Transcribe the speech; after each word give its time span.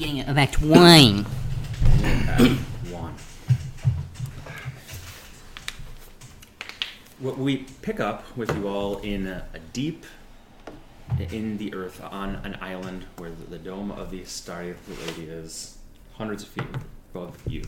beginning 0.00 0.26
of 0.30 0.38
Act 0.38 0.62
One. 0.62 1.24
One. 2.88 3.14
What 7.18 7.36
we 7.36 7.66
pick 7.82 8.00
up 8.00 8.24
with 8.34 8.56
you 8.56 8.66
all 8.66 8.96
in 9.00 9.26
a, 9.26 9.44
a 9.52 9.58
deep 9.74 10.06
in 11.18 11.58
the 11.58 11.74
earth 11.74 12.02
on 12.02 12.36
an 12.36 12.56
island 12.62 13.04
where 13.18 13.28
the, 13.28 13.44
the 13.50 13.58
dome 13.58 13.90
of 13.90 14.10
the 14.10 14.24
Starry 14.24 14.74
Lady 14.88 15.24
is 15.24 15.76
hundreds 16.14 16.44
of 16.44 16.48
feet 16.48 16.64
above 17.12 17.36
you. 17.46 17.62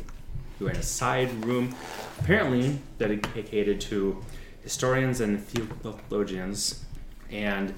You're 0.59 0.71
in 0.71 0.77
a 0.77 0.83
side 0.83 1.45
room, 1.45 1.75
apparently 2.19 2.79
dedicated 2.99 3.79
to 3.83 4.25
historians 4.63 5.21
and 5.21 5.39
theologians, 5.39 6.83
and 7.31 7.75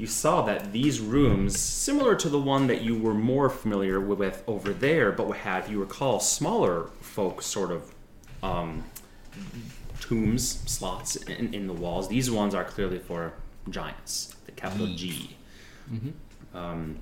you 0.00 0.06
saw 0.06 0.40
that 0.40 0.72
these 0.72 0.98
rooms, 0.98 1.60
similar 1.60 2.14
to 2.16 2.30
the 2.30 2.38
one 2.38 2.68
that 2.68 2.80
you 2.80 2.98
were 2.98 3.12
more 3.12 3.50
familiar 3.50 4.00
with 4.00 4.42
over 4.46 4.72
there, 4.72 5.12
but 5.12 5.30
had, 5.30 5.64
if 5.64 5.70
you 5.70 5.78
recall, 5.78 6.18
smaller 6.20 6.88
folk 7.02 7.42
sort 7.42 7.70
of 7.70 7.94
um, 8.42 8.82
tombs, 10.00 10.62
slots 10.64 11.16
in, 11.16 11.52
in 11.52 11.66
the 11.66 11.74
walls. 11.74 12.08
These 12.08 12.30
ones 12.30 12.54
are 12.54 12.64
clearly 12.64 12.98
for 12.98 13.34
giants, 13.68 14.34
the 14.46 14.52
capital 14.52 14.86
G. 14.86 15.36
Um, 16.54 16.96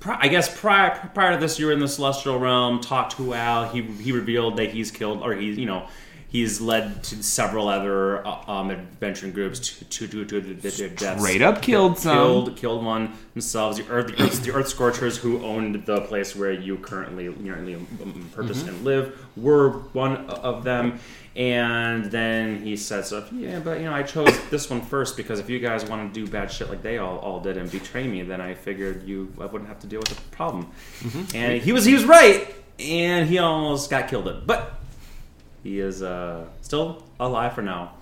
pri- 0.00 0.18
I 0.20 0.26
guess 0.26 0.60
prior 0.60 1.08
prior 1.14 1.34
to 1.34 1.38
this, 1.38 1.60
you 1.60 1.66
were 1.66 1.72
in 1.72 1.78
the 1.78 1.86
celestial 1.86 2.40
realm. 2.40 2.80
Talked 2.80 3.16
to 3.18 3.32
Al. 3.34 3.68
He 3.68 3.82
he 3.82 4.10
revealed 4.10 4.56
that 4.56 4.70
he's 4.70 4.90
killed, 4.90 5.22
or 5.22 5.34
he's 5.34 5.56
you 5.56 5.66
know. 5.66 5.86
He's 6.34 6.60
led 6.60 7.04
to 7.04 7.22
several 7.22 7.68
other 7.68 8.26
uh, 8.26 8.50
um, 8.50 8.72
adventuring 8.72 9.30
groups 9.30 9.60
to 9.60 9.84
to 9.84 10.08
to, 10.08 10.24
to, 10.24 10.40
to, 10.42 10.70
to 10.70 10.88
deaths. 10.88 11.22
Straight 11.22 11.42
up 11.42 11.62
killed 11.62 11.96
some. 11.96 12.16
Killed, 12.16 12.56
killed 12.56 12.84
one 12.84 13.12
themselves. 13.34 13.78
The 13.78 13.88
Earth, 13.88 14.08
the 14.08 14.50
the 14.50 14.52
Earth 14.52 14.66
Scorchers, 14.66 15.16
who 15.16 15.40
owned 15.44 15.86
the 15.86 16.00
place 16.00 16.34
where 16.34 16.50
you 16.50 16.76
currently, 16.78 17.26
currently 17.26 17.76
um, 17.76 18.30
purchase 18.34 18.64
Mm-hmm. 18.64 18.68
and 18.68 18.84
live, 18.84 19.26
were 19.36 19.70
one 19.92 20.28
of 20.28 20.64
them. 20.64 20.98
And 21.36 22.06
then 22.06 22.64
he 22.64 22.76
said 22.76 23.04
stuff. 23.06 23.32
Yeah, 23.32 23.60
but 23.60 23.78
you 23.78 23.84
know, 23.84 23.92
I 23.92 24.02
chose 24.02 24.36
this 24.50 24.68
one 24.68 24.80
first 24.80 25.16
because 25.16 25.38
if 25.38 25.48
you 25.48 25.60
guys 25.60 25.84
want 25.84 26.12
to 26.12 26.20
do 26.20 26.28
bad 26.28 26.50
shit 26.50 26.68
like 26.68 26.82
they 26.82 26.98
all, 26.98 27.18
all 27.18 27.38
did 27.38 27.56
and 27.56 27.70
betray 27.70 28.08
me, 28.08 28.22
then 28.22 28.40
I 28.40 28.54
figured 28.54 29.06
you 29.06 29.32
I 29.40 29.46
wouldn't 29.46 29.68
have 29.68 29.78
to 29.80 29.86
deal 29.86 30.00
with 30.00 30.08
the 30.08 30.20
problem. 30.36 30.66
Mm-hmm. 30.98 31.36
And 31.36 31.62
he 31.62 31.70
was 31.70 31.84
he 31.84 31.94
was 31.94 32.04
right, 32.04 32.52
and 32.80 33.28
he 33.28 33.38
almost 33.38 33.88
got 33.88 34.08
killed. 34.08 34.26
It, 34.26 34.48
but 34.48 34.80
he 35.64 35.80
is 35.80 36.02
uh, 36.02 36.44
still 36.60 37.02
alive 37.18 37.54
for 37.54 37.62
now. 37.62 37.94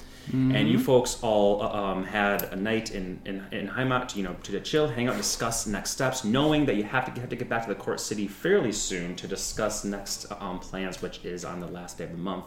And 0.56 0.68
you 0.68 0.78
folks 0.78 1.18
all 1.20 1.62
uh, 1.62 1.68
um, 1.72 2.04
had 2.04 2.44
a 2.44 2.56
night 2.56 2.92
in, 2.92 3.20
in, 3.24 3.44
in 3.50 3.66
Heimat, 3.68 4.14
you 4.14 4.22
know, 4.22 4.36
to 4.44 4.60
chill, 4.60 4.86
hang 4.86 5.08
out, 5.08 5.16
discuss 5.16 5.66
next 5.66 5.90
steps, 5.90 6.22
knowing 6.24 6.66
that 6.66 6.76
you 6.76 6.84
have 6.84 7.12
to, 7.12 7.20
have 7.20 7.30
to 7.30 7.36
get 7.36 7.48
back 7.48 7.64
to 7.64 7.68
the 7.68 7.74
court 7.74 7.98
city 8.00 8.28
fairly 8.28 8.70
soon 8.72 9.16
to 9.16 9.26
discuss 9.26 9.84
next 9.84 10.30
um, 10.38 10.60
plans, 10.60 11.02
which 11.02 11.24
is 11.24 11.44
on 11.44 11.58
the 11.58 11.66
last 11.66 11.98
day 11.98 12.04
of 12.04 12.12
the 12.12 12.18
month, 12.18 12.44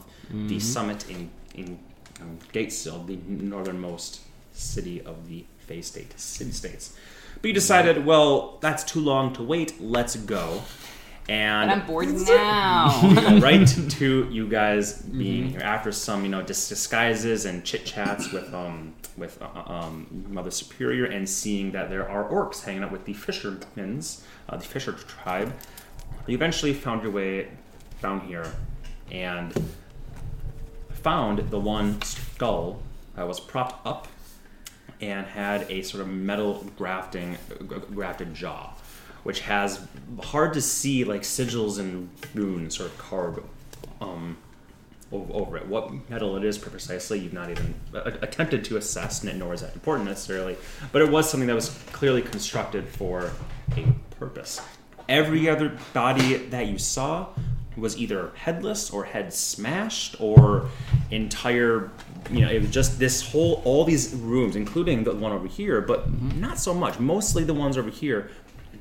the 0.47 0.59
summit 0.59 1.09
in, 1.09 1.29
in 1.53 1.77
um, 2.21 2.39
Gatesill, 2.53 3.05
the 3.05 3.17
northernmost 3.27 4.21
city 4.53 5.01
of 5.01 5.27
the 5.27 5.45
Fey 5.59 5.81
State 5.81 6.17
city 6.19 6.51
states. 6.51 6.95
But 7.41 7.49
you 7.49 7.53
decided, 7.53 8.05
well, 8.05 8.57
that's 8.61 8.83
too 8.83 9.01
long 9.01 9.33
to 9.33 9.43
wait. 9.43 9.81
Let's 9.81 10.15
go. 10.15 10.61
And 11.27 11.69
But 11.69 11.77
I'm 11.79 11.87
bored 11.87 12.13
now. 12.27 13.39
right 13.41 13.67
to 13.89 14.29
you 14.31 14.47
guys 14.47 15.01
being 15.01 15.49
here 15.49 15.61
after 15.61 15.91
some 15.91 16.23
you 16.23 16.29
know 16.29 16.43
dis- 16.43 16.69
disguises 16.69 17.45
and 17.45 17.65
chit 17.65 17.85
chats 17.85 18.31
with 18.31 18.53
um 18.53 18.93
with 19.17 19.41
uh, 19.41 19.63
um 19.65 20.25
Mother 20.29 20.51
Superior 20.51 21.05
and 21.05 21.27
seeing 21.27 21.71
that 21.71 21.89
there 21.89 22.07
are 22.07 22.29
orcs 22.29 22.63
hanging 22.63 22.83
out 22.83 22.91
with 22.91 23.05
the 23.05 23.13
fishermen's 23.13 24.23
uh, 24.49 24.57
the 24.57 24.65
fisher 24.65 24.91
tribe. 24.93 25.53
You 26.27 26.35
eventually 26.35 26.73
found 26.73 27.01
your 27.01 27.11
way 27.11 27.47
down 28.01 28.21
here 28.21 28.45
and 29.11 29.51
found 30.91 31.49
the 31.49 31.59
one 31.59 32.01
skull 32.01 32.81
that 33.15 33.27
was 33.27 33.39
propped 33.39 33.85
up 33.85 34.07
and 35.01 35.25
had 35.25 35.69
a 35.71 35.81
sort 35.81 36.01
of 36.01 36.07
metal 36.07 36.65
grafting 36.77 37.37
g- 37.49 37.65
grafted 37.93 38.33
jaw 38.33 38.74
which 39.25 39.39
has 39.39 39.83
hard 40.21 40.53
to 40.53 40.61
see 40.61 41.03
like 41.03 41.23
sigils 41.23 41.79
and 41.79 42.07
runes 42.35 42.79
or 42.79 42.89
carved 42.89 43.41
um, 43.99 44.37
over 45.11 45.57
it. 45.57 45.67
What 45.67 46.07
metal 46.11 46.35
it 46.37 46.43
is 46.43 46.59
precisely, 46.59 47.17
you've 47.17 47.33
not 47.33 47.49
even 47.49 47.73
attempted 47.93 48.63
to 48.65 48.77
assess, 48.77 49.25
n- 49.25 49.39
nor 49.39 49.55
is 49.55 49.61
that 49.61 49.73
important 49.73 50.07
necessarily. 50.07 50.55
But 50.91 51.01
it 51.01 51.09
was 51.09 51.27
something 51.27 51.47
that 51.47 51.55
was 51.55 51.69
clearly 51.91 52.21
constructed 52.21 52.87
for 52.87 53.31
a 53.75 53.85
purpose. 54.19 54.61
Every 55.09 55.49
other 55.49 55.75
body 55.91 56.35
that 56.35 56.67
you 56.67 56.77
saw 56.77 57.29
was 57.75 57.97
either 57.97 58.31
headless 58.35 58.91
or 58.91 59.05
head 59.05 59.33
smashed 59.33 60.21
or 60.21 60.69
entire 61.09 61.89
you 62.31 62.41
know 62.41 62.49
it 62.49 62.61
was 62.61 62.71
just 62.71 62.97
this 62.99 63.21
whole 63.21 63.61
all 63.65 63.83
these 63.83 64.13
rooms 64.13 64.55
including 64.55 65.03
the 65.03 65.13
one 65.13 65.33
over 65.33 65.45
here 65.45 65.81
but 65.81 66.09
not 66.35 66.57
so 66.57 66.73
much 66.73 66.99
mostly 66.99 67.43
the 67.43 67.53
ones 67.53 67.77
over 67.77 67.89
here 67.89 68.31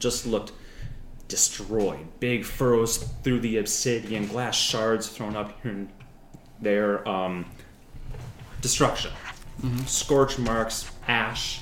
just 0.05 0.27
looked 0.27 0.53
destroyed. 1.29 2.07
Big 2.21 2.45
furrows 2.45 2.99
through 3.23 3.41
the 3.41 3.57
obsidian, 3.57 4.27
glass 4.29 4.55
shards 4.55 5.09
thrown 5.09 5.35
up 5.35 5.59
here 5.63 5.73
and 5.73 5.89
there. 6.61 7.09
Um, 7.09 7.47
destruction, 8.61 9.11
scorch 9.87 10.39
marks, 10.39 10.91
ash. 11.09 11.61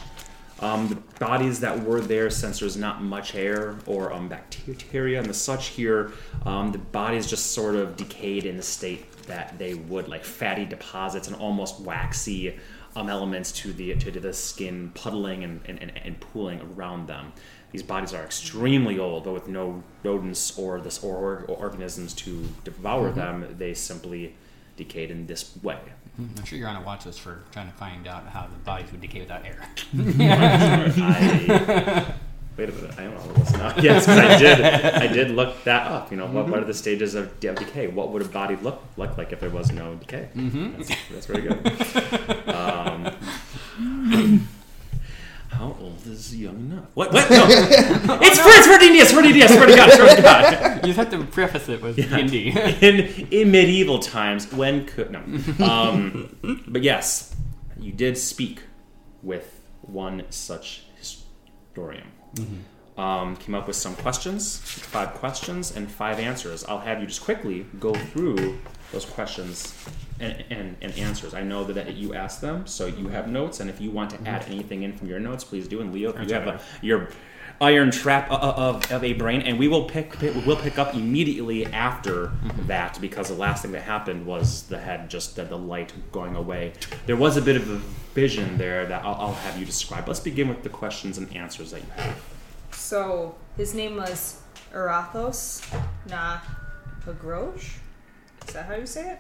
Um, 0.59 0.89
the 0.89 0.97
bodies 1.19 1.61
that 1.61 1.85
were 1.85 2.01
there, 2.01 2.31
since 2.31 2.61
there's 2.61 2.77
not 2.77 3.03
much 3.03 3.35
air 3.35 3.77
or 3.87 4.13
um, 4.13 4.29
bacteria 4.29 5.19
and 5.19 5.29
the 5.29 5.35
such 5.35 5.69
here, 5.69 6.13
um, 6.45 6.71
the 6.71 6.79
bodies 6.79 7.29
just 7.29 7.53
sort 7.53 7.75
of 7.75 7.97
decayed 7.97 8.45
in 8.45 8.57
the 8.57 8.63
state 8.63 9.11
that 9.27 9.57
they 9.59 9.75
would, 9.75 10.09
like 10.09 10.25
fatty 10.25 10.65
deposits 10.65 11.29
and 11.29 11.37
almost 11.37 11.81
waxy 11.81 12.59
um, 12.95 13.09
elements 13.09 13.53
to 13.53 13.73
the 13.73 13.95
to 13.95 14.21
the 14.21 14.33
skin 14.33 14.91
puddling 14.95 15.45
and, 15.45 15.61
and, 15.65 15.81
and, 15.81 15.93
and 15.97 16.21
pooling 16.21 16.61
around 16.61 17.07
them. 17.07 17.33
These 17.73 17.83
bodies 17.83 18.13
are 18.15 18.23
extremely 18.23 18.99
old, 18.99 19.25
but 19.25 19.33
with 19.33 19.49
no 19.49 19.83
rodents 20.05 20.57
or 20.59 20.81
this 20.81 21.03
or, 21.03 21.17
or 21.17 21.45
organisms 21.49 22.13
to 22.15 22.47
devour 22.65 23.11
them, 23.11 23.55
they 23.59 23.75
simply 23.75 24.35
decayed 24.77 25.11
in 25.11 25.27
this 25.27 25.57
way. 25.63 25.79
I'm 26.19 26.45
sure 26.45 26.59
you're 26.59 26.69
on 26.69 26.77
a 26.77 26.83
watch 26.85 27.07
list 27.07 27.21
for 27.21 27.41
trying 27.53 27.71
to 27.71 27.77
find 27.79 28.07
out 28.07 28.27
how 28.27 28.43
the 28.43 28.57
bodies 28.65 28.93
would 28.93 29.01
decay 29.01 29.21
without 29.21 29.47
air. 29.47 29.59
I 29.97 32.15
wait 32.59 32.69
a 32.69 32.73
minute. 32.73 32.99
I 32.99 33.05
don't 33.05 33.15
know 33.15 33.33
what's 33.35 33.53
not. 33.53 33.77
Yes, 33.83 34.05
'cause 34.05 34.19
I 34.19 34.37
did. 34.39 34.61
I 34.61 35.07
did 35.07 35.31
look 35.31 35.65
that 35.65 35.87
up. 35.91 36.11
You 36.11 36.19
know, 36.19 36.27
what, 36.27 36.49
what 36.49 36.61
are 36.61 36.65
the 36.67 36.75
stages 36.75 37.15
of 37.15 37.41
de- 37.41 37.55
decay? 37.55 37.87
What 37.87 38.11
would 38.11 38.21
a 38.21 38.27
body 38.27 38.57
look 38.57 38.83
look 38.99 39.17
like 39.17 39.33
if 39.33 39.41
there 39.41 39.49
was 39.51 39.73
no 39.73 39.95
decay? 39.95 40.29
Mm-hmm. 40.37 40.77
That's, 40.77 40.91
that's 41.11 41.27
very 41.27 41.43
good. 41.43 42.47
Um, 42.53 43.09
how 45.53 45.77
old 45.81 46.07
is 46.07 46.35
young 46.35 46.57
enough? 46.57 46.87
What? 46.95 47.13
What? 47.13 47.31
No. 47.31 47.47
it's 47.49 48.39
for 48.39 48.49
it's 48.49 48.67
for 48.67 48.79
D&D. 48.79 49.05
for 49.05 49.23
D&D. 49.23 49.47
Swear 49.49 49.67
to 49.67 49.77
God. 49.77 49.93
Swear 49.93 50.17
to 50.17 50.23
God. 50.23 50.77
you 50.77 50.95
just 50.95 50.99
have 50.99 51.11
to 51.11 51.25
preface 51.25 51.69
it 51.69 51.83
with 51.83 51.97
D&D. 51.97 52.51
in 52.81 53.29
in 53.31 53.51
medieval 53.51 53.99
times 53.99 54.51
when 54.53 54.87
could 54.87 55.11
no 55.11 55.21
um, 55.65 56.63
but 56.67 56.83
yes 56.83 57.35
you 57.79 57.93
did 57.93 58.17
speak 58.17 58.63
with 59.23 59.61
one 59.83 60.25
such 60.31 60.85
historian 60.97 62.07
um, 62.97 63.37
came 63.37 63.55
up 63.55 63.67
with 63.67 63.77
some 63.77 63.95
questions 63.97 64.59
five 64.59 65.15
questions 65.15 65.75
and 65.77 65.91
five 65.91 66.19
answers 66.19 66.65
i'll 66.65 66.79
have 66.79 67.01
you 67.01 67.07
just 67.07 67.23
quickly 67.23 67.67
go 67.79 67.95
through 67.95 68.59
those 68.93 69.05
questions 69.05 69.75
and, 70.21 70.45
and, 70.51 70.77
and 70.81 70.97
answers 70.99 71.35
i 71.35 71.43
know 71.43 71.65
that, 71.65 71.75
that 71.75 71.95
you 71.95 72.15
asked 72.15 72.41
them 72.41 72.67
so 72.67 72.87
you 72.87 73.09
have 73.09 73.29
notes 73.29 73.61
and 73.61 73.69
if 73.69 73.81
you 73.81 73.91
want 73.91 74.11
to 74.11 74.17
mm-hmm. 74.17 74.29
add 74.29 74.45
anything 74.47 74.83
in 74.83 74.93
from 74.93 75.09
your 75.09 75.19
notes 75.19 75.43
please 75.45 75.67
do 75.67 75.81
and 75.81 75.93
leo 75.93 76.11
if 76.11 76.29
you 76.29 76.35
have 76.35 76.47
a, 76.47 76.61
your 76.81 77.09
iron 77.63 77.93
trap 77.93 78.29
o- 78.31 78.35
o- 78.35 78.55
of, 78.71 78.91
of 78.91 79.05
a 79.05 79.13
brain, 79.13 79.41
and 79.43 79.59
we 79.59 79.69
will 79.69 79.85
pick 79.85 80.21
we'll 80.21 80.57
pick 80.57 80.79
up 80.79 80.95
immediately 80.95 81.65
after 81.67 82.27
mm-hmm. 82.27 82.67
that 82.67 83.01
because 83.01 83.29
the 83.29 83.35
last 83.35 83.63
thing 83.63 83.73
that 83.73 83.83
happened 83.83 84.27
was 84.27 84.65
the 84.65 84.79
head 84.79 85.09
just 85.09 85.37
the, 85.37 85.45
the 85.45 85.57
light 85.57 85.93
going 86.11 86.35
away. 86.35 86.73
There 87.07 87.17
was 87.17 87.37
a 87.37 87.43
bit 87.43 87.57
of 87.57 87.71
a 87.71 87.77
vision 88.15 88.59
there 88.59 88.85
that 88.87 89.05
I'll, 89.05 89.15
I'll 89.15 89.35
have 89.35 89.59
you 89.59 89.65
describe. 89.65 90.09
Let's 90.09 90.21
begin 90.21 90.49
with 90.49 90.63
the 90.63 90.69
questions 90.69 91.19
and 91.19 91.35
answers 91.35 91.71
that 91.71 91.81
you 91.81 91.91
have. 91.97 92.21
So 92.73 93.37
his 93.57 93.75
name 93.75 93.97
was 93.97 94.43
Arathos 94.73 95.63
Na 96.09 96.41
Pagrosh. 97.07 97.82
Is 98.47 98.55
that 98.55 98.67
how 98.67 98.75
you 98.75 98.87
say 98.87 99.13
it? 99.13 99.19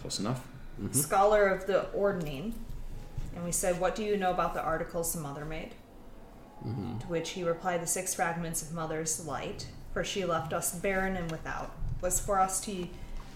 Close 0.00 0.20
enough. 0.20 0.46
Mm-hmm. 0.80 0.92
Scholar 0.92 1.48
of 1.48 1.66
the 1.66 1.88
Ordning. 1.90 2.54
And 3.34 3.44
we 3.44 3.52
said, 3.52 3.80
What 3.80 3.94
do 3.94 4.02
you 4.02 4.16
know 4.16 4.30
about 4.30 4.54
the 4.54 4.62
articles 4.62 5.12
the 5.12 5.20
mother 5.20 5.44
made? 5.44 5.74
Mm-hmm. 6.66 6.98
To 6.98 7.06
which 7.06 7.30
he 7.30 7.44
replied, 7.44 7.82
The 7.82 7.86
six 7.86 8.14
fragments 8.14 8.62
of 8.62 8.72
mother's 8.72 9.24
light, 9.26 9.66
for 9.92 10.04
she 10.04 10.24
left 10.24 10.52
us 10.52 10.74
barren 10.74 11.16
and 11.16 11.30
without, 11.30 11.72
was 12.00 12.20
for 12.20 12.40
us 12.40 12.60
to 12.62 12.88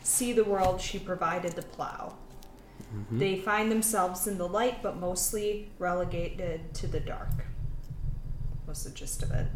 see 0.03 0.33
the 0.33 0.45
world 0.45 0.81
she 0.81 0.99
provided 0.99 1.53
the 1.53 1.63
plow. 1.63 2.15
Mm-hmm. 2.95 3.19
They 3.19 3.37
find 3.37 3.71
themselves 3.71 4.27
in 4.27 4.39
the 4.39 4.49
light, 4.49 4.83
but 4.83 4.97
mostly 4.97 5.71
relegated 5.79 6.75
to 6.75 6.87
the 6.87 7.01
dark. 7.01 7.45
Was 8.67 8.85
the 8.85 8.91
gist 8.91 9.23
of 9.23 9.31
it. 9.33 9.47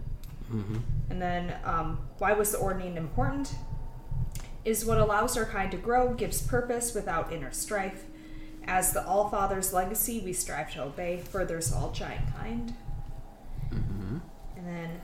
And 1.11 1.21
then, 1.21 1.55
um, 1.65 1.99
why 2.19 2.33
was 2.33 2.53
the 2.53 2.59
Ordning 2.59 2.97
important? 2.97 3.55
Is 4.67 4.85
what 4.85 4.99
allows 4.99 5.37
our 5.37 5.45
kind 5.45 5.71
to 5.71 5.77
grow, 5.77 6.13
gives 6.13 6.43
purpose 6.43 6.93
without 6.93 7.33
inner 7.33 7.53
strife. 7.53 8.03
As 8.67 8.93
the 8.93 9.07
All 9.07 9.29
Father's 9.29 9.73
legacy 9.73 10.21
we 10.25 10.33
strive 10.33 10.73
to 10.73 10.83
obey, 10.83 11.19
furthers 11.19 11.73
all 11.73 11.93
giant 11.93 12.35
kind. 12.37 12.75
And 13.71 14.67
then, 14.67 15.01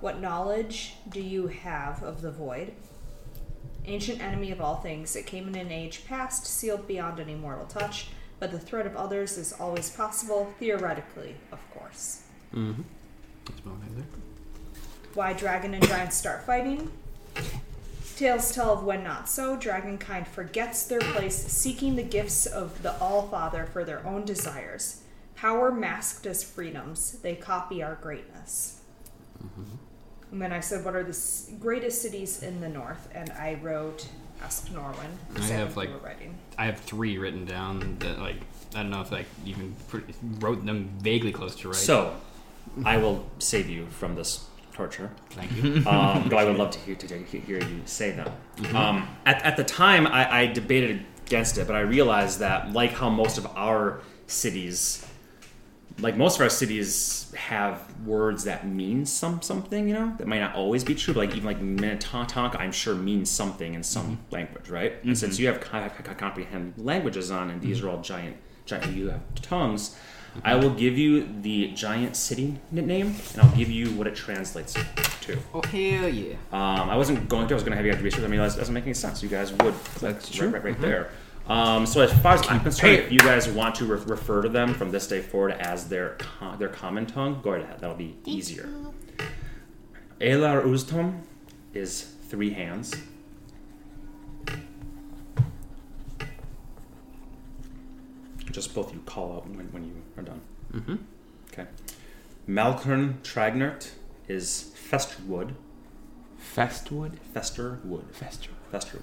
what 0.00 0.20
knowledge 0.20 0.94
do 1.08 1.20
you 1.20 1.48
have 1.48 2.04
of 2.04 2.22
the 2.22 2.30
void? 2.30 2.72
Ancient 3.84 4.22
enemy 4.22 4.52
of 4.52 4.60
all 4.60 4.76
things, 4.76 5.16
it 5.16 5.26
came 5.26 5.48
in 5.48 5.56
an 5.56 5.72
age 5.72 6.04
past, 6.06 6.46
sealed 6.46 6.86
beyond 6.86 7.18
any 7.18 7.34
mortal 7.34 7.66
touch, 7.66 8.06
but 8.38 8.52
the 8.52 8.60
threat 8.60 8.86
of 8.86 8.94
others 8.94 9.36
is 9.38 9.52
always 9.54 9.90
possible, 9.90 10.54
theoretically, 10.60 11.34
of 11.50 11.58
course. 11.72 12.22
Mm-hmm. 12.54 12.82
That's 13.44 13.58
about 13.58 13.80
right 13.80 13.96
there. 13.96 14.06
Why 15.14 15.32
dragon 15.32 15.74
and 15.74 15.84
giant 15.84 16.12
start 16.12 16.44
fighting? 16.46 16.92
Tales 18.18 18.52
tell 18.52 18.72
of 18.72 18.82
when 18.82 19.04
not 19.04 19.28
so, 19.28 19.56
dragonkind 19.56 20.26
forgets 20.26 20.82
their 20.82 20.98
place, 20.98 21.36
seeking 21.36 21.94
the 21.94 22.02
gifts 22.02 22.46
of 22.46 22.82
the 22.82 22.98
All 22.98 23.28
Father 23.28 23.64
for 23.72 23.84
their 23.84 24.04
own 24.04 24.24
desires. 24.24 25.02
Power 25.36 25.70
masked 25.70 26.26
as 26.26 26.42
freedoms, 26.42 27.12
they 27.22 27.36
copy 27.36 27.80
our 27.80 27.94
greatness. 27.94 28.80
Mm-hmm. 29.40 29.76
And 30.32 30.42
then 30.42 30.52
I 30.52 30.58
said, 30.58 30.84
What 30.84 30.96
are 30.96 31.04
the 31.04 31.10
s- 31.10 31.52
greatest 31.60 32.02
cities 32.02 32.42
in 32.42 32.60
the 32.60 32.68
north? 32.68 33.08
And 33.14 33.30
I 33.30 33.54
wrote, 33.62 34.08
Ask 34.42 34.66
Norwin. 34.70 35.12
I 35.36 35.44
have, 35.52 35.76
like- 35.76 36.02
writing. 36.02 36.36
I 36.58 36.66
have 36.66 36.80
three 36.80 37.18
written 37.18 37.44
down 37.44 37.98
that 38.00 38.18
like 38.18 38.40
I 38.74 38.82
don't 38.82 38.90
know 38.90 39.00
if 39.00 39.12
I 39.12 39.26
even 39.46 39.76
put, 39.86 40.02
wrote 40.40 40.66
them 40.66 40.90
vaguely 40.98 41.30
close 41.30 41.54
to 41.54 41.68
right. 41.68 41.76
So, 41.76 42.16
I 42.84 42.96
will 42.96 43.30
save 43.38 43.68
you 43.70 43.86
from 43.86 44.16
this 44.16 44.44
torture. 44.78 45.10
thank 45.30 45.50
you. 45.56 45.84
Um, 45.88 46.26
though 46.28 46.38
I 46.38 46.44
would 46.44 46.56
love 46.56 46.70
to 46.70 46.78
hear, 46.78 46.94
to 46.94 47.18
hear 47.40 47.58
you 47.58 47.82
say 47.84 48.12
them. 48.12 48.30
Um, 48.76 49.08
at, 49.26 49.42
at 49.42 49.56
the 49.56 49.64
time, 49.64 50.06
I, 50.06 50.42
I 50.42 50.46
debated 50.46 51.04
against 51.26 51.58
it, 51.58 51.66
but 51.66 51.74
I 51.74 51.80
realized 51.80 52.38
that, 52.38 52.72
like 52.72 52.92
how 52.92 53.10
most 53.10 53.38
of 53.38 53.46
our 53.56 54.00
cities, 54.28 55.04
like 55.98 56.16
most 56.16 56.36
of 56.36 56.42
our 56.42 56.48
cities, 56.48 57.34
have 57.36 57.82
words 58.06 58.44
that 58.44 58.68
mean 58.68 59.04
some 59.04 59.42
something, 59.42 59.88
you 59.88 59.94
know, 59.94 60.14
that 60.16 60.28
might 60.28 60.38
not 60.38 60.54
always 60.54 60.84
be 60.84 60.94
true. 60.94 61.12
But 61.12 61.26
like 61.26 61.30
even 61.30 61.44
like 61.44 61.60
Minnetonka, 61.60 62.56
I'm 62.60 62.70
sure 62.70 62.94
means 62.94 63.28
something 63.28 63.74
in 63.74 63.82
some 63.82 64.20
language, 64.30 64.68
right? 64.68 64.94
And 65.02 65.18
since 65.18 65.40
you 65.40 65.48
have 65.48 65.60
co- 65.60 65.88
co- 65.88 66.14
comprehend 66.14 66.74
languages 66.76 67.32
on, 67.32 67.50
and 67.50 67.60
these 67.60 67.82
are 67.82 67.88
all 67.88 68.00
giant, 68.00 68.36
giant, 68.64 68.94
you 68.94 69.10
have 69.10 69.22
tongues. 69.42 69.96
I 70.44 70.54
will 70.56 70.70
give 70.70 70.96
you 70.96 71.28
the 71.42 71.68
giant 71.72 72.16
city 72.16 72.56
nickname, 72.70 73.14
and 73.32 73.42
I'll 73.42 73.56
give 73.56 73.70
you 73.70 73.90
what 73.92 74.06
it 74.06 74.14
translates 74.14 74.74
to. 75.22 75.38
oh 75.54 75.62
hell 75.62 76.08
yeah! 76.08 76.34
Um, 76.52 76.88
I 76.90 76.96
wasn't 76.96 77.28
going 77.28 77.48
to. 77.48 77.54
I 77.54 77.56
was 77.56 77.62
going 77.62 77.72
to 77.72 77.76
have 77.76 77.84
you 77.86 77.92
guys 77.92 78.02
research. 78.02 78.24
I 78.24 78.28
mean, 78.28 78.40
that 78.40 78.56
doesn't 78.56 78.72
make 78.74 78.84
any 78.84 78.94
sense. 78.94 79.22
You 79.22 79.28
guys 79.28 79.52
would. 79.52 79.74
That's 80.00 80.02
right, 80.02 80.32
true. 80.32 80.48
Right, 80.48 80.64
right 80.64 80.80
there. 80.80 81.10
Um, 81.48 81.86
so 81.86 82.02
as 82.02 82.12
far 82.20 82.34
as 82.34 82.46
I'm 82.48 82.60
concerned, 82.60 82.92
if 82.94 83.12
you 83.12 83.18
guys 83.18 83.48
want 83.48 83.74
to 83.76 83.86
re- 83.86 84.00
refer 84.06 84.42
to 84.42 84.50
them 84.50 84.74
from 84.74 84.90
this 84.90 85.06
day 85.06 85.20
forward 85.22 85.52
as 85.52 85.88
their 85.88 86.10
com- 86.18 86.58
their 86.58 86.68
common 86.68 87.06
tongue, 87.06 87.40
go 87.42 87.52
ahead. 87.52 87.80
That'll 87.80 87.96
be 87.96 88.16
easier. 88.26 88.68
Elar 90.20 90.62
Uztom 90.64 91.20
is 91.72 92.02
three 92.28 92.50
hands. 92.50 92.94
Just 98.50 98.74
both 98.74 98.92
you 98.92 99.00
call 99.06 99.36
out 99.36 99.48
when, 99.48 99.70
when 99.72 99.84
you 99.84 99.92
are 100.18 100.22
done. 100.22 100.40
Mm-hmm. 100.72 100.96
Okay. 101.52 101.66
Malkern 102.48 103.18
Tragnert 103.22 103.90
is 104.28 104.72
Festerwood. 104.90 105.54
Festwood? 106.38 107.18
Festerwood. 107.34 108.12
Fester. 108.12 108.50
Festerwood. 108.72 109.02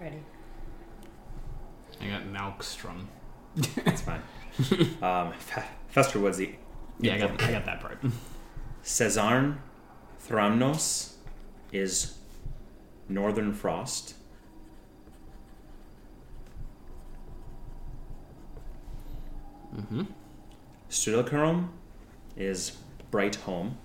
Ready. 0.00 0.22
I 2.00 2.06
got 2.08 2.22
Malkstrom. 2.24 3.06
That's 3.84 4.02
fine. 4.02 4.20
um, 5.02 5.32
Fe- 5.34 5.64
Festerwood's 5.94 6.38
the 6.38 6.54
Yeah, 7.00 7.14
I 7.14 7.18
got 7.18 7.42
I 7.42 7.52
got 7.52 7.64
that 7.66 7.80
part. 7.80 7.98
Cesarn 8.82 9.60
Thramnos 10.28 11.14
is 11.72 12.18
Northern 13.08 13.52
Frost. 13.52 14.13
Mm-hmm. 19.76 20.02
Is 22.36 22.76
Bright 23.10 23.36
Home. 23.36 23.78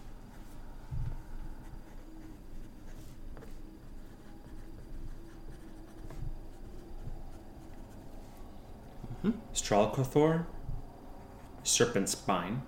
Stralkothor, 9.53 10.45
Serpent 11.63 12.09
Spine. 12.09 12.61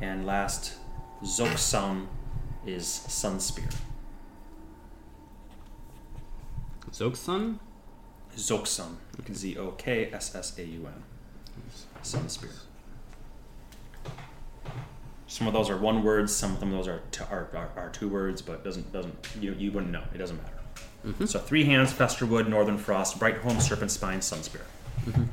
And 0.00 0.26
last, 0.26 0.74
Zoksan 1.24 2.06
is 2.66 2.84
Sunspear. 3.08 3.74
Zoksun. 6.96 7.58
Zoksan. 8.36 8.96
Z 9.30 9.58
O 9.58 9.72
K 9.72 10.10
S 10.12 10.34
S 10.34 10.58
A 10.58 10.64
U 10.64 10.86
N. 10.86 11.02
Sunspear. 12.02 12.52
Some 15.26 15.46
of 15.46 15.52
those 15.52 15.68
are 15.68 15.76
one 15.76 16.02
words. 16.02 16.34
Some 16.34 16.54
of 16.54 16.60
them 16.60 16.70
those 16.70 16.88
are, 16.88 17.02
t- 17.10 17.24
are, 17.30 17.48
are, 17.54 17.70
are 17.76 17.90
two 17.90 18.08
words, 18.08 18.40
but 18.40 18.64
doesn't 18.64 18.90
doesn't 18.92 19.14
you 19.38 19.52
you 19.58 19.72
wouldn't 19.72 19.92
know. 19.92 20.04
It 20.14 20.18
doesn't 20.18 20.38
matter. 20.38 20.56
Mm-hmm. 21.04 21.26
So 21.26 21.38
three 21.38 21.64
hands, 21.64 21.92
Festerwood, 21.92 22.48
Northern 22.48 22.78
Frost, 22.78 23.18
Bright 23.18 23.36
Home, 23.38 23.60
Serpent 23.60 23.90
Spine, 23.90 24.20
Sunspear. 24.20 24.62
Mm-hmm. 25.04 25.24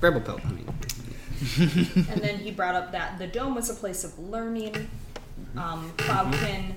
Verbal 0.00 0.22
pelt. 0.22 0.40
I 0.44 0.50
mean, 0.50 0.68
and 2.10 2.20
then 2.20 2.38
he 2.38 2.50
brought 2.50 2.74
up 2.74 2.90
that 2.92 3.18
the 3.18 3.28
dome 3.28 3.54
was 3.54 3.70
a 3.70 3.74
place 3.74 4.02
of 4.02 4.18
learning, 4.18 4.72
mm-hmm. 4.72 5.58
um, 5.58 5.92
Cloudkin 5.98 6.72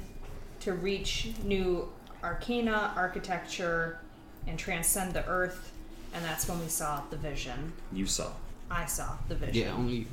to 0.59 0.73
reach 0.73 1.29
new 1.43 1.89
arcana, 2.23 2.93
architecture, 2.95 3.99
and 4.47 4.57
transcend 4.57 5.13
the 5.13 5.25
earth. 5.27 5.71
And 6.13 6.23
that's 6.25 6.47
when 6.49 6.59
we 6.59 6.67
saw 6.67 7.01
the 7.09 7.17
vision. 7.17 7.73
You 7.93 8.05
saw. 8.05 8.31
I 8.71 8.85
saw 8.85 9.09
the 9.27 9.35
vision. 9.35 9.55
yeah, 9.67 9.73
only 9.73 10.07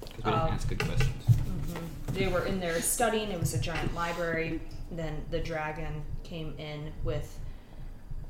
because 0.00 0.16
we 0.24 0.30
didn't 0.30 0.34
Um, 0.40 0.48
ask 0.54 0.68
good 0.68 0.84
questions. 0.84 1.24
They 2.12 2.26
were 2.28 2.44
in 2.46 2.58
there 2.60 2.80
studying. 2.80 3.30
It 3.30 3.38
was 3.38 3.54
a 3.54 3.58
giant 3.60 3.94
library. 3.94 4.60
Then 4.90 5.22
the 5.30 5.38
dragon 5.38 6.02
came 6.24 6.54
in 6.58 6.92
with 7.04 7.38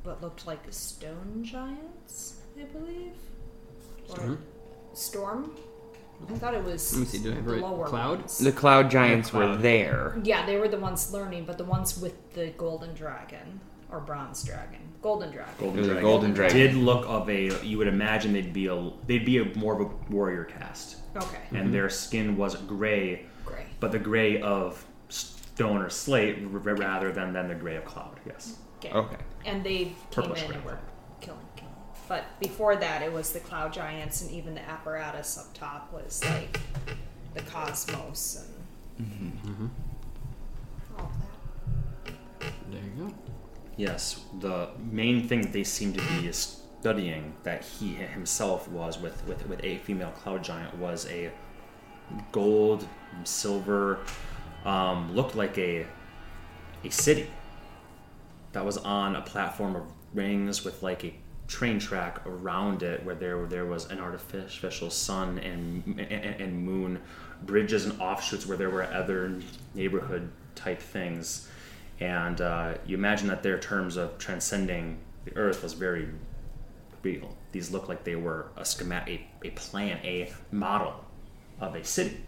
what 0.03 0.21
looked 0.23 0.47
like 0.47 0.61
stone 0.71 1.43
giants, 1.45 2.41
I 2.61 2.65
believe. 2.65 3.13
Or 4.11 4.15
Storm? 4.17 4.39
storm. 4.95 5.57
I 6.29 6.35
thought 6.39 6.55
it 6.55 6.65
was 6.65 6.93
Let 6.93 7.01
me 7.01 7.07
see, 7.07 7.19
do 7.19 7.31
I 7.31 7.35
have 7.37 7.45
it 7.45 7.47
the 7.47 7.53
right? 7.55 7.63
lower 7.63 7.87
Cloud? 7.87 8.19
ones. 8.21 8.39
The 8.39 8.51
cloud 8.53 8.91
giants 8.91 9.33
were 9.33 9.45
cloud. 9.45 9.63
there. 9.63 10.19
Yeah, 10.25 10.45
they 10.47 10.57
were 10.57 10.67
the 10.69 10.79
ones 10.79 11.13
learning, 11.13 11.45
but 11.45 11.59
the 11.59 11.65
ones 11.65 11.97
with 12.01 12.35
the 12.35 12.49
golden 12.51 12.93
dragon 12.95 13.61
or 13.91 14.01
bronze 14.01 14.43
dragon, 14.45 14.81
golden 15.03 15.31
dragon. 15.31 15.55
Golden 15.59 15.79
It 15.79 15.81
was 15.81 15.89
a 15.89 15.93
Dragon. 15.93 16.11
golden 16.11 16.33
dragon. 16.33 16.57
Did 16.57 16.75
look 16.75 17.05
of 17.09 17.29
a. 17.31 17.65
You 17.65 17.79
would 17.79 17.89
imagine 17.89 18.33
they'd 18.33 18.53
be 18.53 18.67
a. 18.67 18.91
They'd 19.07 19.25
be 19.25 19.39
a 19.39 19.45
more 19.57 19.75
of 19.81 19.81
a 19.81 20.13
warrior 20.13 20.45
cast, 20.45 20.97
Okay, 21.17 21.39
and 21.51 21.59
mm-hmm. 21.59 21.73
their 21.73 21.89
skin 21.91 22.37
was 22.37 22.55
gray, 22.57 23.27
Gray. 23.45 23.67
but 23.81 23.93
the 23.93 23.99
gray 23.99 24.41
of 24.41 24.85
stone 25.09 25.83
or 25.83 25.91
slate 25.91 26.39
r- 26.43 26.59
rather 26.59 27.11
than 27.13 27.33
than 27.33 27.49
the 27.49 27.55
gray 27.55 27.77
of 27.77 27.85
cloud. 27.85 28.21
Yes. 28.27 28.57
Okay. 28.79 28.93
Okay. 28.93 29.17
And 29.45 29.65
they 29.65 29.93
came 30.11 30.25
in 30.33 30.53
and 30.53 30.65
were 30.65 30.79
killing, 31.21 31.41
killing. 31.57 31.75
But 32.09 32.25
before 32.41 32.77
that, 32.77 33.03
it 33.03 33.13
was 33.13 33.33
the 33.33 33.41
cloud 33.41 33.73
giants, 33.73 34.23
and 34.23 34.31
even 34.31 34.55
the 34.55 34.63
apparatus 34.69 35.37
up 35.39 35.53
top 35.55 35.93
was 35.93 36.23
like 36.25 36.61
the 37.35 37.43
cosmos 37.43 38.45
and 38.99 39.09
mm-hmm. 39.11 39.51
Mm-hmm. 39.51 39.67
all 40.99 41.11
that. 42.41 42.53
There 42.71 42.81
you 42.83 43.05
go. 43.09 43.15
Yes, 43.79 44.21
the 44.41 44.71
main 44.91 45.29
thing 45.29 45.53
they 45.53 45.63
seem 45.63 45.93
to 45.93 46.01
be 46.01 46.31
studying 46.33 47.33
that 47.45 47.65
he 47.65 47.95
himself 47.95 48.69
was 48.69 48.99
with, 48.99 49.25
with, 49.25 49.49
with 49.49 49.63
a 49.65 49.79
female 49.79 50.11
cloud 50.11 50.43
giant 50.43 50.77
was 50.77 51.07
a 51.07 51.31
gold, 52.33 52.87
silver, 53.23 54.01
um, 54.65 55.15
looked 55.15 55.35
like 55.37 55.57
a 55.59 55.87
a 56.85 56.91
city. 56.91 57.31
That 58.53 58.65
was 58.65 58.79
on 58.79 59.15
a 59.15 59.23
platform 59.23 59.77
of 59.77 59.83
rings 60.13 60.65
with 60.65 60.83
like 60.83 61.05
a 61.05 61.15
train 61.47 61.79
track 61.79 62.25
around 62.27 62.83
it 62.83 63.05
where 63.05 63.15
there 63.15 63.47
there 63.47 63.65
was 63.65 63.87
an 63.91 64.01
artificial 64.01 64.91
sun 64.91 65.39
and 65.39 65.85
and, 65.99 66.41
and 66.41 66.65
moon 66.65 67.01
bridges 67.45 67.85
and 67.87 68.01
offshoots 68.01 68.47
where 68.47 68.57
there 68.57 68.71
were 68.71 68.85
other 68.85 69.41
neighborhood 69.75 70.31
type 70.55 70.81
things 70.81 71.49
and 72.01 72.41
uh, 72.41 72.75
you 72.87 72.97
imagine 72.97 73.29
that 73.29 73.43
their 73.43 73.59
terms 73.59 73.97
of 73.97 74.19
transcending 74.19 74.99
the 75.25 75.37
earth 75.37 75.63
was 75.63 75.73
very 75.73 76.09
real. 77.03 77.37
These 77.53 77.71
look 77.71 77.89
like 77.89 78.05
they 78.05 78.17
were 78.17 78.49
a 78.57 78.65
schematic, 78.65 79.23
a, 79.43 79.49
a 79.49 79.51
plan, 79.51 79.99
a 80.05 80.33
model 80.51 81.05
of 81.61 81.75
a 81.75 81.85
city, 81.85 82.25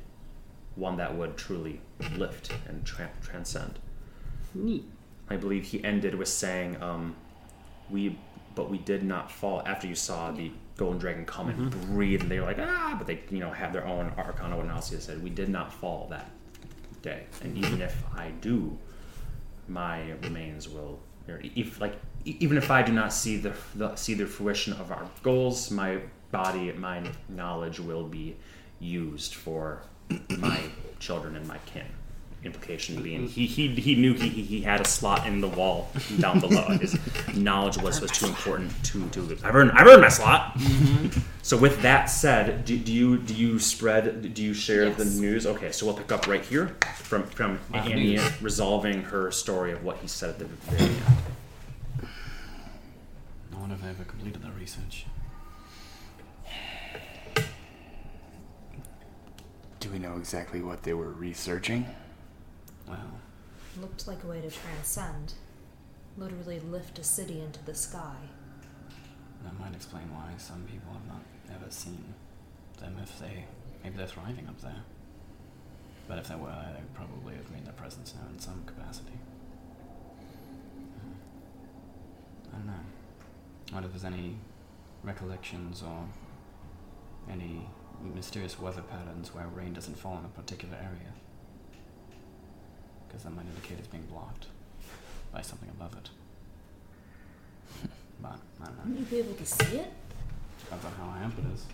one 0.75 0.97
that 0.97 1.15
would 1.17 1.37
truly 1.37 1.81
lift 2.17 2.53
and 2.69 2.85
tra- 2.85 3.11
transcend. 3.23 3.79
Neat. 4.55 4.85
I 5.29 5.37
believe 5.37 5.65
he 5.65 5.83
ended 5.85 6.15
with 6.17 6.29
saying, 6.29 6.83
um, 6.83 7.15
"We, 7.89 8.19
but 8.57 8.69
we 8.69 8.79
did 8.79 9.05
not 9.05 9.31
fall." 9.31 9.63
After 9.65 9.87
you 9.87 9.95
saw 9.95 10.33
the 10.33 10.51
golden 10.77 10.99
dragon 10.99 11.25
come 11.25 11.49
and 11.49 11.71
breathe, 11.95 12.23
and 12.23 12.31
they 12.31 12.41
were 12.41 12.47
like, 12.47 12.59
"Ah!" 12.59 12.97
But 12.99 13.07
they, 13.07 13.21
you 13.31 13.39
know, 13.39 13.51
had 13.53 13.73
their 13.73 13.87
own 13.87 14.13
arcana. 14.19 14.57
What 14.57 14.67
Analcia 14.67 15.01
said, 15.01 15.23
"We 15.23 15.31
did 15.31 15.49
not 15.49 15.73
fall 15.73 16.09
that 16.11 16.31
day, 17.03 17.27
and 17.43 17.57
even 17.57 17.81
if 17.81 18.03
I 18.13 18.33
do, 18.41 18.77
my 19.71 20.11
remains 20.23 20.69
will, 20.69 20.99
if 21.27 21.81
like, 21.81 21.95
even 22.25 22.59
if 22.59 22.71
I 22.71 22.83
do 22.83 22.93
not 22.93 23.13
see 23.13 23.37
the, 23.37 23.55
the 23.75 23.95
see 23.95 24.15
the 24.15 24.27
fruition 24.27 24.73
of 24.75 24.91
our 24.91 25.09
goals, 25.23 25.71
my 25.71 26.01
body, 26.31 26.73
my 26.73 27.09
knowledge 27.29 27.81
will 27.81 28.05
be 28.05 28.37
used 28.81 29.35
for 29.35 29.83
my 30.39 30.61
children 30.99 31.37
and 31.37 31.47
my 31.47 31.59
kin." 31.67 31.87
Implication 32.43 33.03
being 33.03 33.29
he 33.29 33.45
he, 33.45 33.69
he 33.69 33.95
knew 33.95 34.15
he, 34.15 34.31
he 34.31 34.43
he 34.43 34.61
had 34.63 34.81
a 34.81 34.89
slot 34.89 35.27
in 35.27 35.43
the 35.43 35.49
wall 35.49 35.91
down 36.21 36.41
below. 36.41 36.63
His 36.81 36.97
knowledge 37.37 37.77
was, 37.77 38.01
was 38.01 38.11
too 38.11 38.27
important 38.27 38.73
to 38.85 39.07
to 39.11 39.21
lose. 39.21 39.45
I've 39.45 39.55
earned 39.55 39.73
I've 39.73 39.87
earned 39.87 40.01
my 40.01 40.09
slot. 40.09 40.55
Mm-hmm. 40.55 41.21
So 41.43 41.59
with 41.59 41.83
that 41.83 42.07
said, 42.07 42.65
do, 42.65 42.79
do 42.79 42.93
you 42.95 43.19
do 43.19 43.35
you 43.35 43.59
spread 43.59 44.33
do 44.33 44.43
you 44.43 44.55
share 44.55 44.89
the 44.89 45.05
news? 45.05 45.47
Okay, 45.47 45.71
so 45.71 45.85
we'll 45.85 45.95
pick 45.97 46.11
up 46.13 46.27
right 46.27 46.43
here 46.43 46.77
from 46.95 47.25
from 47.25 47.59
Wow. 47.75 47.81
Annie 47.81 48.19
resolving 48.41 49.03
her 49.03 49.31
story 49.31 49.73
of 49.73 49.85
what 49.85 49.99
he 49.99 50.09
said 50.09 50.31
at 50.31 50.39
the 50.39 50.45
very 50.47 50.91
end. 50.91 51.03
I 53.55 53.59
wonder 53.61 53.75
if 53.75 53.85
I 53.85 53.89
ever 53.91 54.05
completed 54.05 54.43
that 54.43 54.55
research. 54.59 55.05
Do 59.79 59.91
we 59.91 59.99
know 59.99 60.17
exactly 60.17 60.63
what 60.63 60.83
they 60.85 60.95
were 60.95 61.11
researching? 61.11 61.87
Well, 62.91 63.21
Looked 63.81 64.09
like 64.09 64.25
a 64.25 64.27
way 64.27 64.41
to 64.41 64.51
transcend. 64.51 65.35
Literally 66.19 66.59
lift 66.61 66.99
a 66.99 67.05
city 67.05 67.41
into 67.41 67.65
the 67.65 67.75
sky. 67.75 68.17
that 69.45 69.59
might 69.59 69.75
explain 69.75 70.13
why 70.13 70.33
some 70.39 70.65
people 70.65 70.93
have 70.93 71.07
not 71.07 71.23
ever 71.55 71.71
seen 71.71 72.15
them 72.81 72.97
if 73.03 73.19
they. 73.21 73.45
Maybe 73.85 73.97
they're 73.97 74.07
thriving 74.07 74.47
up 74.49 74.61
there. 74.61 74.83
But 76.09 76.19
if 76.19 76.29
they 76.29 76.35
were, 76.35 76.49
they 76.75 76.81
would 76.81 76.95
probably 76.95 77.35
have 77.37 77.51
made 77.51 77.65
their 77.65 77.73
presence 77.75 78.15
known 78.15 78.35
in 78.35 78.39
some 78.41 78.63
capacity. 78.67 79.19
I 82.53 82.57
don't 82.57 82.67
know. 82.67 82.73
I 83.71 83.75
wonder 83.75 83.87
if 83.87 83.93
there's 83.93 84.05
any 84.13 84.37
recollections 85.05 85.83
or 85.83 86.05
any 87.31 87.69
mysterious 88.15 88.59
weather 88.59 88.83
patterns 88.83 89.33
where 89.33 89.47
rain 89.47 89.73
doesn't 89.73 89.97
fall 89.97 90.19
in 90.19 90.25
a 90.25 90.29
particular 90.29 90.77
area. 90.77 91.13
Because 93.11 93.25
that 93.25 93.31
might 93.35 93.47
indicate 93.47 93.79
it's 93.79 93.89
being 93.89 94.05
blocked 94.05 94.47
by 95.33 95.43
something 95.43 95.69
above 95.69 95.95
it. 95.95 96.11
but, 98.23 98.39
I 98.63 98.65
don't 98.67 98.77
know. 98.77 98.83
Wouldn't 98.85 99.01
you 99.01 99.07
be 99.07 99.19
able 99.19 99.35
to 99.35 99.47
see 99.47 99.79
it? 99.79 99.93
Depends 100.61 100.85
on 100.85 100.93
how 100.93 101.15
amp 101.21 101.35
it 101.39 101.45
is. 101.53 101.65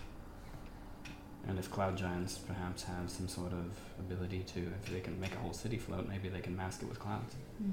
And 1.47 1.59
if 1.59 1.69
cloud 1.69 1.95
giants 1.95 2.39
perhaps 2.39 2.83
have 2.83 3.09
some 3.09 3.27
sort 3.27 3.53
of 3.53 3.65
ability 3.99 4.43
to, 4.53 4.59
if 4.59 4.91
they 4.91 4.99
can 4.99 5.19
make 5.19 5.33
a 5.33 5.37
whole 5.37 5.53
city 5.53 5.77
float, 5.77 6.09
maybe 6.09 6.27
they 6.27 6.41
can 6.41 6.57
mask 6.57 6.81
it 6.81 6.89
with 6.89 6.99
clouds. 6.99 7.35
Hmm. 7.59 7.71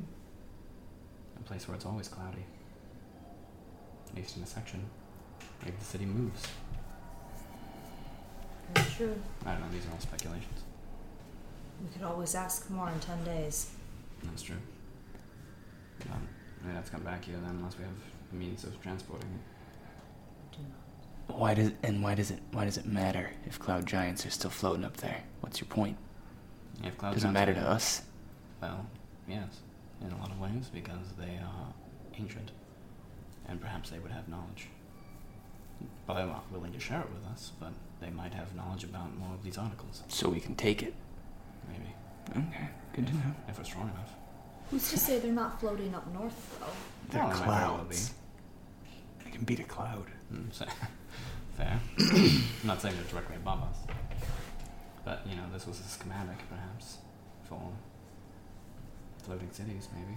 A 1.40 1.42
place 1.42 1.66
where 1.66 1.74
it's 1.74 1.86
always 1.86 2.08
cloudy. 2.08 2.44
At 4.10 4.16
least 4.16 4.36
in 4.36 4.42
a 4.42 4.46
section. 4.46 4.84
Maybe 5.64 5.76
the 5.78 5.84
city 5.84 6.04
moves. 6.04 6.42
Very 8.74 8.90
true. 8.90 9.22
I 9.46 9.52
don't 9.52 9.62
know, 9.62 9.68
these 9.72 9.86
are 9.86 9.92
all 9.92 10.00
speculations. 10.00 10.62
We 11.84 11.90
could 11.92 12.02
always 12.02 12.34
ask 12.34 12.70
more 12.70 12.88
in 12.90 12.98
ten 13.00 13.22
days. 13.24 13.70
That's 14.24 14.42
true. 14.42 14.56
Um, 16.10 16.26
we 16.66 16.72
have 16.72 16.86
to 16.86 16.90
come 16.90 17.02
back 17.02 17.24
here 17.24 17.36
then, 17.42 17.56
unless 17.56 17.76
we 17.78 17.84
have 17.84 17.92
a 18.32 18.34
means 18.34 18.64
of 18.64 18.80
transporting 18.82 19.28
it. 19.28 20.56
Do. 20.56 21.34
Why 21.34 21.54
does 21.54 21.72
and 21.82 22.02
why 22.02 22.14
does 22.14 22.30
it 22.30 22.40
why 22.52 22.64
does 22.64 22.76
it 22.78 22.86
matter 22.86 23.30
if 23.46 23.58
cloud 23.58 23.86
giants 23.86 24.24
are 24.26 24.30
still 24.30 24.50
floating 24.50 24.84
up 24.84 24.96
there? 24.98 25.22
What's 25.40 25.60
your 25.60 25.68
point? 25.68 25.96
If 26.82 26.96
cloud 26.98 27.10
giants. 27.10 27.22
Does 27.22 27.30
it 27.30 27.32
matter 27.32 27.52
are- 27.52 27.56
to 27.56 27.68
us? 27.70 28.02
Well, 28.62 28.86
yes, 29.28 29.60
in 30.00 30.10
a 30.10 30.16
lot 30.18 30.30
of 30.30 30.40
ways, 30.40 30.70
because 30.72 31.12
they 31.18 31.38
are 31.38 31.74
ancient, 32.18 32.50
and 33.46 33.60
perhaps 33.60 33.90
they 33.90 33.98
would 33.98 34.10
have 34.12 34.26
knowledge. 34.26 34.68
But 36.06 36.14
they're 36.14 36.26
not 36.26 36.50
willing 36.50 36.72
to 36.72 36.80
share 36.80 37.00
it 37.00 37.10
with 37.12 37.24
us, 37.30 37.52
but 37.60 37.72
they 38.00 38.08
might 38.08 38.32
have 38.32 38.54
knowledge 38.56 38.84
about 38.84 39.14
more 39.18 39.34
of 39.34 39.42
these 39.42 39.58
articles, 39.58 40.02
So 40.08 40.30
we 40.30 40.40
can 40.40 40.54
take 40.54 40.82
it. 40.82 40.94
Maybe, 41.68 42.46
Okay, 42.48 42.68
good 42.94 43.06
to 43.06 43.14
know. 43.14 43.34
if 43.48 43.58
we're 43.58 43.64
strong 43.64 43.90
enough. 43.90 44.12
Who's 44.70 44.90
to 44.90 44.98
say 44.98 45.18
they're 45.18 45.32
not 45.32 45.60
floating 45.60 45.94
up 45.94 46.06
north, 46.12 46.58
though? 46.60 46.66
They're 47.10 47.22
Well, 47.22 47.28
they 47.30 47.38
might 47.40 47.44
very 47.46 47.60
well 47.60 47.74
clouds. 47.78 48.14
They 49.24 49.30
can 49.30 49.44
beat 49.44 49.60
a 49.60 49.64
cloud. 49.64 50.06
Mm, 50.32 50.52
so, 50.52 50.64
fair. 51.56 51.78
I'm 51.98 52.42
not 52.64 52.80
saying 52.80 52.94
they're 52.96 53.04
directly 53.10 53.36
above 53.36 53.62
us. 53.62 53.76
But, 55.04 55.26
you 55.28 55.36
know, 55.36 55.42
this 55.52 55.66
was 55.66 55.80
a 55.80 55.82
schematic, 55.84 56.38
perhaps, 56.48 56.96
for 57.44 57.60
floating 59.22 59.50
cities, 59.52 59.88
maybe. 59.94 60.16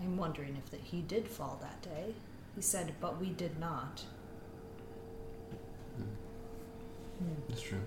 I'm 0.00 0.16
wondering 0.16 0.56
if 0.56 0.70
that 0.70 0.80
he 0.80 1.00
did 1.02 1.26
fall 1.26 1.58
that 1.60 1.82
day. 1.82 2.14
He 2.54 2.62
said, 2.62 2.94
but 3.00 3.20
we 3.20 3.30
did 3.30 3.58
not. 3.58 4.02
Mm, 6.00 6.04
Hmm. 7.18 7.34
that's 7.48 7.62
true. 7.62 7.80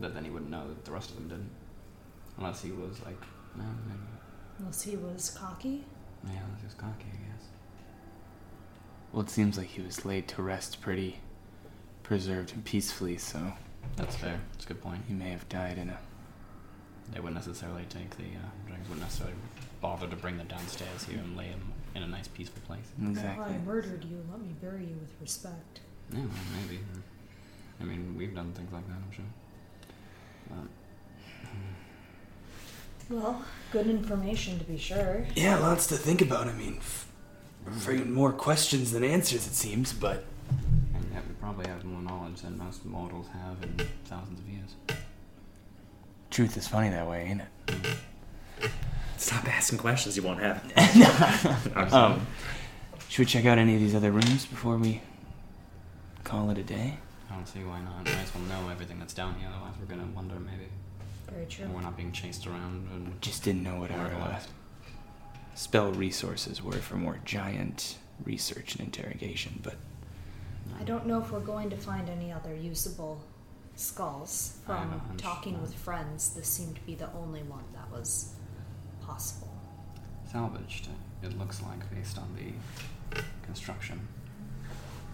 But 0.00 0.14
then 0.14 0.24
he 0.24 0.30
wouldn't 0.30 0.50
know 0.50 0.66
that 0.68 0.84
the 0.84 0.92
rest 0.92 1.10
of 1.10 1.16
them 1.16 1.28
didn't. 1.28 1.50
Unless 2.38 2.62
he 2.62 2.70
was 2.72 3.00
like, 3.04 3.20
no, 3.56 3.64
maybe. 3.86 4.00
Unless 4.58 4.82
he 4.82 4.96
was 4.96 5.30
cocky. 5.30 5.84
Yeah, 6.24 6.40
unless 6.46 6.60
he 6.60 6.66
was 6.66 6.74
cocky, 6.74 7.06
I 7.12 7.16
guess. 7.16 7.44
Well, 9.12 9.22
it 9.22 9.30
seems 9.30 9.58
like 9.58 9.66
he 9.68 9.82
was 9.82 10.04
laid 10.04 10.28
to 10.28 10.42
rest 10.42 10.80
pretty 10.80 11.18
preserved 12.02 12.52
and 12.54 12.64
peacefully, 12.64 13.18
so 13.18 13.52
That's 13.96 14.16
fair. 14.16 14.40
That's 14.52 14.64
a 14.64 14.68
good 14.68 14.80
point. 14.82 15.02
he 15.06 15.14
may 15.14 15.30
have 15.30 15.48
died 15.48 15.78
in 15.78 15.90
a. 15.90 15.98
They 17.12 17.18
wouldn't 17.18 17.34
necessarily 17.34 17.84
take 17.88 18.10
the 18.16 18.24
uh, 18.24 18.48
dragons 18.66 18.88
wouldn't 18.88 19.04
necessarily 19.04 19.36
bother 19.80 20.06
to 20.06 20.16
bring 20.16 20.36
them 20.38 20.46
downstairs 20.46 21.04
here 21.04 21.18
and 21.18 21.36
lay 21.36 21.48
them 21.48 21.72
in 21.96 22.04
a 22.04 22.06
nice, 22.06 22.28
peaceful 22.28 22.62
place. 22.66 22.84
Exactly. 23.02 23.54
If 23.54 23.60
I 23.60 23.64
murdered 23.64 24.04
you, 24.04 24.24
let 24.30 24.40
me 24.40 24.54
bury 24.60 24.84
you 24.84 24.96
with 25.00 25.12
respect. 25.20 25.80
Yeah, 26.12 26.20
well, 26.20 26.28
maybe. 26.60 26.80
I 27.80 27.84
mean, 27.84 28.14
we've 28.16 28.34
done 28.34 28.52
things 28.52 28.72
like 28.72 28.86
that, 28.86 28.94
I'm 28.94 29.10
sure. 29.12 29.24
But, 30.50 30.66
Well, 33.08 33.44
good 33.72 33.86
information 33.86 34.58
to 34.58 34.64
be 34.64 34.76
sure. 34.78 35.26
Yeah, 35.34 35.58
lots 35.58 35.86
to 35.88 35.96
think 35.96 36.20
about. 36.20 36.46
I 36.48 36.52
mean, 36.52 36.76
f- 36.78 37.06
friggin' 37.70 38.10
more 38.10 38.32
questions 38.32 38.92
than 38.92 39.02
answers, 39.04 39.46
it 39.46 39.54
seems, 39.54 39.92
but. 39.92 40.24
and 40.94 41.04
yet 41.12 41.22
we 41.26 41.34
probably 41.40 41.66
have 41.68 41.84
more 41.84 42.02
knowledge 42.02 42.40
than 42.42 42.58
most 42.58 42.84
mortals 42.84 43.26
have 43.32 43.62
in 43.62 43.86
thousands 44.04 44.38
of 44.40 44.48
years. 44.48 44.74
Truth 46.30 46.56
is 46.56 46.68
funny 46.68 46.90
that 46.90 47.06
way, 47.08 47.24
ain't 47.24 47.42
it? 47.42 47.48
Stop 49.16 49.46
asking 49.48 49.78
questions 49.78 50.16
you 50.16 50.22
won't 50.22 50.40
have. 50.40 50.62
Um, 51.92 52.26
should 53.08 53.18
we 53.20 53.26
check 53.26 53.44
out 53.44 53.58
any 53.58 53.74
of 53.74 53.80
these 53.80 53.94
other 53.96 54.12
rooms 54.12 54.46
before 54.46 54.76
we 54.76 55.00
call 56.22 56.48
it 56.50 56.58
a 56.58 56.62
day? 56.62 56.96
I 57.30 57.34
don't 57.34 57.46
see 57.46 57.60
why 57.60 57.80
not. 57.80 58.04
Might 58.04 58.14
as 58.14 58.34
well 58.34 58.44
know 58.44 58.68
everything 58.70 58.98
that's 58.98 59.14
down 59.14 59.34
here, 59.36 59.48
otherwise 59.54 59.74
we're 59.80 59.86
gonna 59.86 60.10
wonder 60.14 60.34
maybe. 60.40 60.68
Very 61.30 61.46
true. 61.46 61.64
And 61.66 61.74
we're 61.74 61.80
not 61.82 61.96
being 61.96 62.12
chased 62.12 62.46
around 62.46 62.88
and 62.92 63.20
Just 63.22 63.44
didn't 63.44 63.62
know 63.62 63.78
what 63.78 63.90
our 63.92 64.06
uh, 64.06 64.40
spell 65.54 65.92
resources 65.92 66.62
were 66.62 66.72
for 66.72 66.96
more 66.96 67.20
giant 67.24 67.98
research 68.24 68.74
and 68.74 68.84
interrogation, 68.86 69.60
but 69.62 69.76
I 70.78 70.82
don't 70.82 71.06
know 71.06 71.20
if 71.20 71.30
we're 71.30 71.40
going 71.40 71.70
to 71.70 71.76
find 71.76 72.08
any 72.08 72.32
other 72.32 72.54
usable 72.54 73.20
skulls. 73.76 74.58
I 74.68 74.76
have 74.78 74.88
a 74.88 74.90
From 74.90 75.00
hunch, 75.00 75.22
talking 75.22 75.54
no. 75.54 75.60
with 75.60 75.74
friends, 75.74 76.30
this 76.34 76.48
seemed 76.48 76.74
to 76.76 76.82
be 76.82 76.94
the 76.96 77.12
only 77.14 77.42
one 77.44 77.64
that 77.74 77.90
was 77.96 78.34
possible. 79.06 79.48
salvaged. 80.30 80.88
It 81.22 81.38
looks 81.38 81.62
like 81.62 81.88
based 81.94 82.18
on 82.18 82.28
the 82.36 83.22
construction. 83.44 84.00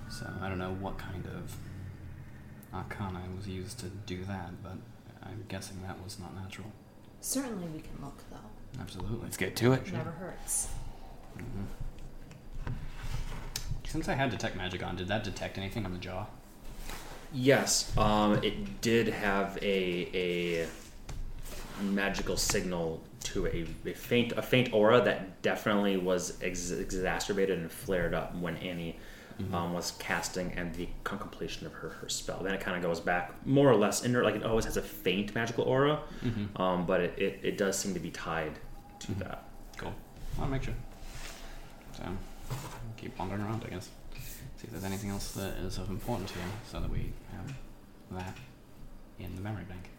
So 0.08 0.26
I 0.40 0.48
don't 0.48 0.58
know 0.58 0.74
what 0.80 0.96
kind 0.98 1.26
of 1.26 1.54
arcana 2.76 3.20
was 3.36 3.48
used 3.48 3.78
to 3.80 3.86
do 3.86 4.24
that, 4.24 4.62
but 4.62 4.76
I'm 5.22 5.44
guessing 5.48 5.78
that 5.86 6.02
was 6.02 6.18
not 6.18 6.34
natural. 6.36 6.68
Certainly, 7.20 7.66
we 7.68 7.80
can 7.80 7.98
look 8.02 8.18
though. 8.30 8.80
Absolutely. 8.80 9.18
let's 9.22 9.36
get 9.36 9.56
to 9.56 9.72
it. 9.72 9.86
It 9.86 9.92
never 9.94 10.10
hurts. 10.10 10.68
hmm 11.36 11.64
Since 13.86 14.08
I 14.08 14.14
had 14.14 14.30
detect 14.30 14.56
magic 14.56 14.82
on, 14.84 14.96
did 14.96 15.08
that 15.08 15.24
detect 15.24 15.58
anything 15.58 15.84
on 15.84 15.92
the 15.92 15.98
jaw? 15.98 16.26
Yes, 17.32 17.96
um, 17.96 18.34
it 18.44 18.80
did 18.80 19.08
have 19.08 19.58
a 19.62 20.10
a 20.14 20.66
magical 21.82 22.36
signal 22.36 23.02
to 23.20 23.46
a, 23.46 23.66
a 23.88 23.92
faint 23.94 24.32
a 24.32 24.42
faint 24.42 24.72
aura 24.72 25.00
that 25.02 25.42
definitely 25.42 25.96
was 25.96 26.38
ex- 26.42 26.70
exacerbated 26.70 27.58
and 27.58 27.70
flared 27.70 28.14
up 28.14 28.34
when 28.36 28.56
Annie 28.58 28.98
um, 29.52 29.72
was 29.72 29.92
casting 29.98 30.52
and 30.52 30.74
the 30.74 30.88
con- 31.04 31.18
completion 31.18 31.66
of 31.66 31.72
her, 31.74 31.90
her 31.90 32.08
spell. 32.08 32.40
Then 32.42 32.54
it 32.54 32.60
kind 32.60 32.76
of 32.76 32.82
goes 32.82 33.00
back 33.00 33.34
more 33.46 33.70
or 33.70 33.76
less 33.76 34.02
in 34.04 34.10
inert, 34.10 34.24
like 34.24 34.34
it 34.36 34.44
always 34.44 34.64
has 34.64 34.76
a 34.76 34.82
faint 34.82 35.34
magical 35.34 35.64
aura, 35.64 36.00
um, 36.56 36.86
but 36.86 37.00
it, 37.00 37.18
it, 37.18 37.40
it 37.42 37.58
does 37.58 37.78
seem 37.78 37.94
to 37.94 38.00
be 38.00 38.10
tied 38.10 38.52
to 39.00 39.12
that. 39.16 39.44
Cool. 39.76 39.92
I'll 40.40 40.48
make 40.48 40.62
sure. 40.62 40.74
So, 41.96 42.02
keep 42.96 43.18
wandering 43.18 43.42
around, 43.42 43.62
I 43.66 43.70
guess. 43.70 43.88
See 44.14 44.64
if 44.64 44.70
there's 44.70 44.84
anything 44.84 45.10
else 45.10 45.32
that 45.32 45.54
is 45.58 45.78
of 45.78 45.90
importance 45.90 46.30
here, 46.30 46.42
so 46.70 46.80
that 46.80 46.90
we 46.90 47.12
have 47.32 47.54
that 48.12 48.36
in 49.18 49.34
the 49.34 49.42
memory 49.42 49.64
bank. 49.68 49.90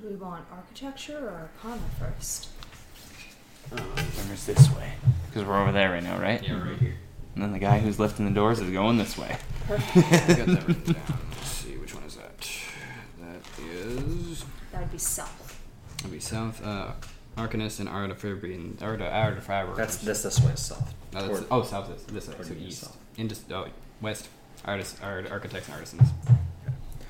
Do 0.00 0.08
we 0.08 0.16
want 0.16 0.44
architecture 0.52 1.18
or 1.18 1.50
arcana 1.64 1.80
first? 1.98 2.48
Remember's 3.70 4.46
this 4.46 4.70
way. 4.76 4.92
Because 5.28 5.46
we're 5.48 5.60
over 5.60 5.72
there 5.72 5.90
right 5.90 6.02
now, 6.02 6.18
right? 6.18 6.42
Yeah, 6.42 6.62
right 6.62 6.78
here. 6.78 6.94
And 7.34 7.42
then 7.42 7.52
the 7.52 7.58
guy 7.58 7.78
who's 7.80 7.98
lifting 7.98 8.26
the 8.26 8.30
doors 8.32 8.60
is 8.60 8.70
going 8.70 8.96
this 8.98 9.18
way. 9.18 9.36
I 9.68 9.76
got 9.76 9.78
that 10.46 10.64
written 10.68 10.92
down. 10.92 11.18
Let's 11.30 11.48
see, 11.50 11.76
which 11.76 11.94
one 11.94 12.04
is 12.04 12.16
that? 12.16 12.48
That 13.20 13.64
is. 13.74 14.44
That'd 14.72 14.90
be 14.92 14.98
south. 14.98 15.60
That'd 15.98 16.12
be 16.12 16.20
south. 16.20 16.64
Uh, 16.64 16.92
Arcanist 17.36 17.80
and 17.80 17.88
Artifabrian. 17.88 18.80
Arta, 18.80 19.04
Artifaber. 19.04 19.74
That's 19.74 19.96
this 19.96 20.22
this 20.22 20.40
way 20.40 20.52
south. 20.54 20.94
No, 21.12 21.26
that's, 21.26 21.40
Toward- 21.40 21.46
oh, 21.50 21.62
south 21.64 21.90
is 21.96 22.02
this 22.04 22.28
way. 22.28 22.34
toward 22.34 22.46
So 22.48 22.54
the 22.54 22.64
east. 22.64 22.80
south. 22.82 22.96
Into 23.16 23.36
oh, 23.52 23.66
west. 24.00 24.28
Artists, 24.64 24.98
art, 25.02 25.30
architects 25.30 25.66
and 25.68 25.74
artisans. 25.74 26.08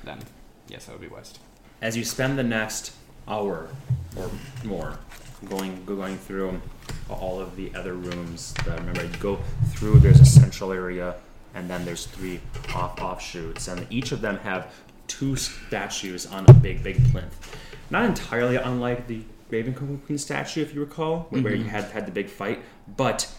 Then, 0.03 0.19
yes, 0.67 0.85
that 0.85 0.91
would 0.93 1.01
be 1.01 1.07
west. 1.07 1.39
as 1.81 1.95
you 1.95 2.03
spend 2.03 2.37
the 2.37 2.43
next 2.43 2.91
hour 3.27 3.69
or 4.17 4.29
more 4.63 4.99
going 5.45 5.85
going 5.85 6.17
through 6.17 6.49
um, 6.49 6.61
all 7.09 7.39
of 7.39 7.55
the 7.55 7.73
other 7.75 7.93
rooms 7.93 8.53
that 8.65 8.79
remember. 8.79 9.03
You 9.03 9.09
go 9.19 9.39
through 9.69 9.99
there's 9.99 10.19
a 10.19 10.25
central 10.25 10.71
area 10.71 11.15
and 11.53 11.69
then 11.69 11.85
there's 11.85 12.05
three 12.05 12.41
off 12.73 12.99
offshoots 13.01 13.67
and 13.67 13.85
each 13.89 14.11
of 14.11 14.21
them 14.21 14.37
have 14.39 14.73
two 15.07 15.35
statues 15.35 16.25
on 16.25 16.45
a 16.47 16.53
big 16.53 16.83
big 16.83 17.03
plinth. 17.11 17.55
Not 17.89 18.05
entirely 18.05 18.55
unlike 18.55 19.07
the 19.07 19.21
raven 19.49 19.73
queen 19.73 20.17
statue 20.17 20.61
if 20.61 20.73
you 20.73 20.81
recall 20.81 21.27
where 21.29 21.53
you 21.53 21.59
mm-hmm. 21.59 21.69
had 21.69 21.85
had 21.85 22.07
the 22.07 22.11
big 22.11 22.27
fight 22.27 22.59
but 22.97 23.31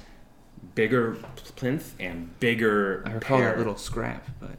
bigger 0.75 1.17
plinth 1.57 1.95
and 1.99 2.39
bigger 2.41 3.03
I 3.07 3.13
recall 3.13 3.39
pair. 3.39 3.51
that 3.51 3.59
little 3.59 3.77
scrap, 3.77 4.27
but 4.41 4.57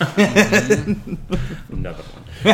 Another 0.00 2.02
one. 2.02 2.42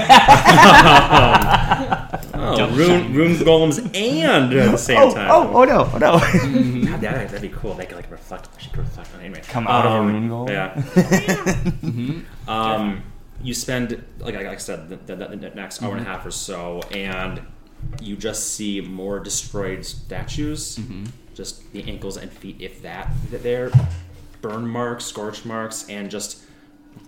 oh, 2.35 2.69
rune, 2.73 3.15
rune 3.15 3.37
golems 3.37 3.79
and 3.95 4.53
at 4.53 4.73
the 4.73 4.77
same 4.77 4.99
oh, 4.99 5.15
time. 5.15 5.31
oh, 5.31 5.49
oh 5.55 5.63
no, 5.65 5.89
oh 5.93 5.99
no. 5.99 6.19
God, 6.91 7.01
that, 7.01 7.31
that'd 7.31 7.41
be 7.41 7.49
cool. 7.51 7.75
They 7.75 7.87
could 7.87 7.95
like 7.97 8.11
reflect. 8.11 8.49
She 8.61 8.69
could 8.71 8.81
reflect 8.81 9.15
on 9.15 9.21
anyway. 9.21 9.43
Come 9.47 9.69
out 9.69 9.87
of 9.87 9.93
a 9.93 9.97
Um, 9.97 10.07
rune 10.07 10.29
golem? 10.29 12.25
Yeah. 12.49 12.49
um, 12.53 13.03
you 13.43 13.55
spend 13.55 14.03
like, 14.19 14.35
like 14.35 14.47
I 14.47 14.57
said 14.57 14.89
the, 14.89 14.97
the, 14.97 15.15
the 15.15 15.37
next 15.51 15.83
hour 15.85 15.93
and 15.93 16.01
a 16.01 16.05
half 16.05 16.27
or 16.27 16.33
so, 16.33 16.81
and 16.91 17.41
you 18.01 18.17
just 18.17 18.55
see 18.55 18.81
more 18.81 19.21
destroyed 19.21 19.85
statues. 19.85 20.81
Just 21.35 21.71
the 21.73 21.85
ankles 21.85 22.17
and 22.17 22.33
feet, 22.33 22.57
if 22.61 22.81
that, 22.83 23.11
that 23.31 23.43
there, 23.43 23.71
burn 24.41 24.67
marks, 24.67 25.05
scorch 25.05 25.45
marks, 25.45 25.87
and 25.89 26.11
just 26.11 26.43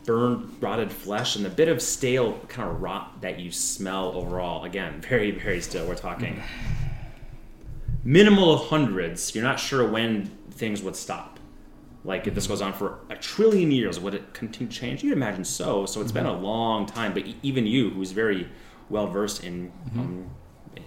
burned, 0.08 0.50
rotted 0.62 0.90
flesh, 0.90 1.36
and 1.36 1.44
the 1.44 1.50
bit 1.50 1.68
of 1.68 1.82
stale 1.82 2.40
kind 2.48 2.70
of 2.70 2.80
rot 2.80 3.20
that 3.20 3.38
you 3.38 3.52
smell 3.52 4.12
overall. 4.12 4.64
Again, 4.64 5.02
very, 5.02 5.32
very 5.32 5.60
still. 5.60 5.86
We're 5.86 5.96
talking 5.96 6.42
minimal 8.02 8.54
of 8.54 8.68
hundreds. 8.68 9.34
You're 9.34 9.44
not 9.44 9.60
sure 9.60 9.86
when 9.86 10.30
things 10.50 10.82
would 10.82 10.96
stop. 10.96 11.38
Like 12.04 12.26
if 12.26 12.34
this 12.34 12.46
goes 12.46 12.62
on 12.62 12.72
for 12.72 13.00
a 13.10 13.16
trillion 13.16 13.70
years, 13.70 14.00
would 14.00 14.14
it 14.14 14.32
continue 14.32 14.72
to 14.72 14.78
change? 14.78 15.04
You'd 15.04 15.12
imagine 15.12 15.44
so. 15.44 15.84
So 15.84 16.00
it's 16.00 16.12
been 16.12 16.24
a 16.24 16.32
long 16.32 16.86
time. 16.86 17.12
But 17.12 17.24
even 17.42 17.66
you, 17.66 17.90
who's 17.90 18.12
very 18.12 18.48
well 18.88 19.08
versed 19.08 19.44
in, 19.44 19.70
um, 19.94 20.30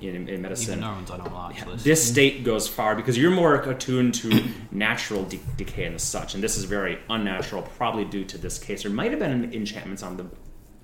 in 0.01 0.27
in 0.29 0.41
medicine, 0.41 0.73
Even 0.73 0.81
Norman's 0.81 1.11
on 1.11 1.21
a 1.21 1.29
watch 1.29 1.65
list. 1.65 1.83
this 1.83 2.07
state 2.07 2.43
goes 2.43 2.67
far 2.67 2.95
because 2.95 3.17
you're 3.17 3.31
more 3.31 3.55
attuned 3.55 4.13
to 4.15 4.43
natural 4.71 5.23
de- 5.23 5.39
decay 5.57 5.85
and 5.85 5.99
such, 5.99 6.33
and 6.35 6.43
this 6.43 6.57
is 6.57 6.63
very 6.65 6.99
unnatural, 7.09 7.63
probably 7.77 8.05
due 8.05 8.23
to 8.25 8.37
this 8.37 8.57
case. 8.59 8.83
There 8.83 8.91
might 8.91 9.11
have 9.11 9.19
been 9.19 9.53
enchantments 9.53 10.03
on 10.03 10.17
the 10.17 10.25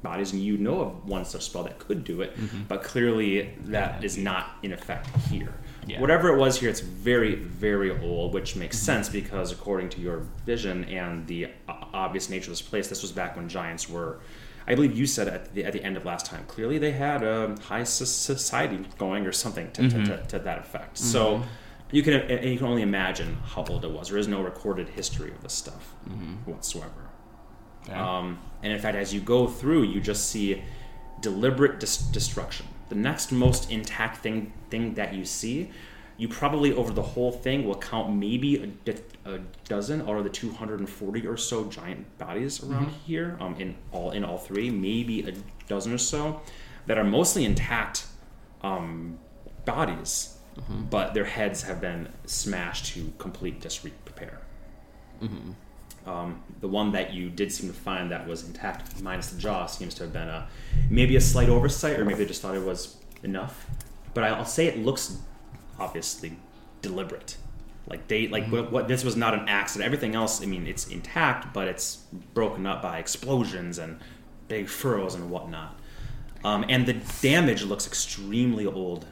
bodies, 0.04 0.32
and 0.34 0.41
you 0.41 0.58
know 0.58 0.82
of 0.82 1.06
one 1.06 1.26
such 1.26 1.46
spell 1.46 1.63
that 1.63 1.80
could 1.80 2.04
do 2.04 2.22
it, 2.22 2.38
but 2.67 2.84
clearly 2.84 3.54
that 3.65 4.04
is 4.04 4.17
not 4.17 4.58
in 4.63 4.72
effect 4.74 5.08
here. 5.30 5.54
Yeah. 5.88 6.02
Whatever 6.02 6.30
it 6.36 6.38
was 6.38 6.60
here, 6.60 6.70
it's 6.70 6.82
very, 6.82 7.36
very 7.36 7.98
old, 8.02 8.34
which 8.34 8.56
makes 8.58 8.78
sense 8.78 9.08
because 9.10 9.52
according 9.54 9.89
to 9.89 10.02
your 10.02 10.20
vision 10.46 10.84
and 10.86 11.26
the 11.28 11.48
obvious 11.67 12.30
nature 12.30 12.46
of 12.52 12.58
this 12.58 12.62
place, 12.62 12.89
this 12.89 13.02
was 13.02 13.12
back 13.12 13.36
when 13.38 13.48
giants 13.50 13.89
were. 13.89 14.20
I 14.67 14.75
believe 14.75 14.97
you 14.97 15.06
said 15.06 15.27
at 15.27 15.53
the, 15.53 15.63
at 15.63 15.73
the 15.73 15.84
end 15.84 15.95
of 15.95 16.06
last 16.06 16.25
time. 16.25 16.43
Clearly, 16.47 16.77
they 16.77 16.91
had 16.91 17.23
a 17.23 17.56
high 17.62 17.84
society 17.84 18.86
going 18.97 19.25
or 19.25 19.32
something 19.32 19.71
to, 19.71 19.89
to, 19.89 19.95
mm-hmm. 19.95 20.06
to, 20.06 20.27
to 20.27 20.39
that 20.39 20.60
effect. 20.60 20.95
Mm-hmm. 20.95 21.06
So 21.06 21.43
you 21.91 22.03
can 22.03 22.13
and 22.13 22.49
you 22.49 22.58
can 22.58 22.67
only 22.67 22.82
imagine 22.82 23.38
how 23.43 23.63
old 23.63 23.86
it 23.86 23.91
was. 23.91 24.10
There 24.10 24.17
is 24.17 24.27
no 24.27 24.41
recorded 24.41 24.89
history 24.89 25.32
of 25.32 25.41
this 25.41 25.53
stuff 25.53 25.93
mm-hmm. 26.08 26.49
whatsoever. 26.51 27.10
Um, 27.89 28.39
and 28.62 28.73
in 28.73 28.80
fact, 28.80 28.97
as 28.97 29.13
you 29.13 29.21
go 29.21 29.47
through, 29.47 29.84
you 29.84 30.01
just 30.01 30.30
see 30.30 30.62
deliberate 31.21 31.80
dis- 31.80 31.97
destruction. 31.97 32.65
The 32.89 32.95
next 32.95 33.32
most 33.32 33.71
intact 33.71 34.17
thing 34.17 34.51
thing 34.69 34.95
that 34.95 35.13
you 35.13 35.23
see, 35.23 35.71
you 36.17 36.27
probably 36.27 36.73
over 36.73 36.91
the 36.91 37.01
whole 37.01 37.32
thing 37.32 37.65
will 37.67 37.75
count 37.77 38.13
maybe 38.15 38.73
a 39.25 39.39
dozen 39.67 40.01
out 40.01 40.17
of 40.17 40.23
the 40.23 40.30
240 40.30 41.27
or 41.27 41.38
so 41.38 41.65
giant 41.65 42.17
bodies 42.17 42.63
around 42.63 42.89
here. 43.06 43.38
Um, 43.39 43.56
in 43.60 43.75
all 43.91 44.12
in 44.12 44.23
all 44.25 44.38
three, 44.39 44.69
maybe 44.71 45.21
a 45.30 45.34
dozen 45.67 45.93
or 45.93 45.97
so 45.99 46.41
that 46.88 46.97
are 46.97 47.03
mostly 47.03 47.45
intact 47.45 48.06
um, 48.63 49.19
bodies, 49.65 50.38
but 50.89 51.13
their 51.13 51.25
heads 51.25 51.62
have 51.63 51.80
been 51.82 52.10
smashed 52.25 52.88
to 52.93 53.13
complete 53.19 53.62
disrepair. 53.62 54.41
Um, 56.08 56.41
the 56.62 56.67
one 56.69 56.93
that 56.93 57.13
you 57.13 57.30
did 57.30 57.51
seem 57.51 57.67
to 57.69 57.75
find 57.75 58.10
that 58.12 58.25
was 58.27 58.47
intact, 58.47 59.01
minus 59.03 59.30
the 59.30 59.39
jaw, 59.39 59.65
seems 59.65 59.93
to 59.95 60.03
have 60.03 60.13
been 60.13 60.30
a 60.30 60.47
maybe 60.89 61.15
a 61.17 61.21
slight 61.21 61.49
oversight, 61.49 61.99
or 61.99 62.06
maybe 62.06 62.19
they 62.19 62.25
just 62.25 62.41
thought 62.41 62.56
it 62.56 62.63
was 62.63 62.95
enough. 63.23 63.67
But 64.13 64.23
I'll 64.23 64.45
say 64.45 64.67
it 64.67 64.80
looks 64.80 65.17
obviously 65.80 66.38
deliberate. 66.82 67.38
Like 67.88 68.08
they 68.08 68.28
like 68.28 68.48
what, 68.48 68.72
what 68.72 68.88
this 68.88 69.04
was 69.04 69.16
not 69.16 69.34
an 69.34 69.48
accident. 69.48 69.86
Everything 69.86 70.13
else, 70.16 70.42
I 70.42 70.46
mean, 70.46 70.68
it's 70.68 70.88
intact, 70.88 71.54
but 71.54 71.68
it's 71.68 71.98
broken 72.34 72.66
up 72.66 72.82
by 72.82 73.00
explosions 73.00 73.78
and 73.78 74.00
big 74.48 74.68
furrows 74.68 75.16
and 75.16 75.30
whatnot. 75.30 75.80
Um, 76.44 76.66
and 76.70 76.86
the 76.86 76.94
damage 77.22 77.63
looks 77.63 77.88
extremely 77.88 78.66
old 78.66 79.06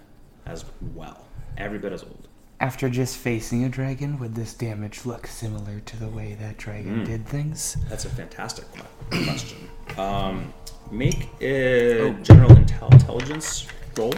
as 0.46 0.66
well. 0.94 1.26
Every 1.58 1.80
bit 1.80 1.94
as 1.94 2.04
old. 2.04 2.28
After 2.60 2.90
just 2.90 3.18
facing 3.18 3.64
a 3.66 3.70
dragon, 3.70 4.18
would 4.20 4.36
this 4.36 4.54
damage 4.54 5.06
look 5.06 5.28
similar 5.28 5.80
to 5.82 5.98
the 5.98 6.08
way 6.08 6.36
that 6.40 6.58
dragon 6.58 7.02
Mm. 7.02 7.06
did 7.06 7.26
things? 7.28 7.76
That's 7.90 8.06
a 8.06 8.10
fantastic 8.10 8.66
question. 9.10 9.70
Um, 9.98 10.54
make 10.92 11.30
a 11.42 12.12
general 12.24 12.52
intel- 12.52 12.92
intelligence 12.94 13.68
roll. 13.98 14.12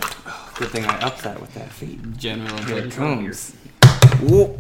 Good 0.55 0.69
thing 0.69 0.85
I 0.85 0.99
upped 0.99 1.23
that 1.23 1.39
with 1.39 1.53
that 1.53 1.71
feat. 1.71 2.17
General 2.17 2.57
Here 2.63 2.77
it 2.77 2.83
intelligence. 2.85 3.55
comes. 3.81 4.31
Whoa. 4.31 4.59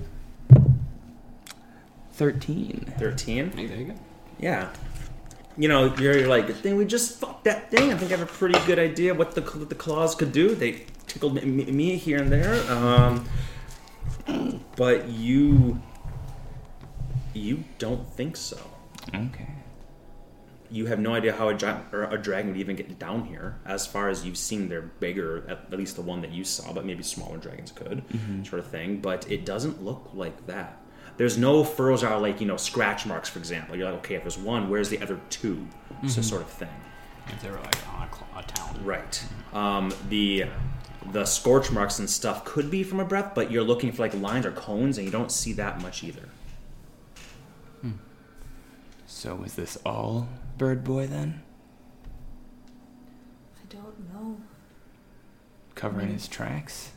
13. 2.13 2.93
13. 2.97 3.51
Hey, 3.51 3.65
there 3.67 3.77
you 3.77 3.85
go. 3.85 3.95
Yeah. 4.39 4.69
You 5.57 5.67
know, 5.67 5.93
you're, 5.95 6.17
you're 6.19 6.27
like, 6.27 6.61
then 6.61 6.75
we 6.77 6.85
just 6.85 7.19
fucked 7.19 7.43
that 7.45 7.71
thing. 7.71 7.91
I 7.91 7.97
think 7.97 8.11
I 8.11 8.17
have 8.17 8.27
a 8.27 8.31
pretty 8.31 8.59
good 8.65 8.77
idea 8.79 9.13
what 9.13 9.33
the 9.33 9.41
what 9.41 9.69
the 9.69 9.75
claws 9.75 10.13
could 10.13 10.31
do. 10.31 10.53
They 10.53 10.83
tickled 11.07 11.33
me, 11.35 11.65
me 11.65 11.95
here 11.97 12.21
and 12.21 12.31
there. 12.31 12.71
Um, 12.71 13.25
but 14.75 15.09
you 15.09 15.81
you 17.33 17.63
don't 17.79 18.07
think 18.13 18.35
so. 18.37 18.59
Okay. 19.13 19.47
You 20.69 20.85
have 20.87 20.99
no 20.99 21.13
idea 21.13 21.33
how 21.33 21.49
a, 21.49 21.85
or 21.91 22.03
a 22.03 22.17
dragon 22.17 22.51
would 22.51 22.59
even 22.59 22.75
get 22.75 22.99
down 22.99 23.25
here. 23.25 23.59
As 23.65 23.87
far 23.87 24.09
as 24.09 24.25
you've 24.25 24.37
seen, 24.37 24.69
they're 24.69 24.81
bigger, 24.81 25.45
at, 25.47 25.71
least 25.71 25.95
the 25.95 26.01
one 26.01 26.21
that 26.21 26.31
you 26.31 26.43
saw, 26.43 26.73
but 26.73 26.85
maybe 26.85 27.03
smaller 27.03 27.37
dragons 27.37 27.71
could, 27.71 28.07
mm-hmm. 28.09 28.43
sort 28.43 28.59
of 28.59 28.67
thing. 28.67 28.99
But 28.99 29.29
it 29.31 29.45
doesn't 29.45 29.83
look 29.83 30.09
like 30.13 30.47
that. 30.47 30.81
There's 31.17 31.37
no 31.37 31.63
furrows 31.63 32.03
are 32.03 32.19
like, 32.19 32.41
you 32.41 32.47
know, 32.47 32.57
scratch 32.57 33.05
marks, 33.05 33.29
for 33.29 33.39
example. 33.39 33.75
You're 33.75 33.89
like, 33.89 33.99
okay, 33.99 34.15
if 34.15 34.21
there's 34.21 34.37
one, 34.37 34.69
where's 34.69 34.89
the 34.89 35.01
other 35.01 35.19
2 35.29 35.55
So 35.55 35.93
mm-hmm. 36.07 36.21
sort 36.21 36.41
of 36.41 36.49
thing. 36.49 36.69
If 37.27 37.41
they 37.41 37.49
were 37.49 37.57
like 37.57 37.93
on 37.93 38.07
a, 38.07 38.39
a 38.39 38.43
town. 38.43 38.85
Right. 38.85 39.11
Mm-hmm. 39.11 39.57
Um, 39.57 39.93
the 40.09 40.45
the 41.11 41.25
scorch 41.25 41.71
marks 41.71 41.99
and 41.99 42.09
stuff 42.09 42.43
could 42.43 42.69
be 42.69 42.83
from 42.83 42.99
a 42.99 43.05
breath, 43.05 43.33
but 43.33 43.51
you're 43.51 43.63
looking 43.63 43.91
for 43.91 44.01
like 44.01 44.13
lines 44.15 44.45
or 44.45 44.51
cones, 44.51 44.97
and 44.97 45.05
you 45.05 45.11
don't 45.11 45.31
see 45.31 45.53
that 45.53 45.81
much 45.81 46.03
either. 46.03 46.29
Hmm. 47.81 47.91
So 49.05 49.43
is 49.43 49.55
this 49.55 49.77
all 49.85 50.27
Bird 50.57 50.83
Boy 50.83 51.05
then? 51.05 51.43
I 53.61 53.65
don't 53.69 54.13
know. 54.13 54.37
covering 55.75 56.07
hmm. 56.07 56.13
his 56.13 56.27
tracks. 56.27 56.91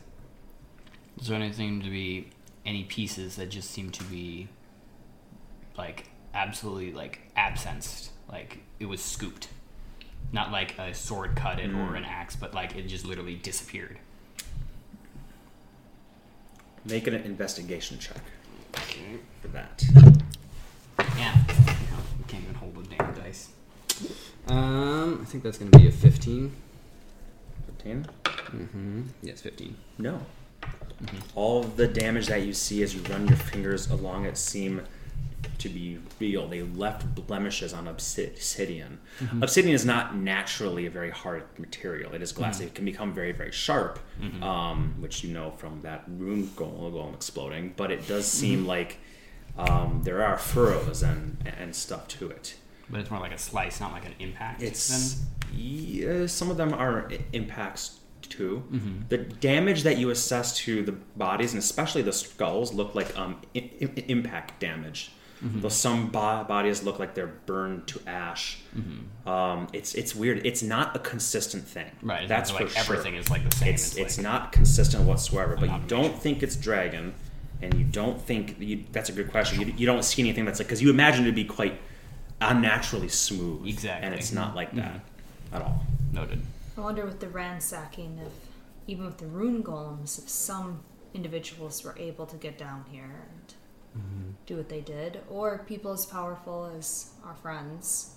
Is 1.19 1.27
there 1.27 1.37
anything 1.37 1.81
to 1.81 1.89
be 1.89 2.29
any 2.65 2.83
pieces 2.85 3.35
that 3.35 3.49
just 3.49 3.69
seem 3.69 3.91
to 3.91 4.03
be 4.05 4.47
like 5.77 6.09
absolutely 6.33 6.91
like 6.91 7.31
absenced? 7.37 8.09
Like 8.27 8.59
it 8.79 8.85
was 8.85 9.01
scooped. 9.01 9.49
Not 10.31 10.51
like 10.51 10.77
a 10.79 10.93
sword 10.93 11.35
cut 11.35 11.59
it 11.59 11.69
or 11.69 11.89
hmm. 11.89 11.95
an 11.95 12.05
axe, 12.05 12.35
but 12.35 12.55
like 12.55 12.75
it 12.75 12.87
just 12.87 13.05
literally 13.05 13.35
disappeared. 13.35 13.99
Make 16.83 17.05
an 17.05 17.13
investigation 17.13 17.99
check 17.99 18.17
for 19.41 19.49
that. 19.49 19.83
Yeah. 21.21 21.37
We 22.17 22.23
can't 22.27 22.43
even 22.43 22.55
hold 22.55 22.75
the 22.75 22.95
damn 22.95 23.13
dice. 23.13 23.49
Um, 24.47 25.19
I 25.21 25.25
think 25.25 25.43
that's 25.43 25.57
gonna 25.59 25.71
be 25.71 25.87
a 25.87 25.91
fifteen. 25.91 26.51
15? 27.77 28.05
Mm-hmm. 28.23 29.01
Yes, 29.21 29.41
fifteen. 29.41 29.77
No. 29.99 30.19
All 31.35 31.59
of 31.61 31.77
the 31.77 31.87
damage 31.87 32.27
that 32.27 32.41
you 32.43 32.53
see 32.53 32.81
as 32.83 32.93
you 32.95 33.01
run 33.03 33.27
your 33.27 33.37
fingers 33.37 33.89
along 33.89 34.25
it 34.25 34.37
seem 34.37 34.81
to 35.57 35.69
be 35.69 35.99
real. 36.19 36.47
They 36.47 36.61
left 36.63 37.15
blemishes 37.15 37.73
on 37.73 37.85
obsi- 37.85 38.27
obsidian. 38.27 38.99
Obsidian 39.41 39.73
is 39.73 39.85
not 39.85 40.15
naturally 40.15 40.85
a 40.85 40.89
very 40.91 41.09
hard 41.11 41.43
material. 41.57 42.13
It 42.13 42.21
is 42.21 42.31
glass. 42.31 42.59
It 42.59 42.75
can 42.75 42.85
become 42.85 43.13
very, 43.13 43.31
very 43.31 43.51
sharp, 43.51 43.99
um, 44.41 44.95
which 44.99 45.23
you 45.23 45.33
know 45.33 45.51
from 45.57 45.81
that 45.81 46.03
rune 46.07 46.47
golem, 46.55 46.91
golem 46.93 47.13
exploding. 47.15 47.73
But 47.75 47.91
it 47.91 48.07
does 48.07 48.25
seem 48.27 48.65
like 48.67 48.97
um, 49.69 50.01
there 50.03 50.23
are 50.23 50.37
furrows 50.37 51.03
and, 51.03 51.37
and 51.59 51.75
stuff 51.75 52.07
to 52.09 52.29
it. 52.29 52.55
But 52.89 52.99
it's 53.01 53.11
more 53.11 53.19
like 53.19 53.31
a 53.31 53.37
slice, 53.37 53.79
not 53.79 53.93
like 53.93 54.05
an 54.05 54.15
impact. 54.19 54.61
It's 54.61 55.21
yeah, 55.53 56.25
some 56.27 56.49
of 56.51 56.57
them 56.57 56.73
are 56.73 57.09
i- 57.11 57.19
impacts 57.33 57.99
too. 58.21 58.63
Mm-hmm. 58.71 59.01
The 59.09 59.17
damage 59.17 59.83
that 59.83 59.97
you 59.97 60.09
assess 60.09 60.57
to 60.59 60.83
the 60.83 60.91
bodies 60.93 61.53
and 61.53 61.59
especially 61.59 62.01
the 62.01 62.13
skulls 62.13 62.73
look 62.73 62.95
like 62.95 63.17
um, 63.17 63.41
I- 63.55 63.69
I- 63.81 64.03
impact 64.07 64.59
damage. 64.59 65.11
Mm-hmm. 65.43 65.61
Though 65.61 65.69
some 65.69 66.09
bo- 66.09 66.43
bodies 66.43 66.83
look 66.83 66.99
like 66.99 67.15
they're 67.15 67.33
burned 67.47 67.87
to 67.87 67.99
ash. 68.05 68.59
Um, 69.25 69.67
it's 69.73 69.95
it's 69.95 70.13
weird. 70.15 70.45
It's 70.45 70.61
not 70.61 70.95
a 70.95 70.99
consistent 70.99 71.63
thing. 71.67 71.87
Mm-hmm. 71.97 72.09
right. 72.09 72.27
That's 72.27 72.53
like 72.53 72.67
for 72.67 72.73
sure. 72.73 72.95
everything 72.95 73.15
is 73.15 73.29
like 73.31 73.49
the 73.49 73.55
same. 73.55 73.73
It's 73.73 73.97
it's 73.97 74.17
like, 74.17 74.23
not 74.23 74.51
consistent 74.51 75.03
whatsoever. 75.05 75.57
But 75.59 75.69
you 75.69 75.81
don't 75.87 76.15
think 76.17 76.43
it's 76.43 76.55
dragon, 76.55 77.15
and 77.61 77.73
you 77.73 77.83
don't 77.83 78.19
think 78.21 78.55
you, 78.59 78.83
that's 78.91 79.09
a 79.09 79.13
good 79.13 79.31
question. 79.31 79.61
You, 79.61 79.73
you 79.77 79.85
don't 79.85 80.03
see 80.03 80.21
anything 80.21 80.45
that's 80.45 80.59
like 80.59 80.67
because 80.67 80.81
you 80.81 80.89
imagine 80.89 81.25
it 81.25 81.27
to 81.27 81.33
be 81.33 81.45
quite 81.45 81.79
unnaturally 82.39 83.09
smooth. 83.09 83.67
Exactly. 83.67 84.05
and 84.05 84.15
it's 84.15 84.31
not 84.31 84.55
like 84.55 84.69
mm-hmm. 84.69 84.79
that 84.79 85.01
at 85.53 85.61
all. 85.61 85.85
noted. 86.11 86.41
I 86.77 86.81
wonder 86.81 87.05
with 87.05 87.19
the 87.19 87.29
ransacking 87.29 88.19
if 88.25 88.33
even 88.87 89.05
with 89.05 89.17
the 89.17 89.27
rune 89.27 89.63
golems, 89.63 90.17
if 90.17 90.27
some 90.29 90.81
individuals 91.13 91.83
were 91.83 91.95
able 91.97 92.25
to 92.25 92.35
get 92.37 92.57
down 92.57 92.85
here 92.89 93.27
and 93.29 94.01
mm-hmm. 94.01 94.31
do 94.45 94.57
what 94.57 94.69
they 94.69 94.81
did, 94.81 95.19
or 95.29 95.59
people 95.67 95.91
as 95.91 96.05
powerful 96.05 96.71
as 96.77 97.11
our 97.23 97.35
friends 97.35 98.15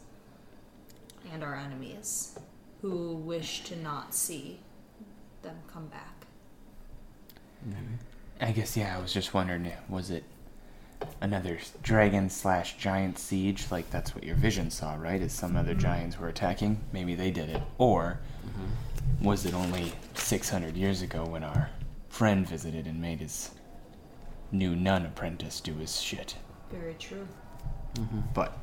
and 1.32 1.42
our 1.42 1.54
enemies 1.54 2.38
who 2.80 3.14
wish 3.14 3.64
to 3.64 3.76
not 3.76 4.14
see 4.14 4.58
them 5.42 5.56
come 5.72 5.86
back. 5.86 6.26
I 8.40 8.52
guess 8.52 8.76
yeah. 8.76 8.96
I 8.96 9.00
was 9.00 9.12
just 9.12 9.32
wondering, 9.34 9.70
was 9.88 10.10
it 10.10 10.24
another 11.20 11.58
dragon 11.82 12.28
slash 12.28 12.76
giant 12.76 13.18
siege? 13.18 13.66
Like 13.70 13.90
that's 13.90 14.14
what 14.14 14.24
your 14.24 14.36
vision 14.36 14.70
saw, 14.70 14.94
right? 14.94 15.20
Is 15.20 15.32
some 15.32 15.56
other 15.56 15.74
giants 15.74 16.18
were 16.18 16.28
attacking? 16.28 16.80
Maybe 16.92 17.14
they 17.14 17.30
did 17.30 17.48
it, 17.48 17.62
or 17.78 18.20
mm-hmm. 18.46 19.24
was 19.24 19.46
it 19.46 19.54
only 19.54 19.92
600 20.14 20.76
years 20.76 21.02
ago 21.02 21.24
when 21.24 21.44
our 21.44 21.70
friend 22.08 22.48
visited 22.48 22.86
and 22.86 23.00
made 23.00 23.20
his 23.20 23.50
new 24.52 24.76
nun 24.76 25.06
apprentice 25.06 25.60
do 25.60 25.74
his 25.74 26.00
shit? 26.00 26.36
Very 26.70 26.94
true. 26.94 27.26
Mm-hmm. 27.94 28.20
But 28.34 28.56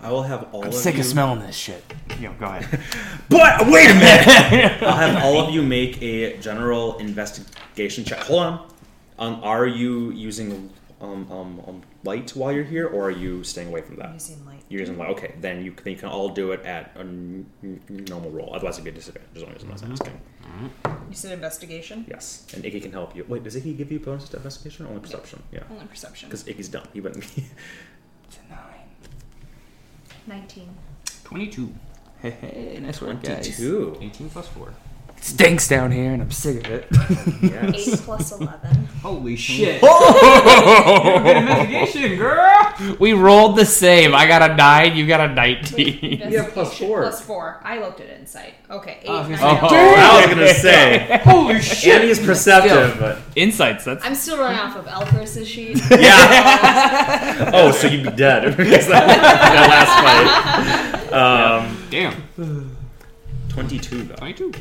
I 0.00 0.10
will 0.10 0.22
have 0.22 0.48
all 0.52 0.62
I'm 0.62 0.68
of 0.68 0.74
sick 0.74 0.94
you. 0.94 1.00
of 1.00 1.06
smelling 1.06 1.40
this 1.40 1.56
shit. 1.56 1.82
Yo, 2.20 2.32
go 2.34 2.46
ahead. 2.46 2.80
But 3.28 3.66
wait 3.68 3.90
a 3.90 3.94
minute! 3.94 4.82
I'll 4.82 4.96
have 4.96 5.22
all 5.24 5.40
of 5.40 5.54
you 5.54 5.62
make 5.62 6.02
a 6.02 6.36
general 6.38 6.98
investigation 6.98 8.04
check. 8.04 8.18
Hold 8.20 8.42
on. 8.42 8.68
Um, 9.18 9.40
are 9.42 9.66
you 9.66 10.10
using 10.10 10.70
um, 11.00 11.30
um, 11.30 11.62
um, 11.66 11.82
light 12.04 12.30
while 12.30 12.52
you're 12.52 12.64
here, 12.64 12.86
or 12.88 13.04
are 13.06 13.10
you 13.10 13.42
staying 13.44 13.68
away 13.68 13.80
from 13.82 13.96
that? 13.96 14.12
Using 14.12 14.44
light. 14.44 14.62
You're 14.68 14.80
using 14.80 14.98
light. 14.98 15.10
Okay, 15.10 15.34
then 15.40 15.64
you, 15.64 15.74
then 15.82 15.92
you 15.94 15.98
can 15.98 16.08
all 16.08 16.28
do 16.28 16.52
it 16.52 16.64
at 16.64 16.92
a 16.96 17.00
n- 17.00 17.46
n- 17.62 17.80
normal 18.08 18.30
roll. 18.30 18.54
Otherwise, 18.54 18.74
it'd 18.74 18.84
be 18.84 18.90
a 18.90 18.94
disadvantage. 18.94 19.30
As 19.36 19.42
long 19.42 19.54
as 19.54 19.62
I'm 19.62 19.68
not 19.70 20.00
asking. 20.00 20.20
You 21.08 21.14
said 21.16 21.32
investigation? 21.32 22.04
Yes, 22.08 22.46
and 22.54 22.64
Iggy 22.64 22.82
can 22.82 22.92
help 22.92 23.14
you. 23.16 23.24
Wait, 23.28 23.44
does 23.44 23.56
Iggy 23.56 23.76
give 23.76 23.90
you 23.92 24.00
bonus 24.00 24.28
to 24.30 24.36
investigation 24.36 24.84
or 24.86 24.90
only 24.90 25.00
perception? 25.00 25.42
Yeah, 25.52 25.60
Only 25.70 25.86
perception. 25.86 26.28
because 26.28 26.44
Iggy's 26.44 26.68
dumb. 26.68 26.84
He 26.92 27.00
wouldn't 27.00 27.22
be. 27.36 27.44
It's 28.28 28.38
a 28.46 28.52
nine. 28.52 28.58
19. 30.26 30.68
Twenty-two. 31.24 31.74
Hey, 32.20 32.30
hey, 32.30 32.78
nice 32.80 33.00
work, 33.00 33.22
guys. 33.22 33.44
Twenty-two. 33.56 33.98
Eighteen 34.00 34.30
plus 34.30 34.48
four. 34.48 34.72
Stinks 35.22 35.68
down 35.68 35.92
here, 35.92 36.10
and 36.12 36.20
I'm 36.20 36.32
sick 36.32 36.66
of 36.66 36.72
it. 36.72 36.86
8 37.76 37.98
plus 38.00 38.32
11. 38.40 38.86
Holy 39.02 39.36
shit! 39.36 39.80
Good 39.80 41.36
investigation, 41.36 42.16
girl. 42.18 42.74
we 42.98 43.12
rolled 43.12 43.56
the 43.56 43.64
same. 43.64 44.16
I 44.16 44.26
got 44.26 44.42
a 44.50 44.56
nine. 44.56 44.96
You 44.96 45.06
got 45.06 45.20
a 45.30 45.32
nineteen. 45.32 46.20
Yeah, 46.28 46.48
plus 46.50 46.76
Investigation 46.80 46.88
four. 46.88 47.02
Plus 47.02 47.20
4. 47.20 47.60
I 47.62 47.78
looked 47.78 48.00
at 48.00 48.08
insight. 48.18 48.54
Okay, 48.68 48.98
8, 49.02 49.08
Oh, 49.08 49.14
I 49.14 49.28
was 49.28 49.40
9, 49.40 49.40
gonna 49.60 49.68
say- 49.68 49.76
Oh, 49.76 49.94
I 49.94 50.26
was 50.26 50.34
gonna 50.34 50.52
say. 50.54 51.20
Holy 51.24 51.60
shit! 51.62 51.94
Andy 51.94 52.08
is 52.08 52.18
perceptive, 52.18 52.98
but 52.98 53.18
Insights. 53.36 53.84
That's 53.84 54.04
I'm 54.04 54.16
still 54.16 54.38
running 54.38 54.58
off 54.58 54.76
of 54.76 54.86
Elfris's 54.88 55.46
sheet. 55.48 55.80
yeah. 55.90 57.50
oh, 57.54 57.70
so 57.70 57.86
you'd 57.86 58.02
be 58.02 58.10
dead 58.10 58.56
because 58.56 58.88
that, 58.88 59.06
that 59.06 60.98
last 60.98 61.10
fight. 61.10 61.12
Um, 61.12 61.86
Damn. 61.90 62.22
twenty-two 63.50 64.02
though. 64.04 64.14
Twenty-two. 64.16 64.52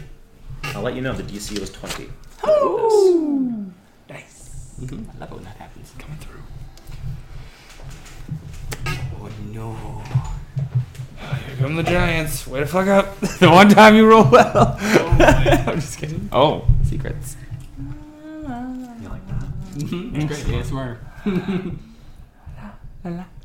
I'll 0.63 0.81
let 0.81 0.95
you 0.95 1.01
know 1.01 1.13
the 1.13 1.23
DC 1.23 1.59
was 1.59 1.71
twenty. 1.71 2.09
Oh! 2.43 3.71
nice. 4.09 4.75
Mm-hmm. 4.79 5.09
I 5.15 5.19
love 5.19 5.31
it 5.31 5.35
when 5.35 5.43
that 5.43 5.57
happens. 5.57 5.93
Coming 5.97 6.17
through. 6.17 6.41
Oh 9.19 9.29
no. 9.51 9.75
Here 11.45 11.55
come 11.57 11.75
the 11.75 11.83
Giants. 11.83 12.47
Way 12.47 12.61
to 12.61 12.65
fuck 12.65 12.87
up. 12.87 13.19
the 13.39 13.49
one 13.49 13.69
time 13.69 13.95
you 13.95 14.07
roll 14.07 14.23
well. 14.29 14.77
I'm 14.79 15.79
just 15.79 15.99
kidding. 15.99 16.29
Oh, 16.31 16.65
secrets. 16.83 17.35
You 17.77 19.09
like 19.09 19.27
that? 19.27 19.45
Mm-hmm. 19.77 20.27
Great. 20.27 20.47
Yeah, 23.03 23.23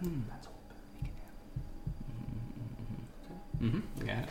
Hmm, 0.00 0.20
smart. 0.26 0.46
Mm-hmm. 3.60 3.66
mm-hmm. 3.66 3.78
mm-hmm. 3.78 4.06
Got 4.06 4.18
it. 4.18 4.28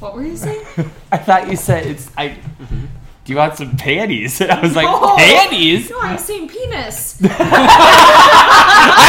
What 0.00 0.14
were 0.14 0.24
you 0.24 0.36
saying? 0.36 0.64
I 1.12 1.18
thought 1.18 1.48
you 1.48 1.56
said 1.56 1.86
it's. 1.86 2.10
I. 2.16 2.30
Mm-hmm. 2.30 2.86
Do 3.24 3.32
you 3.32 3.38
want 3.38 3.56
some 3.56 3.76
panties? 3.76 4.40
And 4.40 4.50
I 4.56 4.60
was 4.60 4.74
like, 4.74 4.84
No. 4.86 5.14
panties? 5.16 5.88
No, 5.90 6.00
I 6.02 6.12
was 6.14 6.24
saying 6.24 6.48
penis. 6.48 7.22
I 7.22 7.28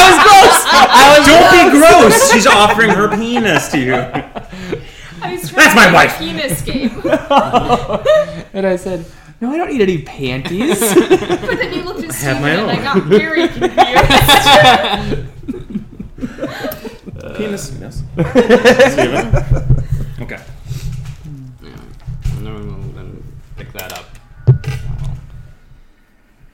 was 0.06 0.18
close. 0.22 0.66
I 0.70 1.18
was 1.18 1.26
Don't 1.28 1.52
be 1.52 1.80
gross. 1.80 2.32
She's 2.32 2.46
offering 2.46 2.92
her 2.92 3.10
penis 3.10 3.70
to 3.70 3.80
you. 3.80 3.96
I 3.96 5.32
was 5.34 5.50
That's 5.50 5.70
to 5.70 5.76
my 5.76 5.92
wife. 5.92 6.20
penis 6.20 6.62
game. 6.62 7.02
And 8.54 8.68
I 8.68 8.76
said, 8.76 9.04
no, 9.44 9.52
I 9.52 9.58
don't 9.58 9.70
need 9.72 9.82
any 9.82 10.02
panties. 10.02 10.80
But 10.80 11.58
then 11.58 11.74
you 11.74 11.82
looked 11.84 12.00
at 12.00 12.06
have 12.16 12.18
Steven 12.38 12.42
my 12.42 12.50
and 12.52 12.72
I 12.72 12.78
own. 12.78 12.84
got 12.84 13.04
very 13.04 13.48
confused. 13.50 13.74
penis. 17.38 17.78
Yes. 17.80 18.04
Steven? 18.94 19.28
Okay. 20.22 20.40
Yeah. 21.62 21.82
And 22.38 22.46
then 22.46 22.54
we'll 22.54 22.94
then 22.94 23.24
pick 23.58 23.72
that 23.74 23.92
up. 23.94 24.06
I'll 24.48 24.54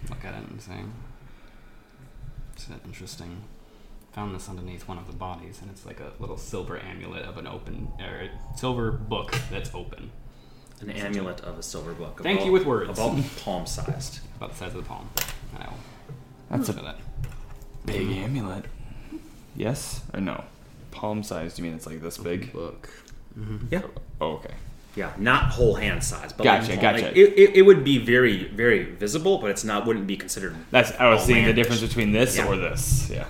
look 0.09 0.25
at 0.25 0.33
it 0.33 0.43
and 0.49 0.59
say, 0.61 0.79
"Is 2.57 2.65
that 2.65 2.79
interesting?" 2.85 3.43
Found 4.13 4.33
this 4.33 4.49
underneath 4.49 4.87
one 4.87 4.97
of 4.97 5.05
the 5.07 5.13
bodies, 5.13 5.59
and 5.61 5.69
it's 5.69 5.85
like 5.85 5.99
a 5.99 6.11
little 6.19 6.37
silver 6.37 6.79
amulet 6.79 7.21
of 7.23 7.37
an 7.37 7.45
open, 7.45 7.89
or 7.99 8.21
a 8.23 8.29
silver 8.57 8.91
book 8.91 9.35
that's 9.51 9.69
open, 9.75 10.09
An 10.81 10.91
amulet 10.91 11.41
of 11.41 11.57
a 11.59 11.63
silver 11.63 11.93
book. 11.93 12.21
Thank 12.23 12.37
about- 12.39 12.45
you 12.45 12.51
with 12.53 12.65
words. 12.65 12.89
About 12.97 13.17
palm 13.43 13.65
sized. 13.65 14.19
about 14.37 14.51
the 14.51 14.55
size 14.57 14.69
of 14.75 14.83
the 14.83 14.87
palm. 14.87 15.09
I 15.57 15.65
will 15.67 15.73
That's 16.49 16.71
show 16.73 16.79
a 16.79 16.83
that. 16.83 16.97
big 17.85 18.09
amulet. 18.11 18.65
Yes 19.55 20.01
or 20.13 20.21
no? 20.21 20.43
Palm 20.91 21.21
sized. 21.23 21.57
You 21.57 21.65
mean 21.65 21.73
it's 21.73 21.85
like 21.85 22.01
this 22.01 22.17
big? 22.17 22.53
Book. 22.53 22.89
Mm-hmm. 23.37 23.65
Yeah. 23.71 23.81
Oh, 24.21 24.33
okay. 24.35 24.53
Yeah, 24.95 25.13
not 25.17 25.51
whole 25.51 25.75
hand 25.75 26.03
size, 26.03 26.33
but 26.33 26.43
Gotcha, 26.43 26.71
like, 26.71 26.81
gotcha. 26.81 27.05
like, 27.05 27.15
it, 27.15 27.33
it, 27.37 27.55
it 27.57 27.61
would 27.61 27.83
be 27.83 27.99
very, 27.99 28.45
very 28.49 28.83
visible, 28.83 29.37
but 29.37 29.51
it's 29.51 29.63
not 29.63 29.85
wouldn't 29.85 30.07
be 30.07 30.17
considered. 30.17 30.55
That's 30.71 30.91
I 30.93 31.09
was 31.09 31.23
seeing 31.23 31.45
the 31.45 31.53
difference 31.53 31.81
between 31.81 32.11
this 32.11 32.35
Yeah. 32.37 32.47
or 32.47 32.55
this. 32.57 33.09
Yeah. 33.09 33.25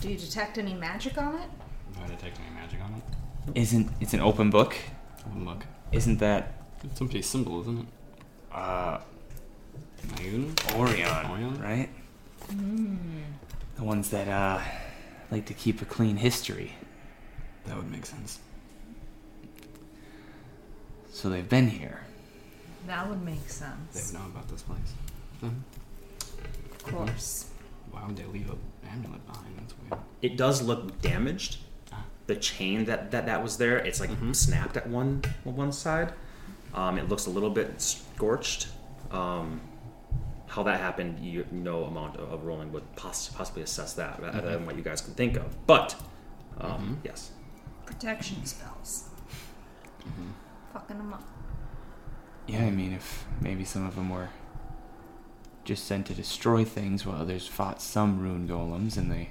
Do 0.00 0.08
you 0.10 0.16
detect 0.16 0.56
any 0.58 0.74
magic 0.74 1.18
on 1.18 1.34
it? 1.36 1.48
Do 1.94 2.00
I 2.04 2.08
detect 2.08 2.38
any 2.40 2.54
magic 2.58 2.80
on 2.82 2.94
it? 2.94 3.58
Isn't 3.60 3.90
it's 4.00 4.14
an 4.14 4.20
open 4.20 4.50
book? 4.50 4.74
Open 5.26 5.44
book. 5.44 5.64
Isn't 5.92 6.18
that 6.18 6.54
It's 6.84 6.98
some 6.98 7.08
pretty 7.08 7.22
symbol, 7.22 7.60
isn't 7.62 7.80
it? 7.80 7.86
uh 8.52 8.98
Mayun? 10.16 10.52
Orion, 10.78 11.30
Orion? 11.30 11.60
right? 11.62 11.88
The 13.76 13.84
ones 13.84 14.10
that 14.10 14.28
uh 14.28 14.60
like 15.30 15.46
to 15.46 15.54
keep 15.54 15.80
a 15.82 15.84
clean 15.84 16.16
history. 16.16 16.74
That 17.66 17.76
would 17.76 17.90
make 17.90 18.04
sense. 18.06 18.38
So 21.12 21.28
they've 21.30 21.48
been 21.48 21.68
here. 21.68 22.00
That 22.86 23.08
would 23.08 23.22
make 23.22 23.48
sense. 23.48 23.92
They 23.92 24.00
sense. 24.00 24.12
would 24.12 24.20
know 24.20 24.26
about 24.26 24.48
this 24.48 24.62
place. 24.62 24.78
Then 25.40 25.62
Of 26.72 26.82
course. 26.84 27.46
why 27.90 28.04
would 28.06 28.16
they 28.16 28.24
leave 28.24 28.50
a 28.50 28.56
amulet 28.88 29.24
behind? 29.26 29.54
That's 29.58 29.74
weird. 29.78 30.02
It 30.20 30.36
does 30.36 30.62
look 30.62 31.00
damaged. 31.00 31.58
The 32.26 32.36
chain 32.36 32.84
that, 32.86 33.10
that 33.10 33.26
that 33.26 33.42
was 33.42 33.56
there, 33.58 33.78
it's 33.78 34.00
like 34.00 34.10
Mhm. 34.10 34.34
snapped 34.34 34.76
at 34.76 34.88
one 34.88 35.22
one 35.44 35.72
side. 35.72 36.12
Um, 36.74 36.96
it 36.98 37.08
looks 37.08 37.26
a 37.26 37.30
little 37.30 37.50
bit 37.50 37.80
scorched. 37.80 38.68
Um, 39.10 39.60
how 40.46 40.62
that 40.62 40.80
happened, 40.80 41.18
you 41.20 41.46
no 41.50 41.84
amount 41.84 42.16
of, 42.16 42.30
of 42.32 42.44
rolling 42.44 42.72
would 42.72 42.94
poss- 42.96 43.28
possibly 43.30 43.62
assess 43.62 43.94
that, 43.94 44.20
rather 44.22 44.40
than 44.42 44.66
what 44.66 44.76
you 44.76 44.82
guys 44.82 45.00
can 45.00 45.14
think 45.14 45.36
of. 45.36 45.66
But 45.66 45.96
um, 46.60 47.00
yes, 47.04 47.32
Protection 47.86 48.44
spells. 48.46 49.08
Fucking 50.72 50.96
them 50.98 51.12
up. 51.12 51.22
Yeah, 52.46 52.64
I 52.64 52.70
mean 52.70 52.92
if 52.92 53.24
maybe 53.40 53.64
some 53.64 53.86
of 53.86 53.94
them 53.94 54.10
were 54.10 54.28
just 55.64 55.84
sent 55.84 56.06
to 56.06 56.14
destroy 56.14 56.64
things 56.64 57.06
while 57.06 57.20
others 57.20 57.46
fought 57.46 57.80
some 57.80 58.18
rune 58.20 58.48
golems 58.48 58.96
and 58.96 59.10
they 59.12 59.30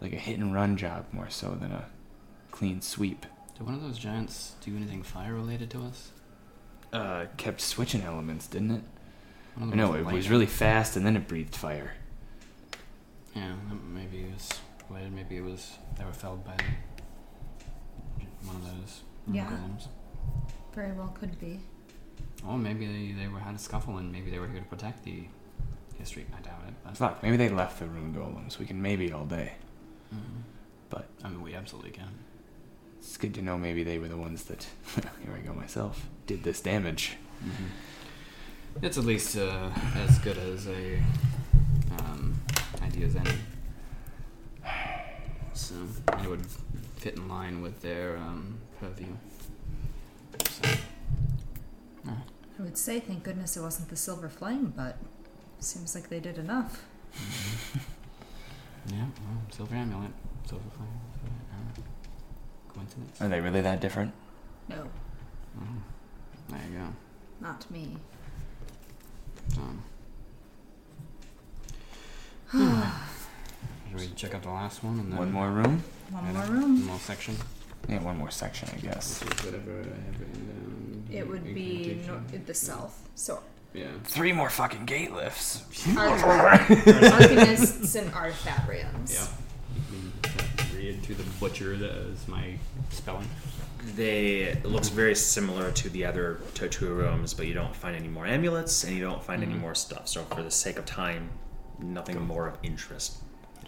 like 0.00 0.12
a 0.12 0.16
hit 0.16 0.38
and 0.38 0.54
run 0.54 0.76
job 0.76 1.06
more 1.12 1.30
so 1.30 1.50
than 1.54 1.72
a 1.72 1.86
clean 2.50 2.80
sweep. 2.80 3.26
Did 3.56 3.66
one 3.66 3.74
of 3.74 3.82
those 3.82 3.98
giants 3.98 4.54
do 4.64 4.76
anything 4.76 5.02
fire 5.02 5.34
related 5.34 5.70
to 5.70 5.82
us? 5.84 6.10
Uh 6.92 7.26
kept 7.36 7.60
switching 7.60 8.02
elements, 8.02 8.46
didn't 8.46 8.70
it? 8.72 8.82
One 9.56 9.68
of 9.68 9.74
I 9.74 9.76
know 9.76 9.94
it 9.94 10.04
was 10.04 10.28
really 10.30 10.46
fast 10.46 10.96
and 10.96 11.04
then 11.06 11.16
it 11.16 11.28
breathed 11.28 11.54
fire. 11.56 11.92
Yeah, 13.34 13.54
maybe 13.92 14.20
it 14.20 14.32
was 14.32 14.48
related. 14.88 15.12
Maybe 15.12 15.36
it 15.36 15.44
was 15.44 15.72
they 15.98 16.04
were 16.04 16.12
felled 16.12 16.44
by 16.44 16.56
one 18.44 18.56
of 18.56 18.64
those 18.80 19.02
Yeah. 19.32 19.46
golems. 19.46 19.86
Very 20.74 20.92
well 20.92 21.08
could 21.18 21.38
be. 21.40 21.60
Or 22.46 22.58
maybe 22.58 22.86
they, 22.86 23.12
they 23.22 23.28
were 23.28 23.38
had 23.38 23.54
a 23.54 23.58
scuffle 23.58 23.96
and 23.98 24.12
maybe 24.12 24.30
they 24.30 24.38
were 24.38 24.48
here 24.48 24.60
to 24.60 24.66
protect 24.66 25.04
the 25.04 25.24
history. 25.98 26.26
I 26.36 26.40
doubt 26.42 26.60
it. 26.68 26.74
But 26.84 26.96
Fuck, 26.96 27.22
maybe 27.22 27.36
they 27.36 27.48
left 27.48 27.78
the 27.78 27.86
rune 27.86 28.12
golems. 28.14 28.58
We 28.58 28.66
can 28.66 28.82
maybe 28.82 29.12
all 29.12 29.24
day. 29.24 29.54
But 30.90 31.06
I 31.22 31.28
mean, 31.28 31.42
we 31.42 31.54
absolutely 31.54 31.90
can. 31.90 32.08
it's 32.98 33.16
good 33.16 33.34
to 33.34 33.42
know 33.42 33.58
maybe 33.58 33.82
they 33.84 33.98
were 33.98 34.08
the 34.08 34.16
ones 34.16 34.44
that 34.44 34.66
here 34.94 35.34
I 35.34 35.38
go 35.46 35.54
myself. 35.54 36.06
Did 36.26 36.42
this 36.44 36.60
damage. 36.60 37.16
It's 38.82 38.98
at 38.98 39.04
least 39.04 39.36
uh, 39.36 39.70
as 39.96 40.18
good 40.18 40.38
as 40.38 40.66
a 40.66 40.98
um, 41.98 42.40
idea 42.82 43.06
as 43.06 43.16
any. 43.16 43.30
So 45.52 45.74
it 46.20 46.28
would 46.28 46.44
fit 46.96 47.16
in 47.16 47.28
line 47.28 47.62
with 47.62 47.82
their 47.82 48.16
um, 48.16 48.58
purview. 48.80 49.06
So, 50.48 50.68
I 52.06 52.62
would 52.62 52.76
say, 52.78 53.00
thank 53.00 53.22
goodness 53.22 53.56
it 53.56 53.60
wasn't 53.60 53.88
the 53.88 53.96
silver 53.96 54.28
flame, 54.28 54.72
but 54.76 54.96
seems 55.60 55.94
like 55.94 56.08
they 56.08 56.20
did 56.20 56.38
enough. 56.38 56.84
yeah, 58.88 58.96
well, 59.26 59.42
silver 59.50 59.74
amulet, 59.74 60.10
silver 60.48 60.64
flame. 60.76 60.88
silver 61.20 61.34
amulet. 61.52 61.90
Coincidence? 62.74 63.20
Are 63.20 63.28
they 63.28 63.40
really 63.40 63.60
that 63.60 63.80
different? 63.80 64.12
No, 64.68 64.86
Oh, 65.60 65.62
there 66.48 66.60
you 66.70 66.78
go. 66.78 66.86
not 67.40 67.70
me. 67.70 67.96
Um, 69.56 69.82
should 73.90 74.00
we 74.00 74.08
check 74.16 74.34
out 74.34 74.42
the 74.42 74.48
last 74.50 74.82
one 74.82 74.98
and 74.98 75.12
then 75.12 75.18
One 75.18 75.32
more 75.32 75.50
room? 75.50 75.82
One 76.10 76.24
Yeah, 76.26 76.32
more 76.32 76.42
One 76.42 76.52
room. 76.52 76.84
more 76.86 76.98
section. 76.98 77.36
Yeah, 77.88 78.02
one 78.02 78.16
more 78.18 78.30
section 78.30 78.68
I 78.74 78.78
guess. 78.78 79.22
Whatever 79.22 79.72
I 79.80 80.06
have 80.06 80.20
written 80.20 80.46
down. 80.46 81.04
It 81.10 81.28
would 81.28 81.44
be 81.54 82.00
no- 82.06 82.22
in 82.32 82.44
the 82.46 82.54
south. 82.54 83.08
So, 83.14 83.42
Yeah. 83.74 83.88
Three 84.04 84.32
more 84.32 84.48
fucking 84.50 84.84
gate 84.84 85.12
lifts. 85.12 85.62
Ar- 85.96 86.08
Arcanists 86.58 87.96
and 88.00 88.10
Artharians. 88.12 89.12
Yeah. 89.12 89.26
Read 90.76 91.02
through 91.02 91.16
the 91.16 91.24
butcher 91.40 91.76
that 91.76 91.90
is 91.90 92.28
my 92.28 92.54
spelling. 92.90 93.28
they 93.96 94.42
it 94.42 94.64
looks 94.64 94.88
very 94.88 95.14
similar 95.14 95.72
to 95.72 95.88
the 95.90 96.04
other 96.04 96.40
to 96.54 96.94
rooms, 96.94 97.34
but 97.34 97.46
you 97.46 97.54
don't 97.54 97.74
find 97.74 97.96
any 97.96 98.08
more 98.08 98.26
amulets 98.26 98.84
and 98.84 98.96
you 98.96 99.02
don't 99.02 99.22
find 99.22 99.42
any 99.42 99.52
mm-hmm. 99.52 99.62
more 99.62 99.74
stuff. 99.74 100.08
So 100.08 100.22
for 100.22 100.42
the 100.42 100.50
sake 100.52 100.78
of 100.78 100.86
time, 100.86 101.30
nothing 101.80 102.20
more 102.24 102.46
of 102.46 102.56
interest. 102.62 103.18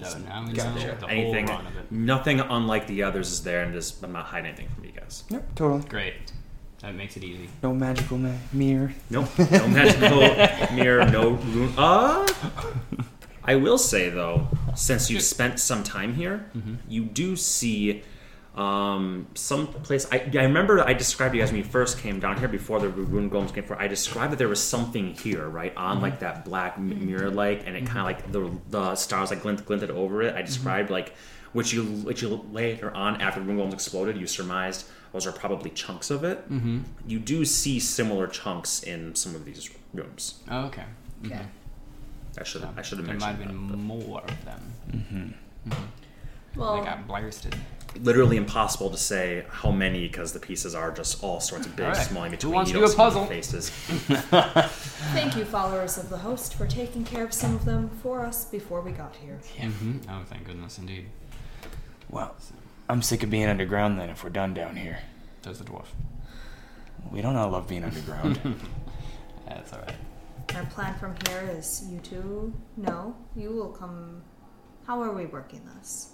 So 0.03 0.19
now 0.19 0.45
we 0.47 0.53
Gotcha. 0.53 0.75
know 0.75 0.95
the 0.95 1.09
Anything, 1.09 1.47
whole 1.49 1.57
run 1.57 1.67
of 1.67 1.77
it. 1.79 1.91
nothing 1.91 2.41
unlike 2.41 2.87
the 2.87 3.03
others 3.03 3.33
is 3.33 3.43
there, 3.43 3.63
and 3.63 3.73
just, 3.73 4.03
I'm 4.05 4.13
not 4.13 4.27
hiding 4.27 4.49
anything 4.49 4.69
from 4.69 4.85
you 4.85 4.93
guys. 4.93 5.25
Yep, 5.31 5.55
totally. 5.55 5.89
Great. 5.89 6.33
That 6.83 6.95
makes 6.95 7.17
it 7.17 7.25
easy. 7.25 7.49
No 7.63 7.73
magical 7.75 8.19
ma- 8.19 8.31
mirror. 8.53 8.93
Nope, 9.11 9.29
no 9.39 9.69
magical 9.69 10.77
mirror, 10.77 11.07
no 11.11 11.31
rune. 11.31 11.73
Uh, 11.77 12.27
I 13.43 13.55
will 13.57 13.79
say 13.79 14.11
though, 14.11 14.49
since 14.75 15.11
you've 15.11 15.23
spent 15.23 15.59
some 15.59 15.83
time 15.83 16.15
here, 16.15 16.51
you 16.89 17.05
do 17.05 17.35
see 17.37 18.03
um, 18.57 19.27
some 19.35 19.67
place. 19.69 20.07
I, 20.13 20.31
I 20.35 20.43
remember 20.45 20.81
I 20.81 20.93
described 20.95 21.35
you 21.35 21.41
guys 21.41 21.51
when 21.51 21.59
you 21.59 21.65
first 21.65 21.99
came 21.99 22.21
down 22.21 22.39
here 22.39 22.49
before 22.49 22.81
the 22.81 22.89
rune 22.89 23.31
golems 23.31 23.55
came 23.55 23.65
for. 23.65 23.81
I 23.81 23.87
described 23.89 24.33
that 24.33 24.39
there 24.39 24.49
was 24.49 24.63
something 24.63 25.15
here, 25.15 25.49
right, 25.49 25.75
on 25.77 26.01
like 26.01 26.21
that 26.21 26.45
black 26.45 26.79
mirror 26.79 27.31
light, 27.31 27.65
and 27.67 27.77
it 27.77 27.87
kind 27.87 27.99
of 27.99 28.05
like 28.05 28.33
the 28.33 28.51
the 28.71 28.95
stars 28.97 29.31
like 29.31 29.43
glint, 29.43 29.65
glinted 29.65 29.91
over 29.91 30.23
it. 30.23 30.35
I 30.35 30.43
described 30.43 30.91
like 30.91 31.15
which 31.53 31.73
you 31.73 31.85
which 31.85 32.23
you 32.23 32.45
later 32.51 32.95
on 32.95 33.21
after 33.21 33.41
the 33.41 33.47
rune 33.47 33.59
golems 33.59 33.75
exploded, 33.75 34.17
you 34.19 34.27
surmised 34.27 34.87
those 35.17 35.27
are 35.27 35.33
probably 35.33 35.71
chunks 35.71 36.11
of 36.11 36.25
it. 36.25 36.47
Mm-hmm. 36.53 36.81
You 37.07 37.19
do 37.19 37.47
see 37.47 37.81
similar 37.81 38.27
chunks 38.27 38.83
in 38.83 39.15
some 39.15 39.35
of 39.35 39.47
these 39.47 39.71
rooms. 39.95 40.41
Oh, 40.51 40.67
okay. 40.67 40.85
Okay. 41.25 41.41
I 42.39 42.45
should 42.45 42.61
So 42.61 42.71
I 42.77 42.83
should 42.83 42.99
have 42.99 43.07
there 43.07 43.17
might 43.17 43.39
mentioned 43.39 43.51
have 43.51 43.59
been 43.59 43.69
but 43.69 43.79
more 43.79 44.21
of 44.21 44.45
them. 44.45 44.73
Mm-hmm. 44.93 45.73
Well, 46.55 46.79
they 46.79 46.85
got 46.85 47.07
blasted. 47.07 47.57
literally 47.99 48.37
impossible 48.37 48.91
to 48.91 48.99
say 48.99 49.47
how 49.49 49.71
many 49.71 50.07
because 50.07 50.35
the 50.35 50.39
pieces 50.39 50.75
are 50.75 50.91
just 50.91 51.25
all 51.25 51.41
sorts 51.41 51.65
of 51.67 51.75
big, 51.77 51.87
All 51.87 51.93
right. 51.93 52.07
small, 52.07 52.25
in 52.25 52.31
Who 52.33 52.37
between. 52.37 52.53
wants 52.55 52.71
you 52.71 52.75
to 52.79 52.81
don't 52.83 52.93
a 52.93 52.95
puzzle? 52.97 53.25
Faces. 53.25 53.71
thank 55.15 55.35
you, 55.35 55.47
followers 55.47 55.97
of 55.97 56.11
the 56.11 56.19
host, 56.19 56.57
for 56.57 56.67
taking 56.67 57.05
care 57.07 57.25
of 57.25 57.33
some 57.33 57.55
of 57.55 57.65
them 57.65 57.89
for 58.03 58.21
us 58.23 58.45
before 58.45 58.83
we 58.83 58.91
got 58.91 59.17
here. 59.17 59.39
hmm 59.59 59.97
Oh, 60.11 60.23
thank 60.27 60.45
goodness, 60.45 60.77
indeed. 60.77 61.07
Well, 62.11 62.37
I'm 62.89 63.03
sick 63.03 63.23
of 63.23 63.31
being 63.31 63.47
underground 63.47 63.99
then 63.99 64.11
if 64.11 64.23
we're 64.23 64.31
done 64.31 64.55
down 64.55 64.77
here. 64.77 64.99
Does 65.43 65.59
the 65.59 65.65
dwarf. 65.65 65.87
We 67.11 67.21
don't 67.21 67.37
all 67.37 67.51
love 67.51 67.69
being 67.69 67.85
underground. 67.85 68.41
That's 69.49 69.73
all 69.73 69.81
right. 69.81 69.95
Our 70.55 70.67
plan 70.67 70.95
from 70.99 71.15
here 71.29 71.51
is 71.57 71.85
you 71.91 71.99
two. 72.01 72.53
No, 72.77 73.17
you 73.35 73.51
will 73.51 73.71
come. 73.71 74.23
How 74.87 75.03
are 75.03 75.13
we 75.13 75.27
working 75.27 75.63
this? 75.77 76.13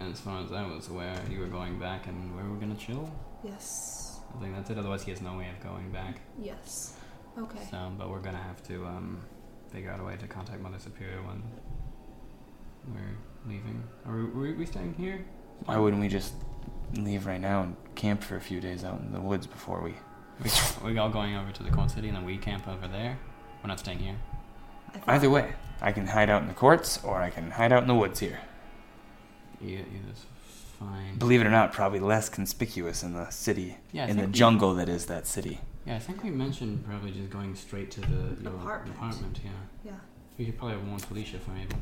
And 0.00 0.12
as 0.12 0.20
far 0.20 0.42
as 0.42 0.52
I 0.52 0.66
was 0.66 0.88
aware, 0.88 1.14
you 1.30 1.40
were 1.40 1.46
going 1.46 1.78
back 1.78 2.06
and 2.06 2.34
where 2.34 2.44
we're 2.44 2.56
gonna 2.56 2.74
chill. 2.74 3.10
Yes. 3.44 4.20
I 4.36 4.40
think 4.40 4.54
that's 4.54 4.70
it. 4.70 4.78
Otherwise, 4.78 5.04
he 5.04 5.10
has 5.10 5.20
no 5.20 5.36
way 5.36 5.48
of 5.48 5.62
going 5.62 5.90
back. 5.90 6.20
Yes. 6.40 6.94
Okay. 7.38 7.60
So, 7.70 7.92
but 7.98 8.10
we're 8.10 8.20
gonna 8.20 8.42
have 8.42 8.62
to 8.64 8.84
um, 8.86 9.20
figure 9.70 9.90
out 9.90 10.00
a 10.00 10.04
way 10.04 10.16
to 10.16 10.26
contact 10.26 10.60
Mother 10.60 10.78
Superior 10.78 11.22
when 11.22 11.42
we're 12.88 13.16
leaving. 13.46 13.82
Are 14.06 14.16
we, 14.16 14.52
we 14.54 14.66
staying 14.66 14.94
here? 14.94 15.24
Why 15.64 15.76
wouldn't 15.78 16.00
we 16.00 16.08
just 16.08 16.32
leave 16.94 17.26
right 17.26 17.40
now 17.40 17.62
and 17.62 17.76
camp 17.94 18.22
for 18.22 18.36
a 18.36 18.40
few 18.40 18.60
days 18.60 18.84
out 18.84 19.00
in 19.00 19.12
the 19.12 19.20
woods 19.20 19.46
before 19.46 19.82
we. 19.82 19.94
We, 20.42 20.50
we 20.92 20.98
all 20.98 21.08
going 21.10 21.34
over 21.36 21.50
to 21.50 21.62
the 21.62 21.70
Court 21.70 21.90
City 21.90 22.08
and 22.08 22.16
then 22.16 22.24
we 22.24 22.36
camp 22.36 22.68
over 22.68 22.86
there. 22.86 23.18
We're 23.62 23.68
not 23.68 23.80
staying 23.80 23.98
here. 23.98 24.16
Either 25.06 25.28
way, 25.28 25.52
I 25.80 25.92
can 25.92 26.06
hide 26.06 26.30
out 26.30 26.42
in 26.42 26.48
the 26.48 26.54
courts 26.54 27.00
or 27.02 27.16
I 27.20 27.30
can 27.30 27.50
hide 27.50 27.72
out 27.72 27.82
in 27.82 27.88
the 27.88 27.94
woods 27.94 28.20
here. 28.20 28.38
Either, 29.62 29.82
either's 29.82 30.24
fine. 30.78 31.16
Believe 31.18 31.40
it 31.40 31.46
or 31.46 31.50
not, 31.50 31.72
probably 31.72 32.00
less 32.00 32.28
conspicuous 32.28 33.02
in 33.02 33.12
the 33.14 33.28
city, 33.30 33.78
Yeah, 33.92 34.04
I 34.04 34.08
in 34.08 34.16
the 34.16 34.22
think 34.24 34.34
we- 34.34 34.38
jungle 34.38 34.74
that 34.74 34.88
is 34.88 35.06
that 35.06 35.26
city. 35.26 35.60
Yeah, 35.86 35.96
I 35.96 35.98
think 36.00 36.22
we 36.24 36.30
mentioned 36.30 36.84
probably 36.84 37.12
just 37.12 37.30
going 37.30 37.54
straight 37.54 37.90
to 37.92 38.00
the 38.00 38.36
your 38.42 38.54
Apartment. 38.54 38.96
apartment. 38.96 39.40
Yeah, 39.44 39.50
Yeah. 39.84 39.92
we 40.38 40.44
could 40.46 40.58
probably 40.58 40.78
warn 40.78 40.98
Felicia 40.98 41.36
if 41.36 41.48
we're 41.48 41.56
able. 41.58 41.78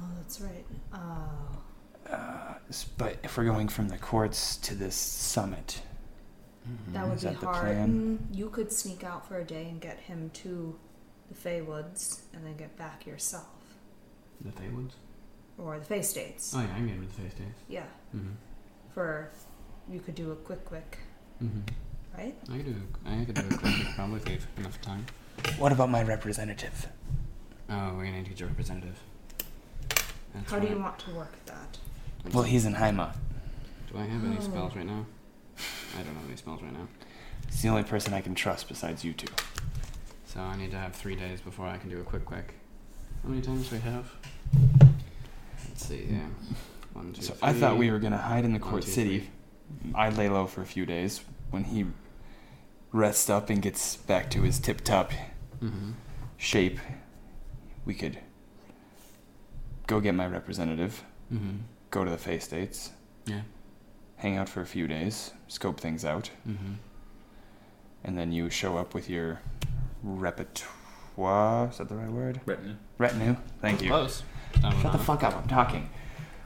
Oh, 0.00 0.08
that's 0.16 0.40
right. 0.40 0.64
Oh, 0.92 1.58
Uh, 2.08 2.54
but 2.98 3.16
if 3.22 3.36
we're 3.36 3.44
going 3.44 3.68
from 3.68 3.88
the 3.88 3.98
courts 3.98 4.56
to 4.58 4.74
this 4.74 4.94
summit, 4.94 5.82
that 6.92 7.06
would 7.06 7.16
Is 7.16 7.22
be 7.24 7.30
that 7.30 7.40
the 7.40 7.46
hard. 7.46 7.60
plan? 7.62 8.18
Mm, 8.30 8.36
You 8.36 8.48
could 8.50 8.70
sneak 8.72 9.02
out 9.02 9.26
for 9.26 9.38
a 9.38 9.44
day 9.44 9.68
and 9.68 9.80
get 9.80 9.98
him 9.98 10.30
to 10.34 10.78
the 11.28 11.34
Fey 11.34 11.62
Woods 11.62 12.22
and 12.32 12.44
then 12.46 12.56
get 12.56 12.76
back 12.76 13.06
yourself. 13.06 13.46
The 14.40 14.50
Feywoods? 14.50 14.92
Or 15.58 15.78
the 15.78 15.84
Fey 15.84 16.02
States. 16.02 16.54
Oh, 16.56 16.60
yeah, 16.60 16.68
I'm 16.76 16.86
good 16.88 17.00
with 17.00 17.14
the 17.16 17.22
Face 17.22 17.32
States. 17.32 17.58
Yeah. 17.68 17.84
Mm-hmm. 18.16 18.30
For, 18.94 19.30
you 19.90 20.00
could 20.00 20.14
do 20.14 20.32
a 20.32 20.36
quick, 20.36 20.64
quick, 20.64 20.98
Mm-hmm. 21.42 21.60
right? 22.18 22.34
I 22.50 22.56
could 22.58 22.66
do. 22.66 22.82
I 23.06 23.24
could 23.24 23.34
do 23.34 23.40
a 23.42 23.58
quick 23.58 23.60
quick. 23.60 23.94
probably 23.96 24.16
if 24.18 24.26
we 24.26 24.32
have 24.34 24.48
enough 24.58 24.80
time. 24.82 25.06
what 25.58 25.72
about 25.72 25.90
my 25.90 26.02
representative? 26.02 26.86
Oh, 27.68 27.94
we're 27.96 28.04
gonna 28.04 28.12
need 28.18 28.24
to 28.24 28.30
get 28.30 28.40
your 28.40 28.48
representative. 28.48 28.98
That's 30.34 30.50
How 30.50 30.58
do 30.58 30.66
you 30.66 30.74
right. 30.74 30.82
want 30.82 30.98
to 31.00 31.10
work 31.14 31.32
that? 31.46 31.78
Well, 32.32 32.44
he's 32.44 32.64
in 32.66 32.74
Heimat. 32.74 33.14
Do 33.92 33.98
I 33.98 34.04
have 34.04 34.24
any 34.24 34.36
Oh. 34.36 34.40
spells 34.40 34.76
right 34.76 34.86
now? 34.86 35.06
I 35.98 36.02
don't 36.02 36.14
have 36.14 36.26
any 36.26 36.36
spells 36.36 36.62
right 36.62 36.72
now. 36.72 36.86
He's 37.50 37.62
the 37.62 37.68
only 37.68 37.82
person 37.82 38.14
I 38.14 38.20
can 38.20 38.34
trust 38.34 38.68
besides 38.68 39.04
you 39.04 39.12
two. 39.12 39.26
So 40.26 40.40
I 40.40 40.56
need 40.56 40.70
to 40.70 40.78
have 40.78 40.94
three 40.94 41.16
days 41.16 41.40
before 41.40 41.66
I 41.66 41.76
can 41.78 41.90
do 41.90 42.00
a 42.00 42.04
quick 42.04 42.24
quick. 42.24 42.54
How 43.22 43.28
many 43.30 43.42
times 43.42 43.68
do 43.68 43.76
we 43.76 43.80
have? 43.82 44.10
Let's 45.68 45.86
see. 45.86 46.06
Yeah. 46.08 46.28
One, 46.92 47.12
two, 47.12 47.22
So 47.22 47.34
I 47.42 47.52
thought 47.52 47.76
we 47.78 47.90
were 47.90 47.98
gonna 47.98 48.16
hide 48.18 48.44
in 48.44 48.52
the 48.52 48.60
One, 48.60 48.70
court 48.70 48.82
two, 48.84 48.90
city. 48.90 49.18
three. 49.82 49.92
I 49.94 50.10
lay 50.10 50.28
low 50.28 50.46
for 50.46 50.62
a 50.62 50.66
few 50.66 50.86
days. 50.86 51.20
When 51.50 51.64
he 51.64 51.86
rests 52.92 53.28
up 53.28 53.50
and 53.50 53.60
gets 53.60 53.96
back 53.96 54.30
to 54.30 54.42
his 54.42 54.58
tip 54.58 54.82
top 54.82 55.12
Mm-hmm. 55.60 55.90
shape, 56.38 56.78
we 57.84 57.92
could 57.94 58.18
go 59.86 60.00
get 60.00 60.14
my 60.14 60.26
representative, 60.26 61.02
Mm-hmm. 61.32 61.56
Go 61.90 62.04
to 62.04 62.10
the 62.10 62.18
Fey 62.18 62.38
States, 62.38 62.90
Yeah. 63.26 63.40
hang 64.16 64.36
out 64.36 64.48
for 64.48 64.60
a 64.60 64.66
few 64.66 64.86
days, 64.86 65.32
scope 65.48 65.80
things 65.80 66.04
out, 66.04 66.30
Mm-hmm. 66.48 66.74
and 68.04 68.16
then 68.18 68.32
you 68.32 68.48
show 68.50 68.76
up 68.78 68.94
with 68.94 69.10
your 69.10 69.40
repertoire. 70.02 71.68
Is 71.70 71.78
that 71.78 71.88
the 71.88 71.96
right 71.96 72.10
word? 72.10 72.40
Retinue. 72.46 72.76
Retinue. 72.98 73.36
Thank 73.60 73.82
you. 73.82 73.88
Close. 73.90 74.22
Shut 74.60 74.72
with 74.74 74.82
the 74.82 74.90
that. 74.90 74.98
fuck 75.04 75.22
up. 75.22 75.36
I'm 75.36 75.48
talking. 75.48 75.90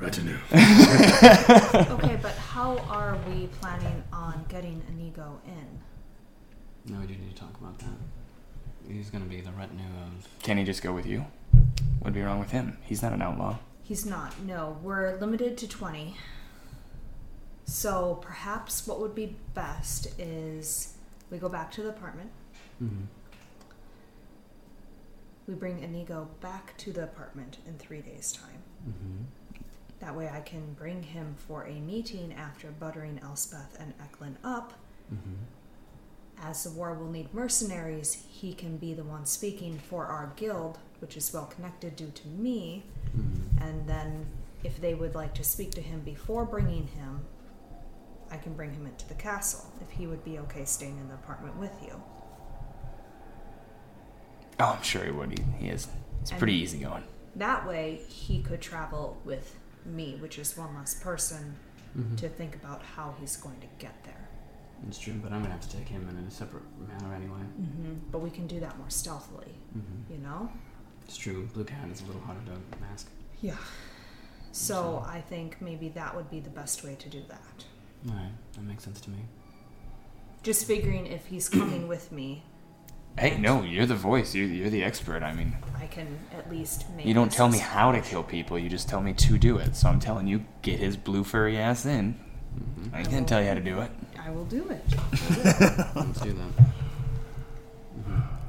Retinue. 0.01 0.37
okay, 0.53 2.19
but 2.21 2.33
how 2.37 2.79
are 2.89 3.17
we 3.29 3.47
planning 3.61 4.03
on 4.13 4.45
getting 4.49 4.83
Inigo 4.89 5.41
in? 5.47 6.93
No, 6.93 7.01
we 7.01 7.07
do 7.07 7.15
need 7.15 7.35
to 7.35 7.41
talk 7.41 7.55
about 7.61 7.79
that. 7.79 7.89
He's 8.89 9.09
gonna 9.11 9.25
be 9.27 9.41
the 9.41 9.53
retinue 9.53 9.85
of. 9.85 10.29
Can 10.43 10.59
he 10.59 10.65
just 10.65 10.83
go 10.83 10.93
with 10.93 11.07
you? 11.07 11.25
What'd 12.01 12.15
be 12.15 12.23
wrong 12.23 12.41
with 12.41 12.51
him? 12.51 12.77
He's 12.83 13.03
not 13.03 13.13
an 13.13 13.23
outlaw. 13.23 13.59
He's 13.85 14.07
not. 14.07 14.41
No, 14.41 14.79
we're 14.83 15.17
limited 15.17 15.59
to 15.59 15.69
20. 15.69 16.17
So 17.67 18.19
perhaps 18.23 18.87
what 18.87 18.99
would 18.99 19.15
be 19.15 19.37
best 19.55 20.19
is 20.19 20.95
we 21.31 21.37
go 21.39 21.51
back 21.51 21.71
to 21.73 21.83
the 21.83 21.91
apartment. 21.91 22.31
Mm-hmm. 22.83 23.05
We 25.47 25.55
bring 25.55 25.83
Inigo 25.83 26.29
back 26.41 26.77
to 26.79 26.93
the 26.93 27.05
apartment 27.05 27.59
in 27.67 27.77
three 27.77 28.01
days' 28.01 28.33
time. 28.33 28.63
Mm-hmm. 28.89 29.25
That 30.01 30.17
way 30.17 30.31
I 30.35 30.41
can 30.41 30.73
bring 30.73 31.03
him 31.03 31.35
for 31.37 31.65
a 31.65 31.75
meeting 31.75 32.33
after 32.33 32.71
buttering 32.71 33.21
Elspeth 33.23 33.77
and 33.79 33.93
Eklund 34.03 34.37
up. 34.43 34.73
Mm-hmm. 35.13 35.35
As 36.43 36.65
the 36.65 36.71
war 36.71 36.95
will 36.95 37.11
need 37.11 37.33
mercenaries, 37.35 38.25
he 38.29 38.55
can 38.55 38.79
be 38.79 38.95
the 38.95 39.05
one 39.05 39.27
speaking 39.27 39.79
for 39.79 40.07
our 40.07 40.33
guild, 40.37 40.79
which 41.01 41.17
is 41.17 41.33
well 41.33 41.47
connected 41.47 41.97
due 41.97 42.11
to 42.15 42.29
me. 42.29 42.85
Mm-hmm. 43.17 43.63
And 43.63 43.89
then, 43.89 44.27
if 44.63 44.81
they 44.81 44.95
would 44.95 45.15
like 45.15 45.35
to 45.35 45.45
speak 45.45 45.71
to 45.73 45.81
him 45.81 46.01
before 46.01 46.45
bringing 46.45 46.87
him, 46.87 47.21
I 48.31 48.37
can 48.39 48.55
bring 48.55 48.73
him 48.73 48.87
into 48.87 49.07
the 49.09 49.15
castle 49.15 49.71
if 49.81 49.91
he 49.91 50.07
would 50.07 50.25
be 50.25 50.39
okay 50.41 50.65
staying 50.65 50.99
in 50.99 51.09
the 51.09 51.15
apartment 51.15 51.57
with 51.57 51.73
you. 51.83 52.03
Oh, 54.61 54.77
I'm 54.77 54.83
sure 54.83 55.05
he 55.05 55.11
would. 55.11 55.39
He, 55.39 55.45
he 55.67 55.69
is. 55.69 55.89
It's 56.23 56.31
And- 56.31 56.39
pretty 56.39 56.55
easy 56.55 56.79
going. 56.79 57.05
That 57.37 57.67
way, 57.67 58.01
he 58.09 58.41
could 58.43 58.61
travel 58.61 59.21
with 59.25 59.57
me, 59.85 60.17
which 60.21 60.39
is 60.39 60.57
one 60.57 60.75
less 60.77 60.95
person 60.95 61.57
Mm-hmm. 61.97 62.17
to 62.17 62.29
think 62.29 62.57
about 62.57 62.83
how 62.83 63.15
he's 63.21 63.37
going 63.37 63.61
to 63.61 63.69
get 63.79 64.03
there. 64.03 64.29
It's 64.89 64.99
true, 64.99 65.15
but 65.23 65.31
I'm 65.33 65.43
gonna 65.43 65.53
have 65.55 65.61
to 65.71 65.77
take 65.77 65.87
him 65.87 66.09
in 66.09 66.17
a 66.27 66.29
separate 66.29 66.65
manner 66.89 67.15
anyway. 67.15 67.39
Mm-hmm. 67.39 67.93
But 68.11 68.19
we 68.19 68.31
can 68.31 68.49
do 68.49 68.59
that 68.59 68.77
more 68.79 68.91
stealthily, 68.91 69.55
Mm-hmm. 69.79 70.13
you 70.13 70.19
know? 70.19 70.51
It's 71.05 71.17
true. 71.17 71.49
Blue 71.53 71.65
cat 71.65 71.89
is 71.93 72.01
a 72.03 72.07
little 72.07 72.21
harder 72.23 72.41
to 72.47 72.81
mask. 72.81 73.09
Yeah. 73.41 73.57
So 74.53 75.05
I 75.07 75.21
think 75.21 75.57
maybe 75.61 75.89
that 75.91 76.15
would 76.15 76.31
be 76.31 76.41
the 76.41 76.51
best 76.51 76.85
way 76.85 76.95
to 76.95 77.09
do 77.09 77.23
that. 77.29 77.65
All 78.09 78.15
right, 78.15 78.31
that 78.53 78.63
makes 78.63 78.85
sense 78.85 79.01
to 79.03 79.11
me. 79.11 79.19
Just 80.43 80.67
figuring 80.67 81.07
if 81.07 81.27
he's 81.27 81.49
coming 81.49 81.89
with 81.89 82.13
me, 82.13 82.43
Hey, 83.17 83.39
no, 83.39 83.63
you're 83.63 83.87
the 83.87 83.95
voice. 83.95 84.35
You're, 84.35 84.49
you're 84.49 84.71
the 84.71 84.83
expert. 84.83 85.23
I 85.23 85.33
mean, 85.33 85.57
I 85.81 85.87
can 85.87 86.19
at 86.37 86.51
least 86.51 86.91
make. 86.97 87.07
you 87.07 87.15
don't 87.15 87.31
tell 87.31 87.49
me 87.49 87.59
how 87.59 87.93
to 87.93 88.01
kill 88.01 88.25
people. 88.25 88.59
You 88.59 88.69
just 88.69 88.89
tell 88.89 89.01
me 89.01 89.13
to 89.13 89.39
do 89.39 89.59
it. 89.59 89.77
So 89.77 89.89
I'm 89.89 90.01
telling 90.01 90.27
you, 90.27 90.45
get 90.63 90.81
his 90.81 90.97
blue 90.97 91.23
furry 91.23 91.57
ass 91.57 91.87
in. 91.87 92.15
Mm-hmm. 92.59 92.95
I 92.95 93.05
can't 93.05 93.29
tell 93.29 93.41
you 93.41 93.49
how 93.49 93.55
to 93.55 93.61
do 93.61 93.81
it. 93.81 93.91
I 94.19 94.31
will 94.31 94.47
do 94.47 94.69
it. 94.69 94.83
Let's 95.95 96.21
do 96.21 96.33
that. 96.33 96.69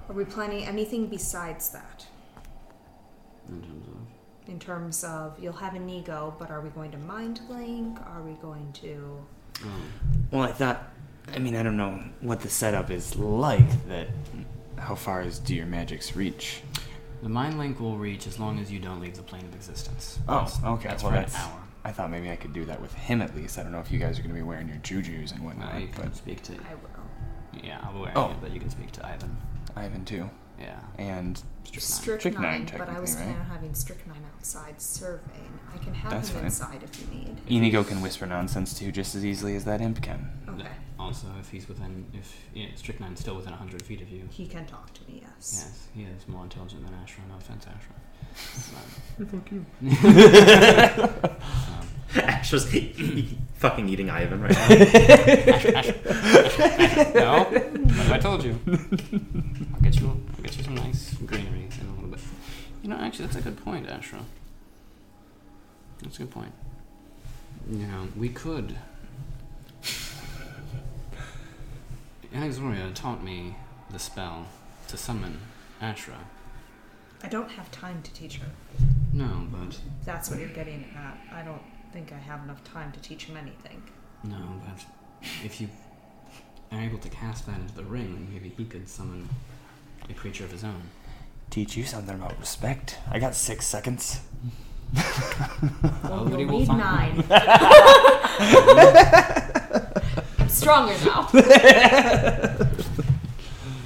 Are 0.09 0.13
we 0.13 0.25
planning 0.25 0.65
anything 0.65 1.07
besides 1.07 1.69
that? 1.69 2.07
In 3.49 3.61
terms 3.61 3.87
of. 3.87 4.49
In 4.49 4.59
terms 4.59 5.03
of 5.03 5.39
you'll 5.39 5.53
have 5.53 5.73
an 5.75 5.89
ego, 5.89 6.35
but 6.37 6.51
are 6.51 6.61
we 6.61 6.69
going 6.69 6.91
to 6.91 6.97
mind 6.99 7.41
link? 7.49 7.99
Are 8.01 8.21
we 8.21 8.33
going 8.33 8.71
to? 8.81 9.17
Oh. 9.63 9.67
Well, 10.31 10.41
I 10.43 10.51
thought. 10.51 10.91
I 11.33 11.39
mean, 11.39 11.55
I 11.55 11.63
don't 11.63 11.77
know 11.77 11.99
what 12.21 12.41
the 12.41 12.49
setup 12.49 12.91
is 12.91 13.15
like. 13.15 13.87
That. 13.87 14.07
How 14.77 14.93
far 14.93 15.21
is 15.21 15.39
do 15.39 15.55
your 15.55 15.65
magics 15.65 16.15
reach? 16.15 16.61
The 17.23 17.29
mind 17.29 17.57
link 17.57 17.79
will 17.79 17.97
reach 17.97 18.27
as 18.27 18.39
long 18.39 18.59
as 18.59 18.69
you 18.71 18.77
don't 18.79 18.99
leave 18.99 19.15
the 19.15 19.23
plane 19.23 19.45
of 19.45 19.55
existence. 19.55 20.19
Oh, 20.27 20.39
That's- 20.39 20.63
okay. 20.63 20.89
That's 20.89 21.01
well, 21.03 21.11
for 21.13 21.17
that's. 21.17 21.33
an 21.35 21.41
hour. 21.41 21.61
I 21.85 21.91
thought 21.91 22.11
maybe 22.11 22.29
I 22.29 22.35
could 22.35 22.51
do 22.53 22.65
that 22.65 22.81
with 22.81 22.93
him 22.93 23.21
at 23.21 23.35
least. 23.35 23.57
I 23.57 23.63
don't 23.63 23.71
know 23.71 23.79
if 23.79 23.89
you 23.91 23.99
guys 23.99 24.19
are 24.19 24.21
going 24.21 24.33
to 24.33 24.39
be 24.39 24.43
wearing 24.43 24.67
your 24.67 24.77
jujus 24.77 25.31
and 25.31 25.43
whatnot, 25.45 25.73
I 25.73 25.85
can 25.87 26.03
but 26.05 26.15
speak 26.15 26.41
to. 26.43 26.53
I 26.53 26.73
will. 26.75 27.63
Yeah, 27.63 27.79
I'll 27.83 27.93
be 27.93 27.99
wearing 27.99 28.17
Oh. 28.17 28.31
it, 28.31 28.37
but 28.41 28.51
you 28.51 28.59
can 28.59 28.69
speak 28.69 28.91
to 28.93 29.05
Ivan. 29.07 29.37
Ivan 29.75 30.03
too, 30.03 30.29
Yeah. 30.59 30.79
and 30.97 31.41
Strychnine. 31.63 31.81
Strychnine, 32.19 32.67
Strychnine, 32.67 32.77
but 32.87 32.89
I 32.95 32.99
was 32.99 33.11
technically, 33.15 33.33
planning 33.33 33.35
right? 33.35 33.39
on 33.41 33.55
having 33.57 33.73
strychnine 33.73 34.23
outside 34.35 34.81
surveying. 34.81 35.59
I 35.73 35.77
can 35.79 35.93
have 35.93 36.11
That's 36.11 36.29
him 36.29 36.35
fine. 36.35 36.45
inside 36.45 36.83
if 36.83 37.01
you 37.01 37.07
need. 37.19 37.37
Inigo 37.49 37.83
can 37.83 38.01
whisper 38.01 38.25
nonsense 38.25 38.77
too, 38.77 38.91
just 38.91 39.15
as 39.15 39.25
easily 39.25 39.55
as 39.55 39.65
that 39.65 39.81
imp 39.81 40.01
can. 40.01 40.29
Okay. 40.47 40.69
Also, 40.97 41.27
if 41.39 41.49
he's 41.49 41.67
within, 41.67 42.05
if 42.13 42.33
yeah, 42.53 42.67
Strychnine's 42.77 43.19
still 43.19 43.35
within 43.35 43.51
hundred 43.53 43.81
feet 43.83 44.01
of 44.01 44.09
you, 44.09 44.23
He 44.31 44.45
can 44.47 44.65
talk 44.65 44.93
to 44.93 45.01
me, 45.11 45.19
yes. 45.23 45.65
yes, 45.65 45.87
he 45.93 46.03
is 46.03 46.27
more 46.27 46.43
intelligent 46.43 46.83
than 46.85 46.93
Ashra. 46.93 47.27
No 47.27 47.35
offense, 47.37 47.65
Ashra. 47.65 47.93
Fuck 49.27 49.51
you. 49.51 49.65
Um, 51.35 51.84
Ashra's 52.21 52.65
fucking 53.55 53.89
eating 53.89 54.09
Ivan 54.09 54.41
right 54.41 54.53
now. 54.53 54.67
no, 57.13 57.43
what 57.43 57.91
have 57.91 58.11
I 58.13 58.17
told 58.17 58.41
you? 58.41 58.57
I'll 59.73 59.81
get 59.81 59.99
you. 59.99 60.07
I'll 60.07 60.41
get 60.41 60.57
you 60.57 60.63
some 60.63 60.75
nice 60.75 61.13
greenery 61.15 61.67
in 61.79 61.87
a 61.87 61.93
little 61.95 62.09
bit. 62.09 62.21
You 62.81 62.89
know, 62.89 62.95
actually, 62.95 63.25
that's 63.25 63.37
a 63.37 63.41
good 63.41 63.61
point, 63.65 63.87
Ashra. 63.87 64.23
That's 66.01 66.15
a 66.15 66.19
good 66.19 66.31
point. 66.31 66.53
You 67.69 67.85
know, 67.87 68.07
we 68.15 68.29
could. 68.29 68.77
Alexoria 72.33 72.91
taught 72.93 73.21
me 73.23 73.57
the 73.89 73.99
spell 73.99 74.45
to 74.87 74.95
summon 74.95 75.39
Ashra. 75.81 76.15
I 77.23 77.27
don't 77.27 77.51
have 77.51 77.69
time 77.71 78.01
to 78.03 78.13
teach 78.13 78.37
her. 78.37 78.47
No, 79.11 79.47
but 79.51 79.79
that's 80.05 80.29
what 80.29 80.39
you're 80.39 80.47
getting 80.49 80.85
at. 80.95 81.17
I 81.33 81.43
don't 81.43 81.61
think 81.95 82.11
I 82.11 82.17
have 82.17 82.43
enough 82.43 82.61
time 82.65 82.91
to 82.91 82.99
teach 82.99 83.23
him 83.23 83.37
anything. 83.37 83.81
no, 84.25 84.35
but 84.65 84.83
if 85.45 85.61
you 85.61 85.69
are 86.73 86.81
able 86.81 86.97
to 86.97 87.07
cast 87.07 87.45
that 87.45 87.57
into 87.57 87.73
the 87.73 87.85
ring, 87.85 88.13
then 88.13 88.27
maybe 88.33 88.49
he 88.49 88.65
could 88.65 88.89
summon 88.89 89.29
a 90.09 90.13
creature 90.13 90.43
of 90.43 90.51
his 90.51 90.65
own. 90.65 90.89
Teach 91.51 91.77
you 91.77 91.85
something 91.85 92.15
about 92.15 92.37
respect. 92.37 92.97
I 93.09 93.19
got 93.19 93.33
six 93.33 93.65
seconds. 93.65 94.19
Well, 96.03 96.25
Nobody 96.25 96.43
you'll 96.43 96.51
will 96.51 96.59
need 96.59 96.67
find 96.67 96.79
nine. 96.79 97.23
I'm 100.39 100.49
stronger 100.49 100.95
now. 101.05 101.29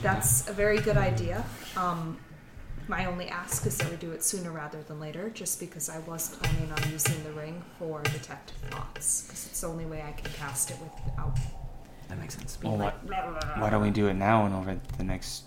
That's 0.01 0.49
a 0.49 0.53
very 0.53 0.79
good 0.79 0.97
idea. 0.97 1.45
Um, 1.77 2.17
my 2.89 3.05
only 3.05 3.27
ask 3.27 3.67
is 3.67 3.77
that 3.77 3.89
we 3.91 3.97
do 3.97 4.11
it 4.11 4.23
sooner 4.23 4.51
rather 4.51 4.81
than 4.81 4.99
later, 4.99 5.29
just 5.29 5.59
because 5.59 5.89
I 5.89 5.99
was 5.99 6.35
planning 6.35 6.71
on 6.71 6.91
using 6.91 7.23
the 7.23 7.31
ring 7.33 7.63
for 7.77 8.01
detective 8.01 8.57
thoughts, 8.71 9.25
because 9.25 9.45
it's 9.45 9.61
the 9.61 9.67
only 9.67 9.85
way 9.85 10.01
I 10.01 10.11
can 10.11 10.31
cast 10.31 10.71
it 10.71 10.77
without 10.81 11.37
That 12.07 12.19
makes 12.19 12.35
sense. 12.35 12.57
Well, 12.63 12.77
like. 12.77 13.05
blah, 13.05 13.29
blah, 13.29 13.39
blah. 13.39 13.61
Why 13.61 13.69
don't 13.69 13.83
we 13.83 13.91
do 13.91 14.07
it 14.07 14.15
now 14.15 14.45
and 14.45 14.55
over 14.55 14.79
the 14.97 15.03
next? 15.03 15.43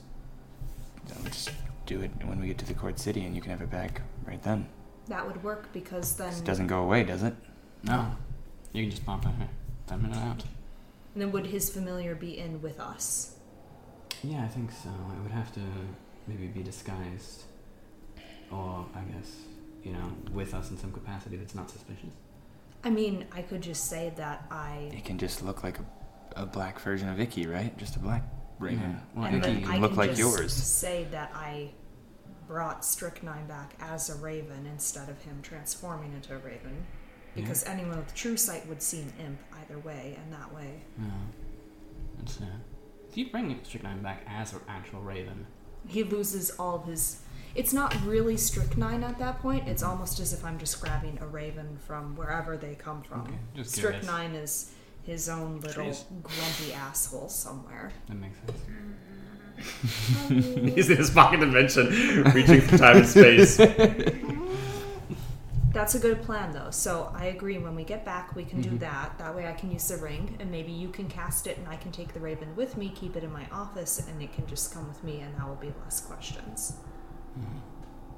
I'll 1.17 1.25
just 1.25 1.51
do 1.85 2.01
it 2.01 2.13
when 2.25 2.41
we 2.41 2.47
get 2.47 2.59
to 2.59 2.65
the 2.65 2.75
court 2.75 3.01
city, 3.01 3.25
and 3.25 3.35
you 3.35 3.43
can 3.43 3.51
have 3.51 3.61
it 3.61 3.71
back 3.71 4.03
right 4.25 4.43
then. 4.43 4.69
That 5.09 5.27
would 5.27 5.43
work 5.43 5.73
because 5.73 6.15
then, 6.15 6.33
it 6.33 6.45
doesn't 6.45 6.69
go 6.69 6.85
away, 6.85 7.03
does 7.03 7.25
it? 7.25 7.35
No. 7.83 8.13
You 8.73 8.85
can 8.85 8.91
just 8.91 9.05
pop 9.05 9.27
it 9.27 9.33
here. 9.37 9.49
Ten 9.89 10.01
minute 10.01 10.17
out. 10.17 10.45
And 11.15 11.23
then 11.23 11.33
would 11.33 11.47
his 11.47 11.69
familiar 11.69 12.15
be 12.15 12.39
in 12.39 12.63
with 12.63 12.79
us? 12.79 13.35
Yeah, 14.23 14.45
I 14.45 14.49
think 14.49 14.71
so. 14.71 14.89
It 14.89 15.23
would 15.23 15.33
have 15.33 15.53
to 15.55 15.61
maybe 16.27 16.47
be 16.47 16.63
disguised. 16.63 17.43
Or, 18.51 18.87
I 18.95 19.01
guess, 19.13 19.33
you 19.83 19.93
know, 19.93 20.13
with 20.33 20.53
us 20.55 20.71
in 20.71 20.79
some 20.79 20.93
capacity 20.93 21.37
that's 21.37 21.55
not 21.55 21.71
suspicious. 21.71 22.11
I 22.85 22.91
mean, 22.91 23.27
I 23.33 23.43
could 23.43 23.63
just 23.63 23.89
say 23.89 24.13
that 24.17 24.45
I, 24.51 24.91
It 24.93 25.05
can 25.05 25.17
just 25.19 25.43
look 25.43 25.63
like 25.63 25.79
a, 25.79 26.43
a 26.43 26.47
black 26.47 26.81
version 26.81 27.09
of 27.09 27.19
Icky, 27.21 27.47
right? 27.47 27.77
Just 27.79 27.97
a 27.97 27.99
black 27.99 28.23
raven. 28.59 28.81
Yeah. 28.81 28.99
Well, 29.15 29.25
and 29.27 29.37
Icky 29.37 29.47
then 29.47 29.63
can 29.63 29.71
I 29.73 29.79
look 29.79 29.93
can 29.93 29.99
like 29.99 30.11
just 30.11 30.21
yours. 30.21 30.53
say 30.53 31.07
that 31.13 31.31
I 31.35 31.71
brought 32.47 32.85
Strychnine 32.85 33.47
back 33.47 33.75
as 33.81 34.11
a 34.11 34.17
raven 34.17 34.67
instead 34.67 35.09
of 35.09 35.23
him 35.23 35.39
transforming 35.43 36.13
into 36.13 36.35
a 36.35 36.39
raven. 36.39 36.85
Yeah. 37.35 37.43
Because 37.43 37.65
anyone 37.65 37.97
with 37.97 38.15
true 38.15 38.37
sight 38.37 38.69
would 38.69 38.83
see 38.83 39.01
an 39.01 39.13
imp 39.25 39.39
either 39.63 39.79
way, 39.79 40.19
and 40.23 40.33
that 40.33 40.53
way. 40.53 40.83
Yeah. 40.99 41.07
It's, 42.23 42.41
uh, 42.41 42.45
if 43.09 43.17
you 43.17 43.31
bring 43.31 43.59
Strychnine 43.63 44.03
back 44.03 44.27
as 44.29 44.53
an 44.53 44.61
actual 44.69 45.01
raven, 45.01 45.47
he 45.89 46.03
loses 46.05 46.51
all 46.59 46.77
of 46.77 46.85
his. 46.87 47.21
It's 47.55 47.73
not 47.73 47.95
really 48.07 48.37
strychnine 48.39 49.05
at 49.05 49.19
that 49.19 49.41
point. 49.41 49.69
It's 49.69 49.83
almost 49.83 50.21
as 50.21 50.33
if 50.33 50.45
I'm 50.45 50.59
just 50.59 50.81
grabbing 50.81 51.19
a 51.21 51.27
raven 51.27 51.79
from 51.87 52.17
wherever 52.17 52.57
they 52.57 52.75
come 52.75 53.03
from. 53.03 53.23
Okay, 53.23 53.35
just 53.57 53.75
curious. 53.79 54.03
strychnine 54.03 54.35
is 54.35 54.73
his 55.05 55.29
own 55.29 55.61
little 55.61 55.85
Trees. 55.85 56.05
grumpy 56.23 56.73
asshole 56.73 57.29
somewhere. 57.29 57.93
that 58.09 58.15
makes 58.15 58.39
sense. 58.39 58.63
He's 60.75 60.89
in 60.91 60.97
his 60.97 61.11
pocket 61.11 61.41
dimension, 61.41 61.89
reaching 62.33 62.63
through 62.63 62.79
time 62.79 62.97
and 62.99 63.07
space. 63.07 63.59
That's 65.73 65.95
a 65.95 65.99
good 65.99 66.23
plan, 66.23 66.53
though. 66.53 66.71
So 66.71 67.11
I 67.15 67.27
agree. 67.27 67.59
When 67.59 67.75
we 67.75 67.85
get 67.85 68.05
back, 68.05 68.35
we 68.37 68.45
can 68.45 68.61
Mm-hmm. 68.61 68.73
do 68.73 68.79
that. 68.79 69.19
That 69.19 69.35
way, 69.35 69.47
I 69.49 69.53
can 69.53 69.71
use 69.71 69.89
the 69.89 69.97
ring, 69.97 70.37
and 70.41 70.51
maybe 70.51 70.71
you 70.73 70.89
can 70.89 71.09
cast 71.09 71.47
it, 71.47 71.57
and 71.59 71.67
I 71.69 71.77
can 71.77 71.93
take 71.93 72.13
the 72.13 72.21
raven 72.21 72.55
with 72.57 72.77
me, 72.77 72.91
keep 72.95 73.17
it 73.17 73.25
in 73.25 73.33
my 73.33 73.47
office, 73.53 74.07
and 74.07 74.23
it 74.23 74.33
can 74.33 74.47
just 74.47 74.73
come 74.75 74.87
with 74.89 75.03
me, 75.03 75.21
and 75.21 75.35
that 75.37 75.49
will 75.49 75.57
be 75.57 75.73
less 75.85 76.01
questions. 76.01 76.75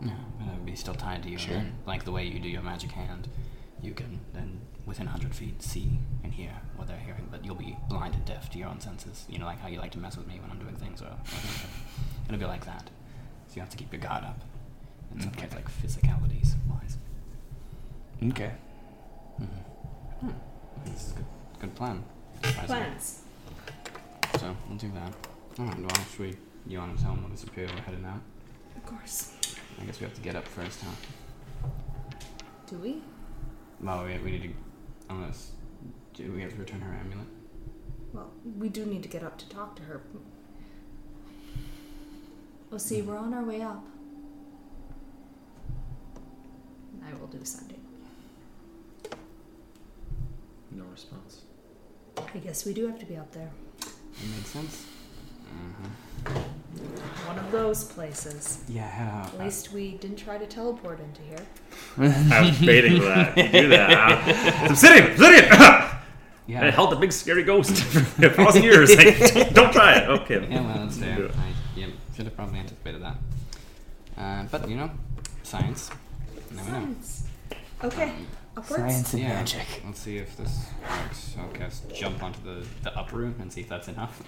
Yeah, 0.00 0.10
but 0.38 0.48
it 0.48 0.54
would 0.54 0.66
be 0.66 0.74
still 0.76 0.94
tied 0.94 1.22
to 1.22 1.30
you. 1.30 1.38
Sure. 1.38 1.54
and 1.54 1.66
then, 1.66 1.74
like 1.86 2.04
the 2.04 2.12
way 2.12 2.24
you 2.26 2.40
do 2.40 2.48
your 2.48 2.62
magic 2.62 2.90
hand, 2.90 3.28
you 3.80 3.92
can 3.94 4.20
then 4.32 4.60
within 4.86 5.06
100 5.06 5.34
feet 5.34 5.62
see 5.62 5.98
and 6.22 6.34
hear 6.34 6.50
what 6.76 6.88
they're 6.88 6.98
hearing, 6.98 7.28
but 7.30 7.44
you'll 7.44 7.54
be 7.54 7.76
blind 7.88 8.14
and 8.14 8.24
deaf 8.24 8.50
to 8.50 8.58
your 8.58 8.68
own 8.68 8.80
senses. 8.80 9.24
You 9.28 9.38
know, 9.38 9.46
like 9.46 9.60
how 9.60 9.68
you 9.68 9.78
like 9.78 9.92
to 9.92 9.98
mess 9.98 10.16
with 10.16 10.26
me 10.26 10.38
when 10.40 10.50
I'm 10.50 10.58
doing 10.58 10.74
things, 10.76 11.00
or, 11.00 11.06
or 11.06 11.16
it'll 12.28 12.38
be 12.38 12.44
like 12.44 12.66
that. 12.66 12.90
So 13.48 13.54
you 13.56 13.60
have 13.62 13.70
to 13.70 13.76
keep 13.76 13.92
your 13.92 14.02
guard 14.02 14.24
up. 14.24 14.40
And 15.12 15.22
some 15.22 15.30
Okay. 15.32 15.46
things 15.46 15.54
like 15.54 15.70
physicalities 15.70 16.54
wise. 16.68 16.96
Okay. 18.22 18.52
Hmm. 19.38 20.30
This 20.84 21.06
is 21.08 21.12
a 21.12 21.14
good, 21.16 21.26
good 21.60 21.74
plan. 21.74 22.04
Plans. 22.42 23.22
So 24.38 24.56
we'll 24.68 24.78
do 24.78 24.90
that. 24.92 25.12
Alright, 25.58 25.78
well, 25.78 26.06
should 26.10 26.20
we, 26.20 26.36
you 26.66 26.78
want 26.78 26.96
to 26.96 27.02
tell 27.02 27.14
Mother 27.16 27.36
Superior 27.36 27.70
we're 27.74 27.82
heading 27.82 28.04
out? 28.04 28.20
Of 28.76 28.86
course. 28.86 29.56
I 29.80 29.84
guess 29.84 30.00
we 30.00 30.04
have 30.04 30.14
to 30.14 30.20
get 30.20 30.36
up 30.36 30.46
first, 30.46 30.80
huh? 30.82 31.68
Do 32.66 32.76
we? 32.78 33.02
Well, 33.80 34.04
we, 34.04 34.18
we 34.18 34.30
need 34.32 34.42
to, 34.42 34.50
unless, 35.10 35.50
do 36.14 36.32
we 36.32 36.42
have 36.42 36.52
to 36.52 36.58
return 36.58 36.80
her 36.80 36.94
amulet? 36.94 37.26
Well, 38.12 38.30
we 38.58 38.68
do 38.68 38.86
need 38.86 39.02
to 39.02 39.08
get 39.08 39.22
up 39.22 39.38
to 39.38 39.48
talk 39.48 39.76
to 39.76 39.82
her. 39.82 40.02
We'll 42.70 42.78
see. 42.78 43.02
We're 43.02 43.18
on 43.18 43.34
our 43.34 43.44
way 43.44 43.62
up. 43.62 43.84
I 47.06 47.14
will 47.14 47.26
do 47.26 47.38
sending. 47.44 47.83
No 50.74 50.84
response. 50.84 51.42
I 52.18 52.38
guess 52.38 52.64
we 52.64 52.74
do 52.74 52.86
have 52.86 52.98
to 52.98 53.06
be 53.06 53.16
up 53.16 53.30
there. 53.32 53.50
That 53.80 54.28
makes 54.36 54.48
sense. 54.48 54.86
Mm-hmm. 55.54 57.28
One 57.28 57.38
of 57.38 57.50
those 57.52 57.84
places. 57.84 58.64
Yeah, 58.68 58.88
head 58.88 59.08
out. 59.08 59.34
At 59.34 59.40
least 59.40 59.72
we 59.72 59.92
didn't 59.92 60.16
try 60.16 60.38
to 60.38 60.46
teleport 60.46 61.00
into 61.00 61.22
here. 61.22 61.46
I 62.30 62.40
was 62.46 62.60
waiting 62.60 62.98
for 62.98 63.04
that. 63.04 63.36
You 63.36 63.48
do 63.48 63.68
that. 63.68 64.20
Huh? 64.20 64.66
Obsidian! 64.70 65.12
Obsidian! 65.12 65.52
I 66.46 66.50
yeah. 66.52 66.70
held 66.70 66.90
the 66.90 66.96
big 66.96 67.12
scary 67.12 67.42
ghost 67.42 67.74
for 67.82 68.26
a 68.26 68.30
thousand 68.30 68.64
years. 68.64 68.94
Like, 68.94 69.18
don't, 69.34 69.54
don't 69.54 69.72
try 69.72 69.94
it. 69.94 70.08
Okay. 70.10 70.46
Yeah, 70.50 70.60
well, 70.60 70.78
that's 70.78 70.96
Do 70.96 71.02
fair. 71.02 71.24
it. 71.24 71.30
I 71.30 71.54
yeah, 71.74 71.86
should 72.14 72.26
have 72.26 72.36
probably 72.36 72.58
anticipated 72.58 73.02
that. 73.02 73.16
Uh, 74.16 74.44
but, 74.50 74.68
you 74.68 74.76
know, 74.76 74.90
science. 75.42 75.90
Now 76.50 76.62
we 76.64 76.70
know. 76.70 76.78
Science. 76.78 77.26
Okay, 77.82 78.12
upwards. 78.56 78.82
Science 78.82 79.12
and 79.14 79.22
Yeah, 79.22 79.28
magic. 79.34 79.66
let's 79.84 80.00
see 80.00 80.16
if 80.18 80.36
this 80.36 80.66
works. 80.88 81.34
I'll 81.38 81.48
cast 81.48 81.88
jump 81.94 82.22
onto 82.22 82.40
the, 82.42 82.66
the 82.82 82.96
up 82.98 83.12
room 83.12 83.34
and 83.40 83.52
see 83.52 83.60
if 83.62 83.68
that's 83.68 83.88
enough. 83.88 84.22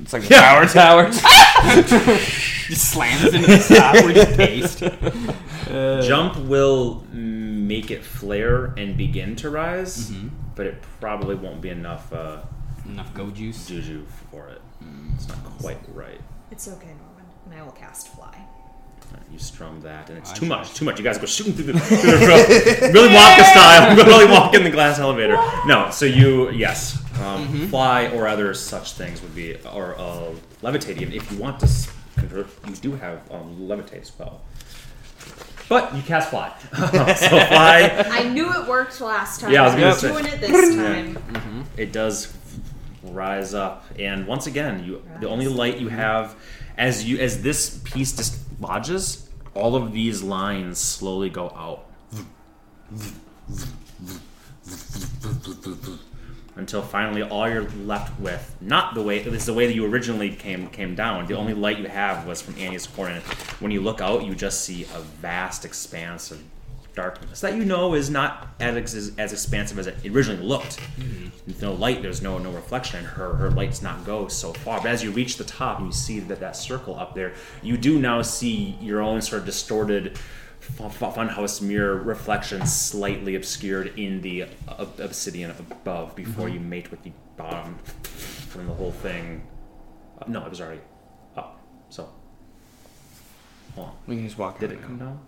It's 0.00 0.12
like 0.12 0.24
a 0.24 0.34
power 0.34 0.66
tower. 0.66 1.10
just 1.10 2.90
slams 2.92 3.24
into 3.32 3.46
the 3.46 3.74
top 3.76 3.94
where 3.94 4.12
just 4.12 4.36
paste. 4.36 6.06
Jump 6.06 6.36
will 6.46 7.04
make 7.12 7.90
it 7.90 8.04
flare 8.04 8.66
and 8.76 8.96
begin 8.96 9.34
to 9.36 9.50
rise, 9.50 10.10
Mhm. 10.10 10.30
but 10.54 10.66
it 10.66 10.82
probably 11.00 11.34
won't 11.36 11.60
be 11.60 11.70
enough 11.70 12.12
uh, 12.12 12.42
Enough 12.86 13.14
go 13.14 13.30
juice. 13.30 13.66
juju 13.66 14.04
for 14.30 14.48
it. 14.48 14.60
It's 15.14 15.26
not 15.28 15.42
quite 15.58 15.78
right. 15.94 16.20
It's 16.50 16.68
okay, 16.68 16.88
Norman. 16.88 17.24
And 17.46 17.54
I 17.54 17.62
will 17.62 17.72
cast 17.72 18.08
fly. 18.08 18.46
You 19.32 19.38
strum 19.40 19.80
that, 19.80 20.10
and 20.10 20.18
it's 20.18 20.30
I 20.32 20.34
too 20.36 20.46
much. 20.46 20.74
Too 20.78 20.84
much. 20.84 20.98
You 20.98 21.04
guys 21.04 21.18
go 21.18 21.26
shooting 21.26 21.54
through 21.54 21.72
the, 21.72 21.80
through 21.80 22.18
the 22.18 22.26
rope. 22.26 22.48
Really 22.94 23.08
Wonka 23.08 23.42
style. 23.50 23.96
Really 24.06 24.30
walk 24.30 24.54
in 24.54 24.62
the 24.62 24.70
glass 24.70 24.98
elevator. 25.00 25.36
No. 25.66 25.88
So 25.90 26.04
you 26.06 26.50
yes, 26.50 26.98
um, 27.20 27.46
Mm-hmm. 27.48 27.66
fly 27.66 28.08
or 28.08 28.28
other 28.28 28.54
such 28.54 28.92
things 28.92 29.20
would 29.22 29.34
be 29.34 29.56
or 29.72 29.96
uh, 29.98 30.30
levitate. 30.62 30.98
Even 30.98 31.12
if 31.14 31.30
you 31.32 31.38
want 31.38 31.58
to 31.60 31.68
convert, 32.16 32.46
you 32.68 32.74
do 32.76 32.92
have 32.92 33.28
um, 33.32 33.56
levitate 33.58 34.02
as 34.02 34.12
well. 34.18 34.40
But 35.68 35.94
you 35.96 36.02
cast 36.02 36.30
fly. 36.30 36.52
so 37.16 37.28
fly, 37.28 38.04
I 38.10 38.28
knew 38.28 38.52
it 38.52 38.68
worked 38.68 39.00
last 39.00 39.40
time. 39.40 39.50
Yeah, 39.52 39.62
I 39.62 39.66
was 39.66 39.74
gonna 39.74 39.94
say. 39.94 40.08
doing 40.12 40.26
it 40.26 40.40
this 40.40 40.76
Yeah. 40.76 40.82
time. 40.82 41.64
it 41.76 41.90
does 41.92 42.32
rise 43.02 43.52
up, 43.54 43.84
and 43.98 44.26
once 44.26 44.46
again, 44.46 44.84
you 44.84 45.02
the 45.20 45.28
only 45.28 45.48
light 45.48 45.78
you 45.78 45.88
have 45.88 46.36
as 46.76 47.04
you 47.04 47.18
as 47.18 47.42
this 47.42 47.80
piece 47.84 48.12
dislodges, 48.12 49.28
all 49.54 49.76
of 49.76 49.92
these 49.92 50.22
lines 50.22 50.78
slowly 50.78 51.30
go 51.30 51.48
out. 51.50 51.86
Until 56.56 56.82
finally, 56.82 57.22
all 57.22 57.48
you're 57.48 57.68
left 57.70 58.18
with, 58.20 58.56
not 58.60 58.94
the 58.94 59.02
way 59.02 59.20
this 59.22 59.34
is 59.34 59.46
the 59.46 59.54
way 59.54 59.66
that 59.66 59.74
you 59.74 59.84
originally 59.86 60.30
came 60.30 60.68
came 60.68 60.94
down. 60.94 61.26
The 61.26 61.36
only 61.36 61.52
light 61.52 61.78
you 61.78 61.88
have 61.88 62.26
was 62.26 62.40
from 62.40 62.56
Annie's 62.58 62.86
horn. 62.86 63.20
When 63.58 63.72
you 63.72 63.80
look 63.80 64.00
out, 64.00 64.24
you 64.24 64.34
just 64.34 64.64
see 64.64 64.84
a 64.94 65.00
vast 65.00 65.64
expanse 65.64 66.30
of 66.30 66.40
darkness 66.94 67.40
that 67.40 67.54
you 67.54 67.64
know 67.64 67.94
is 67.94 68.08
not 68.10 68.48
as 68.60 68.76
ex- 68.76 69.10
as 69.18 69.32
expansive 69.32 69.78
as 69.78 69.86
it 69.86 69.96
originally 70.06 70.42
looked. 70.42 70.78
With 71.46 71.60
no 71.60 71.74
light, 71.74 72.00
there's 72.02 72.22
no 72.22 72.38
no 72.38 72.50
reflection, 72.50 73.00
and 73.00 73.06
her 73.06 73.34
her 73.34 73.50
lights 73.50 73.82
not 73.82 74.04
go 74.06 74.28
so 74.28 74.52
far. 74.52 74.80
But 74.80 74.90
as 74.90 75.02
you 75.02 75.10
reach 75.10 75.36
the 75.36 75.44
top 75.44 75.78
and 75.78 75.86
you 75.88 75.92
see 75.92 76.20
that 76.20 76.40
that 76.40 76.56
circle 76.56 76.98
up 76.98 77.14
there, 77.14 77.34
you 77.62 77.76
do 77.76 77.98
now 77.98 78.22
see 78.22 78.78
your 78.80 79.02
own 79.02 79.20
sort 79.20 79.40
of 79.40 79.46
distorted 79.46 80.16
fu- 80.60 80.88
fu- 80.88 81.06
funhouse 81.06 81.60
mirror 81.60 81.96
reflection, 81.96 82.64
slightly 82.66 83.34
obscured 83.34 83.98
in 83.98 84.22
the 84.22 84.44
ob- 84.68 84.98
obsidian 84.98 85.50
above 85.50 86.16
before 86.16 86.48
you 86.48 86.60
mate 86.60 86.90
with 86.90 87.02
the 87.02 87.12
bottom 87.36 87.78
from 88.48 88.66
the 88.66 88.72
whole 88.72 88.92
thing. 88.92 89.46
Uh, 90.20 90.24
no, 90.28 90.44
it 90.46 90.50
was 90.50 90.60
already 90.60 90.80
up. 91.36 91.60
So, 91.90 92.08
hold 93.74 93.88
on. 93.88 93.94
We 94.06 94.16
can 94.16 94.24
just 94.24 94.38
walk. 94.38 94.60
Did 94.60 94.72
it 94.72 94.80
come 94.80 94.98
down 94.98 95.20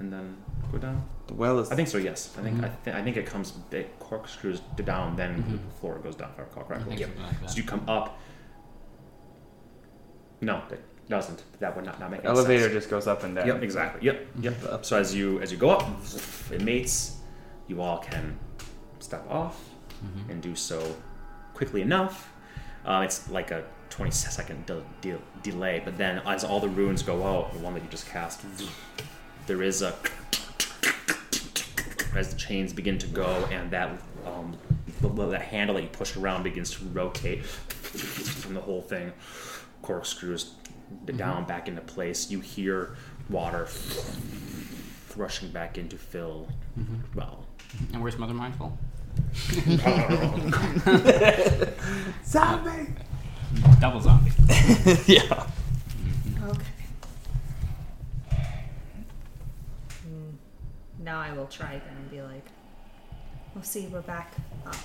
and 0.00 0.12
then 0.12 0.36
go 0.72 0.78
down? 0.78 1.06
The 1.28 1.34
well 1.34 1.58
is. 1.60 1.70
I 1.70 1.76
think 1.76 1.86
so. 1.88 1.98
Yes, 1.98 2.34
I 2.38 2.42
think 2.42 2.62
I, 2.64 2.70
th- 2.84 2.96
I 2.96 3.02
think 3.02 3.16
it 3.16 3.26
comes 3.26 3.52
it 3.70 3.96
corkscrews 4.00 4.60
down, 4.84 5.14
then 5.14 5.42
Mhm. 5.44 5.52
the 5.64 5.74
floor 5.78 5.98
goes 5.98 6.16
down. 6.16 6.30
If 6.32 6.38
I 6.40 6.42
recall 6.42 6.64
correctly. 6.64 6.96
think 6.96 7.00
Yep. 7.00 7.10
like. 7.42 7.50
So 7.50 7.56
you 7.58 7.62
come 7.64 7.88
up. 7.88 8.18
No, 10.40 10.62
it 10.70 10.82
doesn't. 11.08 11.44
That 11.60 11.76
would 11.76 11.84
not, 11.84 12.00
not 12.00 12.10
make 12.10 12.20
any 12.20 12.28
elevator 12.28 12.62
sense. 12.62 12.72
just 12.74 12.90
goes 12.90 13.06
up 13.06 13.22
and 13.24 13.34
down. 13.36 13.46
Yep, 13.46 13.62
exactly. 13.62 14.06
Yep, 14.06 14.26
yep. 14.40 14.84
So 14.84 14.96
as 14.98 15.14
you 15.14 15.40
as 15.40 15.52
you 15.52 15.58
go 15.58 15.70
up, 15.70 15.86
it 16.50 16.62
mates. 16.62 17.16
You 17.68 17.80
all 17.82 17.98
can 17.98 18.38
step 18.98 19.24
off 19.30 19.56
Mhm. 20.02 20.30
and 20.30 20.42
do 20.42 20.56
so 20.56 20.96
quickly 21.54 21.82
enough. 21.82 22.32
Uh, 22.84 23.02
it's 23.04 23.30
like 23.30 23.50
a 23.50 23.62
20 23.90 24.10
second 24.10 24.64
de- 24.66 24.82
de- 25.02 25.20
delay, 25.42 25.82
but 25.84 25.98
then 25.98 26.18
as 26.26 26.42
all 26.42 26.58
the 26.58 26.68
runes 26.68 27.02
go 27.02 27.22
out, 27.24 27.52
the 27.52 27.58
one 27.58 27.74
that 27.74 27.82
you 27.82 27.88
just 27.90 28.08
cast, 28.08 28.40
there 29.50 29.64
is 29.64 29.82
a 29.82 29.92
as 32.14 32.32
the 32.32 32.38
chains 32.38 32.72
begin 32.72 32.98
to 32.98 33.08
go, 33.08 33.48
and 33.50 33.68
that 33.72 33.90
um, 34.24 34.56
the, 35.00 35.08
the 35.08 35.40
handle 35.40 35.74
that 35.74 35.82
you 35.82 35.88
push 35.88 36.16
around 36.16 36.44
begins 36.44 36.70
to 36.70 36.84
rotate, 36.92 37.40
and 38.46 38.54
the 38.54 38.60
whole 38.60 38.80
thing 38.80 39.12
corkscrews 39.82 40.44
d- 40.44 40.50
mm-hmm. 41.06 41.16
down 41.16 41.44
back 41.46 41.66
into 41.66 41.80
place. 41.80 42.30
You 42.30 42.38
hear 42.38 42.94
water 43.28 43.66
rushing 45.16 45.50
back 45.50 45.78
in 45.78 45.88
to 45.88 45.98
fill. 45.98 46.46
Mm-hmm. 46.78 47.18
Well, 47.18 47.44
And 47.92 48.00
where's 48.00 48.18
Mother 48.18 48.34
Mindful? 48.34 48.78
Zombie! 52.24 52.92
Double 53.80 54.00
zombie. 54.00 54.30
yeah. 55.06 55.22
Mm-hmm. 55.22 56.44
Okay. 56.50 56.64
Hmm. 60.02 60.99
Now 61.10 61.18
I 61.18 61.32
will 61.32 61.48
try 61.48 61.72
again 61.72 61.96
and 61.96 62.08
be 62.08 62.22
like, 62.22 62.46
"We'll 63.52 63.64
see. 63.64 63.88
We're 63.88 64.00
back 64.00 64.32
up 64.64 64.76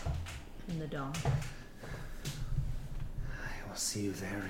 in 0.67 0.80
the 0.80 0.88
dome." 0.88 1.13
I 2.23 3.67
will 3.67 3.76
see 3.76 4.05
you 4.05 4.11
there 4.11 4.49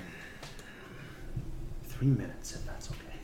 three 1.84 2.06
minutes, 2.06 2.54
if 2.54 2.64
that's 2.64 2.90
okay. 2.92 3.18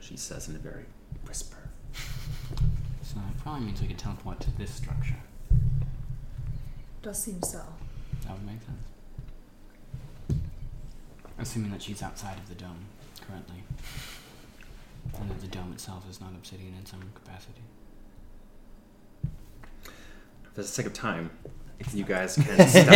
She 0.00 0.16
says 0.16 0.48
in 0.48 0.56
a 0.56 0.58
very 0.58 0.86
whisper. 1.28 1.58
So 3.02 3.18
it 3.18 3.38
probably 3.40 3.66
means 3.66 3.80
we 3.80 3.86
can 3.86 3.96
teleport 3.96 4.40
to 4.40 4.50
this 4.58 4.72
structure. 4.74 5.22
Does 7.02 7.22
seem 7.22 7.40
so. 7.40 7.62
That 8.24 8.32
would 8.32 8.44
make 8.44 8.62
sense. 8.62 10.42
Assuming 11.38 11.70
that 11.70 11.82
she's 11.82 12.02
outside 12.02 12.36
of 12.36 12.48
the 12.48 12.56
dome 12.56 12.86
currently. 13.20 13.62
And 15.20 15.30
that 15.30 15.40
the 15.40 15.46
dome 15.48 15.72
itself 15.72 16.08
is 16.10 16.20
not 16.20 16.30
obsidian 16.30 16.74
in 16.78 16.86
some 16.86 17.00
capacity. 17.14 17.60
For 20.54 20.62
the 20.62 20.64
sake 20.64 20.86
of 20.86 20.92
time, 20.92 21.30
if 21.78 21.94
you 21.94 22.04
guys 22.04 22.34
can 22.34 22.68
step 22.68 22.88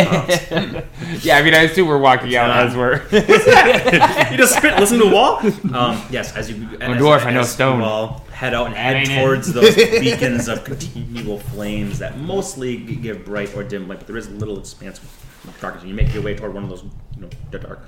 out. 0.53 0.85
Yeah, 1.23 1.37
I 1.39 1.43
mean, 1.43 1.55
I 1.55 1.63
assume 1.63 1.87
we're 1.89 1.99
walking 1.99 2.35
out 2.35 2.51
as 2.51 2.77
we're. 2.77 2.97
you 3.13 4.37
just 4.37 4.57
spit, 4.57 4.79
listen 4.79 4.99
to 4.99 5.05
the 5.05 5.11
wall. 5.15 5.39
Um, 5.75 6.03
yes, 6.11 6.35
as 6.35 6.51
you. 6.51 6.69
I'm 6.81 6.93
a 6.93 6.95
as- 6.97 7.03
dwarf, 7.03 7.25
I 7.25 7.33
know 7.33 7.43
stone. 7.45 7.79
You 7.81 7.85
all 7.85 8.25
head 8.33 8.55
out 8.55 8.67
and 8.69 8.75
head 8.77 8.97
ain't 8.97 9.11
it. 9.11 9.21
towards 9.21 9.53
those 9.53 9.77
beacons 9.77 10.49
of 10.49 10.65
continual 10.65 11.39
flames 11.39 12.01
that 12.01 12.19
mostly 12.19 12.77
give 12.79 13.25
bright 13.25 13.55
or 13.57 13.63
dim 13.63 13.87
light, 13.87 13.99
but 13.99 14.07
there 14.09 14.17
is 14.17 14.27
a 14.27 14.31
little 14.33 14.59
expanse 14.59 14.99
of 14.99 15.61
darkness. 15.61 15.83
And 15.85 15.91
you 15.91 15.95
make 15.95 16.13
your 16.13 16.23
way 16.25 16.35
toward 16.35 16.53
one 16.55 16.65
of 16.65 16.69
those, 16.71 16.83
you 17.15 17.23
know, 17.23 17.29
the 17.53 17.61
dark 17.61 17.87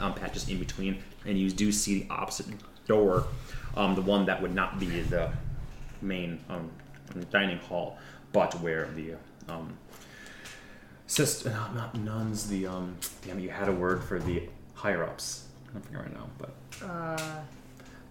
um, 0.00 0.14
patches 0.14 0.48
in 0.48 0.58
between, 0.58 1.02
and 1.26 1.38
you 1.38 1.50
do 1.50 1.70
see 1.70 2.00
the 2.02 2.06
opposite 2.10 2.46
door, 2.86 3.26
um, 3.76 3.94
the 3.94 4.02
one 4.02 4.26
that 4.26 4.40
would 4.40 4.54
not 4.54 4.78
be 4.78 5.00
the 5.02 5.30
main 6.00 6.38
um, 6.48 6.70
dining 7.30 7.58
hall, 7.58 7.98
but 8.32 8.54
where 8.60 8.88
the 8.94 9.14
um, 9.48 9.76
sister, 11.06 11.50
uh, 11.50 11.72
not 11.74 11.94
nuns, 11.94 12.48
the 12.48 12.66
um, 12.66 12.96
damn 13.26 13.38
it, 13.38 13.42
you 13.42 13.50
had 13.50 13.68
a 13.68 13.72
word 13.72 14.02
for 14.04 14.18
the 14.18 14.42
higher 14.74 15.04
ups. 15.04 15.44
I'm 15.68 15.74
not 15.74 15.84
forgetting 15.84 16.06
right 16.12 16.14
now, 16.20 16.28
but 16.38 16.54
Uh, 16.88 17.40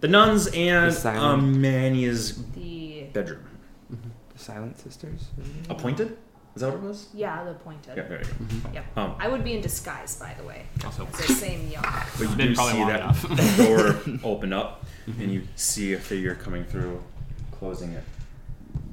the 0.00 0.08
nuns 0.08 0.46
and 0.48 0.92
The 0.92 1.16
um, 1.16 1.60
Manny's 1.60 2.42
the 2.52 3.04
bedroom. 3.12 3.44
The 3.90 4.38
Silent 4.38 4.78
Sisters? 4.78 5.28
Appointed? 5.70 6.18
Is 6.56 6.62
that 6.62 6.72
what 6.72 6.82
it 6.82 6.88
was? 6.88 7.08
yeah, 7.12 7.44
the 7.44 7.52
pointed. 7.52 7.98
Yeah, 7.98 8.04
there 8.04 8.22
you 8.22 8.58
go. 8.60 8.70
Yep. 8.72 8.96
Um, 8.96 9.14
I 9.18 9.28
would 9.28 9.44
be 9.44 9.52
in 9.52 9.60
disguise, 9.60 10.16
by 10.16 10.34
the 10.38 10.44
way. 10.44 10.64
Also, 10.86 11.06
As 11.06 11.26
the 11.26 11.34
same 11.34 11.68
young. 11.68 11.82
But 11.82 12.30
you 12.30 12.34
do 12.34 12.54
probably 12.54 12.72
see 12.72 12.84
that 12.84 13.56
door 13.58 14.18
open 14.24 14.54
up, 14.54 14.86
and 15.06 15.30
you 15.30 15.42
see 15.54 15.92
a 15.92 15.98
figure 15.98 16.34
coming 16.34 16.64
through, 16.64 17.02
closing 17.50 17.92
it. 17.92 18.04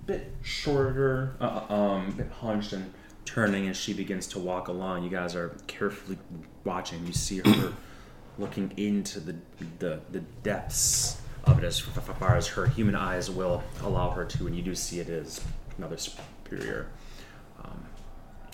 Bit 0.06 0.34
shorter, 0.42 1.36
uh, 1.40 1.62
um, 1.74 2.12
bit 2.12 2.30
hunched, 2.30 2.74
and 2.74 2.94
turning 3.24 3.70
as 3.70 3.78
she 3.78 3.94
begins 3.94 4.28
to 4.28 4.40
walk 4.40 4.68
along. 4.68 5.06
You 5.06 5.10
guys 5.10 5.34
are 5.34 5.56
carefully 5.68 6.18
watching. 6.66 7.08
You 7.08 7.14
see 7.14 7.38
her 7.38 7.74
looking 8.38 8.74
into 8.76 9.22
the 9.22 9.38
the, 9.80 10.02
the 10.12 10.20
depths 10.20 11.22
of 11.46 11.60
it 11.60 11.64
as 11.64 11.80
far 11.80 12.36
as 12.36 12.48
her 12.48 12.66
human 12.68 12.96
eyes 12.96 13.32
will 13.32 13.64
allow 13.84 14.10
her 14.10 14.26
to, 14.26 14.48
and 14.48 14.56
you 14.56 14.62
do 14.62 14.76
see 14.76 15.00
it 15.00 15.08
is 15.08 15.40
another 15.78 15.96
superior. 15.96 16.88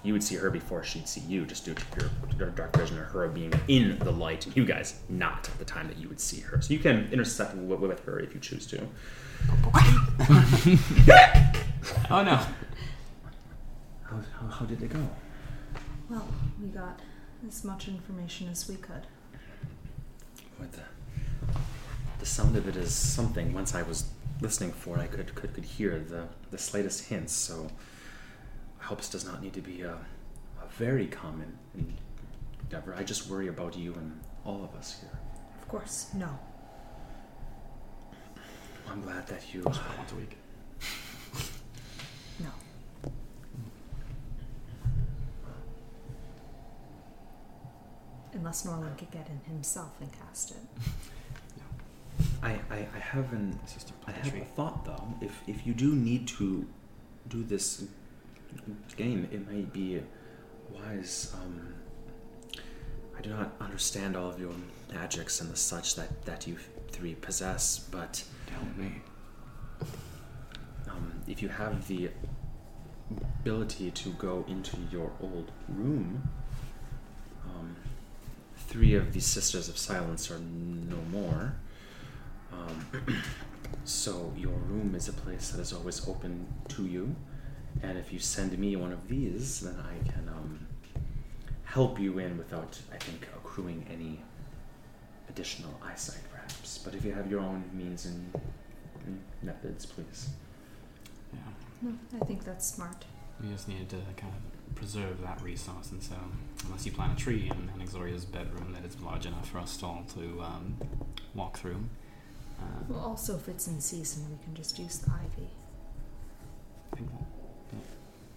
You 0.03 0.13
would 0.13 0.23
see 0.23 0.35
her 0.35 0.49
before 0.49 0.83
she'd 0.83 1.07
see 1.09 1.21
you, 1.21 1.45
just 1.45 1.65
due 1.65 1.73
to 1.73 1.83
your, 1.99 2.09
your 2.37 2.49
dark 2.51 2.75
vision 2.77 2.97
or 2.97 3.03
her 3.03 3.27
being 3.27 3.53
in 3.67 3.99
the 3.99 4.11
light. 4.11 4.45
and 4.45 4.55
You 4.55 4.63
guys 4.65 4.99
not 5.09 5.49
at 5.49 5.59
the 5.59 5.65
time 5.65 5.87
that 5.89 5.97
you 5.97 6.07
would 6.07 6.21
see 6.21 6.39
her, 6.41 6.61
so 6.61 6.73
you 6.73 6.79
can 6.79 7.09
intersect 7.11 7.55
with, 7.55 7.79
with 7.81 8.05
her 8.05 8.19
if 8.19 8.33
you 8.33 8.39
choose 8.39 8.65
to. 8.67 8.79
oh 12.09 12.23
no. 12.23 12.39
How, 14.03 14.21
how, 14.39 14.47
how 14.47 14.65
did 14.65 14.81
it 14.81 14.89
go? 14.89 15.05
Well, 16.09 16.27
we 16.61 16.67
got 16.69 17.01
as 17.47 17.63
much 17.63 17.87
information 17.87 18.47
as 18.49 18.67
we 18.67 18.75
could. 18.75 19.05
With 20.59 20.71
the, 20.71 20.83
the 22.19 22.25
sound 22.25 22.55
of 22.55 22.67
it 22.67 22.75
is 22.75 22.93
something. 22.93 23.53
Once 23.53 23.75
I 23.75 23.81
was 23.83 24.09
listening 24.41 24.71
for 24.71 24.97
it, 24.97 25.01
I 25.01 25.07
could 25.07 25.35
could, 25.35 25.53
could 25.53 25.65
hear 25.65 25.99
the, 25.99 26.27
the 26.51 26.57
slightest 26.57 27.05
hints. 27.05 27.33
So 27.33 27.69
I 28.81 28.85
hope 28.85 28.97
this 28.99 29.09
does 29.09 29.25
not 29.25 29.41
need 29.41 29.53
to 29.53 29.61
be 29.61 29.81
a, 29.81 29.93
a 29.93 30.67
very 30.71 31.07
common 31.07 31.57
endeavor. 32.63 32.95
I 32.95 33.03
just 33.03 33.29
worry 33.29 33.47
about 33.47 33.77
you 33.77 33.93
and 33.93 34.19
all 34.45 34.63
of 34.63 34.75
us 34.75 34.99
here. 34.99 35.19
Of 35.61 35.67
course, 35.67 36.09
no. 36.15 36.29
I'm 38.89 39.01
glad 39.01 39.27
that 39.27 39.53
you. 39.53 39.61
Once 39.63 39.77
uh, 39.77 40.13
a 40.13 40.15
week. 40.15 40.37
No. 42.39 42.49
Unless 48.33 48.65
Norland 48.65 48.97
could 48.97 49.11
get 49.11 49.27
in 49.29 49.51
himself 49.51 49.91
and 50.01 50.09
cast 50.11 50.51
it. 50.51 50.57
I, 52.43 52.51
I, 52.71 52.87
I 52.95 52.99
have 52.99 53.31
an 53.33 53.59
It's 53.63 53.73
just 53.73 53.89
a 53.91 53.93
I 54.07 54.11
have 54.11 54.33
a 54.33 54.45
thought 54.55 54.85
though. 54.85 55.13
If 55.21 55.41
if 55.47 55.67
you 55.67 55.73
do 55.73 55.93
need 55.93 56.27
to 56.39 56.65
do 57.27 57.43
this 57.43 57.85
game, 58.95 59.27
it 59.31 59.47
may 59.49 59.61
be 59.61 60.01
wise. 60.71 61.33
Um, 61.41 61.73
I 63.17 63.21
do 63.21 63.29
not 63.31 63.53
understand 63.59 64.15
all 64.15 64.29
of 64.29 64.39
your 64.39 64.53
magics 64.93 65.41
and 65.41 65.49
the 65.51 65.57
such 65.57 65.95
that 65.95 66.23
that 66.25 66.47
you 66.47 66.57
three 66.89 67.15
possess, 67.15 67.79
but 67.79 68.23
Tell 68.47 68.65
me. 68.77 69.01
um, 70.89 71.13
if 71.27 71.41
you 71.41 71.49
have 71.49 71.87
the 71.87 72.09
ability 73.41 73.91
to 73.91 74.09
go 74.13 74.45
into 74.47 74.77
your 74.91 75.11
old 75.21 75.51
room, 75.67 76.29
um, 77.45 77.75
three 78.67 78.95
of 78.95 79.13
the 79.13 79.19
Sisters 79.19 79.69
of 79.69 79.77
Silence 79.77 80.29
are 80.31 80.39
no 80.39 80.97
more. 81.11 81.53
Um, 82.51 82.85
so 83.83 84.33
your 84.37 84.53
room 84.53 84.95
is 84.95 85.07
a 85.07 85.13
place 85.13 85.49
that 85.51 85.61
is 85.61 85.73
always 85.73 86.07
open 86.07 86.47
to 86.69 86.85
you, 86.85 87.15
and 87.83 87.97
if 87.97 88.11
you 88.11 88.19
send 88.19 88.57
me 88.57 88.75
one 88.75 88.91
of 88.91 89.07
these, 89.07 89.61
then 89.61 89.75
I 89.79 90.09
can 90.09 90.27
um, 90.29 90.67
help 91.63 91.99
you 91.99 92.19
in 92.19 92.37
without, 92.37 92.79
I 92.93 92.97
think, 92.97 93.27
accruing 93.35 93.85
any 93.91 94.21
additional 95.29 95.71
eyesight, 95.83 96.21
perhaps. 96.31 96.77
But 96.79 96.95
if 96.95 97.05
you 97.05 97.13
have 97.13 97.29
your 97.29 97.41
own 97.41 97.63
means 97.73 98.05
and, 98.05 98.33
and 99.05 99.21
methods, 99.41 99.85
please. 99.85 100.29
Yeah. 101.33 101.39
No, 101.81 101.93
I 102.21 102.25
think 102.25 102.43
that's 102.43 102.67
smart. 102.67 103.05
We 103.41 103.49
just 103.49 103.67
needed 103.67 103.89
to 103.89 103.97
kind 104.17 104.33
of 104.33 104.75
preserve 104.75 105.21
that 105.21 105.41
resource, 105.41 105.91
and 105.91 106.01
so 106.03 106.15
unless 106.65 106.85
you 106.85 106.91
plant 106.91 107.13
a 107.13 107.23
tree 107.23 107.49
in 107.49 107.69
Anixoria's 107.81 108.25
bedroom 108.25 108.73
that 108.73 108.83
is 108.85 108.99
large 109.01 109.25
enough 109.25 109.49
for 109.49 109.59
us 109.59 109.81
all 109.81 110.05
to 110.15 110.41
um, 110.41 110.75
walk 111.33 111.57
through, 111.57 111.83
uh, 112.59 112.63
Well, 112.89 112.99
also 112.99 113.35
if 113.37 113.47
it's 113.47 113.67
in 113.67 113.79
season, 113.79 114.29
we 114.29 114.43
can 114.43 114.53
just 114.55 114.77
use 114.77 114.97
the 114.99 115.11
ivy. 115.11 115.49
I 116.91 116.95
think 116.97 117.09
that. 117.11 117.38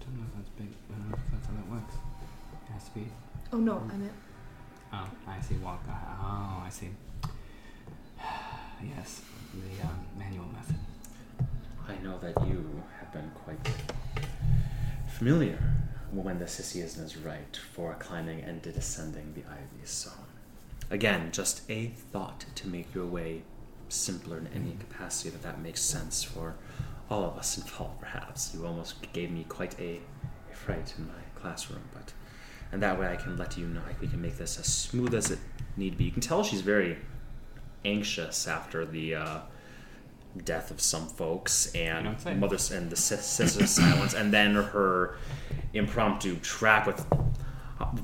I 0.02 0.04
don't 0.04 0.18
know 0.18 0.26
if 0.28 0.36
that's 0.36 0.48
big. 0.58 0.68
I 0.90 0.98
don't 0.98 1.10
know 1.10 1.16
if 1.16 1.32
that's 1.32 1.46
how 1.46 1.54
that 1.54 1.70
works. 1.70 1.94
It 1.94 2.72
has 2.72 2.84
to 2.84 2.94
be. 2.94 3.06
Oh 3.52 3.58
no, 3.58 3.82
I 3.92 3.96
meant 3.96 4.12
Oh, 4.92 5.08
I 5.26 5.40
see. 5.40 5.54
Walk. 5.56 5.82
Oh, 5.88 6.62
I 6.64 6.68
see. 6.70 6.88
yes, 8.96 9.22
the 9.54 9.86
um, 9.86 10.06
manual 10.18 10.46
method. 10.46 10.76
I 11.88 11.96
know 12.02 12.18
that 12.18 12.46
you 12.46 12.82
have 12.98 13.12
been 13.12 13.30
quite 13.44 13.58
familiar 15.08 15.58
when 16.10 16.38
the 16.38 16.44
Sisyism 16.44 17.04
is 17.04 17.16
right 17.16 17.58
for 17.72 17.94
climbing 17.98 18.40
and 18.42 18.60
descending 18.60 19.32
the 19.34 19.42
ivy. 19.50 19.84
So, 19.84 20.10
again, 20.90 21.30
just 21.32 21.62
a 21.70 21.86
thought 22.12 22.44
to 22.56 22.68
make 22.68 22.94
your 22.94 23.06
way 23.06 23.42
simpler 23.88 24.38
in 24.38 24.48
any 24.48 24.76
capacity 24.78 25.30
that 25.30 25.42
that 25.42 25.60
makes 25.60 25.80
sense 25.80 26.22
for 26.22 26.54
all 27.10 27.24
of 27.24 27.36
us 27.36 27.58
involved. 27.58 28.00
Perhaps 28.00 28.54
you 28.54 28.66
almost 28.66 29.12
gave 29.12 29.30
me 29.30 29.44
quite 29.48 29.78
a, 29.80 30.00
a 30.50 30.54
fright 30.54 30.94
in 30.96 31.06
my 31.06 31.22
classroom, 31.34 31.82
but 31.92 32.12
and 32.70 32.82
that 32.82 32.98
way 32.98 33.08
I 33.08 33.16
can 33.16 33.36
let 33.36 33.58
you 33.58 33.66
know 33.66 33.82
like, 33.86 34.00
we 34.00 34.08
can 34.08 34.22
make 34.22 34.38
this 34.38 34.58
as 34.58 34.66
smooth 34.66 35.14
as 35.14 35.30
it 35.30 35.38
need 35.76 35.98
be. 35.98 36.04
You 36.04 36.10
can 36.10 36.22
tell 36.22 36.42
she's 36.42 36.62
very 36.62 36.98
anxious 37.84 38.46
after 38.46 38.84
the. 38.84 39.14
Uh, 39.16 39.38
death 40.46 40.70
of 40.70 40.80
some 40.80 41.06
folks 41.08 41.70
and 41.74 42.16
mother's 42.40 42.70
and 42.70 42.88
the 42.88 42.96
sis- 42.96 43.26
sister's 43.26 43.68
silence 43.76 44.14
and 44.14 44.32
then 44.32 44.54
her 44.54 45.18
impromptu 45.74 46.36
track 46.36 46.86
with 46.86 47.06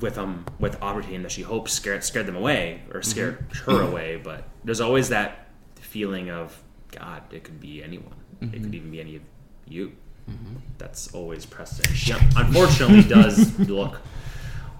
with 0.01 0.18
um 0.18 0.44
with 0.59 0.78
Aubertine 0.80 1.22
that 1.22 1.32
she 1.32 1.42
hopes 1.42 1.72
scared 1.72 2.05
scared 2.05 2.26
them 2.26 2.36
away 2.36 2.82
or 2.92 3.03
scared 3.03 3.46
her 3.64 3.80
away, 3.88 4.20
but 4.22 4.44
there's 4.64 4.80
always 4.80 5.09
that 5.09 5.49
feeling 5.76 6.30
of 6.30 6.62
God, 6.90 7.22
it 7.32 7.44
could 7.44 7.61
be 7.61 7.82
anyone. 7.82 8.14
It 8.41 8.53
could 8.53 8.62
mm-hmm. 8.62 8.74
even 8.74 8.91
be 8.91 9.01
any 9.01 9.16
of 9.16 9.22
you. 9.66 9.93
Mm-hmm. 10.28 10.57
That's 10.78 11.14
always 11.14 11.47
present. 11.47 11.89
She 11.97 12.12
unfortunately 12.12 13.03
does 13.03 13.59
look 13.68 14.01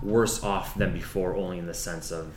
worse 0.03 0.45
off 0.45 0.75
than 0.75 0.93
before, 0.93 1.35
only 1.37 1.59
in 1.59 1.67
the 1.67 1.75
sense 1.75 2.11
of 2.11 2.33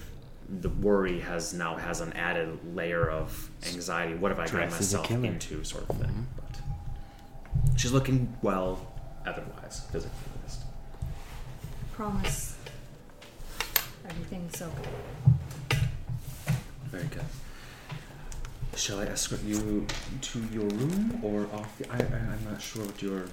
the 0.50 0.70
worry 0.70 1.20
has 1.20 1.54
now 1.54 1.78
has 1.78 2.02
an 2.02 2.14
added 2.14 2.76
layer 2.76 3.10
of 3.10 3.50
anxiety. 3.68 4.16
What 4.16 4.32
have 4.32 4.40
I 4.40 4.46
gotten 4.46 4.70
Stress 4.70 4.82
is 4.82 4.94
a 4.94 4.98
myself 4.98 5.24
into, 5.24 5.64
sort 5.64 5.90
of 5.90 5.98
thing. 5.98 6.08
Mm-hmm. 6.08 6.22
But 6.38 7.80
she's 7.80 7.92
looking 7.92 8.36
well, 8.42 8.92
otherwise, 9.26 9.82
physically 9.92 10.18
at 10.36 10.44
least. 10.44 10.62
Promise. 11.94 12.56
Everything's 14.10 14.62
okay. 14.62 14.90
Very 16.86 17.06
good. 17.06 17.24
Shall 18.76 19.00
I 19.00 19.06
escort 19.06 19.44
you 19.44 19.86
to 20.22 20.40
your 20.52 20.64
room 20.64 21.20
or 21.24 21.44
off? 21.54 21.78
The, 21.78 21.90
I, 21.92 21.98
I 21.98 22.34
I'm 22.34 22.44
not 22.50 22.62
sure 22.62 22.86
what 22.86 23.02
your 23.02 23.26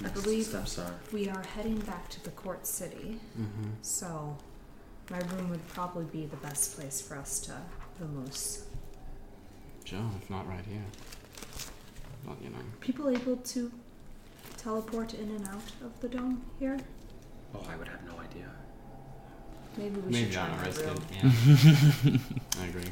next 0.00 0.22
believe- 0.22 0.46
steps 0.46 0.78
are. 0.78 0.94
We 1.12 1.28
are 1.28 1.42
heading 1.54 1.78
back 1.80 2.08
to 2.10 2.22
the 2.24 2.30
court 2.30 2.66
city, 2.66 3.18
Mm-hmm. 3.38 3.70
so 3.82 4.36
my 5.10 5.18
room 5.18 5.50
would 5.50 5.66
probably 5.68 6.04
be 6.04 6.26
the 6.26 6.36
best 6.36 6.76
place 6.78 7.00
for 7.02 7.16
us 7.16 7.40
to 7.40 7.52
vamoose. 8.00 8.62
Sure, 9.84 10.00
if 10.22 10.30
not 10.30 10.48
right 10.48 10.64
here. 10.64 10.84
Well, 12.24 12.36
you 12.42 12.50
know. 12.50 12.56
People 12.80 13.10
able 13.10 13.36
to 13.36 13.70
teleport 14.56 15.14
in 15.14 15.28
and 15.30 15.46
out 15.48 15.72
of 15.84 16.00
the 16.00 16.08
dome 16.08 16.42
here? 16.60 16.78
Oh, 17.54 17.66
I 17.68 17.76
would 17.76 17.88
have 17.88 18.02
no 18.06 18.14
idea. 18.20 18.48
Maybe 19.76 20.00
we 20.00 20.12
Maybe 20.12 20.24
should 20.26 20.32
try 20.32 20.48
not 20.48 20.56
my 20.58 20.64
arrested. 20.64 20.86
room. 20.86 22.18
Yeah. 22.54 22.62
I 22.62 22.66
agree. 22.68 22.90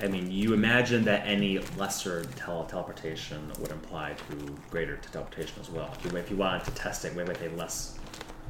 I 0.00 0.06
mean, 0.06 0.30
you 0.30 0.54
imagine 0.54 1.04
that 1.04 1.26
any 1.26 1.58
lesser 1.76 2.24
tele- 2.36 2.66
teleportation 2.68 3.50
would 3.58 3.72
imply 3.72 4.14
to 4.30 4.56
greater 4.70 4.96
teleportation 4.96 5.60
as 5.60 5.70
well. 5.70 5.92
If 5.98 6.12
you, 6.12 6.18
if 6.18 6.30
you 6.30 6.36
wanted 6.36 6.64
to 6.66 6.70
test 6.72 7.04
it 7.04 7.14
with 7.16 7.42
a 7.42 7.48
less 7.56 7.98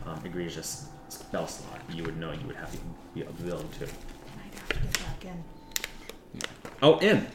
um, 0.05 0.21
egregious 0.25 0.89
spell 1.09 1.47
slot, 1.47 1.81
you 1.91 2.03
would 2.05 2.19
know 2.19 2.33
you 2.33 2.47
would 2.47 2.57
have 2.57 2.71
to 2.73 2.79
be 3.15 3.23
ability 3.23 3.69
to. 3.79 3.87
Might 3.87 4.55
have 4.55 4.69
to 4.69 4.75
get 4.75 4.93
back 4.99 5.25
in. 5.25 5.45
Oh, 6.83 6.99
in. 6.99 7.27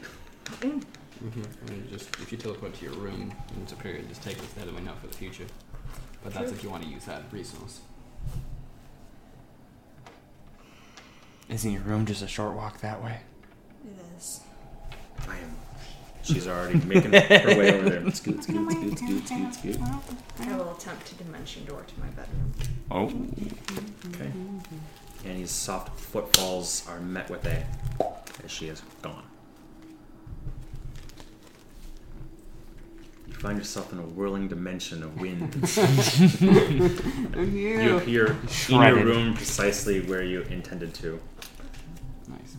In. 0.62 0.80
Mm-hmm. 1.24 1.42
I 1.66 1.70
mean, 1.70 1.88
just 1.90 2.08
if 2.20 2.30
you 2.30 2.38
teleport 2.38 2.74
to 2.74 2.84
your 2.84 2.94
room 2.94 3.34
in 3.56 3.66
Superior, 3.66 4.02
just 4.02 4.22
take 4.22 4.36
this 4.36 4.52
there 4.52 4.64
that 4.64 4.74
we 4.74 4.80
know 4.82 4.94
for 5.00 5.08
the 5.08 5.14
future. 5.14 5.46
But 6.22 6.34
that's 6.34 6.50
True. 6.50 6.56
if 6.56 6.62
you 6.62 6.70
want 6.70 6.84
to 6.84 6.88
use 6.88 7.04
that 7.06 7.22
resource. 7.32 7.80
Isn't 11.48 11.72
your 11.72 11.82
room 11.82 12.06
just 12.06 12.22
a 12.22 12.28
short 12.28 12.54
walk 12.54 12.80
that 12.80 13.02
way? 13.02 13.20
It 15.24 15.30
is. 15.30 15.34
I 15.34 15.36
am. 15.38 15.56
She's 16.22 16.48
already 16.48 16.78
making 16.86 17.12
her 17.12 17.58
way 17.58 17.74
over 17.78 17.90
there. 17.90 18.10
Scoot, 18.10 18.42
scoot, 18.42 18.70
scoot, 18.72 18.98
scoot, 18.98 19.26
scoot, 19.26 19.54
scoot. 19.54 19.78
I 20.40 20.56
will 20.56 20.74
attempt 20.74 21.06
to 21.06 21.14
dimension 21.16 21.64
door 21.66 21.84
to 21.86 22.00
my 22.00 22.06
bedroom. 22.06 22.52
Oh. 22.90 23.12
Okay. 24.14 24.30
Annie's 25.26 25.50
soft 25.50 25.98
footfalls 26.00 26.86
are 26.88 27.00
met 27.00 27.28
with 27.30 27.44
a 27.46 27.66
as 28.44 28.50
she 28.50 28.68
is 28.68 28.82
gone. 29.02 29.22
You 33.28 33.34
find 33.34 33.58
yourself 33.58 33.92
in 33.92 33.98
a 33.98 34.02
whirling 34.02 34.48
dimension 34.48 35.02
of 35.02 35.20
wind. 35.20 35.54
You 37.54 37.98
appear 37.98 38.36
in 38.68 38.74
your 38.80 39.04
room 39.04 39.34
precisely 39.34 40.00
where 40.00 40.22
you 40.22 40.42
intended 40.42 40.94
to. 40.94 41.20
Nice. 42.28 42.56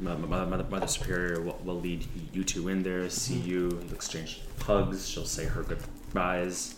Mother, 0.00 0.64
Mother, 0.64 0.86
Superior 0.86 1.42
will, 1.42 1.58
will 1.64 1.80
lead 1.80 2.06
you 2.32 2.42
two 2.42 2.68
in 2.68 2.82
there, 2.82 3.08
see 3.10 3.38
you, 3.38 3.68
you 3.70 3.94
exchange 3.94 4.40
hugs. 4.62 5.08
She'll 5.08 5.24
say 5.26 5.44
her 5.44 5.62
goodbyes. 5.62 6.74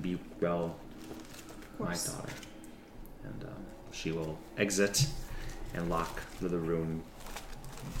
Be 0.00 0.18
well, 0.40 0.76
my 1.78 1.86
daughter. 1.86 2.32
And 3.24 3.44
um, 3.44 3.50
she 3.92 4.12
will 4.12 4.38
exit 4.58 5.06
and 5.74 5.88
lock 5.88 6.20
the, 6.40 6.48
room 6.48 7.02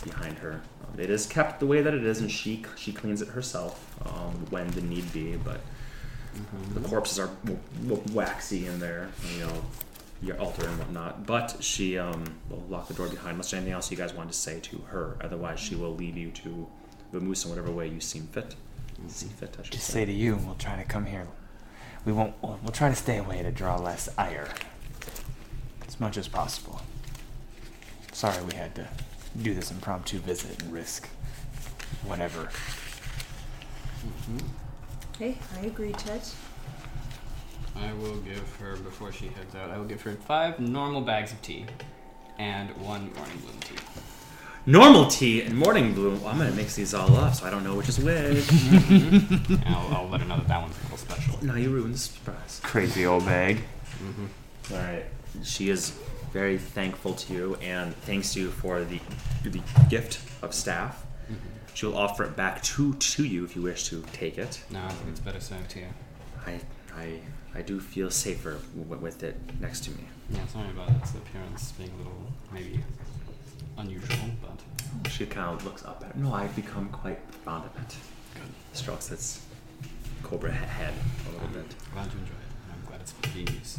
behind 0.04 0.38
her. 0.38 0.60
Um, 0.82 1.00
it 1.00 1.10
is 1.10 1.26
kept 1.26 1.60
the 1.60 1.66
way 1.66 1.80
that 1.80 1.94
it 1.94 2.04
is, 2.04 2.20
and 2.20 2.30
she 2.30 2.64
she 2.76 2.92
cleans 2.92 3.22
it 3.22 3.28
herself 3.28 3.96
um, 4.06 4.32
when 4.50 4.68
the 4.72 4.82
need 4.82 5.10
be. 5.12 5.36
But 5.36 5.60
the 6.74 6.80
corpses 6.80 7.18
are 7.18 7.30
w- 7.44 7.58
w- 7.86 8.02
waxy 8.14 8.66
in 8.66 8.78
there, 8.78 9.08
you 9.34 9.46
know, 9.46 9.64
your 10.22 10.38
altar 10.38 10.66
and 10.66 10.78
whatnot. 10.78 11.26
But 11.26 11.56
she 11.60 11.98
um, 11.98 12.24
will 12.48 12.64
lock 12.68 12.88
the 12.88 12.94
door 12.94 13.08
behind. 13.08 13.32
Unless 13.32 13.50
there's 13.50 13.60
anything 13.60 13.74
else 13.74 13.90
you 13.90 13.96
guys 13.96 14.14
want 14.14 14.30
to 14.30 14.36
say 14.36 14.60
to 14.60 14.78
her, 14.88 15.16
otherwise 15.20 15.60
she 15.60 15.74
will 15.74 15.94
leave 15.94 16.16
you 16.16 16.30
to 16.30 16.66
the 17.12 17.20
moose 17.20 17.44
in 17.44 17.50
whatever 17.50 17.70
way 17.70 17.88
you 17.88 18.00
seem 18.00 18.26
fit. 18.28 18.54
See 19.08 19.26
fit, 19.28 19.56
I 19.58 19.62
should 19.62 19.72
Just 19.72 19.86
say. 19.86 19.92
say 19.92 20.04
to 20.06 20.12
you, 20.12 20.36
we'll 20.36 20.54
try 20.54 20.76
to 20.76 20.84
come 20.84 21.06
here. 21.06 21.26
We 22.04 22.12
won't. 22.12 22.34
We'll, 22.42 22.58
we'll 22.62 22.72
try 22.72 22.88
to 22.88 22.94
stay 22.94 23.18
away 23.18 23.42
to 23.42 23.50
draw 23.50 23.76
less 23.76 24.08
ire, 24.16 24.48
as 25.86 26.00
much 26.00 26.16
as 26.16 26.28
possible. 26.28 26.80
Sorry 28.12 28.42
we 28.44 28.54
had 28.54 28.74
to 28.76 28.88
do 29.42 29.52
this 29.52 29.70
impromptu 29.70 30.18
visit 30.20 30.62
and 30.62 30.72
risk 30.72 31.08
whatever. 32.04 32.48
Hey, 35.18 35.36
I 35.60 35.66
agree, 35.66 35.92
Ted. 35.92 36.22
I 37.76 37.92
will 37.94 38.16
give 38.16 38.56
her 38.56 38.76
before 38.76 39.12
she 39.12 39.26
heads 39.28 39.54
out. 39.54 39.70
I 39.70 39.78
will 39.78 39.84
give 39.84 40.02
her 40.02 40.12
five 40.12 40.58
normal 40.60 41.00
bags 41.02 41.32
of 41.32 41.40
tea, 41.42 41.66
and 42.38 42.70
one 42.80 43.12
morning 43.14 43.38
bloom 43.38 43.60
tea. 43.60 43.76
Normal 44.68 45.06
tea 45.06 45.42
and 45.42 45.56
morning 45.56 45.94
bloom. 45.94 46.20
Well, 46.20 46.30
I'm 46.32 46.38
gonna 46.38 46.50
mix 46.50 46.74
these 46.74 46.92
all 46.92 47.14
up, 47.16 47.34
so 47.34 47.46
I 47.46 47.50
don't 47.50 47.62
know 47.62 47.76
which 47.76 47.88
is 47.88 47.98
which. 47.98 48.44
Mm-hmm. 48.46 49.54
And 49.54 49.74
I'll, 49.74 49.94
I'll 49.96 50.08
let 50.08 50.20
her 50.20 50.26
know 50.26 50.36
that 50.38 50.48
that 50.48 50.60
one's 50.60 50.76
a 50.78 50.82
little 50.82 50.98
special. 50.98 51.44
now 51.44 51.54
you 51.54 51.70
ruined 51.70 51.94
the 51.94 51.98
surprise. 51.98 52.60
Crazy 52.64 53.06
old 53.06 53.24
bag. 53.24 53.58
Mm-hmm. 54.02 54.74
All 54.74 54.80
right. 54.80 55.04
She 55.44 55.70
is 55.70 55.90
very 56.32 56.58
thankful 56.58 57.14
to 57.14 57.32
you 57.32 57.54
and 57.56 57.94
thanks 58.02 58.34
you 58.36 58.50
for 58.50 58.82
the 58.84 59.00
the 59.44 59.60
gift 59.88 60.18
of 60.42 60.52
staff. 60.52 61.04
Mm-hmm. 61.30 61.74
She 61.74 61.86
will 61.86 61.96
offer 61.96 62.24
it 62.24 62.36
back 62.36 62.62
to 62.64 62.94
to 62.94 63.24
you 63.24 63.44
if 63.44 63.54
you 63.54 63.62
wish 63.62 63.88
to 63.90 64.02
take 64.12 64.36
it. 64.38 64.60
No, 64.70 64.82
I 64.84 64.88
think 64.88 65.10
it's 65.10 65.20
better 65.20 65.40
served 65.40 65.72
here. 65.72 65.90
I 66.46 66.60
I 66.96 67.20
I 67.56 67.62
do 67.62 67.80
feel 67.80 68.10
safer 68.10 68.58
w- 68.76 69.00
with 69.02 69.22
it 69.22 69.36
next 69.60 69.84
to 69.84 69.90
me. 69.92 70.04
Yeah, 70.30 70.46
sorry 70.46 70.68
about 70.70 70.90
its 70.90 71.14
appearance 71.14 71.72
being 71.72 71.90
a 71.94 71.96
little 71.98 72.26
maybe 72.52 72.80
unusual, 73.78 74.16
but 74.42 75.10
She 75.10 75.24
kind 75.26 75.54
of 75.58 75.64
looks 75.64 75.84
up 75.84 76.02
at 76.04 76.10
it. 76.10 76.16
No, 76.16 76.32
I've 76.34 76.54
become 76.54 76.88
quite 76.90 77.18
fond 77.44 77.64
of 77.64 77.74
it. 77.82 77.94
good. 78.34 78.42
Strokes 78.76 79.10
its 79.10 79.40
cobra 80.22 80.52
he- 80.52 80.58
head 80.66 80.92
a 81.28 81.32
little 81.32 81.48
bit. 81.48 81.74
Glad 81.94 82.06
you 82.12 82.18
enjoy 82.18 82.32
it, 82.32 82.52
and 82.64 82.72
I'm 82.74 82.84
glad 82.88 83.00
it's 83.00 83.12
being 83.32 83.48
used. 83.48 83.78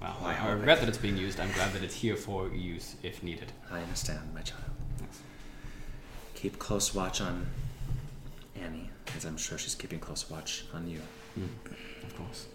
Well, 0.00 0.16
I 0.22 0.30
I, 0.30 0.34
hope 0.34 0.54
regret 0.58 0.78
it- 0.78 0.80
that 0.82 0.88
it's 0.88 0.98
being 0.98 1.16
used. 1.18 1.38
I'm 1.40 1.52
glad 1.52 1.72
that 1.74 1.82
it's 1.82 1.94
here 1.96 2.16
for 2.16 2.48
use 2.48 2.96
if 3.02 3.22
needed. 3.22 3.52
I 3.70 3.80
understand, 3.80 4.32
my 4.34 4.40
child. 4.42 4.62
Yes. 5.00 5.20
Keep 6.34 6.58
close 6.58 6.94
watch 6.94 7.20
on 7.20 7.46
Annie, 8.54 8.90
as 9.16 9.24
I'm 9.26 9.36
sure 9.36 9.58
she's 9.58 9.74
keeping 9.74 9.98
close 9.98 10.30
watch 10.30 10.64
on 10.72 10.88
you. 10.88 11.00
Mm, 11.38 11.48
of 12.04 12.16
course. 12.16 12.46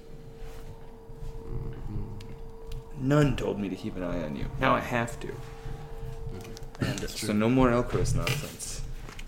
None 2.98 3.36
told 3.36 3.60
me 3.60 3.68
to 3.70 3.76
keep 3.76 3.96
an 3.96 4.04
eye 4.04 4.24
on 4.24 4.36
you. 4.36 4.46
Now 4.60 4.76
I 4.76 4.80
have 4.80 5.20
to. 5.22 5.28
Mm-hmm. 5.28 6.86
And 6.86 7.10
So 7.10 7.34
no 7.34 7.50
more 7.50 7.70
Elcros 7.70 8.16
nonsense. 8.16 8.82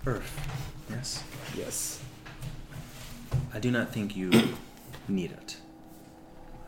Earth. 0.06 0.38
Yes. 0.90 1.24
Yes. 1.56 2.00
I 3.52 3.58
do 3.58 3.70
not 3.70 3.92
think 3.92 4.16
you 4.16 4.30
need 5.08 5.32
it. 5.32 5.56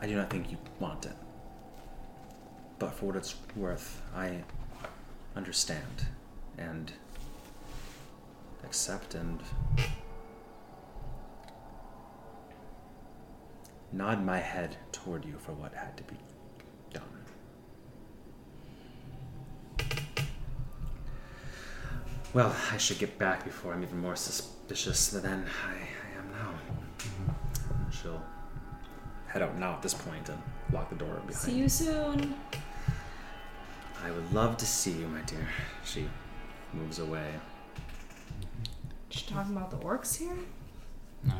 I 0.01 0.07
do 0.07 0.15
not 0.15 0.29
think 0.29 0.51
you 0.51 0.57
want 0.79 1.05
it. 1.05 1.15
But 2.79 2.93
for 2.93 3.07
what 3.07 3.15
it's 3.15 3.35
worth, 3.55 4.01
I 4.15 4.43
understand 5.35 6.07
and 6.57 6.91
accept 8.63 9.15
and 9.15 9.39
nod 13.91 14.23
my 14.23 14.37
head 14.37 14.77
toward 14.91 15.25
you 15.25 15.35
for 15.39 15.53
what 15.53 15.73
had 15.73 15.95
to 15.97 16.03
be 16.03 16.15
done. 16.93 17.03
Well, 22.33 22.55
I 22.71 22.77
should 22.77 22.99
get 22.99 23.17
back 23.17 23.43
before 23.45 23.73
I'm 23.73 23.83
even 23.83 23.99
more 23.99 24.15
suspicious 24.15 25.07
than 25.07 25.45
I, 25.65 25.71
I 25.71 26.19
am 26.19 26.31
now. 26.31 26.53
And 27.85 27.93
She'll 27.93 28.21
head 29.27 29.41
out 29.41 29.57
now 29.57 29.73
at 29.73 29.81
this 29.81 29.93
point 29.93 30.29
and 30.29 30.41
lock 30.71 30.89
the 30.89 30.95
door 30.95 31.15
behind 31.25 31.35
See 31.35 31.53
you 31.57 31.69
soon. 31.69 32.35
I 34.03 34.11
would 34.11 34.31
love 34.33 34.57
to 34.57 34.65
see 34.65 34.91
you, 34.91 35.07
my 35.07 35.21
dear. 35.21 35.47
She 35.83 36.07
moves 36.73 36.99
away. 36.99 37.33
Just 39.09 39.29
talking 39.29 39.55
about 39.55 39.71
the 39.71 39.77
orcs 39.77 40.15
here? 40.17 40.37
No. 41.23 41.33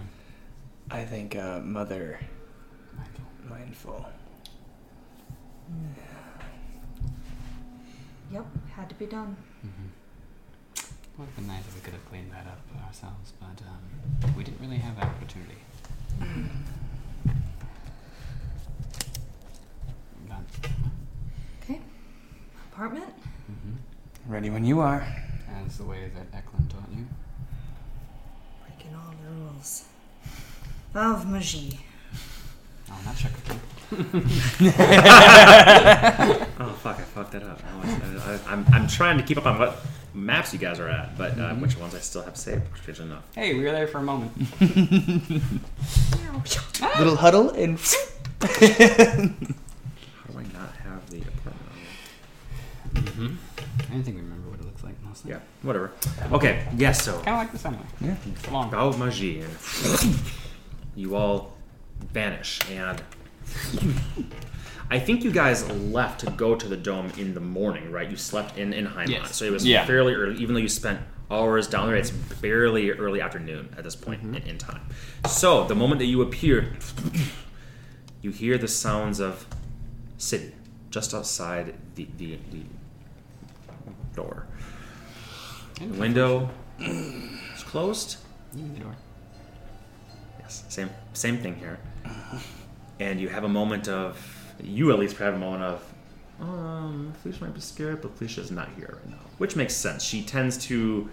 I 0.90 1.04
think 1.04 1.36
uh, 1.36 1.60
Mother 1.60 2.20
mindful. 3.50 4.06
Yeah. 5.70 6.04
Yep, 8.34 8.46
had 8.76 8.90
to 8.90 8.96
be 8.96 9.06
done. 9.06 9.36
Would 11.18 11.26
have 11.26 11.36
been 11.36 11.48
nice 11.48 11.62
if 11.68 11.74
we 11.76 11.82
could 11.82 11.94
have 11.94 12.06
cleaned 12.10 12.32
that 12.32 12.46
up 12.46 12.60
ourselves, 12.86 13.34
but 13.40 13.60
um, 13.68 14.34
we 14.38 14.44
didn't 14.44 14.60
really 14.62 14.78
have 14.78 14.96
that 14.98 15.06
opportunity. 15.06 15.56
But, 20.28 20.38
Okay. 21.64 21.82
Apartment? 22.72 23.14
mhm. 23.50 23.76
Ready 24.28 24.50
when 24.50 24.66
you 24.66 24.80
are. 24.80 25.08
As 25.66 25.78
the 25.78 25.86
way 25.86 26.12
that 26.16 26.28
Eklund 26.38 26.70
taught 26.70 26.90
you. 26.96 27.08
Breaking 28.66 28.94
all 28.96 29.14
the 29.24 29.30
rules. 29.32 29.86
Of 30.94 31.28
magie. 31.28 31.80
Oh, 32.90 32.98
not 33.06 33.18
Shaka 33.18 33.36
Oh 36.60 36.74
fuck! 36.82 36.98
I 36.98 37.02
fucked 37.04 37.32
that 37.32 37.44
up. 37.44 37.62
Oh, 37.64 37.82
I, 37.84 37.86
I, 38.34 38.40
I'm 38.52 38.66
I'm 38.74 38.88
trying 38.88 39.18
to 39.18 39.24
keep 39.24 39.38
up 39.38 39.46
on 39.46 39.60
what 39.60 39.78
maps 40.14 40.52
you 40.52 40.60
guys 40.60 40.78
are 40.80 40.90
at, 40.90 41.18
but 41.18 41.38
uh, 41.40 41.54
which 41.56 41.78
ones 41.78 41.96
I 41.96 42.00
still 42.00 42.24
have 42.24 42.36
saved. 42.36 42.64
Strangely 42.82 43.06
enough. 43.06 43.24
Hey, 43.34 43.54
we 43.54 43.64
were 43.64 43.72
there 43.72 43.88
for 43.88 44.00
a 44.00 44.04
moment. 44.04 44.34
Little 47.00 47.16
huddle 47.16 47.52
and. 47.52 47.80
How 48.42 48.48
do 48.48 49.34
I 50.36 50.44
not 50.54 50.72
have 50.84 51.10
the 51.10 51.22
apartment? 51.22 51.72
mm-hmm. 52.94 53.36
I 53.80 53.84
don't 53.94 54.04
think 54.04 54.16
we 54.18 54.22
remember 54.22 54.50
what 54.50 54.60
it 54.60 54.66
looks 54.66 54.84
like 54.84 54.96
mostly. 55.04 55.32
Yeah, 55.32 55.40
whatever. 55.62 55.92
Okay. 56.32 56.68
Yes. 56.76 57.04
So 57.04 57.14
Kind 57.14 57.28
of 57.30 57.34
like 57.36 57.52
this 57.52 57.66
anyway. 57.66 57.84
Yeah. 58.02 58.16
It's 58.26 58.52
long. 58.52 58.72
Bao 58.72 58.98
Magie, 58.98 59.44
you 60.96 61.16
all 61.16 61.54
vanish, 62.14 62.60
and 62.72 63.02
I 64.90 65.00
think 65.00 65.24
you 65.24 65.32
guys 65.32 65.70
left 65.70 66.22
to 66.22 66.32
go 66.32 66.56
to 66.56 66.68
the 66.68 66.78
dome 66.78 67.12
in 67.18 67.34
the 67.34 67.40
morning, 67.40 67.92
right? 67.92 68.10
You 68.10 68.18
slept 68.18 68.58
in 68.58 68.74
in 68.74 68.88
Heimat, 68.88 69.10
Yes. 69.10 69.36
so 69.36 69.46
it 69.46 69.52
was 69.52 69.66
Yeah. 69.66 69.86
fairly 69.86 70.14
early. 70.14 70.38
Even 70.42 70.56
though 70.56 70.62
you 70.62 70.70
spent 70.70 71.00
hours 71.30 71.68
down 71.68 71.88
there, 71.88 71.98
it's 71.98 72.12
barely 72.12 72.92
early 72.92 73.20
afternoon 73.20 73.74
at 73.78 73.84
this 73.84 73.96
point 73.96 74.22
mm-hmm. 74.24 74.36
in, 74.36 74.44
in 74.44 74.58
time. 74.58 74.82
So 75.28 75.68
the 75.68 75.76
moment 75.76 76.00
that 76.00 76.06
you 76.06 76.22
appear, 76.22 76.74
you 78.22 78.32
hear 78.32 78.58
the 78.58 78.68
sounds 78.68 79.20
of 79.20 79.46
city 80.18 80.54
just 80.90 81.14
outside 81.14 81.76
the 81.96 82.08
the, 82.18 82.38
the 82.52 82.64
door. 84.16 84.48
The 85.80 85.86
window 85.88 86.50
is 86.80 87.64
closed. 87.64 88.18
The 88.54 88.80
door. 88.80 88.96
Yes, 90.48 90.64
same 90.70 90.90
same 91.12 91.38
thing 91.40 91.56
here. 91.58 91.78
And 93.02 93.20
you 93.20 93.28
have 93.28 93.44
a 93.44 93.50
moment 93.50 93.90
of 93.90 94.18
you 94.64 94.92
at 94.94 95.00
least 95.00 95.18
have 95.18 95.34
a 95.34 95.38
moment 95.38 95.64
of 95.64 95.84
um 96.40 97.14
Felicia 97.22 97.44
might 97.44 97.54
be 97.54 97.60
scared, 97.60 98.02
but 98.02 98.18
Felicia's 98.18 98.50
not 98.50 98.70
here 98.78 98.98
right 98.98 99.10
now. 99.10 99.20
Which 99.40 99.58
makes 99.58 99.76
sense. 99.76 100.04
She 100.04 100.22
tends 100.24 100.58
to 100.68 101.10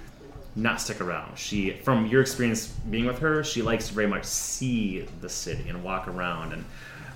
not 0.54 0.80
stick 0.80 1.00
around. 1.00 1.36
She 1.36 1.72
from 1.72 2.06
your 2.06 2.20
experience 2.20 2.68
being 2.68 3.06
with 3.06 3.18
her, 3.18 3.42
she 3.42 3.60
likes 3.60 3.88
to 3.88 3.94
very 3.94 4.06
much 4.06 4.24
see 4.24 5.00
the 5.20 5.28
city 5.28 5.68
and 5.68 5.82
walk 5.82 6.06
around 6.06 6.52
and 6.52 6.64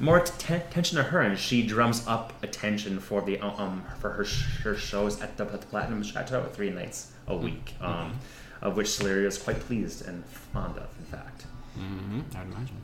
more 0.00 0.20
t- 0.20 0.54
attention 0.54 0.96
to 0.96 1.04
her, 1.04 1.20
and 1.20 1.38
she 1.38 1.64
drums 1.64 2.04
up 2.08 2.32
attention 2.42 2.98
for 2.98 3.22
the 3.22 3.38
um 3.40 3.84
for 4.00 4.10
her 4.10 4.24
sh- 4.24 4.60
her 4.64 4.74
shows 4.74 5.20
at 5.20 5.36
the, 5.36 5.44
at 5.44 5.60
the 5.60 5.66
Platinum 5.68 6.02
Chateau 6.02 6.44
three 6.52 6.70
nights 6.70 7.12
a 7.28 7.36
week, 7.36 7.74
um, 7.80 8.18
of 8.60 8.76
which 8.76 8.88
Celeria 8.88 9.26
is 9.26 9.38
quite 9.38 9.60
pleased 9.60 10.04
and 10.08 10.24
fond 10.24 10.76
of, 10.78 10.88
in 10.98 11.04
fact. 11.04 11.44
Mm-hmm. 11.78 12.20
I 12.36 12.40
would 12.40 12.52
imagine. 12.54 12.76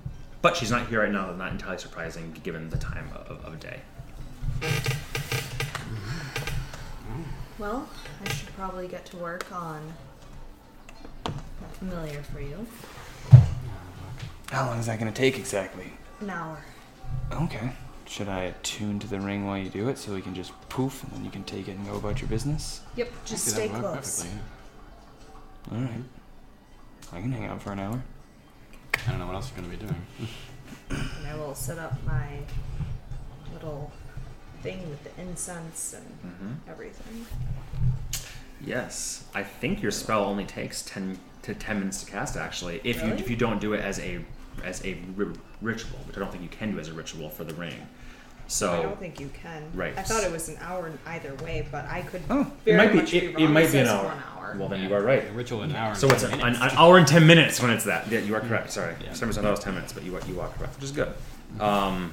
But 0.43 0.57
she's 0.57 0.71
not 0.71 0.89
here 0.89 1.03
right 1.03 1.11
now. 1.11 1.33
Not 1.33 1.53
entirely 1.53 1.79
surprising 1.79 2.35
given 2.43 2.69
the 2.69 2.77
time 2.79 3.09
of, 3.15 3.45
of 3.45 3.59
day. 3.61 3.81
Well, 7.59 7.89
I 8.25 8.29
should 8.33 8.55
probably 8.57 8.89
get 8.89 9.07
to 9.07 9.17
work 9.17 9.51
on 9.53 9.81
a 11.27 11.69
familiar 11.79 12.23
for 12.23 12.41
you. 12.41 12.67
How 14.51 14.67
long 14.67 14.79
is 14.79 14.87
that 14.87 14.99
going 14.99 15.13
to 15.13 15.17
take 15.17 15.39
exactly? 15.39 15.93
An 16.21 16.31
hour. 16.31 16.59
Okay. 17.33 17.73
Should 18.07 18.29
I 18.29 18.43
attune 18.43 18.99
to 18.99 19.07
the 19.07 19.19
ring 19.19 19.47
while 19.47 19.57
you 19.57 19.71
do 19.71 19.89
it 19.89 19.99
so 19.99 20.13
we 20.13 20.21
can 20.21 20.35
just 20.35 20.53
poof 20.69 21.03
and 21.05 21.13
then 21.13 21.25
you 21.25 21.31
can 21.31 21.45
take 21.45 21.69
it 21.69 21.77
and 21.77 21.87
go 21.87 21.97
about 21.97 22.21
your 22.21 22.29
business? 22.29 22.81
Yep, 22.97 23.09
just 23.25 23.47
stay 23.47 23.69
that 23.69 23.75
would 23.75 23.83
work 23.83 23.93
close. 23.95 24.23
perfectly. 24.23 25.79
Alright. 25.79 26.05
I 27.13 27.21
can 27.21 27.33
hang 27.33 27.47
out 27.47 27.63
for 27.63 27.73
an 27.73 27.79
hour. 27.81 28.03
I 29.07 29.11
don't 29.11 29.19
know 29.19 29.27
what 29.27 29.35
else 29.35 29.51
you're 29.55 29.65
going 29.65 29.77
to 29.79 29.85
be 29.85 29.87
doing. 29.87 30.07
And 31.19 31.27
I 31.27 31.35
will 31.37 31.55
set 31.55 31.79
up 31.79 31.95
my 32.07 32.39
little 33.53 33.93
thing 34.63 34.89
with 34.91 35.03
the 35.05 35.21
incense 35.21 35.95
and 35.95 36.07
Mm-hmm. 36.33 36.71
everything. 36.71 37.27
Yes, 38.65 39.25
I 39.35 39.43
think 39.43 39.83
your 39.83 39.91
spell 39.91 40.25
only 40.25 40.45
takes 40.47 40.83
ten 40.83 41.19
to 41.43 41.55
ten 41.55 41.79
minutes 41.81 42.03
to 42.05 42.11
cast. 42.11 42.37
Actually, 42.37 42.81
if 42.83 43.03
you 43.03 43.11
if 43.11 43.29
you 43.29 43.37
don't 43.37 43.61
do 43.61 43.75
it 43.75 43.81
as 43.81 43.99
a 43.99 44.25
as 44.63 44.83
a 44.87 44.97
ritual, 45.61 45.99
which 46.07 46.17
I 46.17 46.21
don't 46.21 46.31
think 46.31 46.43
you 46.43 46.49
can 46.49 46.73
do 46.73 46.79
as 46.79 46.89
a 46.89 46.95
ritual 46.95 47.29
for 47.29 47.45
the 47.45 47.53
ring. 47.55 47.87
I 48.61 48.83
don't 48.83 48.99
think 48.99 49.21
you 49.21 49.31
can. 49.43 49.65
Right. 49.75 49.97
I 49.97 50.03
thought 50.03 50.23
it 50.25 50.31
was 50.31 50.49
an 50.49 50.59
hour 50.61 50.91
either 51.07 51.35
way, 51.37 51.67
but 51.73 51.87
I 51.87 52.03
could 52.03 52.23
Oh, 52.31 52.51
it 52.67 52.77
might 52.77 52.93
be 52.93 52.99
much 52.99 53.11
be 53.13 53.19
it, 53.19 53.35
wrong. 53.35 53.43
it 53.45 53.49
might 53.49 53.73
be 53.73 53.79
an 53.79 53.87
hour. 53.89 54.05
One 54.05 54.23
hour. 54.37 54.57
Well, 54.59 54.69
then 54.69 54.81
Yeah. 54.83 54.89
you 54.89 54.95
are 54.95 55.03
right. 55.03 55.29
A 55.29 55.33
ritual 55.33 55.63
an 55.63 55.75
hour. 55.75 55.95
So 55.95 56.09
it's 56.11 56.23
an, 56.23 56.35
an, 56.35 56.55
an 56.57 56.71
hour 56.77 56.99
and 56.99 57.07
ten 57.07 57.27
minutes 57.27 57.61
when 57.61 57.71
it's 57.71 57.85
that. 57.85 58.07
Yeah, 58.11 58.19
you 58.21 58.35
are 58.35 58.41
correct. 58.41 58.71
Sorry, 58.73 58.95
Yeah. 59.03 59.11
for 59.11 59.17
some 59.17 59.29
reason 59.29 59.43
I 59.45 59.47
thought 59.47 59.49
it 59.49 59.57
was 59.59 59.65
ten 59.65 59.75
minutes, 59.75 59.93
but 59.93 60.03
you 60.05 60.15
are 60.17 60.21
you 60.29 60.41
are 60.41 60.49
correct, 60.49 60.75
which 60.77 60.85
is 60.85 60.93
good. 60.93 61.13
Um, 61.61 62.13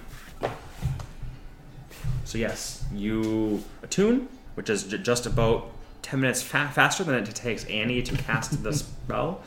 so 2.25 2.38
yes, 2.38 2.84
you 2.93 3.63
attune, 3.84 4.27
which 4.55 4.69
is 4.69 4.84
j- 4.84 4.97
just 4.99 5.25
about 5.25 5.69
ten 6.01 6.21
minutes 6.21 6.41
fa- 6.41 6.71
faster 6.73 7.03
than 7.03 7.15
it 7.15 7.25
takes 7.36 7.65
Annie 7.65 8.01
to 8.03 8.15
cast 8.15 8.63
the 8.63 8.73
spell. 8.73 9.41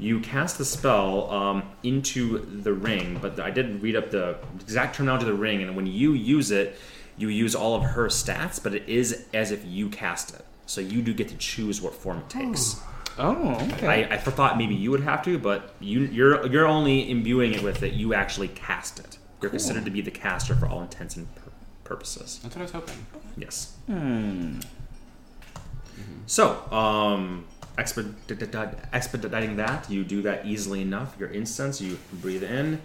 You 0.00 0.20
cast 0.20 0.56
the 0.58 0.64
spell 0.64 1.30
um, 1.30 1.62
into 1.82 2.38
the 2.62 2.72
ring, 2.72 3.18
but 3.20 3.38
I 3.38 3.50
did 3.50 3.82
read 3.82 3.96
up 3.96 4.10
the 4.10 4.38
exact 4.58 4.96
terminology 4.96 5.26
of 5.26 5.32
the 5.32 5.40
ring, 5.40 5.62
and 5.62 5.76
when 5.76 5.86
you 5.86 6.14
use 6.14 6.50
it, 6.50 6.76
you 7.18 7.28
use 7.28 7.54
all 7.54 7.74
of 7.74 7.82
her 7.82 8.06
stats, 8.06 8.62
but 8.62 8.74
it 8.74 8.88
is 8.88 9.26
as 9.34 9.52
if 9.52 9.62
you 9.66 9.90
cast 9.90 10.34
it. 10.34 10.44
So 10.64 10.80
you 10.80 11.02
do 11.02 11.12
get 11.12 11.28
to 11.28 11.36
choose 11.36 11.82
what 11.82 11.94
form 11.94 12.18
it 12.18 12.30
takes. 12.30 12.80
Oh, 13.18 13.54
okay. 13.72 14.04
I, 14.04 14.14
I 14.14 14.16
thought 14.16 14.56
maybe 14.56 14.74
you 14.74 14.90
would 14.90 15.02
have 15.02 15.22
to, 15.24 15.38
but 15.38 15.74
you, 15.80 16.00
you're 16.00 16.46
you're 16.46 16.66
only 16.66 17.10
imbuing 17.10 17.52
it 17.52 17.62
with 17.62 17.82
it. 17.82 17.92
You 17.92 18.14
actually 18.14 18.48
cast 18.48 18.98
it. 19.00 19.18
You're 19.42 19.50
considered 19.50 19.84
to 19.84 19.90
be 19.90 20.00
the 20.00 20.10
caster 20.10 20.54
for 20.54 20.66
all 20.66 20.80
intents 20.80 21.16
and 21.16 21.34
pur- 21.34 21.50
purposes. 21.84 22.40
That's 22.42 22.54
what 22.54 22.60
I 22.60 22.64
was 22.64 22.72
hoping. 22.72 23.06
Yes. 23.36 23.74
hmm. 23.86 24.60
So, 26.26 26.70
um, 26.70 27.46
expedit- 27.78 28.86
expediting 28.92 29.56
that, 29.56 29.90
you 29.90 30.04
do 30.04 30.22
that 30.22 30.46
easily 30.46 30.82
enough. 30.82 31.16
Your 31.18 31.28
incense, 31.30 31.80
you 31.80 31.98
breathe 32.12 32.42
in, 32.42 32.80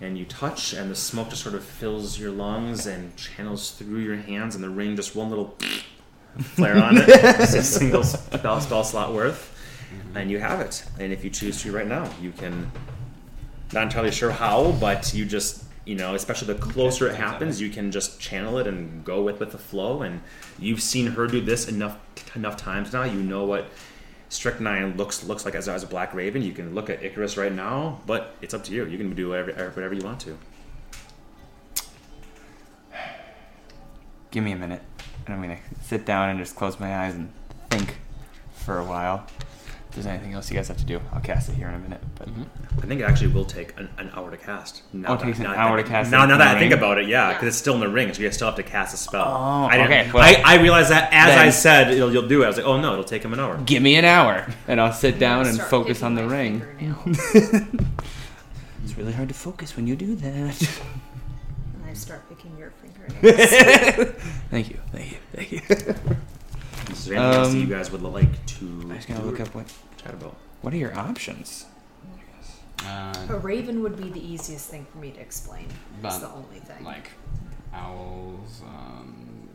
and 0.00 0.18
you 0.18 0.24
touch, 0.24 0.72
and 0.72 0.90
the 0.90 0.96
smoke 0.96 1.30
just 1.30 1.42
sort 1.42 1.54
of 1.54 1.64
fills 1.64 2.18
your 2.18 2.30
lungs 2.30 2.86
and 2.86 3.16
channels 3.16 3.72
through 3.72 4.00
your 4.00 4.16
hands, 4.16 4.54
and 4.54 4.62
the 4.62 4.70
ring 4.70 4.96
just 4.96 5.14
one 5.14 5.30
little 5.30 5.56
flare 6.38 6.82
on 6.82 6.96
it. 6.98 7.08
It's 7.08 7.54
a 7.54 7.62
single 7.62 8.04
spell, 8.04 8.60
spell 8.60 8.84
slot 8.84 9.12
worth, 9.12 9.54
mm-hmm. 9.92 10.16
and 10.16 10.30
you 10.30 10.38
have 10.38 10.60
it. 10.60 10.84
And 10.98 11.12
if 11.12 11.24
you 11.24 11.30
choose 11.30 11.62
to 11.62 11.72
right 11.72 11.86
now, 11.86 12.10
you 12.20 12.32
can. 12.32 12.70
Not 13.72 13.84
entirely 13.84 14.12
sure 14.12 14.30
how, 14.30 14.72
but 14.72 15.14
you 15.14 15.24
just 15.24 15.64
you 15.84 15.94
know, 15.94 16.14
especially 16.14 16.52
the 16.52 16.60
closer 16.60 17.08
it 17.08 17.14
happens, 17.14 17.60
you 17.60 17.68
can 17.70 17.90
just 17.90 18.18
channel 18.18 18.58
it 18.58 18.66
and 18.66 19.04
go 19.04 19.22
with 19.22 19.40
with 19.40 19.52
the 19.52 19.58
flow. 19.58 20.02
And 20.02 20.20
you've 20.58 20.80
seen 20.80 21.08
her 21.08 21.26
do 21.26 21.40
this 21.40 21.68
enough 21.68 21.98
enough 22.34 22.56
times 22.56 22.92
now. 22.92 23.04
You 23.04 23.22
know 23.22 23.44
what 23.44 23.66
strychnine 24.34 24.96
looks 24.96 25.24
looks 25.24 25.44
like 25.44 25.54
as, 25.54 25.68
as 25.68 25.82
a 25.82 25.86
black 25.86 26.12
raven. 26.12 26.42
You 26.42 26.52
can 26.52 26.74
look 26.74 26.90
at 26.90 27.02
Icarus 27.02 27.36
right 27.36 27.52
now, 27.52 28.00
but 28.06 28.34
it's 28.42 28.52
up 28.52 28.64
to 28.64 28.72
you. 28.72 28.84
You 28.86 28.98
can 28.98 29.14
do 29.14 29.30
whatever 29.30 29.70
whatever 29.70 29.94
you 29.94 30.04
want 30.04 30.20
to. 30.22 30.36
Give 34.30 34.42
me 34.42 34.52
a 34.52 34.56
minute. 34.56 34.82
And 35.26 35.34
I'm 35.34 35.42
to 35.56 35.84
sit 35.84 36.04
down 36.04 36.28
and 36.28 36.38
just 36.38 36.56
close 36.56 36.78
my 36.80 36.94
eyes 37.04 37.14
and 37.14 37.32
think 37.70 37.98
for 38.52 38.78
a 38.78 38.84
while. 38.84 39.26
If 39.94 40.02
there's 40.02 40.12
anything 40.12 40.32
else 40.34 40.50
you 40.50 40.56
guys 40.56 40.66
have 40.66 40.76
to 40.78 40.84
do, 40.84 41.00
I'll 41.12 41.20
cast 41.20 41.48
it 41.48 41.54
here 41.54 41.68
in 41.68 41.74
a 41.76 41.78
minute. 41.78 42.00
But 42.18 42.26
mm-hmm. 42.28 42.42
I 42.82 42.86
think 42.86 43.00
it 43.00 43.04
actually 43.04 43.28
will 43.28 43.44
take 43.44 43.78
an, 43.78 43.88
an 43.96 44.10
hour 44.12 44.28
to 44.28 44.36
cast. 44.36 44.82
Now 44.92 45.10
Oh, 45.10 45.14
it 45.14 45.20
takes 45.20 45.38
an 45.38 45.44
now 45.44 45.54
hour 45.54 45.76
that- 45.76 45.84
to 45.84 45.88
cast 45.88 46.10
Now, 46.10 46.24
it 46.24 46.26
now 46.26 46.32
in 46.32 46.38
that 46.40 46.50
the 46.50 46.56
I 46.56 46.58
think 46.58 46.72
ring? 46.72 46.78
about 46.80 46.98
it, 46.98 47.06
yeah, 47.08 47.32
because 47.32 47.46
it's 47.46 47.56
still 47.56 47.74
in 47.74 47.80
the 47.80 47.88
ring, 47.88 48.12
so 48.12 48.20
you 48.20 48.32
still 48.32 48.48
have 48.48 48.56
to 48.56 48.64
cast 48.64 48.92
a 48.92 48.96
spell. 48.96 49.22
Oh, 49.24 49.66
I 49.70 49.76
didn't, 49.76 49.92
okay, 49.92 50.10
well, 50.12 50.24
I, 50.24 50.42
I 50.44 50.60
realized 50.60 50.90
that 50.90 51.12
as 51.12 51.38
I 51.38 51.50
said 51.50 51.96
you'll, 51.96 52.12
you'll 52.12 52.26
do 52.26 52.42
it. 52.42 52.46
I 52.46 52.48
was 52.48 52.56
like, 52.56 52.66
oh 52.66 52.80
no, 52.80 52.92
it'll 52.94 53.04
take 53.04 53.22
him 53.24 53.32
an 53.34 53.38
hour. 53.38 53.56
give 53.64 53.84
me 53.84 53.94
an 53.94 54.04
hour, 54.04 54.52
and 54.66 54.80
I'll 54.80 54.92
sit 54.92 55.20
down 55.20 55.46
and 55.46 55.54
start 55.54 55.70
focus 55.70 55.98
picking 55.98 56.06
on 56.06 56.14
the 56.16 56.22
my 56.26 56.36
ring. 56.36 56.60
fingernails. 56.60 57.80
It's 58.82 58.96
really 58.98 59.12
hard 59.12 59.28
to 59.28 59.34
focus 59.34 59.76
when 59.76 59.86
you 59.86 59.94
do 59.94 60.16
that. 60.16 60.26
and 60.60 61.84
I 61.88 61.94
start 61.94 62.28
picking 62.28 62.58
your 62.58 62.72
fingernails. 62.82 64.10
thank 64.50 64.70
you, 64.70 64.80
thank 64.90 65.12
you, 65.12 65.18
thank 65.32 65.52
you. 65.52 66.16
Is 66.98 67.04
there 67.06 67.18
anything 67.18 67.34
else 67.40 67.48
that 67.48 67.54
Um, 67.54 67.60
you 67.60 67.66
guys 67.66 67.90
would 67.92 68.02
like 68.02 68.46
to 68.46 68.64
I'm 68.64 68.94
just 68.94 69.08
gonna 69.08 69.20
do 69.20 69.26
look 69.26 69.40
or 69.40 69.42
up 69.44 69.54
what 69.54 69.72
chat 70.02 70.14
about? 70.14 70.36
what 70.62 70.72
are 70.72 70.76
your 70.78 70.96
options. 70.98 71.66
Uh, 72.84 73.14
A 73.30 73.38
raven 73.38 73.82
would 73.82 73.96
be 73.96 74.10
the 74.10 74.20
easiest 74.20 74.68
thing 74.68 74.86
for 74.92 74.98
me 74.98 75.10
to 75.12 75.20
explain. 75.20 75.68
That's 76.02 76.18
But, 76.18 76.28
the 76.28 76.34
only 76.34 76.60
thing. 76.60 76.84
like 76.84 77.10
owls, 77.72 78.60
um, 78.66 79.48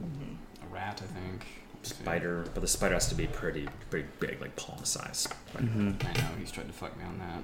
a 0.64 0.74
rat, 0.74 1.02
I 1.04 1.20
think. 1.20 1.46
Spider, 1.84 2.46
but 2.54 2.62
the 2.62 2.68
spider 2.68 2.96
has 2.96 3.08
to 3.10 3.16
be 3.16 3.28
pretty, 3.28 3.68
pretty 3.90 4.08
big, 4.20 4.42
like 4.42 4.56
palm 4.56 4.84
size. 4.84 5.28
Mm-hmm. 5.56 5.92
I 6.08 6.14
know 6.22 6.28
he's 6.40 6.52
tried 6.52 6.68
to 6.68 6.74
fuck 6.74 6.98
me 6.98 7.04
on 7.06 7.20
that. 7.20 7.44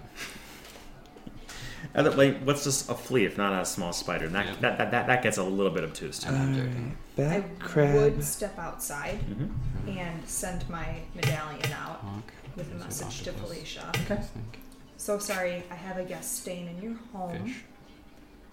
And 1.94 2.18
like, 2.18 2.40
what's 2.44 2.64
just 2.64 2.90
a 2.90 2.94
flea 2.96 3.26
if 3.26 3.38
not 3.38 3.62
a 3.62 3.66
small 3.66 3.94
spider? 3.94 4.26
And 4.26 4.36
that, 4.36 4.46
Yeah. 4.46 4.56
that, 4.62 4.78
that, 4.78 4.92
that, 4.92 5.08
that 5.08 5.24
gets 5.24 5.38
a 5.38 5.44
little 5.44 5.72
bit 5.72 5.84
obtuse 5.84 6.20
too. 6.20 6.30
I'm 6.30 6.56
joking. 6.56 6.98
I 7.18 7.22
Bat 7.22 7.60
crab. 7.60 7.96
would 7.96 8.24
step 8.24 8.58
outside 8.60 9.20
Mhm. 9.30 9.98
and 9.98 10.28
send 10.28 10.68
my 10.70 11.00
medallion 11.14 11.72
out 11.74 12.00
Hawk. 12.02 12.34
with 12.56 12.72
a 12.72 12.76
message 12.76 13.24
to 13.24 13.30
octopus? 13.32 13.50
Felicia. 13.50 13.92
I 13.94 13.98
think. 14.16 14.60
So 14.98 15.20
sorry, 15.20 15.64
I 15.72 15.76
have 15.76 15.98
a 15.98 16.04
guest 16.04 16.42
staying 16.42 16.68
in 16.68 16.82
your 16.82 16.96
home. 17.14 17.46
Fish. 17.46 17.58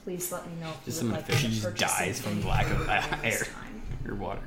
Please 0.05 0.33
let 0.33 0.47
me 0.47 0.53
know 0.61 0.71
if 0.71 0.85
Just 0.85 1.03
you 1.03 1.09
would 1.09 1.17
like 1.17 1.27
fish 1.27 1.43
me 1.45 1.49
to 1.49 1.55
just 1.55 1.63
purchase 1.65 1.97
dies 1.99 2.21
from 2.21 2.33
anything 2.33 2.49
lack 2.51 2.71
of 2.71 2.89
air. 2.89 3.31
this 3.31 3.49
time. 3.49 3.83
Your 4.05 4.17
water. 4.17 4.41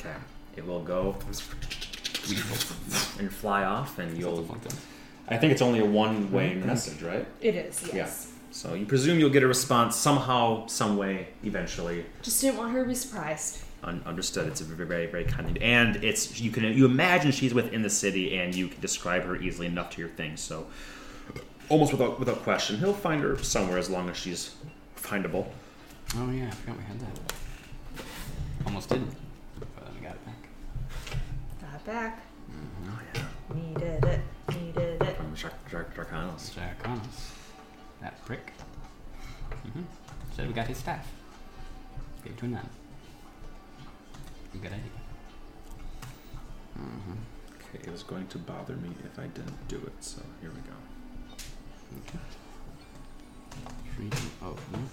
Okay. 0.00 0.14
It 0.56 0.66
will 0.66 0.82
go 0.82 1.14
and 3.18 3.32
fly 3.32 3.64
off, 3.64 3.98
and 3.98 4.16
you'll. 4.16 4.46
Something 5.28 5.28
like 5.28 5.28
that. 5.28 5.34
I 5.34 5.38
think 5.38 5.52
it's 5.52 5.62
only 5.62 5.80
a 5.80 5.84
one-way 5.84 6.50
mm-hmm. 6.50 6.66
message, 6.66 7.02
right? 7.02 7.26
It 7.40 7.54
is, 7.54 7.90
yes. 7.92 8.32
So 8.50 8.74
you 8.74 8.86
presume 8.86 9.18
you'll 9.18 9.30
get 9.30 9.42
a 9.42 9.48
response 9.48 9.96
somehow, 9.96 10.66
some 10.66 10.96
way, 10.96 11.28
eventually. 11.42 12.06
Just 12.22 12.40
didn't 12.40 12.56
want 12.58 12.72
her 12.72 12.82
to 12.82 12.88
be 12.88 12.94
surprised. 12.94 13.62
Un- 13.82 14.02
understood. 14.06 14.46
It's 14.48 14.60
a 14.60 14.64
very, 14.64 14.88
very, 14.88 15.06
very 15.06 15.24
kind, 15.24 15.58
and 15.58 15.96
it's 16.02 16.40
you 16.40 16.50
can 16.50 16.64
you 16.64 16.86
imagine 16.86 17.30
she's 17.32 17.52
within 17.52 17.82
the 17.82 17.90
city, 17.90 18.38
and 18.38 18.54
you 18.54 18.68
can 18.68 18.80
describe 18.80 19.24
her 19.24 19.36
easily 19.36 19.66
enough 19.66 19.90
to 19.90 20.00
your 20.00 20.08
thing. 20.08 20.36
So 20.36 20.66
almost 21.68 21.92
without 21.92 22.18
without 22.18 22.42
question, 22.42 22.78
he'll 22.78 22.94
find 22.94 23.22
her 23.22 23.36
somewhere 23.38 23.78
as 23.78 23.90
long 23.90 24.08
as 24.08 24.16
she's 24.16 24.54
findable. 24.96 25.46
Oh 26.16 26.30
yeah, 26.30 26.48
I 26.48 26.50
forgot 26.50 26.78
we 26.78 26.84
had 26.84 27.00
that. 27.00 27.20
Almost 28.64 28.88
didn't, 28.88 29.14
but 29.58 29.68
I 29.84 30.02
got 30.02 30.14
it 30.14 30.24
back. 30.24 30.48
Got 31.60 31.74
it 31.74 31.84
back. 31.84 32.25
Jack 35.70 35.94
Connors. 36.82 37.32
That 38.00 38.24
prick. 38.24 38.52
Mm-hmm. 39.50 39.82
Said 40.34 40.48
we 40.48 40.52
got 40.54 40.66
his 40.66 40.78
staff. 40.78 41.06
Gave 42.24 42.32
it 42.32 42.38
to 42.38 42.44
a 42.46 42.48
nun. 42.48 42.68
Good 44.52 44.66
idea. 44.66 44.78
Mm-hmm. 46.78 47.12
Okay, 47.54 47.88
it 47.88 47.92
was 47.92 48.02
going 48.02 48.26
to 48.28 48.38
bother 48.38 48.74
me 48.76 48.90
if 49.04 49.18
I 49.18 49.26
didn't 49.26 49.68
do 49.68 49.76
it. 49.76 50.04
So 50.04 50.22
here 50.40 50.50
we 50.50 50.60
go. 50.62 50.76
Okay. 52.08 52.18
Freedom 53.96 54.30
of 54.42 54.72
movement. 54.72 54.90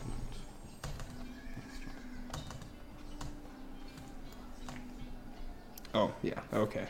Oh 5.94 6.12
yeah. 6.24 6.40
Okay. 6.54 6.88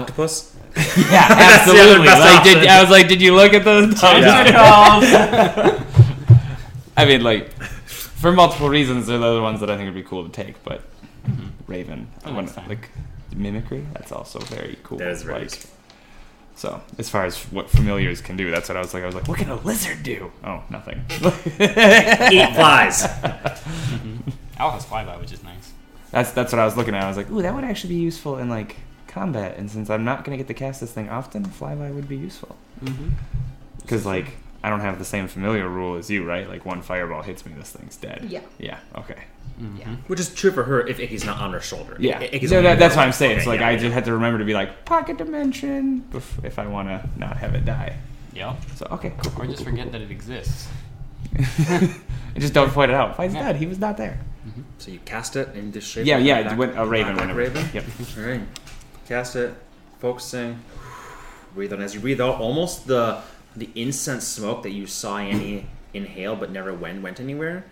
Octopus. 0.00 0.54
Yeah, 0.76 1.28
the 1.28 1.34
absolutely. 1.34 2.06
best 2.06 2.20
like, 2.20 2.44
did. 2.44 2.66
I 2.68 2.80
was 2.80 2.90
like, 2.90 3.08
did 3.08 3.20
you 3.20 3.34
look 3.34 3.52
at 3.52 3.64
those 3.64 4.00
Yeah. 4.02 5.84
I 6.96 7.04
mean, 7.04 7.22
like, 7.22 7.50
for 7.86 8.30
multiple 8.32 8.68
reasons, 8.68 9.06
they're 9.06 9.18
the 9.18 9.26
other 9.26 9.42
ones 9.42 9.58
that 9.60 9.70
I 9.70 9.76
think 9.76 9.86
would 9.86 9.94
be 9.94 10.02
cool 10.08 10.24
to 10.24 10.30
take. 10.30 10.62
But 10.62 10.82
mm-hmm. 11.26 11.48
Raven, 11.66 12.08
I 12.24 12.30
Oh, 12.30 12.34
want 12.34 12.46
that's 12.46 12.58
fine. 12.58 12.68
like 12.68 12.90
mimicry. 13.34 13.86
That's 13.92 14.12
also 14.12 14.38
very 14.40 14.78
cool. 14.84 14.98
That 14.98 15.08
is 15.08 15.22
very 15.22 15.40
like, 15.40 15.44
useful. 15.44 15.70
So 16.54 16.80
as 16.98 17.08
far 17.08 17.24
as 17.24 17.38
what 17.52 17.70
familiars 17.70 18.20
can 18.20 18.36
do, 18.36 18.50
that's 18.50 18.68
what 18.68 18.76
I 18.76 18.80
was 18.80 18.92
like. 18.94 19.02
I 19.04 19.06
was 19.06 19.14
like, 19.14 19.26
what 19.28 19.38
can 19.38 19.48
a 19.48 19.56
lizard 19.56 20.02
do? 20.02 20.30
Oh, 20.44 20.62
nothing. 20.70 21.04
Eat 21.10 22.54
flies. 22.54 23.04
Owl 24.58 24.72
has 24.72 24.84
flyby, 24.84 25.20
which 25.20 25.32
is 25.32 25.42
nice. 25.44 25.72
That's 26.10 26.32
that's 26.32 26.52
what 26.52 26.58
I 26.58 26.64
was 26.64 26.76
looking 26.76 26.94
at. 26.94 27.04
I 27.04 27.08
was 27.08 27.16
like, 27.16 27.30
ooh, 27.30 27.42
that 27.42 27.54
would 27.54 27.64
actually 27.64 27.94
be 27.94 28.00
useful 28.00 28.38
in 28.38 28.48
like 28.48 28.76
combat. 29.08 29.56
And 29.56 29.70
since 29.70 29.90
I'm 29.90 30.04
not 30.04 30.24
gonna 30.24 30.36
get 30.36 30.46
to 30.48 30.54
cast 30.54 30.80
this 30.80 30.92
thing 30.92 31.08
often, 31.08 31.44
flyby 31.44 31.92
would 31.94 32.08
be 32.08 32.16
useful. 32.16 32.56
Mm-hmm. 32.84 33.08
Because 33.82 34.06
like 34.06 34.36
I 34.62 34.70
don't 34.70 34.80
have 34.80 34.98
the 34.98 35.04
same 35.04 35.28
familiar 35.28 35.68
rule 35.68 35.96
as 35.96 36.10
you, 36.10 36.24
right? 36.24 36.48
Like 36.48 36.64
one 36.64 36.82
fireball 36.82 37.22
hits 37.22 37.44
me, 37.46 37.52
this 37.56 37.70
thing's 37.70 37.96
dead. 37.96 38.26
Yeah. 38.28 38.40
Yeah. 38.58 38.78
Okay. 38.96 39.22
Mm-hmm. 39.60 39.76
Yeah. 39.78 39.96
Which 40.06 40.20
is 40.20 40.32
true 40.34 40.52
for 40.52 40.62
her 40.64 40.86
if 40.86 41.00
Icky's 41.00 41.24
not 41.24 41.38
on 41.40 41.52
her 41.52 41.60
shoulder. 41.60 41.96
Yeah. 41.98 42.18
I- 42.20 42.24
Icky's 42.32 42.52
No, 42.52 42.62
that, 42.62 42.78
that's 42.78 42.94
what 42.94 43.04
I'm 43.06 43.12
saying. 43.12 43.36
Okay, 43.36 43.44
so 43.44 43.50
like 43.50 43.60
yeah, 43.60 43.68
I 43.68 43.70
yeah. 43.72 43.78
just 43.78 43.92
had 43.94 44.04
to 44.04 44.12
remember 44.12 44.38
to 44.38 44.44
be 44.44 44.54
like 44.54 44.84
pocket 44.84 45.18
dimension 45.18 46.02
bef- 46.12 46.44
if 46.44 46.58
I 46.60 46.66
want 46.68 46.88
to 46.88 47.08
not 47.16 47.36
have 47.38 47.54
it 47.56 47.64
die. 47.64 47.96
Yeah. 48.32 48.54
So 48.76 48.86
okay. 48.92 49.12
Cool, 49.18 49.42
Or 49.42 49.46
just 49.46 49.58
cool, 49.58 49.64
forget 49.66 49.84
cool, 49.84 49.92
that 49.92 50.00
it 50.02 50.10
exists. 50.10 50.68
And 51.68 52.42
just 52.42 52.54
don't 52.54 52.70
point 52.70 52.90
it 52.90 52.94
out. 52.94 53.16
Fight's 53.16 53.34
Yeah. 53.34 53.44
dead. 53.52 53.56
He 53.56 53.66
was 53.66 53.78
not 53.78 53.96
there. 53.96 54.20
So 54.78 54.90
you 54.92 54.98
cast 55.00 55.34
it 55.34 55.54
in 55.56 55.72
this 55.72 55.84
shape. 55.84 56.06
Yeah, 56.06 56.18
of 56.18 56.24
yeah. 56.24 56.42
black- 56.54 56.58
When, 56.58 56.76
a 56.76 56.86
raven. 56.86 57.14
black 57.14 57.20
whenever. 57.28 57.38
raven. 57.40 57.68
Yep. 57.74 57.84
All 58.18 58.24
right. 58.24 58.40
Cast 59.08 59.34
it. 59.36 59.54
Focusing. 59.98 60.62
Breathe 61.54 61.72
on. 61.72 61.80
As 61.80 61.94
you 61.94 62.00
breathe 62.00 62.20
out, 62.20 62.40
almost 62.40 62.86
the 62.86 63.22
the 63.56 63.70
incense 63.74 64.24
smoke 64.24 64.62
that 64.62 64.70
you 64.70 64.86
saw 64.86 65.18
Annie 65.18 65.66
inhale 65.94 66.36
but 66.36 66.52
never 66.52 66.72
went 66.72 67.02
went 67.02 67.18
anywhere 67.18 67.64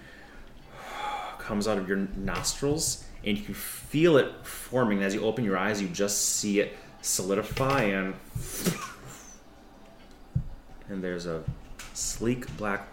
comes 1.46 1.68
out 1.68 1.78
of 1.78 1.86
your 1.88 2.08
nostrils, 2.16 3.04
and 3.24 3.38
you 3.38 3.54
feel 3.54 4.16
it 4.16 4.44
forming. 4.44 5.02
As 5.02 5.14
you 5.14 5.22
open 5.22 5.44
your 5.44 5.56
eyes, 5.56 5.80
you 5.80 5.88
just 5.88 6.20
see 6.36 6.58
it 6.58 6.76
solidify 7.02 7.82
and 7.82 8.14
and 10.88 11.04
there's 11.04 11.26
a 11.26 11.44
sleek 11.94 12.54
black 12.56 12.88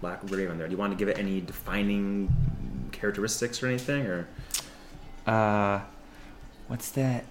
black 0.00 0.18
raven 0.24 0.58
there. 0.58 0.66
Do 0.66 0.72
you 0.72 0.78
want 0.78 0.92
to 0.92 0.98
give 0.98 1.08
it 1.08 1.16
any 1.16 1.40
defining 1.40 2.34
characteristics 2.90 3.62
or 3.62 3.68
anything, 3.68 4.06
or 4.06 4.26
Uh, 5.26 5.80
what's 6.68 6.90
that? 6.92 7.24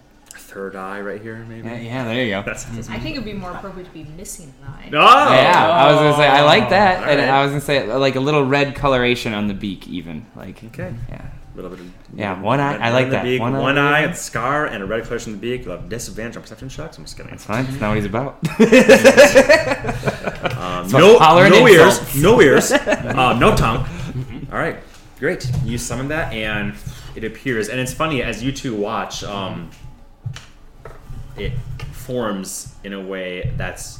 Third 0.56 0.76
eye 0.78 1.02
right 1.02 1.22
here, 1.22 1.46
maybe? 1.50 1.68
Yeah, 1.68 1.80
yeah, 1.80 2.04
there 2.06 2.24
you 2.24 2.30
go. 2.32 2.42
That's, 2.42 2.64
that's 2.64 2.90
I 2.90 2.98
think 2.98 3.16
it'd 3.18 3.26
be 3.26 3.34
more 3.34 3.52
appropriate 3.52 3.86
to 3.88 3.92
be 3.92 4.06
missing 4.16 4.54
an 4.64 4.68
eye. 4.70 4.88
Oh, 4.88 5.34
yeah, 5.34 5.70
I 5.70 5.92
was 5.92 6.00
gonna 6.00 6.16
say 6.16 6.28
I 6.28 6.44
like 6.44 6.70
that, 6.70 7.04
All 7.04 7.10
and 7.10 7.20
right. 7.20 7.30
I 7.30 7.42
was 7.44 7.52
gonna 7.52 7.60
say 7.62 7.92
like 7.94 8.16
a 8.16 8.22
little 8.22 8.46
red 8.46 8.74
coloration 8.74 9.34
on 9.34 9.48
the 9.50 9.54
beak, 9.54 9.86
even 9.90 10.26
like 10.36 10.64
Okay. 10.64 10.94
yeah. 11.10 11.26
A 11.26 11.56
little 11.56 11.72
bit 11.72 11.80
of 11.82 11.92
Yeah, 12.14 12.42
one 12.42 12.60
eye- 12.62 12.78
I 12.78 12.92
like 12.92 13.06
the 13.08 13.12
that. 13.12 13.24
Beak, 13.24 13.40
One 13.42 13.54
one, 13.58 13.78
eye 13.78 14.00
eye, 14.00 14.02
a 14.12 14.16
scar, 14.16 14.66
and 14.66 14.82
a 14.84 14.86
red 14.86 15.04
coloration 15.04 15.34
in 15.34 15.40
the 15.40 15.48
beak. 15.58 15.66
You'll 15.66 15.76
have 15.78 15.88
disadvantage 15.90 16.36
on 16.38 16.42
perception 16.44 16.68
checks. 16.70 16.98
I'm 16.98 17.04
just 17.06 17.16
kidding. 17.18 17.32
That's 17.32 17.46
fine. 17.46 17.66
That's 17.66 17.80
not 17.80 17.90
what 17.90 17.98
he's 17.98 18.06
about. 18.06 18.40
Um, 20.56 20.90
So 20.90 20.98
no, 21.00 21.20
holler 21.20 21.50
no 21.50 21.68
ears, 21.68 22.16
no 22.16 22.42
ears, 22.42 22.72
uh, 22.72 23.38
no 23.40 23.56
tongue. 23.56 23.86
All 24.52 24.58
right, 24.58 24.78
great. 25.20 25.50
You 25.64 25.78
summon 25.78 26.08
that, 26.10 26.34
and 26.34 26.74
it 27.16 27.24
appears. 27.24 27.70
And 27.70 27.80
it's 27.80 27.94
funny 27.94 28.22
as 28.24 28.44
you 28.44 28.52
two 28.52 28.76
watch. 28.76 29.24
Um, 29.24 29.70
it 31.38 31.54
forms 31.92 32.76
in 32.84 32.94
a 32.94 33.02
way 33.02 33.52
that's 33.58 34.00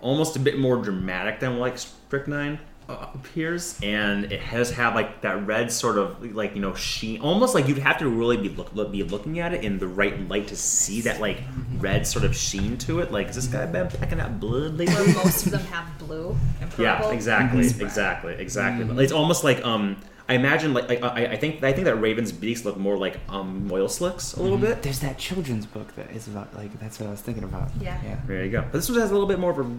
almost 0.00 0.36
a 0.36 0.38
bit 0.38 0.58
more 0.58 0.76
dramatic 0.76 1.40
than 1.40 1.58
like 1.58 1.76
strychnine 1.78 2.58
uh, 2.88 3.06
appears, 3.14 3.78
and 3.82 4.32
it 4.32 4.40
has 4.40 4.70
had 4.70 4.94
like 4.94 5.20
that 5.20 5.46
red 5.46 5.70
sort 5.70 5.98
of 5.98 6.34
like 6.34 6.54
you 6.54 6.60
know 6.62 6.72
sheen, 6.74 7.20
almost 7.20 7.54
like 7.54 7.68
you'd 7.68 7.76
have 7.78 7.98
to 7.98 8.08
really 8.08 8.38
be 8.38 8.48
look, 8.48 8.74
look- 8.74 8.90
be 8.90 9.02
looking 9.02 9.40
at 9.40 9.52
it 9.52 9.62
in 9.62 9.78
the 9.78 9.86
right 9.86 10.26
light 10.28 10.48
to 10.48 10.56
see 10.56 11.02
that 11.02 11.20
like 11.20 11.42
red 11.76 12.06
sort 12.06 12.24
of 12.24 12.34
sheen 12.34 12.78
to 12.78 13.00
it. 13.00 13.12
Like, 13.12 13.26
has 13.26 13.36
this 13.36 13.46
guy 13.46 13.66
been 13.66 13.88
pecking 13.88 14.20
out 14.20 14.40
blood 14.40 14.78
lately? 14.78 15.12
Most 15.14 15.44
of 15.46 15.52
them 15.52 15.60
have 15.66 15.98
blue 15.98 16.34
and 16.62 16.70
purple. 16.70 16.84
Yeah, 16.84 17.10
exactly, 17.10 17.64
Spread. 17.64 17.86
exactly, 17.86 18.34
exactly. 18.38 19.04
It's 19.04 19.12
almost 19.12 19.44
like 19.44 19.62
um, 19.66 19.96
I 20.28 20.34
imagine 20.34 20.74
like, 20.74 20.88
like 20.88 21.02
I, 21.02 21.26
I 21.32 21.36
think 21.36 21.62
I 21.62 21.72
think 21.72 21.86
that 21.86 21.96
Raven's 21.96 22.32
beaks 22.32 22.64
look 22.64 22.76
more 22.76 22.98
like 22.98 23.18
um 23.30 23.68
oil 23.72 23.88
slicks 23.88 24.34
a 24.34 24.42
little 24.42 24.58
bit. 24.58 24.82
There's 24.82 25.00
that 25.00 25.16
children's 25.18 25.64
book 25.66 25.94
that 25.96 26.10
is 26.10 26.28
about 26.28 26.54
like 26.54 26.78
that's 26.80 27.00
what 27.00 27.06
I 27.06 27.10
was 27.10 27.20
thinking 27.22 27.44
about. 27.44 27.70
Yeah. 27.80 27.98
Yeah. 28.04 28.18
There 28.26 28.44
you 28.44 28.50
go. 28.50 28.62
But 28.62 28.72
this 28.72 28.88
one 28.90 28.98
has 29.00 29.10
a 29.10 29.14
little 29.14 29.28
bit 29.28 29.38
more 29.38 29.50
of 29.52 29.58
a 29.58 29.70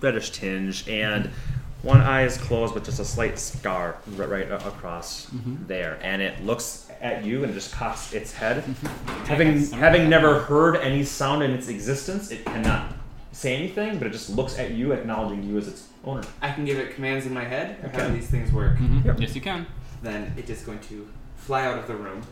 reddish 0.00 0.30
tinge, 0.30 0.88
and 0.88 1.30
one 1.82 2.00
eye 2.00 2.22
is 2.24 2.36
closed 2.38 2.74
with 2.74 2.84
just 2.84 2.98
a 2.98 3.04
slight 3.04 3.38
scar 3.38 3.96
right, 4.16 4.28
right 4.28 4.48
a- 4.50 4.66
across 4.66 5.28
there, 5.66 5.98
and 6.02 6.20
it 6.22 6.44
looks 6.44 6.88
at 7.00 7.24
you 7.24 7.44
and 7.44 7.52
just 7.54 7.72
cocks 7.72 8.12
its 8.14 8.32
head. 8.32 8.64
having 9.26 9.64
having 9.72 10.08
never 10.08 10.40
heard 10.40 10.76
any 10.76 11.04
sound 11.04 11.42
in 11.42 11.50
its 11.52 11.68
existence, 11.68 12.30
it 12.32 12.44
cannot 12.44 12.94
say 13.32 13.54
anything, 13.54 13.98
but 13.98 14.06
it 14.06 14.10
just 14.10 14.30
looks 14.30 14.58
at 14.58 14.70
you, 14.72 14.92
acknowledging 14.92 15.42
you 15.44 15.56
as 15.58 15.68
its 15.68 15.88
owner. 16.04 16.22
I 16.42 16.50
can 16.52 16.64
give 16.64 16.78
it 16.78 16.94
commands 16.94 17.26
in 17.26 17.34
my 17.34 17.44
head. 17.44 17.76
Or 17.84 17.88
how 17.90 18.08
do 18.08 18.14
these 18.14 18.28
things 18.28 18.52
work? 18.52 18.76
Mm-hmm. 18.78 19.06
Yep. 19.08 19.20
Yes, 19.20 19.34
you 19.34 19.40
can. 19.40 19.66
Then 20.04 20.34
it's 20.36 20.62
going 20.62 20.80
to 20.80 21.08
fly 21.34 21.64
out 21.64 21.78
of 21.78 21.86
the 21.86 21.96
room 21.96 22.22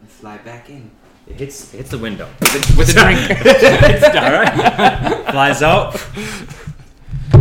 and 0.00 0.10
fly 0.10 0.36
back 0.38 0.68
in. 0.68 0.90
It 1.28 1.36
hits 1.36 1.72
it 1.72 1.76
hits 1.76 1.90
the 1.90 1.98
window. 1.98 2.28
With 2.76 2.88
a 2.88 2.92
drink. 2.92 3.20
All 4.16 4.32
right. 4.32 5.30
Flies 5.30 5.62
out. 5.62 5.92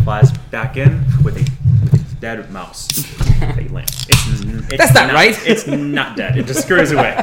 Flies 0.04 0.32
back 0.52 0.78
in 0.78 1.04
with 1.24 1.38
a, 1.38 1.52
with 1.92 2.14
a 2.14 2.16
dead 2.22 2.52
mouse. 2.52 2.88
They 3.56 3.68
land. 3.68 3.90
It's, 4.10 4.42
it's 4.42 4.78
That's 4.78 4.94
not 4.94 5.12
right. 5.12 5.36
It's 5.48 5.66
not 5.66 6.16
dead. 6.16 6.38
It 6.38 6.46
just 6.46 6.62
scurries 6.62 6.92
away. 6.92 7.16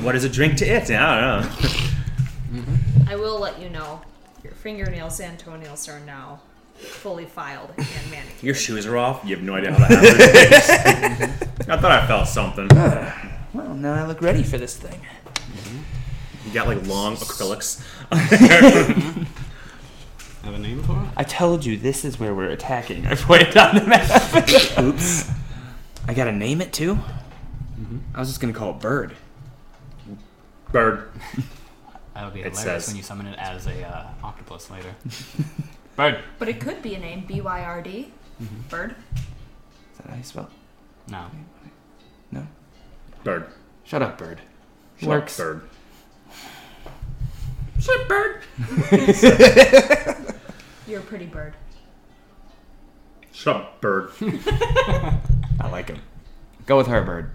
what 0.00 0.16
is 0.16 0.24
a 0.24 0.30
drink 0.30 0.56
to 0.56 0.64
it? 0.64 0.90
I 0.90 1.20
don't 1.20 1.42
know. 1.42 1.48
Mm-hmm. 2.62 3.08
I 3.10 3.16
will 3.16 3.38
let 3.38 3.60
you 3.60 3.68
know. 3.68 4.00
Your 4.42 4.54
fingernails 4.54 5.20
and 5.20 5.38
toenails 5.38 5.86
are 5.86 6.00
now 6.00 6.40
fully 6.78 7.24
filed 7.24 7.70
and 7.76 7.86
manicured. 8.10 8.42
Your 8.42 8.54
shoes 8.54 8.86
are 8.86 8.96
off. 8.96 9.22
You 9.24 9.34
have 9.36 9.44
no 9.44 9.54
idea 9.54 9.72
how 9.72 9.88
that 9.88 11.18
happened. 11.18 11.50
I 11.70 11.76
thought 11.78 11.90
I 11.92 12.06
felt 12.06 12.28
something. 12.28 12.68
Well, 13.54 13.74
now 13.74 13.94
I 13.94 14.06
look 14.06 14.20
ready 14.22 14.42
for 14.42 14.58
this 14.58 14.76
thing. 14.76 15.00
You 16.46 16.52
got 16.52 16.66
like 16.68 16.86
long 16.86 17.16
acrylics. 17.16 17.82
Have 20.42 20.54
a 20.54 20.58
name 20.58 20.82
for 20.84 20.92
it? 21.02 21.08
I 21.16 21.24
told 21.24 21.64
you 21.64 21.76
this 21.76 22.04
is 22.04 22.20
where 22.20 22.32
we're 22.34 22.50
attacking. 22.50 23.06
I 23.06 23.16
pointed 23.16 23.56
on 23.56 23.74
the 23.74 23.84
map. 23.84 24.78
Oops. 24.78 25.28
I 26.06 26.14
gotta 26.14 26.30
name 26.32 26.60
it 26.60 26.72
too. 26.72 26.98
I 28.14 28.20
was 28.20 28.28
just 28.28 28.40
gonna 28.40 28.52
call 28.52 28.70
it 28.70 28.80
Bird. 28.80 29.16
Bird. 30.70 31.10
That'll 32.14 32.30
be 32.30 32.40
It 32.40 32.54
hilarious 32.56 32.60
says- 32.62 32.86
when 32.88 32.96
you 32.96 33.02
summon 33.02 33.26
it 33.26 33.38
as 33.38 33.66
a 33.66 33.82
uh, 33.84 34.06
octopus 34.22 34.70
later. 34.70 34.94
Bird. 35.96 36.18
But 36.38 36.48
it 36.48 36.60
could 36.60 36.82
be 36.82 36.94
a 36.94 36.98
name 36.98 37.24
B 37.26 37.40
Y 37.40 37.64
R 37.64 37.82
D. 37.82 38.12
Mm-hmm. 38.40 38.68
Bird. 38.68 38.94
Is 39.14 39.98
that 39.98 40.10
how 40.10 40.16
you 40.16 40.22
spell? 40.22 40.44
it? 40.44 41.10
No. 41.10 41.26
No. 42.30 42.46
Bird. 43.24 43.46
Shut 43.84 44.02
up, 44.02 44.18
Bird. 44.18 44.40
Shut 44.98 45.08
Works. 45.08 45.36
Bird. 45.38 45.62
You're 50.86 51.00
a 51.00 51.02
pretty 51.02 51.26
bird. 51.26 51.54
Shut 53.32 53.56
up, 53.56 53.80
Bird. 53.80 54.10
I 54.20 55.68
like 55.70 55.88
him. 55.88 55.98
Go 56.66 56.76
with 56.76 56.86
her, 56.88 57.02
Bird. 57.02 57.30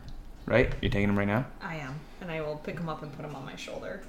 Right? 0.45 0.73
You're 0.81 0.91
taking 0.91 1.09
him 1.09 1.17
right 1.17 1.27
now. 1.27 1.45
I 1.61 1.75
am, 1.77 1.99
and 2.19 2.31
I 2.31 2.41
will 2.41 2.57
pick 2.57 2.77
him 2.77 2.89
up 2.89 3.01
and 3.03 3.13
put 3.15 3.23
him 3.23 3.35
on 3.35 3.45
my 3.45 3.55
shoulder. 3.55 4.01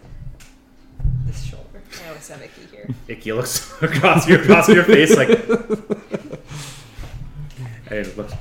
This 1.27 1.43
shoulder. 1.45 1.83
I 2.05 2.09
always 2.09 2.29
have 2.29 2.43
Icky 2.43 2.67
here. 2.71 2.89
Icky 3.09 3.33
looks 3.33 3.73
across 3.83 4.29
your 4.29 4.41
across 4.43 4.69
your 4.69 4.85
face 4.85 5.17
like. 5.17 5.29
Hey, 7.89 7.99
it 7.99 8.17
looks. 8.17 8.33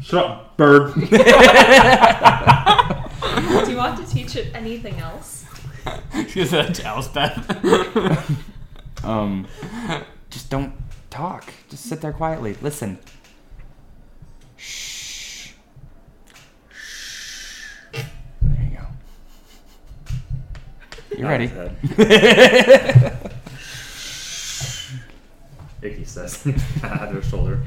Shut 0.00 0.24
up, 0.24 0.56
Bird. 0.56 0.94
Do 0.94 1.00
you 3.70 3.76
want 3.76 3.98
to 3.98 4.06
teach 4.12 4.34
it 4.34 4.52
anything 4.52 4.98
else? 4.98 5.44
She's 6.28 6.52
a 6.52 6.72
Elspeth. 6.84 7.46
Um, 9.04 9.46
just 10.30 10.50
don't 10.50 10.72
talk. 11.10 11.52
Just 11.68 11.84
sit 11.84 12.00
there 12.00 12.12
quietly. 12.12 12.56
Listen. 12.60 12.98
Shh. 14.56 14.89
You 21.20 21.26
ready? 21.28 21.48
Icky 25.82 26.04
says 26.04 26.46
at 26.82 27.12
their 27.12 27.22
shoulder. 27.22 27.60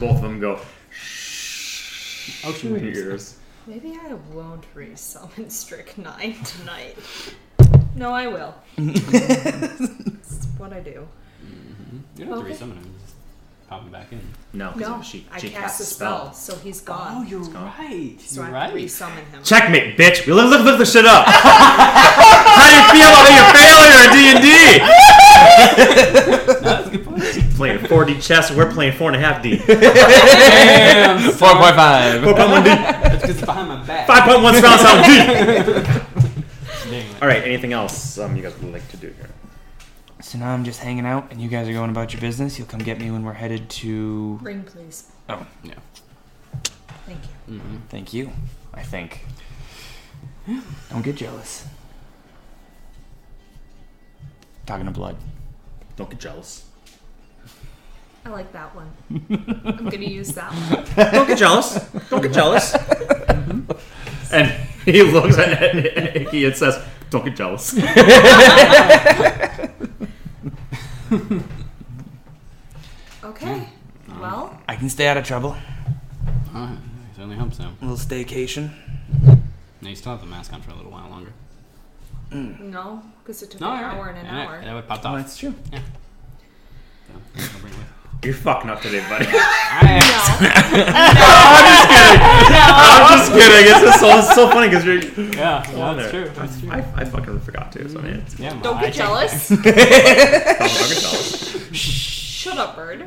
Both 0.00 0.16
of 0.16 0.22
them 0.22 0.40
go. 0.40 0.58
Oh, 2.44 2.48
Ocean 2.48 2.74
in 2.74 2.82
your 2.82 2.88
waves. 2.88 2.98
ears. 2.98 3.36
Maybe 3.68 3.96
I 4.02 4.14
won't 4.32 4.64
resummon 4.74 5.52
Strychnine 5.52 6.34
tonight. 6.42 6.98
No, 7.94 8.10
I 8.12 8.26
will. 8.26 8.56
it's 8.76 10.46
what 10.58 10.72
I 10.72 10.80
do. 10.80 11.06
Mm-hmm. 11.44 11.98
You 12.16 12.24
don't 12.24 12.38
have 12.38 12.44
Okay. 12.44 12.56
to 12.56 12.64
resummon 12.64 12.74
him. 12.78 12.94
Just 13.72 13.80
pop 13.80 13.82
him 13.84 13.92
back 13.92 14.12
in. 14.12 14.20
No, 14.52 14.70
'cause 14.72 14.80
No, 14.80 15.00
she, 15.02 15.26
I 15.32 15.38
she 15.38 15.48
cast 15.50 15.80
a 15.80 15.84
spell, 15.84 16.32
so 16.34 16.54
he's 16.56 16.80
gone. 16.82 17.14
Oh, 17.18 17.22
you're 17.22 17.40
gone. 17.46 17.72
right. 17.78 18.20
so 18.20 18.42
you're 18.42 18.50
I 18.50 18.52
right. 18.52 18.62
have 18.64 18.72
to 18.72 18.76
resummon 18.78 19.24
him. 19.30 19.42
Checkmate, 19.42 19.96
bitch. 19.96 20.26
We 20.26 20.32
look, 20.34 20.50
look, 20.50 20.62
look 20.64 20.78
the 20.78 20.84
shit 20.84 21.06
up. 21.06 21.24
How 21.28 22.66
do 22.68 22.74
you 22.76 22.82
feel 22.92 23.08
about 23.08 23.30
your 23.32 23.48
failure 23.56 23.96
at 24.02 24.12
D 24.12 24.16
and 24.28 24.40
D? 24.42 24.48
That's 26.62 26.86
a 26.86 26.90
good 26.90 27.04
point. 27.04 27.22
Playing 27.56 27.78
4D 27.78 28.20
chess, 28.22 28.50
we're 28.50 28.70
playing 28.70 28.92
four 28.94 29.10
and 29.12 29.16
a 29.16 29.20
half 29.26 29.42
D. 29.42 29.56
Damn, 29.66 31.32
Four 31.38 31.54
point 31.56 31.74
five. 31.76 32.20
4.1 32.22 32.64
D, 32.64 32.70
That's 32.70 33.14
because 33.22 33.30
it's 33.30 33.40
behind 33.46 33.68
my 33.68 33.82
back. 33.86 34.06
5.1 34.08 34.60
surround 34.60 34.80
sound 34.80 35.04
D. 36.90 36.98
All 37.22 37.28
right. 37.28 37.42
Anything 37.44 37.72
else 37.72 38.18
um, 38.18 38.36
you 38.36 38.42
guys 38.42 38.52
would 38.60 38.72
like 38.72 38.86
to 38.90 38.96
do 38.98 39.06
here? 39.08 39.28
So 40.32 40.38
now 40.38 40.48
I'm 40.54 40.64
just 40.64 40.80
hanging 40.80 41.04
out, 41.04 41.30
and 41.30 41.42
you 41.42 41.50
guys 41.50 41.68
are 41.68 41.74
going 41.74 41.90
about 41.90 42.14
your 42.14 42.20
business. 42.22 42.58
You'll 42.58 42.66
come 42.66 42.80
get 42.80 42.98
me 42.98 43.10
when 43.10 43.22
we're 43.22 43.34
headed 43.34 43.68
to. 43.68 44.38
Ring, 44.40 44.62
please. 44.62 45.12
Oh, 45.28 45.46
Yeah. 45.62 45.74
Thank 47.04 47.20
you. 47.46 47.58
Mm-hmm. 47.58 47.76
thank 47.90 48.14
you. 48.14 48.30
I 48.72 48.82
think. 48.82 49.26
Don't 50.88 51.02
get 51.04 51.16
jealous. 51.16 51.66
Talking 54.64 54.86
to 54.86 54.90
blood. 54.90 55.16
Don't 55.96 56.08
get 56.08 56.18
jealous. 56.18 56.64
I 58.24 58.30
like 58.30 58.50
that 58.54 58.74
one. 58.74 58.90
I'm 59.66 59.84
gonna 59.90 59.98
use 59.98 60.30
that 60.30 60.50
one. 60.50 61.10
Don't 61.12 61.26
get 61.26 61.36
jealous. 61.36 61.74
Don't 62.08 62.22
get 62.22 62.32
jealous. 62.32 62.74
and 64.32 64.48
he 64.86 65.02
looks 65.02 65.36
at 65.36 66.16
Icky 66.16 66.46
and 66.46 66.56
says, 66.56 66.82
"Don't 67.10 67.26
get 67.26 67.36
jealous." 67.36 67.74
Okay. 73.24 73.68
Well, 74.20 74.58
I 74.68 74.74
can 74.76 74.88
stay 74.88 75.06
out 75.06 75.16
of 75.16 75.24
trouble. 75.24 75.56
I 76.52 76.76
certainly 77.14 77.36
hope 77.36 77.54
so. 77.54 77.64
A 77.64 77.84
little 77.84 77.96
staycation. 77.96 78.70
Now 79.80 79.88
you 79.88 79.94
still 79.96 80.12
have 80.12 80.20
the 80.20 80.26
mask 80.26 80.52
on 80.52 80.60
for 80.60 80.72
a 80.72 80.74
little 80.74 80.90
while 80.90 81.08
longer. 81.08 81.32
Mm. 82.30 82.60
no, 82.60 83.02
because 83.22 83.42
it 83.42 83.50
took 83.50 83.60
No, 83.60 83.70
an 83.72 83.78
you're 83.78 83.88
hour 83.90 84.08
and 84.08 84.18
an 84.18 84.26
And 84.26 84.36
hour. 84.48 84.54
and 84.56 84.70
it 84.70 84.74
would 84.74 84.88
pop 84.88 85.02
Oh, 85.04 85.08
off. 85.10 85.16
that's 85.18 85.36
true. 85.36 85.54
Yeah. 85.72 85.80
So, 87.36 87.58
I'll 88.22 88.22
bring 88.22 88.22
it 88.22 88.22
with. 88.22 88.24
You're 88.24 88.34
fucking 88.34 88.70
up 88.70 88.80
today, 88.82 89.00
buddy. 89.08 89.26
I 89.28 90.00
am. 90.00 90.42
I'm 92.54 93.18
just 93.18 93.32
kidding. 93.32 93.70
It's 93.70 93.80
just 93.80 94.00
so, 94.00 94.18
it's 94.18 94.34
so 94.34 94.48
funny 94.50 94.68
because 94.68 94.84
you're. 94.84 95.02
Yeah, 95.34 95.62
yeah, 95.72 95.94
there. 95.94 95.96
that's 95.96 96.10
true. 96.10 96.30
That's 96.34 96.60
true. 96.60 96.70
I, 96.70 96.78
I 96.96 97.04
fucking 97.04 97.40
forgot 97.40 97.72
to. 97.72 97.88
So 97.88 97.98
I 97.98 98.02
mean, 98.02 98.12
it's, 98.14 98.38
Yeah, 98.38 98.60
Don't 98.62 98.76
I 98.76 98.82
get 98.86 98.94
jealous. 98.94 99.48
don't 99.48 99.62
get 99.62 100.58
jealous. 100.58 101.72
Shut 101.72 102.58
up, 102.58 102.76
bird. 102.76 103.04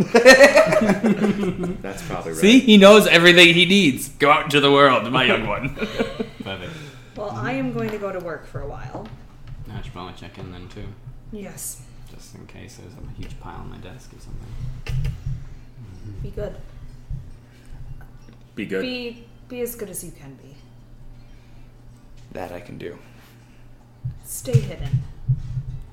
That's 1.81 2.01
probably 2.03 2.31
right. 2.31 2.41
See, 2.41 2.59
he 2.59 2.77
knows 2.77 3.05
everything 3.07 3.53
he 3.53 3.65
needs. 3.65 4.07
Go 4.09 4.31
out 4.31 4.45
into 4.45 4.59
the 4.61 4.71
world, 4.71 5.09
my 5.11 5.23
young 5.25 5.45
one. 5.47 5.75
Well, 7.17 7.31
I 7.31 7.53
am 7.53 7.73
going 7.73 7.89
to 7.91 7.97
go 7.97 8.11
to 8.11 8.19
work 8.19 8.45
for 8.45 8.61
a 8.61 8.67
while. 8.67 9.07
I 9.73 9.81
should 9.81 9.93
probably 9.93 10.13
check 10.13 10.37
in 10.37 10.51
then 10.53 10.69
too, 10.69 10.85
Yes. 11.33 11.81
just 12.13 12.33
in 12.35 12.45
case 12.47 12.77
there's 12.77 12.93
a 12.93 13.19
huge 13.19 13.37
pile 13.41 13.59
on 13.59 13.69
my 13.69 13.77
desk 13.77 14.11
or 14.13 14.19
something. 14.19 14.47
Be 16.21 16.29
good. 16.31 16.55
Be 18.55 18.65
good. 18.65 18.81
Be 18.81 19.25
be 19.47 19.61
as 19.61 19.75
good 19.75 19.89
as 19.89 20.03
you 20.03 20.11
can 20.11 20.33
be. 20.35 20.55
that 22.31 22.51
I 22.51 22.59
can 22.59 22.77
do. 22.77 22.97
Stay 24.25 24.59
hidden. 24.59 24.89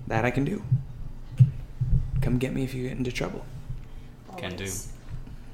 That 0.07 0.25
I 0.25 0.31
can 0.31 0.45
do. 0.45 0.63
Come 2.21 2.39
get 2.39 2.53
me 2.55 2.65
if 2.65 2.75
you 2.75 2.89
get 2.89 2.97
into 2.99 3.13
trouble. 3.13 3.45
Can 4.39 4.51
do. 4.57 4.65
Always. 4.65 4.93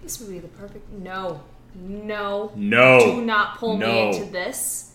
This 0.02 0.20
would 0.20 0.30
be 0.30 0.38
the 0.38 0.48
perfect. 0.48 0.88
No. 0.92 1.40
No. 1.74 2.52
No. 2.54 2.98
Do 3.00 3.20
not 3.24 3.58
pull 3.58 3.76
No. 3.76 3.86
me 3.86 4.08
into 4.18 4.30
this. 4.30 4.94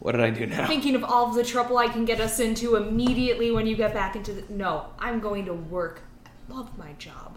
What 0.00 0.12
did 0.12 0.20
I 0.22 0.30
do 0.30 0.46
now? 0.46 0.66
Thinking 0.66 0.94
of 0.94 1.04
all 1.04 1.28
of 1.28 1.34
the 1.34 1.44
trouble 1.44 1.78
I 1.78 1.88
can 1.88 2.04
get 2.04 2.20
us 2.20 2.40
into 2.40 2.76
immediately 2.76 3.50
when 3.50 3.66
you 3.66 3.76
get 3.76 3.94
back 3.94 4.16
into 4.16 4.32
the. 4.32 4.44
No. 4.52 4.86
I'm 4.98 5.20
going 5.20 5.44
to 5.46 5.54
work. 5.54 6.02
I 6.26 6.52
love 6.52 6.76
my 6.76 6.92
job. 6.98 7.36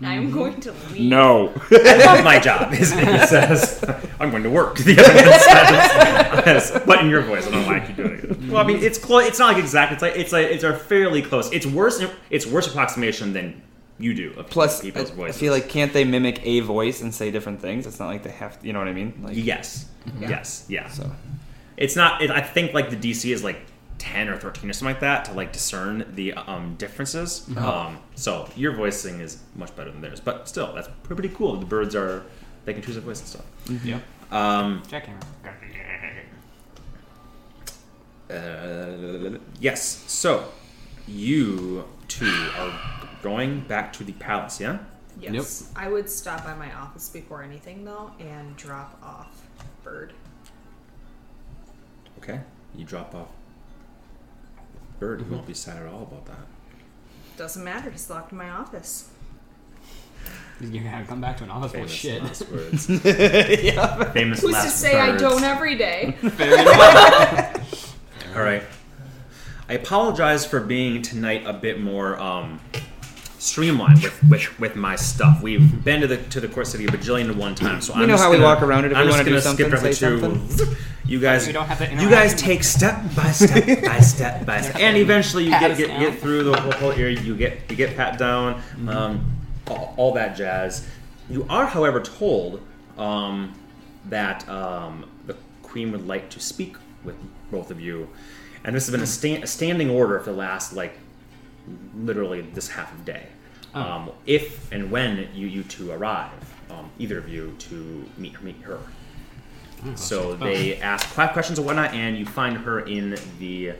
And 0.00 0.08
I'm 0.08 0.28
mm-hmm. 0.28 0.38
going 0.38 0.60
to 0.62 0.72
leave. 0.72 1.10
No. 1.10 1.52
I 1.70 2.04
love 2.06 2.24
my 2.24 2.38
job. 2.38 2.72
Is 2.72 2.90
he 2.90 3.04
says, 3.26 3.84
"I'm 4.18 4.30
going 4.30 4.42
to 4.44 4.50
work." 4.50 4.78
The 4.90 4.98
other 4.98 5.14
one 5.14 6.44
says, 6.44 6.82
but 6.86 7.00
in 7.00 7.10
your 7.10 7.20
voice, 7.20 7.46
I 7.46 7.50
don't 7.50 7.60
know 7.60 7.66
why 7.66 7.80
I 7.80 7.86
keep 7.86 7.96
doing 7.96 8.14
it. 8.14 8.48
Well, 8.48 8.56
I 8.56 8.66
mean, 8.66 8.82
it's 8.82 8.96
close. 8.96 9.26
It's 9.26 9.38
not 9.38 9.52
like 9.52 9.62
exact. 9.62 9.92
It's 9.92 10.00
like 10.00 10.16
it's 10.16 10.32
like 10.32 10.46
it's 10.46 10.64
a 10.64 10.74
fairly 10.74 11.20
close. 11.20 11.52
It's 11.52 11.66
worse. 11.66 12.02
It's 12.30 12.46
worse 12.46 12.66
approximation 12.66 13.34
than 13.34 13.60
you 13.98 14.14
do 14.14 14.32
of 14.38 14.48
Plus, 14.48 14.80
I, 14.80 14.84
people's 14.84 15.10
I 15.10 15.14
voices. 15.14 15.38
feel 15.38 15.52
like 15.52 15.68
can't 15.68 15.92
they 15.92 16.04
mimic 16.04 16.40
a 16.46 16.60
voice 16.60 17.02
and 17.02 17.14
say 17.14 17.30
different 17.30 17.60
things? 17.60 17.86
It's 17.86 18.00
not 18.00 18.06
like 18.06 18.22
they 18.22 18.30
have. 18.30 18.58
You 18.62 18.72
know 18.72 18.78
what 18.78 18.88
I 18.88 18.94
mean? 18.94 19.20
Like, 19.22 19.36
yes, 19.36 19.86
yes, 20.18 20.64
yeah. 20.68 20.88
So 20.88 21.10
It's 21.76 21.94
not. 21.94 22.22
It, 22.22 22.30
I 22.30 22.40
think 22.40 22.72
like 22.72 22.88
the 22.88 22.96
DC 22.96 23.32
is 23.32 23.44
like 23.44 23.60
ten 24.00 24.28
or 24.28 24.36
thirteen 24.36 24.68
or 24.68 24.72
something 24.72 24.94
like 24.94 25.00
that 25.00 25.26
to 25.26 25.32
like 25.34 25.52
discern 25.52 26.04
the 26.14 26.32
um, 26.32 26.74
differences. 26.76 27.46
Um, 27.56 27.98
so 28.16 28.48
your 28.56 28.72
voicing 28.72 29.20
is 29.20 29.38
much 29.54 29.76
better 29.76 29.92
than 29.92 30.00
theirs, 30.00 30.18
but 30.18 30.48
still, 30.48 30.72
that's 30.74 30.88
pretty 31.04 31.28
cool. 31.28 31.54
The 31.56 31.66
birds 31.66 31.94
are 31.94 32.24
they 32.64 32.72
can 32.72 32.82
choose 32.82 32.94
their 32.96 33.04
voice 33.04 33.20
and 33.20 33.28
stuff. 33.28 33.84
Yeah. 33.84 34.00
Um, 34.32 34.82
Check 34.88 35.06
camera. 35.06 35.20
uh, 38.30 39.38
yes. 39.60 39.82
So 40.06 40.50
you 41.06 41.84
two 42.08 42.48
are 42.56 42.72
going 43.22 43.60
back 43.60 43.92
to 43.94 44.04
the 44.04 44.12
palace, 44.12 44.60
yeah? 44.60 44.78
Yes. 45.20 45.70
I 45.76 45.88
would 45.88 46.08
stop 46.08 46.44
by 46.44 46.54
my 46.54 46.72
office 46.72 47.08
before 47.10 47.42
anything, 47.42 47.84
though, 47.84 48.10
and 48.18 48.56
drop 48.56 48.98
off 49.02 49.46
Bird. 49.84 50.12
Okay. 52.18 52.40
You 52.74 52.84
drop 52.84 53.14
off 53.14 53.28
Bird, 55.00 55.22
he 55.22 55.34
won't 55.34 55.46
be 55.46 55.54
sad 55.54 55.82
at 55.82 55.92
all 55.92 56.02
about 56.02 56.26
that. 56.26 56.46
Doesn't 57.36 57.64
matter. 57.64 57.90
He's 57.90 58.08
locked 58.10 58.32
in 58.32 58.38
my 58.38 58.50
office. 58.50 59.08
You 60.60 60.80
gotta 60.80 61.04
come 61.06 61.22
back 61.22 61.38
to 61.38 61.44
an 61.44 61.50
office 61.50 61.72
full 61.72 61.82
of 61.84 61.90
Famous 61.90 61.92
shit. 61.92 62.22
last 62.22 62.48
words. 62.50 62.86
Famous 64.12 64.42
Who's 64.42 64.52
last 64.52 64.64
to 64.64 64.70
say 64.78 65.00
I 65.00 65.10
words. 65.10 65.22
don't 65.22 65.42
every 65.42 65.74
day? 65.74 66.14
All 68.36 68.42
right. 68.42 68.62
I 69.70 69.72
apologize 69.72 70.44
for 70.44 70.60
being 70.60 71.00
tonight 71.00 71.44
a 71.46 71.54
bit 71.54 71.80
more 71.80 72.20
um, 72.20 72.60
streamlined 73.40 74.02
with, 74.02 74.22
with, 74.28 74.60
with 74.60 74.76
my 74.76 74.94
stuff. 74.96 75.42
We've 75.42 75.82
been 75.84 76.02
to 76.02 76.06
the 76.06 76.18
to 76.18 76.40
the 76.40 76.48
court 76.48 76.66
city 76.66 76.84
a 76.84 76.88
bajillion 76.88 77.26
to 77.28 77.32
one 77.32 77.54
time, 77.54 77.80
so 77.80 77.94
We 77.94 78.02
I'm 78.02 78.08
know 78.08 78.14
just 78.14 78.22
how 78.22 78.30
we 78.30 78.36
gonna- 78.36 78.46
walk 78.48 78.62
around 78.62 78.84
it. 78.84 78.92
If 78.92 78.98
I'm 78.98 79.06
we 79.06 79.12
just 79.12 79.18
wanna 79.18 79.30
do 79.40 79.40
gonna 79.70 79.92
skip 79.94 80.20
something, 80.20 80.48
right 80.48 80.50
to 80.58 80.76
you 81.06 81.18
guys. 81.18 81.46
We 81.46 81.52
don't 81.52 81.66
have 81.66 81.80
you 82.00 82.08
guys 82.10 82.34
take 82.34 82.62
step 82.62 83.00
by 83.16 83.30
step 83.32 83.82
by 83.84 83.98
step 84.12 84.46
by 84.46 84.60
step, 84.60 84.76
and 84.78 84.96
eventually 84.96 85.44
you 85.44 85.50
get 85.50 85.76
get, 85.76 85.88
get 85.98 86.18
through 86.20 86.44
the 86.44 86.60
whole, 86.60 86.72
whole 86.72 86.92
area. 86.92 87.18
You 87.20 87.34
get 87.36 87.68
you 87.70 87.76
get 87.76 87.96
pat 87.96 88.18
down, 88.18 88.62
um, 88.86 89.24
all, 89.66 89.94
all 89.96 90.12
that 90.14 90.36
jazz. 90.36 90.86
You 91.28 91.46
are, 91.48 91.64
however, 91.66 92.00
told 92.00 92.60
um, 92.98 93.54
that 94.06 94.48
um, 94.48 95.08
the 95.26 95.36
queen 95.62 95.92
would 95.92 96.06
like 96.06 96.28
to 96.30 96.40
speak 96.40 96.76
with 97.04 97.16
both 97.50 97.70
of 97.70 97.80
you, 97.80 98.08
and 98.64 98.76
this 98.76 98.86
has 98.86 98.92
been 98.92 99.02
a, 99.02 99.06
sta- 99.06 99.42
a 99.42 99.46
standing 99.46 99.88
order 99.90 100.18
for 100.20 100.30
the 100.30 100.36
last 100.36 100.74
like 100.74 100.98
literally 101.94 102.42
this 102.42 102.68
half 102.68 102.92
of 102.92 103.04
day. 103.04 103.26
Oh. 103.74 103.80
Um, 103.80 104.10
if 104.26 104.70
and 104.72 104.90
when 104.90 105.28
you 105.34 105.46
you 105.46 105.62
two 105.62 105.92
arrive, 105.92 106.30
um, 106.70 106.90
either 106.98 107.18
of 107.18 107.28
you 107.28 107.54
to 107.58 108.04
meet 108.18 108.40
meet 108.42 108.60
her. 108.62 108.80
So 109.94 110.34
they 110.34 110.76
ask 110.76 111.06
five 111.06 111.32
questions 111.32 111.58
and 111.58 111.66
whatnot, 111.66 111.94
and 111.94 112.18
you 112.18 112.26
find 112.26 112.58
her 112.58 112.80
in 112.80 113.16
the 113.38 113.72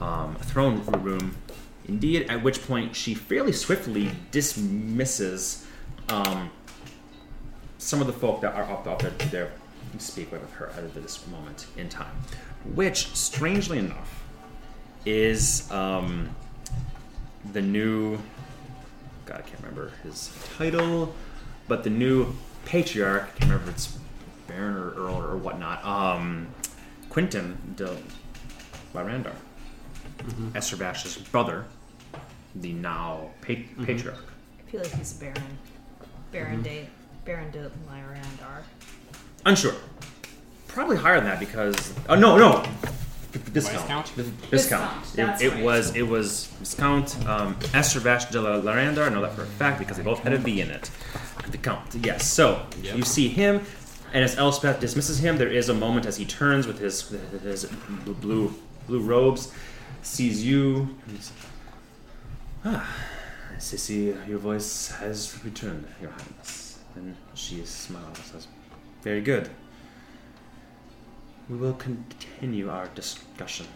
um, 0.00 0.34
throne 0.36 0.84
room. 1.00 1.36
Indeed, 1.86 2.28
at 2.28 2.42
which 2.42 2.66
point 2.66 2.94
she 2.94 3.14
fairly 3.14 3.52
swiftly 3.52 4.10
dismisses 4.30 5.64
um, 6.08 6.50
some 7.78 8.00
of 8.00 8.06
the 8.06 8.12
folk 8.12 8.40
that 8.42 8.54
are 8.54 8.64
up, 8.64 8.86
up 8.86 9.00
there, 9.00 9.12
there 9.30 9.52
to 9.92 10.00
speak 10.00 10.30
with 10.32 10.52
her 10.54 10.70
at 10.76 10.92
this 10.94 11.26
moment 11.28 11.66
in 11.76 11.88
time. 11.88 12.14
Which, 12.74 13.14
strangely 13.14 13.78
enough, 13.78 14.24
is 15.06 15.70
um, 15.70 16.28
the 17.52 17.62
new. 17.62 18.18
God, 19.26 19.38
I 19.38 19.42
can't 19.42 19.60
remember 19.60 19.92
his 20.02 20.30
title, 20.56 21.14
but 21.66 21.84
the 21.84 21.90
new 21.90 22.34
patriarch. 22.64 23.22
I 23.22 23.38
can't 23.38 23.50
remember 23.50 23.70
if 23.70 23.74
it's 23.74 23.98
Baron 24.46 24.74
or 24.76 24.94
Earl 24.94 25.22
or 25.22 25.36
whatnot. 25.36 25.84
Um, 25.84 26.48
Quentin 27.10 27.56
de 27.76 27.96
Larandar, 28.94 29.34
mm-hmm. 30.18 30.56
Esther 30.56 30.76
Vash's 30.76 31.16
brother, 31.16 31.64
the 32.54 32.72
now 32.72 33.30
pa- 33.40 33.52
mm-hmm. 33.52 33.84
patriarch. 33.84 34.24
I 34.66 34.70
feel 34.70 34.82
like 34.82 34.92
he's 34.94 35.12
Baron. 35.14 35.42
Baron 36.32 36.54
mm-hmm. 36.54 36.62
de 36.62 36.88
Baron 37.24 37.50
de 37.50 37.70
Lyrandar. 37.88 38.62
Unsure. 39.46 39.74
Probably 40.66 40.96
higher 40.96 41.16
than 41.16 41.24
that 41.24 41.40
because. 41.40 41.94
Oh 42.08 42.14
no 42.14 42.36
no. 42.36 42.64
Discount. 43.52 44.08
Viscount? 44.08 44.50
Discount. 44.50 45.04
Viscount, 45.06 45.40
It, 45.40 45.46
it 45.46 45.54
right. 45.54 45.64
was 45.64 45.94
it 45.96 46.02
was 46.06 46.46
Viscount 46.60 47.16
um, 47.28 47.56
Esther 47.74 48.00
de 48.00 48.40
la 48.40 48.60
Larandar. 48.60 49.06
I 49.06 49.08
know 49.10 49.20
that 49.22 49.32
for 49.34 49.42
a 49.42 49.46
fact 49.46 49.78
because 49.78 49.96
they 49.96 50.02
both 50.02 50.20
had 50.20 50.32
a 50.32 50.38
V 50.38 50.60
in 50.60 50.70
it. 50.70 50.90
Viscount. 51.48 51.94
Yes. 52.04 52.26
So 52.26 52.66
Yep. 52.82 52.96
you 52.96 53.02
see 53.02 53.28
him, 53.28 53.62
and 54.12 54.22
as 54.24 54.36
Elspeth 54.36 54.80
dismisses 54.80 55.18
him, 55.18 55.38
there 55.38 55.48
is 55.52 55.68
a 55.68 55.74
moment 55.74 56.06
as 56.06 56.16
he 56.16 56.24
turns 56.24 56.66
with 56.66 56.78
his 56.78 57.08
his 57.42 57.64
blue 58.20 58.54
blue 58.86 59.00
robes, 59.00 59.52
sees 60.02 60.44
you. 60.44 60.96
and 61.06 61.16
he's, 61.16 61.32
Ah, 62.64 62.88
Sissy, 63.58 64.14
your 64.28 64.38
voice 64.38 64.88
has 65.00 65.38
returned, 65.44 65.86
Your 66.00 66.10
Highness. 66.10 66.78
And 66.96 67.16
she 67.34 67.64
smiles 67.64 68.16
and 68.18 68.26
says, 68.26 68.48
Very 69.02 69.20
good. 69.20 69.48
We 71.48 71.56
will 71.56 71.74
continue 71.74 72.68
our 72.68 72.88
discussion. 72.88 73.66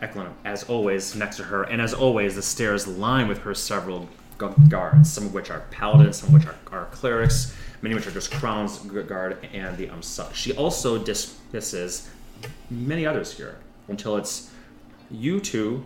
Eklund, 0.00 0.34
as 0.44 0.64
always, 0.64 1.14
next 1.14 1.36
to 1.36 1.44
her, 1.44 1.62
and 1.62 1.80
as 1.80 1.94
always, 1.94 2.34
the 2.34 2.42
stairs 2.42 2.88
line 2.88 3.28
with 3.28 3.38
her 3.38 3.54
several 3.54 4.08
guards, 4.68 5.12
some 5.12 5.26
of 5.26 5.34
which 5.34 5.50
are 5.50 5.60
paladins, 5.70 6.16
some 6.16 6.30
of 6.30 6.34
which 6.34 6.46
are, 6.46 6.56
are 6.72 6.86
clerics, 6.86 7.54
many 7.82 7.94
of 7.94 8.00
which 8.00 8.08
are 8.08 8.14
just 8.14 8.32
crowns 8.32 8.78
guard, 8.78 9.46
and 9.52 9.76
the 9.76 9.88
um. 9.88 10.34
She 10.34 10.52
also 10.54 10.98
dismisses 10.98 12.08
many 12.68 13.06
others 13.06 13.36
here 13.36 13.58
until 13.86 14.16
it's 14.16 14.50
you 15.08 15.38
two, 15.38 15.84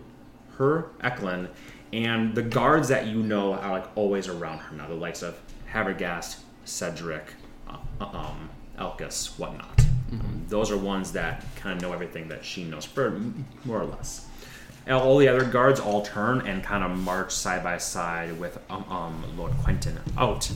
her, 0.57 0.89
Eklund, 1.01 1.49
and 1.93 2.33
the 2.33 2.41
guards 2.41 2.87
that 2.87 3.05
you 3.05 3.21
know 3.21 3.53
are 3.53 3.71
like 3.71 3.87
always 3.95 4.27
around 4.27 4.59
her 4.59 4.75
now, 4.75 4.87
the 4.87 4.95
likes 4.95 5.21
of 5.21 5.39
Havergast, 5.71 6.39
Cedric, 6.65 7.33
uh, 7.69 7.77
um, 7.99 8.49
Elkus, 8.79 9.37
whatnot. 9.37 9.86
Um, 10.11 10.45
those 10.47 10.71
are 10.71 10.77
ones 10.77 11.11
that 11.13 11.43
kind 11.57 11.75
of 11.75 11.81
know 11.81 11.93
everything 11.93 12.29
that 12.29 12.45
she 12.45 12.63
knows, 12.63 12.87
more 13.65 13.81
or 13.81 13.85
less. 13.85 14.25
And 14.85 14.95
all 14.95 15.17
the 15.17 15.27
other 15.27 15.43
guards 15.43 15.79
all 15.81 16.01
turn 16.01 16.47
and 16.47 16.63
kind 16.63 16.83
of 16.83 16.97
march 16.97 17.31
side 17.33 17.61
by 17.63 17.77
side 17.77 18.39
with 18.39 18.57
um, 18.69 18.85
um, 18.89 19.23
Lord 19.37 19.51
Quentin 19.63 19.99
out 20.17 20.49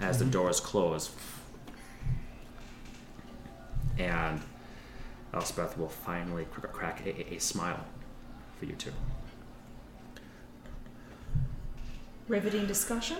as 0.00 0.18
the 0.18 0.24
doors 0.24 0.58
close. 0.58 1.10
And 3.98 4.40
Elspeth 5.34 5.76
will 5.76 5.88
finally 5.90 6.46
crack 6.50 7.04
a, 7.04 7.10
a- 7.10 7.36
a 7.36 7.38
smile 7.40 7.84
for 8.58 8.64
you 8.64 8.72
two. 8.74 8.92
Riveting 12.28 12.66
discussion? 12.66 13.18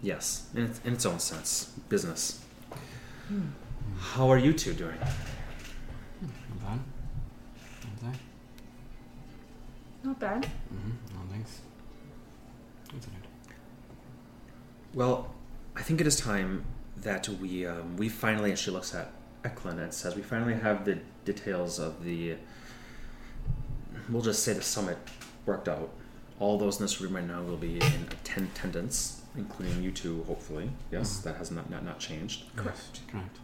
Yes, 0.00 0.48
in 0.54 0.64
its, 0.66 0.80
in 0.84 0.92
its 0.92 1.06
own 1.06 1.18
sense, 1.18 1.72
business. 1.88 2.40
How 3.98 4.30
are 4.30 4.38
you 4.38 4.52
two 4.52 4.72
doing? 4.74 4.96
Not 6.20 6.60
bad. 6.60 6.78
Not 7.82 8.00
bad. 8.02 8.18
Not 10.04 10.20
bad. 10.20 10.42
Mm-hmm. 10.42 10.90
No 11.14 11.20
thanks. 11.30 11.60
Considered. 12.88 13.26
Well, 14.94 15.34
I 15.76 15.82
think 15.82 16.00
it 16.00 16.06
is 16.06 16.16
time 16.16 16.64
that 16.98 17.28
we 17.28 17.66
um, 17.66 17.96
we 17.96 18.08
finally, 18.08 18.50
and 18.50 18.58
she 18.58 18.70
looks 18.70 18.94
at 18.94 19.10
Eklund 19.44 19.80
and 19.80 19.92
says, 19.92 20.14
we 20.14 20.22
finally 20.22 20.54
have 20.54 20.84
the 20.84 20.98
details 21.24 21.78
of 21.78 22.04
the. 22.04 22.36
We'll 24.08 24.22
just 24.22 24.42
say 24.42 24.52
the 24.52 24.62
summit 24.62 24.98
worked 25.46 25.68
out. 25.68 25.90
All 26.40 26.58
those 26.58 26.78
in 26.78 26.82
this 26.84 27.00
room 27.00 27.14
right 27.16 27.26
now 27.26 27.42
will 27.42 27.56
be 27.56 27.76
in 27.76 27.82
atten- 28.10 28.50
attendance, 28.54 29.22
including 29.36 29.82
you 29.82 29.90
two, 29.92 30.24
hopefully. 30.24 30.70
Yes, 30.92 31.18
that 31.20 31.36
has 31.36 31.50
not 31.50 31.70
not, 31.70 31.84
not 31.84 31.98
changed. 31.98 32.44
Correct. 32.56 33.00
Correct. 33.08 33.38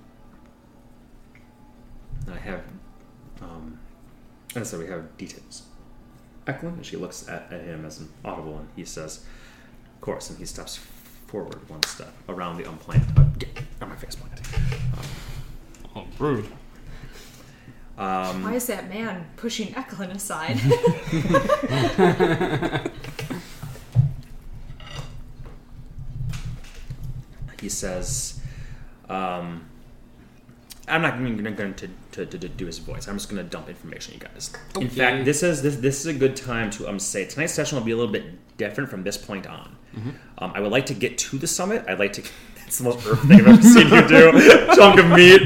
And 2.27 2.35
I 2.35 2.39
have, 2.39 2.63
um, 3.43 3.79
and 4.55 4.67
so 4.67 4.79
we 4.79 4.87
have 4.87 5.17
details. 5.17 5.63
Eklund, 6.47 6.77
and 6.77 6.87
she 6.87 6.97
looks 6.97 7.29
at, 7.29 7.53
at 7.53 7.63
him 7.63 7.85
as 7.85 8.01
an 8.01 8.09
audible, 8.25 8.59
and 8.59 8.69
he 8.75 8.85
says, 8.85 9.25
"Of 9.95 10.01
course," 10.01 10.31
and 10.31 10.39
he 10.39 10.47
steps 10.47 10.79
forward 11.27 11.69
one 11.69 11.83
step 11.85 12.13
around 12.29 12.59
the 12.59 12.69
unplanned. 12.69 13.07
Uh, 13.17 13.25
get 13.39 13.51
on 13.81 13.89
my 13.89 13.97
face 13.97 14.17
plant. 14.17 14.41
Oh, 15.95 16.07
rude. 16.19 16.47
Um, 17.99 18.45
Why 18.45 18.55
is 18.55 18.67
that 18.69 18.89
man 18.89 19.27
pushing 19.37 19.77
Eklund 19.77 20.13
aside? 20.13 20.57
he 27.61 27.69
says, 27.69 28.41
um, 29.09 29.70
"I'm 30.91 31.03
not 31.03 31.15
even 31.21 31.55
going 31.55 31.75
to, 31.75 31.89
to, 32.13 32.27
to, 32.27 32.39
to 32.39 32.49
do 32.49 32.67
his 32.67 32.79
voice. 32.79 33.09
I'm 33.09 33.17
just 33.17 33.29
going 33.31 33.43
to 33.43 33.49
dump 33.49 33.69
information, 33.69 34.15
you 34.15 34.21
guys. 34.21 34.53
In 34.77 34.89
fact, 34.89 35.25
this 35.25 35.43
is 35.43 35.63
this, 35.63 35.77
this 35.77 36.01
is 36.01 36.07
a 36.07 36.15
good 36.15 36.37
time 36.37 36.71
to 36.71 36.89
um 36.89 36.99
say 36.99 37.25
tonight's 37.27 37.55
session 37.55 37.79
will 37.79 37.85
be 37.85 37.93
a 37.93 37.97
little 37.97 38.13
bit 38.13 38.25
different 38.57 38.91
from 38.91 39.03
this 39.05 39.17
point 39.17 39.47
on. 39.47 39.77
Um, 40.39 40.53
I 40.55 40.61
would 40.61 40.71
like 40.73 40.87
to 40.87 40.95
get 40.95 41.19
to 41.19 41.39
the 41.39 41.47
summit. 41.47 41.85
I'd 41.89 41.99
like 41.99 42.13
to. 42.15 42.23
That's 42.57 42.79
the 42.79 42.85
most 42.85 42.99
Urf 43.01 43.27
thing 43.27 43.41
I've 43.41 43.49
ever 43.49 43.63
seen 43.63 43.89
you 43.89 44.07
do. 44.07 44.75
Chunk 44.77 45.01
of 45.01 45.07
meat 45.11 45.43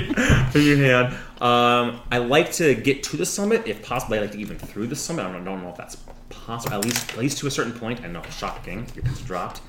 in 0.55 0.63
your 0.67 0.77
hand. 0.77 1.15
Um, 1.41 2.03
I 2.11 2.19
like 2.19 2.53
to 2.53 2.75
get 2.75 3.03
to 3.05 3.17
the 3.17 3.25
summit, 3.25 3.63
if 3.67 3.83
possible. 3.83 4.17
I 4.17 4.19
like 4.21 4.33
to 4.33 4.39
even 4.39 4.59
through 4.59 4.89
the 4.89 4.97
summit. 4.97 5.25
I 5.25 5.33
don't, 5.33 5.43
don't 5.45 5.63
know 5.63 5.71
if 5.71 5.77
that's 5.77 5.97
possible. 6.29 6.75
At 6.77 6.85
least, 6.85 7.13
at 7.13 7.19
least 7.19 7.39
to 7.39 7.47
a 7.47 7.51
certain 7.51 7.73
point. 7.73 8.03
I 8.03 8.09
know, 8.09 8.23
shocking. 8.31 8.87
Your 8.95 9.05
pins 9.05 9.23
dropped. 9.23 9.63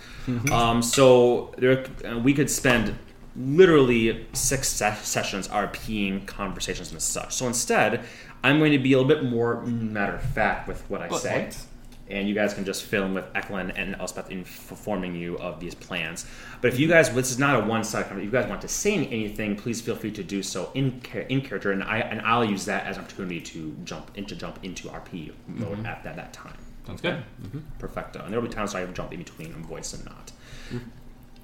Um, 0.51 0.81
so 0.81 1.53
there, 1.57 1.85
uh, 2.03 2.19
we 2.19 2.33
could 2.33 2.49
spend 2.49 2.93
literally 3.35 4.25
six 4.33 4.69
se- 4.69 4.99
sessions 5.03 5.47
RPing 5.47 6.25
conversations 6.25 6.91
and 6.91 7.01
such. 7.01 7.33
So 7.33 7.47
instead, 7.47 8.05
I'm 8.43 8.59
going 8.59 8.71
to 8.71 8.79
be 8.79 8.93
a 8.93 8.99
little 8.99 9.07
bit 9.07 9.29
more 9.29 9.61
matter 9.63 10.15
of 10.15 10.21
fact 10.21 10.67
with 10.67 10.87
what 10.89 11.01
I 11.01 11.07
Bullet 11.07 11.21
say. 11.21 11.41
points. 11.41 11.67
and 12.07 12.29
you 12.29 12.35
guys 12.35 12.53
can 12.53 12.63
just 12.63 12.83
fill 12.83 13.05
in 13.05 13.15
with 13.15 13.25
Eklund 13.33 13.73
and 13.75 13.95
Elspeth 13.95 14.29
informing 14.29 15.15
you 15.15 15.39
of 15.39 15.59
these 15.59 15.73
plans. 15.73 16.27
But 16.61 16.71
if 16.71 16.79
you 16.79 16.87
guys, 16.87 17.13
this 17.13 17.31
is 17.31 17.39
not 17.39 17.63
a 17.63 17.65
one-sided 17.65 18.07
conversation. 18.07 18.27
If 18.27 18.33
you 18.33 18.39
guys 18.39 18.47
want 18.47 18.61
to 18.61 18.67
say 18.67 18.93
anything, 18.93 19.55
please 19.55 19.81
feel 19.81 19.95
free 19.95 20.11
to 20.11 20.23
do 20.23 20.43
so 20.43 20.71
in 20.75 21.01
in 21.29 21.41
character, 21.41 21.71
and 21.71 21.83
I 21.83 21.99
and 21.99 22.21
I'll 22.21 22.45
use 22.45 22.65
that 22.65 22.85
as 22.85 22.97
an 22.97 23.03
opportunity 23.03 23.41
to 23.41 23.75
jump 23.83 24.11
into 24.15 24.35
jump 24.35 24.59
into 24.63 24.87
RP 24.89 25.31
mode 25.47 25.77
mm-hmm. 25.77 25.85
at 25.85 26.03
that, 26.03 26.15
that 26.15 26.31
time. 26.31 26.57
Sounds 26.85 27.01
good. 27.01 27.23
Mm-hmm. 27.41 27.59
Perfecto. 27.79 28.23
And 28.23 28.31
there 28.31 28.39
will 28.39 28.47
be 28.47 28.53
times 28.53 28.73
where 28.73 28.83
I 28.83 28.85
have 28.85 28.93
to 28.93 28.95
jump 28.95 29.11
in 29.11 29.17
between 29.19 29.53
voice 29.63 29.93
and 29.93 30.05
not. 30.05 30.31
Mm-hmm. 30.69 30.89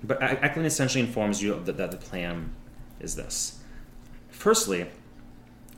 But 0.03 0.21
Eklund 0.21 0.65
essentially 0.65 1.01
informs 1.03 1.41
you 1.43 1.59
the, 1.63 1.71
that 1.73 1.91
the 1.91 1.97
plan 1.97 2.53
is 2.99 3.15
this. 3.15 3.59
Firstly, 4.29 4.87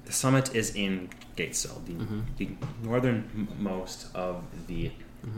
the 0.05 0.13
summit 0.13 0.55
is 0.55 0.75
in 0.75 1.09
Gatesill, 1.35 1.83
the, 1.85 1.93
the 2.37 2.49
northernmost 2.83 4.07
of 4.15 4.43
the 4.67 4.91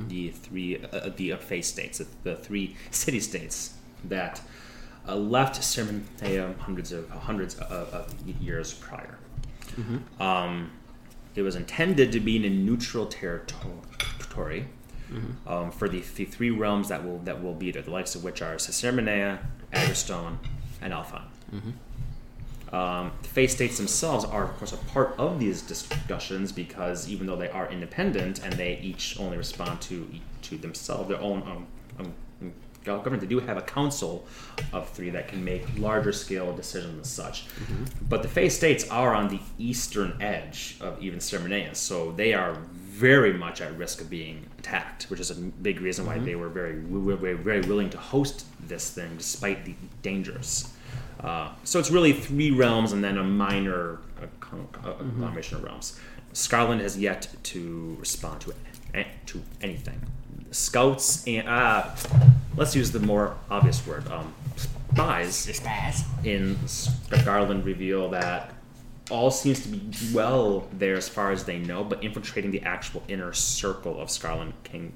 the 0.07 0.31
three 0.31 0.83
uh, 0.91 1.09
the 1.15 1.33
Fey 1.35 1.61
states, 1.61 1.99
the, 1.99 2.07
the 2.23 2.35
three 2.35 2.75
city 2.91 3.19
states 3.19 3.75
that 4.03 4.41
uh, 5.07 5.15
left 5.15 5.61
Sermonea 5.61 6.57
hundreds 6.57 6.91
of 6.91 7.07
hundreds 7.09 7.55
of, 7.59 7.93
of 7.93 8.13
years 8.41 8.73
prior. 8.73 9.17
Um, 10.19 10.71
it 11.35 11.41
was 11.43 11.55
intended 11.55 12.11
to 12.13 12.19
be 12.19 12.35
in 12.37 12.45
a 12.45 12.49
neutral 12.49 13.05
territory 13.05 14.65
um, 15.47 15.71
for 15.71 15.87
the, 15.87 16.01
the 16.15 16.25
three 16.25 16.49
realms 16.49 16.89
that 16.89 17.03
will 17.05 17.19
that 17.19 17.41
will 17.43 17.53
be 17.53 17.71
there, 17.71 17.81
the 17.81 17.91
likes 17.91 18.15
of 18.15 18.23
which 18.23 18.41
are 18.41 18.55
Cicermenea, 18.55 19.39
Agrestone, 19.73 20.37
and 20.81 20.93
Alfheim. 20.93 21.25
Um, 22.73 23.11
the 23.21 23.29
Fey 23.29 23.47
states 23.47 23.77
themselves 23.77 24.25
are, 24.25 24.43
of 24.43 24.57
course, 24.57 24.73
a 24.73 24.77
part 24.77 25.15
of 25.17 25.39
these 25.39 25.61
discussions 25.61 26.51
because 26.51 27.07
even 27.07 27.27
though 27.27 27.35
they 27.35 27.49
are 27.49 27.71
independent 27.71 28.43
and 28.43 28.53
they 28.53 28.79
each 28.79 29.19
only 29.19 29.37
respond 29.37 29.81
to 29.81 30.07
to 30.43 30.57
themselves, 30.57 31.07
their 31.09 31.21
own 31.21 31.41
um, 31.43 31.67
um, 31.99 32.13
government, 32.83 33.21
they 33.21 33.27
do 33.27 33.39
have 33.39 33.57
a 33.57 33.61
council 33.61 34.25
of 34.71 34.89
three 34.89 35.09
that 35.09 35.27
can 35.27 35.43
make 35.43 35.63
larger 35.77 36.11
scale 36.11 36.55
decisions 36.55 36.95
and 36.95 37.05
such. 37.05 37.45
But 38.09 38.21
the 38.21 38.27
Fey 38.27 38.49
states 38.49 38.87
are 38.89 39.13
on 39.13 39.27
the 39.27 39.39
eastern 39.57 40.17
edge 40.21 40.77
of 40.81 41.01
even 41.01 41.19
Sermonea, 41.19 41.75
so 41.75 42.11
they 42.11 42.33
are 42.33 42.57
very 42.95 43.33
much 43.33 43.59
at 43.59 43.77
risk 43.77 43.99
of 43.99 44.09
being 44.09 44.45
attacked, 44.57 45.03
which 45.09 45.19
is 45.19 45.29
a 45.29 45.35
big 45.35 45.81
reason 45.81 46.05
why 46.05 46.17
they 46.17 46.35
were 46.35 46.47
very, 46.47 46.75
very, 46.75 47.33
very 47.35 47.61
willing 47.61 47.89
to 47.89 47.97
host 47.97 48.45
this 48.67 48.89
thing 48.89 49.17
despite 49.17 49.65
the 49.65 49.75
dangers. 50.01 50.69
Uh, 51.19 51.49
so 51.65 51.77
it's 51.77 51.91
really 51.91 52.13
three 52.13 52.51
realms 52.51 52.93
and 52.93 53.03
then 53.03 53.17
a 53.17 53.23
minor 53.23 53.99
uh, 54.21 54.27
con- 54.39 54.67
uh, 54.85 54.91
agglomeration 54.99 55.57
of 55.57 55.63
realms. 55.63 55.99
Scarland 56.33 56.79
has 56.79 56.97
yet 56.97 57.27
to 57.43 57.97
respond 57.99 58.39
to 58.41 58.53
it, 58.93 59.07
to 59.25 59.41
anything. 59.61 59.99
Scouts 60.51 61.27
and 61.27 61.47
uh, 61.49 61.89
let's 62.55 62.75
use 62.75 62.91
the 62.91 62.99
more 62.99 63.35
obvious 63.49 63.85
word. 63.85 64.07
Um, 64.09 64.33
spies 64.55 65.47
in 66.23 66.55
Scarland 66.65 67.65
reveal 67.65 68.09
that 68.11 68.54
all 69.11 69.29
seems 69.29 69.61
to 69.61 69.69
be 69.69 69.91
well 70.13 70.67
there 70.73 70.95
as 70.95 71.07
far 71.07 71.31
as 71.31 71.43
they 71.43 71.59
know, 71.59 71.83
but 71.83 72.03
infiltrating 72.03 72.51
the 72.51 72.61
actual 72.61 73.03
inner 73.07 73.33
circle 73.33 73.99
of 73.99 74.09
Scarland 74.09 74.53
King 74.63 74.93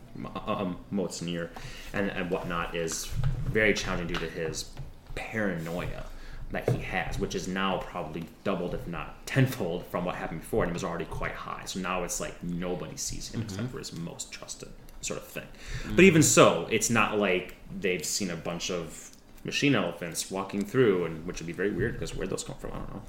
um, 0.48 0.78
Mozanir 0.92 1.50
and, 1.94 2.10
and 2.10 2.32
whatnot 2.32 2.76
is 2.76 3.06
very 3.46 3.74
challenging 3.74 4.08
due 4.08 4.20
to 4.20 4.30
his 4.30 4.72
paranoia 5.16 6.06
that 6.52 6.68
he 6.70 6.80
has, 6.82 7.20
which 7.20 7.36
is 7.36 7.48
now 7.48 7.78
probably 7.78 8.26
doubled, 8.44 8.74
if 8.74 8.88
not 8.88 9.24
tenfold, 9.28 9.86
from 9.86 10.06
what 10.06 10.16
happened 10.16 10.42
before, 10.42 10.64
and 10.64 10.72
it 10.72 10.74
was 10.74 10.84
already 10.84 11.06
quite 11.06 11.34
high. 11.34 11.62
So 11.66 11.80
now 11.80 12.04
it's 12.04 12.20
like 12.20 12.42
nobody 12.44 12.98
sees 12.98 13.30
him 13.30 13.44
except 13.44 13.70
for 13.70 13.78
his 13.78 13.94
most 13.94 14.32
trusted 14.32 14.70
sort 15.02 15.20
of 15.20 15.28
thing. 15.28 15.48
But 15.96 16.04
even 16.04 16.24
so, 16.24 16.68
it's 16.72 16.90
not 16.90 17.20
like 17.20 17.56
they've 17.80 18.04
seen 18.04 18.32
a 18.32 18.36
bunch 18.36 18.72
of 18.72 19.12
machine 19.44 19.74
elephants 19.76 20.30
walking 20.30 20.64
through, 20.66 21.06
and 21.06 21.26
which 21.26 21.40
would 21.40 21.48
be 21.48 21.54
very 21.54 21.72
weird 21.72 21.94
because 21.94 22.16
where'd 22.16 22.30
those 22.30 22.44
come 22.44 22.58
from? 22.58 22.72
I 22.72 22.76
don't 22.78 22.94
know. 22.94 23.02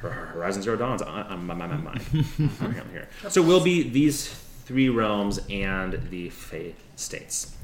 Hor- 0.00 0.10
Horizon 0.10 0.62
Zero 0.62 0.76
Dawn's 0.76 1.02
on, 1.02 1.46
my, 1.46 1.54
my, 1.54 1.66
my 1.66 1.76
mind. 1.76 2.00
I'm 2.60 2.90
here. 2.90 3.08
So 3.28 3.42
we'll 3.42 3.62
be 3.62 3.88
these 3.88 4.28
three 4.64 4.88
realms 4.88 5.38
and 5.50 6.08
the 6.10 6.30
Fey 6.30 6.74
states. 6.96 7.54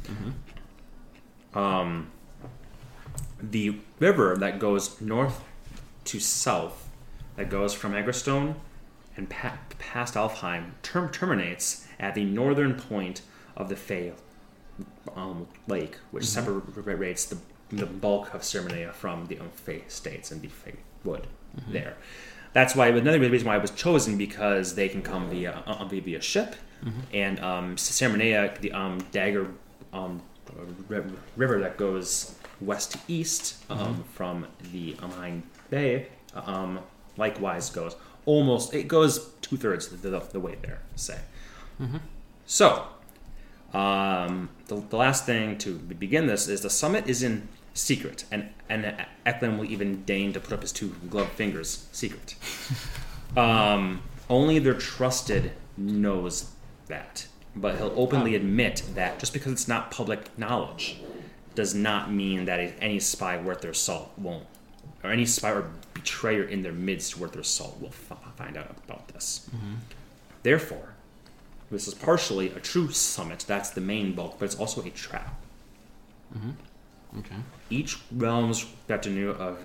Um, 1.54 2.10
the 3.42 3.76
river 3.98 4.36
that 4.36 4.58
goes 4.58 5.00
north 5.00 5.42
to 6.04 6.20
south, 6.20 6.88
that 7.36 7.50
goes 7.50 7.74
from 7.74 7.92
Agrestone 7.92 8.54
and 9.16 9.28
pa- 9.28 9.58
past 9.78 10.14
Alfheim, 10.14 10.72
term- 10.82 11.10
terminates 11.10 11.86
at 11.98 12.14
the 12.14 12.24
northern 12.24 12.74
point 12.74 13.22
of 13.56 13.68
the 13.68 13.76
Fey 13.76 14.12
um, 15.14 15.46
lake, 15.66 15.96
which 16.10 16.24
separates 16.24 17.24
the, 17.26 17.36
the 17.72 17.86
bulk 17.86 18.34
of 18.34 18.42
Sermonea 18.42 18.92
from 18.92 19.26
the 19.26 19.38
um, 19.38 19.50
states 19.88 20.30
and 20.30 20.42
the 20.42 20.48
Fey 20.48 20.74
wood 21.04 21.26
there. 21.68 21.96
That's 22.52 22.74
why 22.76 22.88
another 22.88 23.18
reason 23.18 23.46
why 23.48 23.56
it 23.56 23.62
was 23.62 23.70
chosen 23.70 24.18
because 24.18 24.74
they 24.74 24.88
can 24.88 25.02
come 25.02 25.30
via 25.30 25.62
uh, 25.66 25.84
via, 25.86 26.02
via 26.02 26.20
ship, 26.20 26.54
and 27.12 27.40
um, 27.40 27.76
Sermonea, 27.76 28.58
the 28.60 28.72
um, 28.72 28.98
dagger 29.10 29.46
um, 29.92 30.20
ri- 30.88 31.02
river 31.36 31.60
that 31.60 31.76
goes 31.78 32.34
west 32.60 32.92
to 32.92 32.98
east 33.08 33.56
um, 33.70 34.04
from 34.14 34.46
the 34.72 34.94
Amine 35.02 35.42
Bay, 35.70 36.08
um, 36.34 36.80
likewise 37.16 37.70
goes 37.70 37.96
almost 38.26 38.72
it 38.74 38.86
goes 38.86 39.30
two 39.40 39.56
thirds 39.56 39.88
the, 39.88 39.96
the, 39.96 40.18
the 40.32 40.40
way 40.40 40.56
there. 40.62 40.80
Say 40.96 41.18
so. 42.46 42.86
Um, 43.72 44.50
the, 44.68 44.76
the 44.90 44.96
last 44.96 45.24
thing 45.24 45.56
to 45.58 45.78
begin 45.78 46.26
this 46.26 46.46
is 46.48 46.60
the 46.60 46.68
summit 46.70 47.08
is 47.08 47.22
in 47.22 47.48
secret, 47.74 48.24
and 48.30 48.50
and 48.68 48.94
Eklund 49.26 49.58
will 49.58 49.66
even 49.70 50.02
deign 50.04 50.32
to 50.32 50.40
put 50.40 50.52
up 50.52 50.62
his 50.62 50.72
two 50.72 50.94
gloved 51.10 51.32
fingers 51.32 51.86
secret. 51.92 52.34
Um, 53.34 54.02
only 54.28 54.58
their 54.58 54.74
trusted 54.74 55.52
knows 55.78 56.50
that, 56.88 57.26
but 57.56 57.76
he'll 57.76 57.94
openly 57.96 58.34
admit 58.34 58.82
that 58.94 59.18
just 59.18 59.32
because 59.32 59.52
it's 59.52 59.66
not 59.66 59.90
public 59.90 60.36
knowledge 60.38 60.98
does 61.54 61.74
not 61.74 62.12
mean 62.12 62.44
that 62.44 62.60
any 62.78 63.00
spy 63.00 63.38
worth 63.40 63.62
their 63.62 63.72
salt 63.72 64.10
won't, 64.18 64.44
or 65.02 65.10
any 65.10 65.24
spy 65.24 65.50
or 65.52 65.70
betrayer 65.94 66.42
in 66.44 66.60
their 66.60 66.72
midst 66.74 67.16
worth 67.16 67.32
their 67.32 67.42
salt 67.42 67.80
will 67.80 67.88
f- 67.88 68.18
find 68.36 68.54
out 68.58 68.70
about 68.86 69.08
this. 69.08 69.48
Therefore, 70.42 70.92
this 71.70 71.88
is 71.88 71.94
partially 71.94 72.48
a 72.50 72.60
true 72.60 72.90
summit, 72.90 73.46
that's 73.48 73.70
the 73.70 73.80
main 73.80 74.12
bulk, 74.14 74.36
but 74.38 74.44
it's 74.44 74.56
also 74.56 74.82
a 74.84 74.90
trap. 74.90 75.40
Okay. 77.18 77.36
Each 77.68 77.98
realm's 78.10 78.66
retinue 78.88 79.30
of 79.30 79.64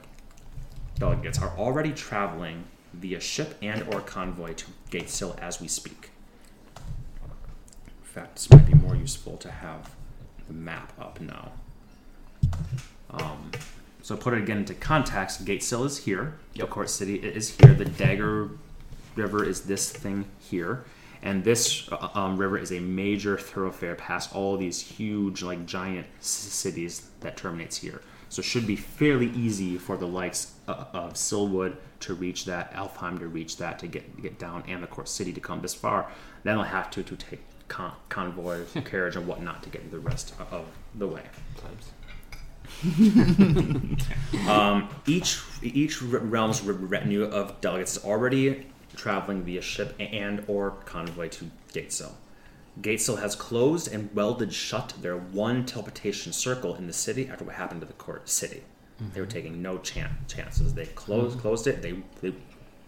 delegates 1.00 1.40
are 1.40 1.56
already 1.58 1.92
traveling 1.94 2.66
via 2.94 3.20
ship 3.20 3.58
and 3.62 3.84
or 3.94 4.02
convoy 4.02 4.54
to 4.54 4.66
Gatesill 4.92 5.38
as 5.40 5.62
we 5.62 5.68
speak. 5.68 6.12
In 6.76 8.04
fact, 8.04 8.36
this 8.36 8.50
might 8.50 8.66
be 8.66 8.74
more 8.74 8.96
useful 8.96 9.38
to 9.38 9.52
have 9.52 9.96
the 10.48 10.54
map 10.54 10.92
up 11.00 11.22
now. 11.22 11.52
Um, 13.12 13.52
so 14.02 14.18
put 14.18 14.34
it 14.34 14.44
again 14.44 14.60
into 14.60 14.74
context. 14.74 15.46
Gatesill 15.46 15.86
is 15.86 16.00
here. 16.00 16.38
The 16.56 16.66
court 16.66 16.90
city 16.90 17.16
is 17.16 17.58
here. 17.58 17.74
The 17.74 17.86
Dagger 17.86 18.50
River 19.16 19.44
is 19.44 19.62
this 19.62 19.92
thing 19.92 20.26
here. 20.40 20.86
And 21.22 21.44
this 21.44 21.90
uh, 21.92 22.10
um, 22.14 22.38
river 22.38 22.58
is 22.58 22.72
a 22.72 22.80
major 22.80 23.38
thoroughfare 23.38 23.96
past 23.96 24.36
all 24.36 24.58
these 24.58 24.80
huge, 24.80 25.42
like 25.42 25.66
giant 25.66 26.08
cities 26.20 27.10
that 27.22 27.38
terminates 27.38 27.78
here. 27.78 28.02
So 28.30 28.42
it 28.42 28.46
should 28.46 28.68
be 28.68 28.76
fairly 28.76 29.28
easy 29.32 29.78
for 29.78 29.98
the 29.98 30.08
likes 30.08 30.54
uh, 30.68 30.86
of 30.94 31.14
Silwood 31.14 31.78
to 32.02 32.14
reach 32.14 32.46
that, 32.46 32.74
Alfheim 32.74 33.20
to 33.20 33.28
reach 33.28 33.58
that, 33.58 33.80
to 33.80 33.88
get 33.88 34.22
get 34.22 34.38
down, 34.38 34.64
and 34.68 34.84
the 34.84 34.88
court 34.88 35.08
city 35.10 35.32
to 35.34 35.40
come 35.40 35.62
this 35.62 35.74
far. 35.74 36.12
Then 36.44 36.58
they'll 36.58 36.66
have 36.66 36.92
to 36.92 37.04
to 37.04 37.16
take 37.16 37.40
con- 37.68 37.94
convoy, 38.10 38.66
carriage, 38.86 39.16
and 39.16 39.28
whatnot 39.28 39.64
to 39.64 39.70
get 39.70 39.90
the 39.92 40.00
rest 40.00 40.34
of 40.52 40.66
the 40.96 41.08
way. 41.08 41.24
Um, 44.48 44.90
each 45.06 45.42
each 45.62 46.00
realm's 46.00 46.62
retinue 46.62 47.24
of 47.24 47.60
delegates 47.62 47.98
is 47.98 48.04
already 48.04 48.68
traveling 48.98 49.44
via 49.44 49.62
ship 49.62 49.96
and 50.00 50.44
or 50.48 50.72
convoy 50.86 51.30
to 51.30 51.50
Gatesill. 51.74 52.12
Gatesill 52.82 53.20
has 53.20 53.36
closed 53.36 53.92
and 53.92 54.14
welded 54.14 54.54
shut 54.54 54.94
their 55.02 55.18
one 55.18 55.66
teleportation 55.66 56.34
circle 56.34 56.76
in 56.76 56.88
the 56.88 56.94
city 56.94 57.28
after 57.28 57.46
what 57.46 57.56
happened 57.56 57.82
to 57.82 57.88
the 57.88 57.94
court 57.94 58.28
city. 58.28 58.64
They 59.00 59.20
were 59.20 59.28
mm-hmm. 59.28 59.34
taking 59.34 59.62
no 59.62 59.78
chan- 59.78 60.18
chances. 60.28 60.74
They 60.74 60.86
closed 60.88 61.34
mm-hmm. 61.34 61.42
closed 61.42 61.68
it. 61.68 61.82
They, 61.82 62.02
they 62.22 62.36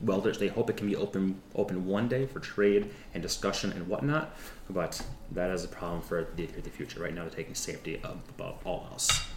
welded. 0.02 0.36
it. 0.36 0.40
They 0.40 0.48
hope 0.48 0.69
it 0.69 0.77
can 0.77 0.88
be 0.88 0.95
open 0.95 1.41
open 1.56 1.86
one 1.86 2.07
day 2.07 2.26
for 2.26 2.40
trade 2.40 2.91
and 3.14 3.22
discussion 3.22 3.72
and 3.72 3.88
whatnot. 3.88 4.36
But 4.69 5.02
that 5.31 5.52
is 5.52 5.64
a 5.64 5.68
problem 5.68 6.02
for 6.02 6.27
the, 6.36 6.48
the 6.48 6.69
future. 6.69 7.02
Right 7.02 7.14
now, 7.14 7.22
they're 7.22 7.31
taking 7.31 7.56
safety 7.56 8.02
above 8.03 8.57
all 8.65 8.88
else. 8.91 9.28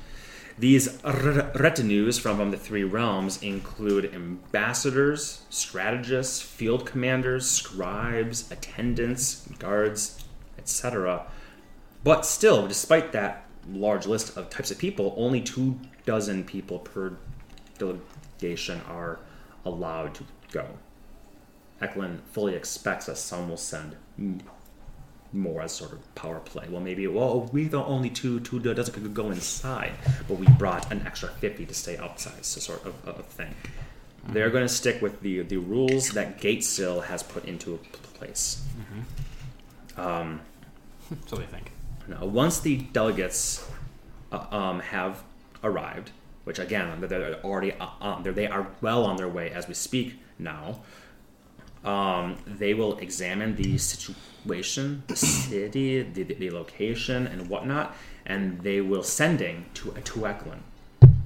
These 0.59 0.99
retinues 1.05 2.19
from 2.19 2.51
the 2.51 2.57
three 2.57 2.85
realms 2.85 3.43
include 3.43 4.15
ambassadors, 4.15 5.43
strategists, 5.49 6.43
field 6.43 6.87
commanders, 6.87 7.49
scribes, 7.49 8.51
attendants, 8.51 9.49
guards, 9.59 10.25
etc. 10.59 11.27
But 12.05 12.27
still, 12.27 12.67
despite 12.69 13.13
that 13.13 13.47
large 13.69 14.07
list 14.07 14.37
of 14.37 14.51
types 14.51 14.71
of 14.71 14.79
people, 14.79 15.15
only 15.17 15.41
two 15.41 15.79
dozen 16.05 16.45
people 16.45 16.81
per 16.81 17.17
delegation 17.79 18.81
are 18.89 19.21
allowed 19.65 20.15
to 20.17 20.25
go. 20.51 20.67
Eklund 21.81 22.23
fully 22.31 22.55
expects 22.55 23.07
that 23.07 23.17
some 23.17 23.49
will 23.49 23.57
send 23.57 23.97
more 25.33 25.63
as 25.63 25.73
sort 25.73 25.93
of 25.93 26.15
power 26.15 26.41
play. 26.41 26.67
Well, 26.71 26.81
maybe 26.81 27.07
well 27.07 27.49
we 27.53 27.65
the 27.65 27.83
only 27.85 28.11
two 28.11 28.41
two 28.41 28.59
doesn't 28.61 29.15
go 29.15 29.31
inside, 29.31 29.93
but 30.29 30.39
we 30.39 30.47
brought 30.59 30.91
an 30.93 31.07
extra 31.07 31.29
fifty 31.29 31.65
to 31.67 31.75
stay 31.75 31.97
outside, 31.99 32.45
so 32.45 32.61
sort 32.61 32.85
of 32.87 32.95
of 33.07 33.27
thing. 33.27 33.55
They're 34.29 34.51
going 34.51 34.65
to 34.65 34.73
stick 34.73 35.03
with 35.03 35.21
the 35.21 35.43
the 35.43 35.57
rules 35.57 36.11
that 36.11 36.41
Gatesill 36.41 37.05
has 37.05 37.23
put 37.23 37.45
into 37.45 37.79
place. 38.15 38.63
Um, 39.97 40.41
So 41.27 41.37
they 41.37 41.45
think. 41.47 41.71
now, 42.09 42.25
once 42.25 42.61
the 42.61 42.77
delegates 42.93 43.69
uh, 44.31 44.47
um, 44.51 44.81
have 44.81 45.23
arrived, 45.63 46.11
which 46.45 46.59
again 46.59 47.01
they're- 47.01 47.39
already 47.45 47.73
uh, 47.73 47.89
um, 48.01 48.23
they're, 48.23 48.33
they 48.33 48.47
are 48.47 48.67
well 48.81 49.05
on 49.05 49.17
their 49.17 49.29
way 49.29 49.51
as 49.51 49.69
we 49.69 49.75
speak 49.75 50.19
now. 50.39 50.81
Um, 51.85 52.37
they 52.47 52.75
will 52.75 52.97
examine 52.99 53.57
the 53.57 53.77
situation, 53.77 54.15
the 55.07 55.17
city, 55.17 56.03
the, 56.03 56.23
the, 56.25 56.51
location, 56.51 57.27
and 57.27 57.49
whatnot, 57.49 57.95
and 58.27 58.61
they 58.61 58.81
will 58.81 59.03
sending 59.03 59.67
to 59.75 59.93
to 59.93 60.27
Eklund 60.27 60.63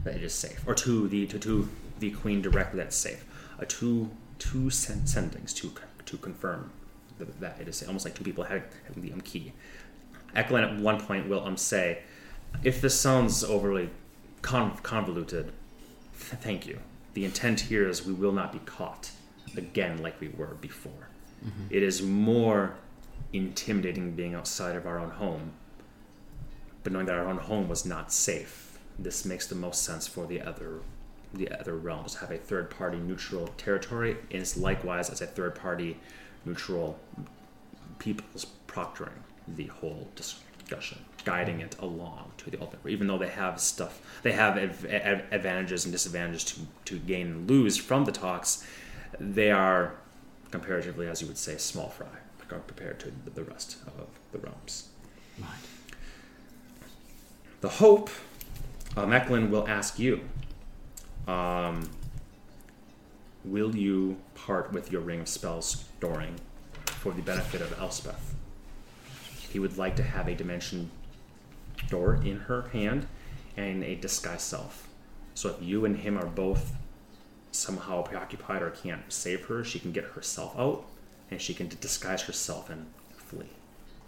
that 0.04 0.14
it 0.14 0.22
is 0.22 0.34
safe, 0.34 0.62
or 0.66 0.74
to 0.74 1.08
the 1.08 1.26
to, 1.26 1.38
to 1.38 1.68
the 1.98 2.10
queen 2.10 2.42
directly 2.42 2.78
that's 2.78 2.96
safe. 2.96 3.24
A 3.58 3.66
two 3.66 4.10
two 4.38 4.70
send, 4.70 5.02
sendings 5.02 5.54
to 5.56 5.72
to 6.04 6.16
confirm 6.18 6.70
that, 7.18 7.40
that 7.40 7.60
it 7.60 7.68
is 7.68 7.76
safe. 7.76 7.88
almost 7.88 8.04
like 8.04 8.14
two 8.14 8.24
people 8.24 8.44
having, 8.44 8.64
had 8.86 8.94
the 9.02 9.12
um, 9.12 9.20
key. 9.20 9.52
Eklund 10.34 10.64
at 10.64 10.76
one 10.78 11.00
point 11.00 11.28
will 11.28 11.44
um 11.44 11.56
say, 11.56 12.02
if 12.62 12.80
this 12.80 12.98
sounds 12.98 13.42
overly 13.42 13.90
con- 14.42 14.76
convoluted, 14.82 15.52
th- 16.18 16.42
thank 16.42 16.66
you. 16.66 16.78
The 17.14 17.24
intent 17.24 17.60
here 17.60 17.88
is 17.88 18.04
we 18.04 18.12
will 18.12 18.32
not 18.32 18.52
be 18.52 18.58
caught 18.60 19.10
again 19.56 20.02
like 20.02 20.20
we 20.20 20.28
were 20.28 20.54
before. 20.60 21.08
It 21.70 21.82
is 21.82 22.02
more 22.02 22.74
intimidating 23.36 24.12
being 24.12 24.34
outside 24.34 24.76
of 24.76 24.86
our 24.86 24.98
own 24.98 25.10
home, 25.10 25.52
but 26.82 26.92
knowing 26.92 27.06
that 27.06 27.16
our 27.16 27.28
own 27.28 27.38
home 27.38 27.68
was 27.68 27.84
not 27.84 28.12
safe. 28.12 28.78
This 28.98 29.24
makes 29.24 29.46
the 29.46 29.54
most 29.54 29.82
sense 29.82 30.06
for 30.06 30.26
the 30.26 30.40
other 30.40 30.80
the 31.34 31.50
other 31.50 31.74
realms 31.74 32.14
have 32.14 32.30
a 32.30 32.38
third 32.38 32.70
party 32.70 32.96
neutral 32.96 33.48
territory 33.58 34.16
and 34.30 34.40
it's 34.40 34.56
likewise 34.56 35.10
as 35.10 35.20
a 35.20 35.26
third 35.26 35.54
party 35.54 35.98
neutral 36.46 36.98
people's 37.98 38.46
proctoring 38.68 39.18
the 39.48 39.66
whole 39.66 40.08
discussion, 40.14 40.98
guiding 41.24 41.60
it 41.60 41.76
along 41.80 42.30
to 42.38 42.50
the 42.50 42.60
ultimate. 42.60 42.88
Even 42.88 43.06
though 43.06 43.18
they 43.18 43.28
have 43.28 43.60
stuff, 43.60 44.00
they 44.22 44.32
have 44.32 44.56
adv- 44.56 45.24
advantages 45.30 45.84
and 45.84 45.92
disadvantages 45.92 46.44
to, 46.44 46.60
to 46.84 46.98
gain 46.98 47.26
and 47.26 47.50
lose 47.50 47.76
from 47.76 48.04
the 48.04 48.12
talks. 48.12 48.66
They 49.20 49.50
are 49.50 49.94
comparatively, 50.50 51.08
as 51.08 51.20
you 51.20 51.28
would 51.28 51.38
say, 51.38 51.56
small 51.58 51.90
fry 51.90 52.06
compared 52.48 52.98
to 53.00 53.12
the 53.34 53.44
rest 53.44 53.76
of 53.86 54.06
the 54.32 54.38
realms. 54.38 54.88
Right. 55.38 55.48
The 57.60 57.68
hope, 57.68 58.10
um, 58.96 59.12
Eklund 59.12 59.50
will 59.50 59.66
ask 59.68 59.98
you, 59.98 60.20
um, 61.26 61.90
will 63.44 63.74
you 63.74 64.16
part 64.34 64.72
with 64.72 64.92
your 64.92 65.00
ring 65.00 65.20
of 65.20 65.28
spell 65.28 65.62
storing 65.62 66.36
for 66.86 67.12
the 67.12 67.22
benefit 67.22 67.60
of 67.60 67.78
Elspeth? 67.78 68.34
He 69.50 69.58
would 69.58 69.78
like 69.78 69.96
to 69.96 70.02
have 70.02 70.28
a 70.28 70.34
dimension 70.34 70.90
door 71.88 72.16
in 72.16 72.40
her 72.40 72.68
hand 72.68 73.06
and 73.56 73.82
a 73.82 73.94
disguise 73.94 74.42
self. 74.42 74.88
So 75.34 75.50
if 75.50 75.62
you 75.62 75.84
and 75.84 75.96
him 75.96 76.18
are 76.18 76.26
both 76.26 76.72
somehow 77.52 78.02
preoccupied 78.02 78.62
or 78.62 78.70
can't 78.70 79.10
save 79.12 79.46
her, 79.46 79.64
she 79.64 79.78
can 79.78 79.92
get 79.92 80.04
herself 80.04 80.58
out 80.58 80.86
and 81.30 81.40
she 81.40 81.54
can 81.54 81.68
disguise 81.80 82.22
herself 82.22 82.70
and 82.70 82.86
flee. 83.16 83.50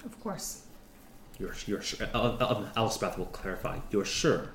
Of 0.05 0.19
course. 0.21 0.63
You're, 1.39 1.55
you're 1.67 1.83
sure. 1.83 2.07
Uh, 2.15 2.37
uh, 2.41 2.69
Elspeth 2.77 3.19
will 3.19 3.27
clarify. 3.27 3.79
You're 3.91 4.05
sure. 4.05 4.51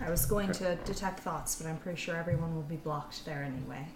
I 0.00 0.10
was 0.10 0.26
going 0.26 0.52
to 0.52 0.76
detect 0.84 1.20
thoughts, 1.20 1.56
but 1.56 1.68
I'm 1.68 1.78
pretty 1.78 1.98
sure 1.98 2.16
everyone 2.16 2.54
will 2.54 2.62
be 2.62 2.76
blocked 2.76 3.24
there 3.24 3.42
anyway. 3.42 3.86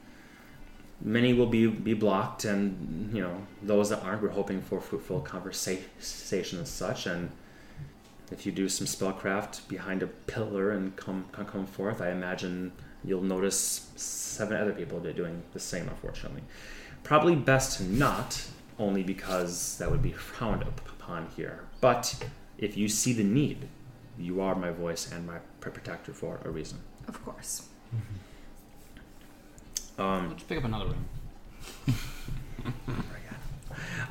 Many 1.01 1.33
will 1.33 1.47
be 1.47 1.67
be 1.67 1.95
blocked, 1.95 2.45
and 2.45 3.15
you 3.15 3.23
know 3.23 3.37
those 3.63 3.91
that 3.91 4.03
aren't. 4.05 4.23
We're 4.23 4.31
hoping 4.31 4.61
for 4.61 4.81
fruitful 4.81 5.21
conversation 5.21 6.59
and 6.59 6.69
such. 6.69 7.07
And 7.07 7.31
if 8.31 8.47
you 8.47 8.53
do 8.53 8.69
some 8.69 8.87
spellcraft 8.87 9.67
behind 9.69 10.03
a 10.03 10.07
pillar 10.07 10.71
and 10.71 10.95
come 10.97 11.27
come, 11.33 11.47
come 11.47 11.67
forth, 11.67 12.01
I 12.01 12.11
imagine 12.11 12.73
you'll 13.05 13.23
notice 13.23 13.91
seven 13.97 14.57
other 14.61 14.73
people 14.73 15.01
that 15.01 15.09
are 15.11 15.13
doing 15.13 15.43
the 15.53 15.61
same. 15.61 15.89
Unfortunately, 15.89 16.43
probably 17.03 17.35
best 17.35 17.81
not, 17.81 18.43
only 18.79 19.03
because 19.03 19.77
that 19.79 19.91
would 19.91 20.03
be 20.03 20.13
frowned 20.13 20.63
upon 20.63 21.29
here. 21.37 21.61
But 21.81 22.25
if 22.59 22.77
you 22.77 22.89
see 22.89 23.13
the 23.13 23.25
need, 23.25 23.69
you 24.19 24.41
are 24.41 24.55
my 24.55 24.71
voice 24.71 25.11
and 25.11 25.27
my 25.27 25.39
protector 25.61 26.13
for 26.13 26.41
a 26.45 26.51
reason. 26.51 26.79
Of 27.09 27.25
course. 27.25 27.69
Um, 29.99 30.31
Let's 30.31 30.43
pick 30.45 30.59
up 30.59 30.65
another 30.65 30.87
ring. 30.87 31.95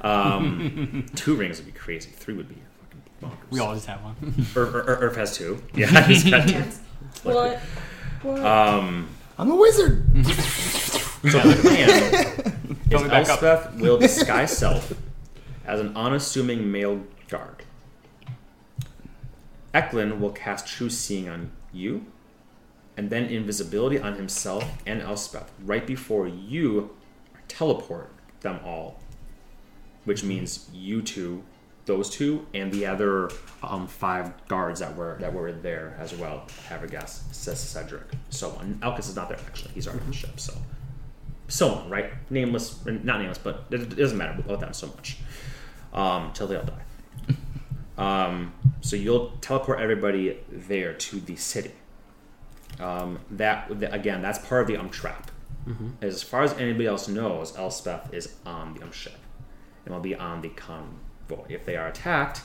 Um, 0.01 1.05
two 1.15 1.35
rings 1.35 1.57
would 1.57 1.67
be 1.67 1.71
crazy. 1.77 2.09
Three 2.09 2.33
would 2.33 2.49
be 2.49 2.55
fucking 2.81 3.01
bonkers. 3.21 3.51
We 3.51 3.59
all 3.59 3.73
just 3.75 3.85
have 3.85 4.03
one. 4.03 4.15
Irv, 4.55 4.73
Ir- 4.75 4.79
Ir- 4.79 4.97
Irv 5.01 5.15
has 5.15 5.37
two. 5.37 5.61
Yeah, 5.75 6.07
he's 6.07 6.23
got 6.29 6.47
two. 6.47 6.53
Yes. 6.55 6.79
What? 8.21 8.37
What? 8.37 8.45
Um, 8.45 9.09
I'm 9.37 9.49
a 9.51 9.55
wizard. 9.55 10.05
so 10.25 11.39
the 11.39 11.57
plan 11.61 12.51
Fill 12.89 13.01
is 13.03 13.09
back 13.09 13.29
up. 13.29 13.43
Elspeth 13.43 13.75
will 13.79 13.97
disguise 13.97 14.55
self 14.55 14.93
as 15.65 15.79
an 15.79 15.95
unassuming 15.95 16.71
male 16.71 17.01
guard. 17.29 17.63
Eklund 19.73 20.19
will 20.21 20.31
cast 20.31 20.67
True 20.67 20.89
Seeing 20.89 21.29
on 21.29 21.51
you, 21.71 22.05
and 22.97 23.09
then 23.09 23.25
invisibility 23.25 23.99
on 23.99 24.15
himself 24.15 24.65
and 24.85 25.01
Elspeth 25.01 25.49
right 25.63 25.87
before 25.87 26.27
you 26.27 26.91
teleport 27.47 28.11
them 28.41 28.59
all, 28.65 28.99
which 30.03 30.23
means 30.23 30.69
you 30.73 31.01
two, 31.01 31.43
those 31.85 32.09
two, 32.09 32.45
and 32.53 32.71
the 32.71 32.85
other 32.85 33.29
um, 33.63 33.87
five 33.87 34.47
guards 34.47 34.79
that 34.79 34.95
were 34.95 35.17
that 35.19 35.33
were 35.33 35.51
there 35.51 35.95
as 35.99 36.13
well. 36.13 36.45
Havergast, 36.69 37.33
says 37.33 37.59
Cedric. 37.59 38.03
So 38.29 38.51
on. 38.51 38.75
Elkis 38.81 39.09
is 39.09 39.15
not 39.15 39.29
there 39.29 39.39
actually; 39.47 39.71
he's 39.73 39.87
already 39.87 40.03
on 40.03 40.11
the 40.11 40.15
ship. 40.15 40.39
So, 40.39 40.53
so 41.47 41.69
on, 41.69 41.89
right? 41.89 42.11
Nameless, 42.29 42.85
not 42.85 43.19
nameless, 43.19 43.37
but 43.37 43.65
it, 43.71 43.81
it 43.81 43.95
doesn't 43.95 44.17
matter 44.17 44.39
about 44.39 44.59
them 44.59 44.73
so 44.73 44.87
much 44.87 45.17
um, 45.93 46.31
till 46.33 46.47
they 46.47 46.55
all 46.55 46.65
die. 46.65 46.83
Um, 47.97 48.53
so 48.81 48.95
you'll 48.95 49.31
teleport 49.41 49.79
everybody 49.79 50.39
there 50.49 50.93
to 50.93 51.19
the 51.19 51.35
city. 51.35 51.71
Um, 52.79 53.19
that 53.31 53.69
again, 53.93 54.21
that's 54.21 54.39
part 54.39 54.61
of 54.61 54.67
the 54.67 54.77
um 54.77 54.89
trap. 54.89 55.29
As 56.01 56.23
far 56.23 56.41
as 56.41 56.53
anybody 56.53 56.87
else 56.87 57.07
knows, 57.07 57.55
Elspeth 57.55 58.11
is 58.13 58.33
on 58.45 58.73
the 58.73 58.83
um 58.83 58.91
ship 58.91 59.17
and 59.85 59.93
will 59.93 60.01
be 60.01 60.15
on 60.15 60.41
the 60.41 60.49
convoy. 61.31 61.53
If 61.53 61.65
they 61.65 61.75
are 61.75 61.87
attacked, 61.87 62.41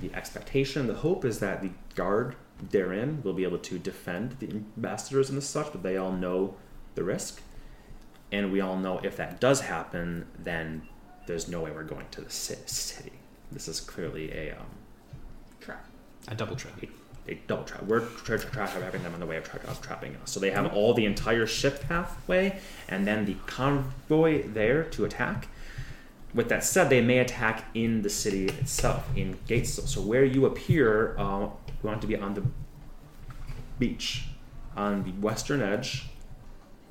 the 0.00 0.12
expectation, 0.14 0.86
the 0.86 0.94
hope 0.94 1.24
is 1.24 1.40
that 1.40 1.62
the 1.62 1.70
guard 1.94 2.36
therein 2.70 3.22
will 3.24 3.32
be 3.32 3.42
able 3.44 3.58
to 3.58 3.78
defend 3.78 4.36
the 4.38 4.48
ambassadors 4.50 5.28
and 5.28 5.36
the 5.36 5.42
such, 5.42 5.72
but 5.72 5.82
they 5.82 5.96
all 5.96 6.12
know 6.12 6.54
the 6.94 7.02
risk. 7.02 7.40
And 8.30 8.52
we 8.52 8.60
all 8.60 8.76
know 8.76 9.00
if 9.02 9.16
that 9.16 9.40
does 9.40 9.62
happen, 9.62 10.26
then 10.38 10.82
there's 11.26 11.48
no 11.48 11.60
way 11.60 11.70
we're 11.70 11.82
going 11.82 12.06
to 12.12 12.20
the 12.20 12.30
city. 12.30 13.12
This 13.50 13.68
is 13.68 13.80
clearly 13.80 14.32
a 14.32 14.52
um, 14.52 14.66
Trap. 15.60 15.84
A 16.28 16.34
double 16.34 16.56
trap. 16.56 16.72
a, 16.82 17.30
a 17.30 17.34
double 17.46 17.64
trap. 17.64 17.82
We're 17.84 18.00
tra- 18.00 18.38
tra- 18.38 18.50
tra- 18.50 18.70
trapping 18.80 19.02
them 19.02 19.12
on 19.14 19.20
the 19.20 19.26
way 19.26 19.36
of, 19.36 19.44
tra- 19.44 19.60
of 19.68 19.80
trapping 19.82 20.16
us. 20.16 20.30
So 20.30 20.40
they 20.40 20.50
have 20.50 20.72
all 20.74 20.94
the 20.94 21.04
entire 21.04 21.46
ship 21.46 21.82
pathway 21.86 22.58
and 22.88 23.06
then 23.06 23.26
the 23.26 23.34
convoy 23.46 24.48
there 24.48 24.84
to 24.84 25.04
attack. 25.04 25.48
With 26.34 26.48
that 26.48 26.64
said, 26.64 26.88
they 26.88 27.02
may 27.02 27.18
attack 27.18 27.64
in 27.74 28.02
the 28.02 28.08
city 28.08 28.46
itself, 28.46 29.06
in 29.14 29.36
Gatesill. 29.46 29.86
So 29.86 30.00
where 30.00 30.24
you 30.24 30.46
appear, 30.46 31.16
uh, 31.18 31.48
we 31.82 31.88
want 31.88 32.00
to 32.00 32.06
be 32.06 32.16
on 32.16 32.34
the 32.34 32.42
beach, 33.78 34.24
on 34.74 35.04
the 35.04 35.10
western 35.12 35.60
edge, 35.60 36.06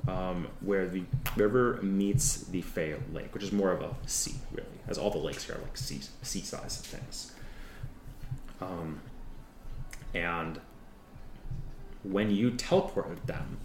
um, 0.06 0.48
where 0.60 0.88
the 0.88 1.02
river 1.36 1.80
meets 1.82 2.44
the 2.44 2.60
Fey 2.60 2.94
Lake, 3.12 3.34
which 3.34 3.42
is 3.42 3.52
more 3.52 3.72
of 3.72 3.82
a 3.82 3.94
sea, 4.06 4.34
really, 4.52 4.68
as 4.86 4.98
all 4.98 5.10
the 5.10 5.18
lakes 5.18 5.44
here 5.44 5.56
are 5.56 5.60
like 5.60 5.76
sea 5.76 6.00
sea-sized 6.22 6.84
things. 6.84 7.32
Um, 8.60 9.00
and 10.14 10.60
when 12.04 12.30
you 12.30 12.52
teleported 12.52 13.24
them, 13.26 13.58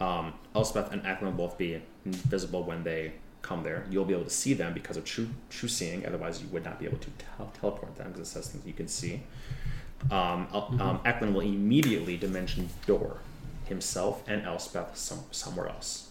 um, 0.00 0.32
Elspeth 0.54 0.92
and 0.92 1.04
Eklund 1.06 1.36
will 1.36 1.46
both 1.46 1.58
be 1.58 1.80
invisible 2.04 2.64
when 2.64 2.82
they 2.84 3.12
come 3.42 3.62
there, 3.62 3.84
you'll 3.90 4.04
be 4.04 4.12
able 4.14 4.24
to 4.24 4.30
see 4.30 4.54
them 4.54 4.72
because 4.74 4.96
of 4.96 5.04
true 5.04 5.28
true 5.50 5.68
seeing. 5.68 6.06
Otherwise, 6.06 6.40
you 6.42 6.48
would 6.48 6.64
not 6.64 6.78
be 6.78 6.86
able 6.86 6.98
to 6.98 7.10
tel- 7.36 7.52
teleport 7.60 7.96
them 7.96 8.08
because 8.12 8.28
it 8.28 8.30
says 8.30 8.48
things 8.48 8.66
you 8.66 8.72
can 8.72 8.88
see. 8.88 9.22
Um, 10.10 10.46
El- 10.52 10.76
um, 10.80 11.00
Eklund 11.04 11.34
will 11.34 11.42
immediately 11.42 12.16
dimension 12.16 12.68
door 12.86 13.18
himself 13.66 14.22
and 14.28 14.42
Elspeth 14.46 14.96
some, 14.96 15.20
somewhere 15.30 15.68
else. 15.68 16.08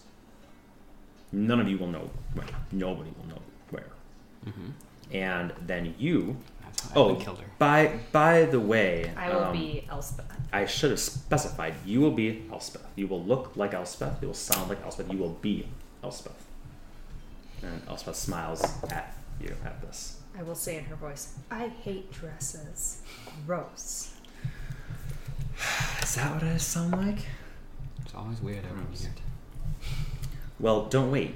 None 1.32 1.60
of 1.60 1.68
you 1.68 1.78
will 1.78 1.88
know 1.88 2.10
where. 2.34 2.46
Nobody 2.72 3.10
will 3.18 3.28
know 3.28 3.42
where. 3.70 3.86
And 5.12 5.52
then 5.66 5.94
you. 5.98 6.36
Oh, 6.96 7.10
Eklund 7.10 7.20
killed 7.24 7.38
her. 7.40 7.46
by 7.58 7.98
by 8.12 8.44
the 8.46 8.60
way, 8.60 9.12
I 9.16 9.28
will 9.34 9.44
um, 9.44 9.52
be 9.52 9.84
Elspeth. 9.90 10.26
I 10.52 10.66
should 10.66 10.90
have 10.90 11.00
specified. 11.00 11.74
You 11.84 12.00
will 12.00 12.10
be 12.12 12.42
Elspeth. 12.50 12.86
You 12.96 13.06
will 13.06 13.22
look 13.22 13.52
like 13.56 13.74
Elspeth. 13.74 14.18
You 14.22 14.28
will 14.28 14.34
sound 14.34 14.68
like 14.68 14.82
Elspeth. 14.84 15.10
You 15.12 15.18
will 15.18 15.36
be 15.42 15.66
Elspeth. 16.02 16.46
And 17.62 17.82
Elspeth 17.88 18.16
smiles 18.16 18.62
at 18.90 19.14
you 19.40 19.54
at 19.64 19.80
this. 19.82 20.18
I 20.38 20.42
will 20.42 20.54
say 20.54 20.78
in 20.78 20.84
her 20.84 20.96
voice, 20.96 21.34
I 21.50 21.68
hate 21.68 22.10
dresses. 22.12 23.02
Gross. 23.46 24.14
Is 26.02 26.14
that 26.14 26.32
what 26.34 26.42
I 26.42 26.56
sound 26.56 26.92
like? 26.92 27.26
It's 28.04 28.14
always 28.14 28.40
weird 28.40 28.64
over 28.64 28.82
Gross. 28.82 29.02
here. 29.02 29.12
Well, 30.58 30.86
don't 30.86 31.10
wait. 31.10 31.34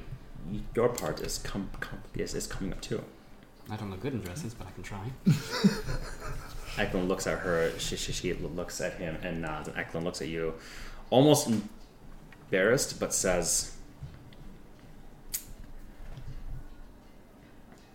Your 0.74 0.88
part 0.90 1.20
is 1.20 1.38
com- 1.38 1.70
com- 1.80 2.00
is, 2.14 2.34
is 2.34 2.46
coming 2.46 2.72
up 2.72 2.80
too. 2.80 3.02
I 3.70 3.76
don't 3.76 3.90
look 3.90 4.00
good 4.00 4.12
in 4.12 4.20
dresses, 4.20 4.54
but 4.54 4.66
I 4.66 4.70
can 4.72 4.82
try. 4.82 5.10
Eklund 6.78 7.08
looks 7.08 7.26
at 7.26 7.38
her. 7.40 7.70
She, 7.78 7.96
she, 7.96 8.12
she 8.12 8.34
looks 8.34 8.80
at 8.80 8.94
him 8.94 9.16
and 9.22 9.40
nods. 9.40 9.68
And 9.68 9.78
Eklund 9.78 10.04
looks 10.04 10.20
at 10.20 10.28
you, 10.28 10.54
almost 11.10 11.48
embarrassed, 12.50 13.00
but 13.00 13.14
says, 13.14 13.74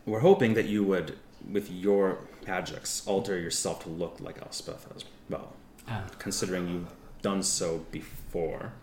"We're 0.09 0.25
hoping 0.31 0.51
that 0.55 0.67
you 0.73 0.81
would, 0.91 1.07
with 1.55 1.67
your 1.85 2.03
magics, 2.47 2.91
alter 3.05 3.35
yourself 3.45 3.83
to 3.83 3.89
look 3.89 4.15
like 4.19 4.37
Elspeth 4.41 4.83
as 4.95 5.05
well. 5.29 5.53
Ah, 5.87 6.05
Considering 6.17 6.63
you've 6.71 6.93
done 7.21 7.41
so 7.43 7.85
before, 7.91 8.73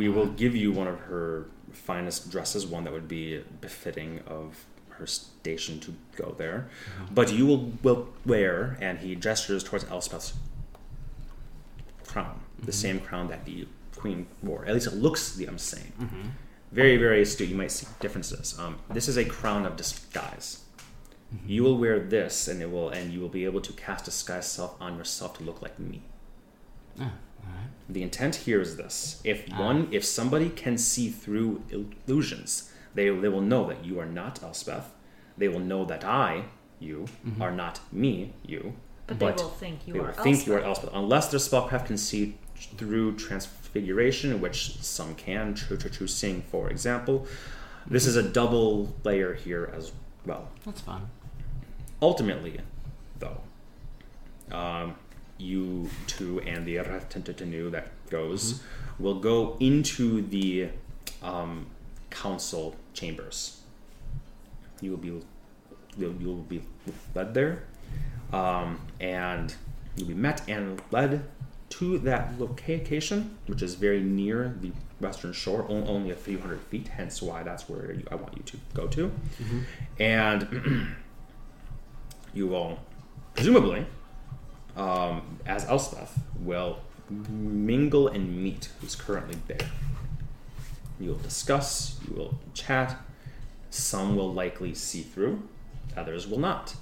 we 0.00 0.08
will 0.08 0.26
give 0.42 0.54
you 0.62 0.72
one 0.72 0.88
of 0.94 0.98
her 1.10 1.46
finest 1.72 2.30
dresses, 2.30 2.66
one 2.66 2.84
that 2.84 2.92
would 2.92 3.08
be 3.08 3.42
befitting 3.60 4.20
of." 4.26 4.64
Her 4.98 5.06
station 5.06 5.78
to 5.86 5.94
go 6.16 6.34
there, 6.36 6.68
but 7.14 7.32
you 7.32 7.46
will, 7.46 7.62
will 7.84 8.08
wear, 8.26 8.76
and 8.80 8.98
he 8.98 9.14
gestures 9.14 9.62
towards 9.62 9.84
Elspeth's 9.84 10.32
crown, 12.04 12.40
the 12.70 12.72
same 12.72 12.98
crown 12.98 13.28
that 13.28 13.44
the 13.44 13.68
queen 13.94 14.26
wore. 14.42 14.64
At 14.66 14.74
least 14.74 14.88
it 14.88 14.94
looks 14.94 15.36
the 15.36 15.46
same. 15.56 15.92
mm-hmm. 16.00 16.28
Very, 16.72 16.96
very 16.96 17.22
astute. 17.22 17.48
You 17.48 17.56
might 17.56 17.70
see 17.72 17.86
differences. 18.00 18.58
Um, 18.58 18.78
this 18.90 19.08
is 19.08 19.16
a 19.16 19.24
crown 19.24 19.64
of 19.66 19.76
disguise. 19.76 20.64
You 21.46 21.62
will 21.62 21.76
wear 21.76 21.98
this, 22.00 22.48
and 22.48 22.62
it 22.62 22.70
will, 22.70 22.88
and 22.88 23.12
you 23.12 23.20
will 23.20 23.28
be 23.28 23.44
able 23.44 23.60
to 23.60 23.72
cast 23.74 24.06
disguise 24.06 24.50
self 24.50 24.80
on 24.80 24.96
yourself 24.96 25.36
to 25.38 25.44
look 25.44 25.60
like 25.60 25.78
me. 25.78 26.02
Ah, 26.98 27.12
alright. 27.46 27.68
The 27.88 28.02
intent 28.02 28.36
here 28.36 28.60
is 28.62 28.76
this: 28.76 29.20
if 29.24 29.44
Ah. 29.52 29.62
one, 29.62 29.88
if 29.90 30.04
somebody 30.04 30.48
can 30.48 30.78
see 30.78 31.10
through 31.10 31.62
illusions, 31.70 32.70
they 32.94 33.10
they 33.10 33.28
will 33.28 33.42
know 33.42 33.66
that 33.68 33.84
you 33.84 33.98
are 34.00 34.06
not 34.06 34.42
Elspeth. 34.42 34.90
They 35.36 35.48
will 35.48 35.60
know 35.60 35.84
that 35.84 36.02
I, 36.04 36.44
you, 36.80 37.06
are 37.40 37.52
not 37.52 37.80
me, 37.92 38.32
you. 38.44 38.74
But, 39.06 39.18
they 39.18 39.26
will 39.42 39.50
think 39.50 39.86
you 39.86 39.92
they 39.92 39.98
are 39.98 40.02
will 40.02 40.08
Elspeth. 40.08 40.24
think 40.24 40.46
you 40.46 40.54
are 40.54 40.60
Elspeth, 40.60 40.90
unless 40.94 41.28
their 41.30 41.40
spellcraft 41.40 41.86
can 41.86 41.98
see 41.98 42.36
through 42.78 43.16
transfiguration, 43.78 44.40
which 44.40 44.76
some 44.80 45.14
can. 45.14 45.54
True. 45.54 46.06
Seeing, 46.06 46.42
for 46.42 46.70
example. 46.70 47.26
This 47.86 48.06
is 48.06 48.16
a 48.16 48.22
double 48.22 48.94
layer 49.04 49.34
here 49.34 49.72
as 49.74 49.92
well. 50.26 50.48
That's 50.64 50.80
fine. 50.80 51.08
Ultimately, 52.02 52.60
though, 53.18 53.40
um, 54.52 54.94
you 55.38 55.88
two 56.06 56.40
and 56.40 56.66
the 56.66 56.76
Retentetenu 56.76 57.70
that 57.70 57.88
goes 58.10 58.62
will 58.98 59.20
go 59.20 59.56
into 59.60 60.22
the 60.22 60.68
um, 61.22 61.66
council 62.10 62.76
chambers. 62.92 63.60
You 64.80 64.90
will 64.90 64.98
be 64.98 65.08
you'll, 65.96 66.14
you'll 66.20 66.34
be 66.48 66.62
led 67.14 67.34
there, 67.34 67.64
um, 68.32 68.80
and 69.00 69.54
you'll 69.96 70.08
be 70.08 70.14
met 70.14 70.42
and 70.48 70.80
led 70.90 71.24
to 71.70 71.98
that 71.98 72.38
location, 72.40 73.36
which 73.46 73.62
is 73.62 73.74
very 73.74 74.00
near 74.00 74.54
the 74.60 74.72
western 75.00 75.32
shore, 75.32 75.66
only 75.68 76.10
a 76.10 76.16
few 76.16 76.38
hundred 76.38 76.60
feet. 76.62 76.88
Hence, 76.88 77.22
why 77.22 77.42
that's 77.42 77.68
where 77.68 77.92
you, 77.92 78.04
I 78.10 78.14
want 78.14 78.36
you 78.36 78.42
to 78.42 78.56
go 78.74 78.86
to, 78.88 79.12
and 79.98 80.96
you 82.34 82.46
will 82.46 82.78
presumably, 83.34 83.86
um, 84.76 85.38
as 85.46 85.64
Elspeth, 85.66 86.18
will 86.40 86.80
mingle 87.10 88.08
and 88.08 88.42
meet 88.42 88.70
who's 88.80 88.96
currently 88.96 89.38
there. 89.46 89.68
You 91.00 91.10
will 91.10 91.18
discuss, 91.18 91.98
you 92.08 92.16
will 92.16 92.38
chat. 92.54 92.96
Some 93.70 94.16
will 94.16 94.32
likely 94.32 94.74
see 94.74 95.02
through, 95.02 95.42
others 95.96 96.26
will 96.26 96.38
not. 96.38 96.74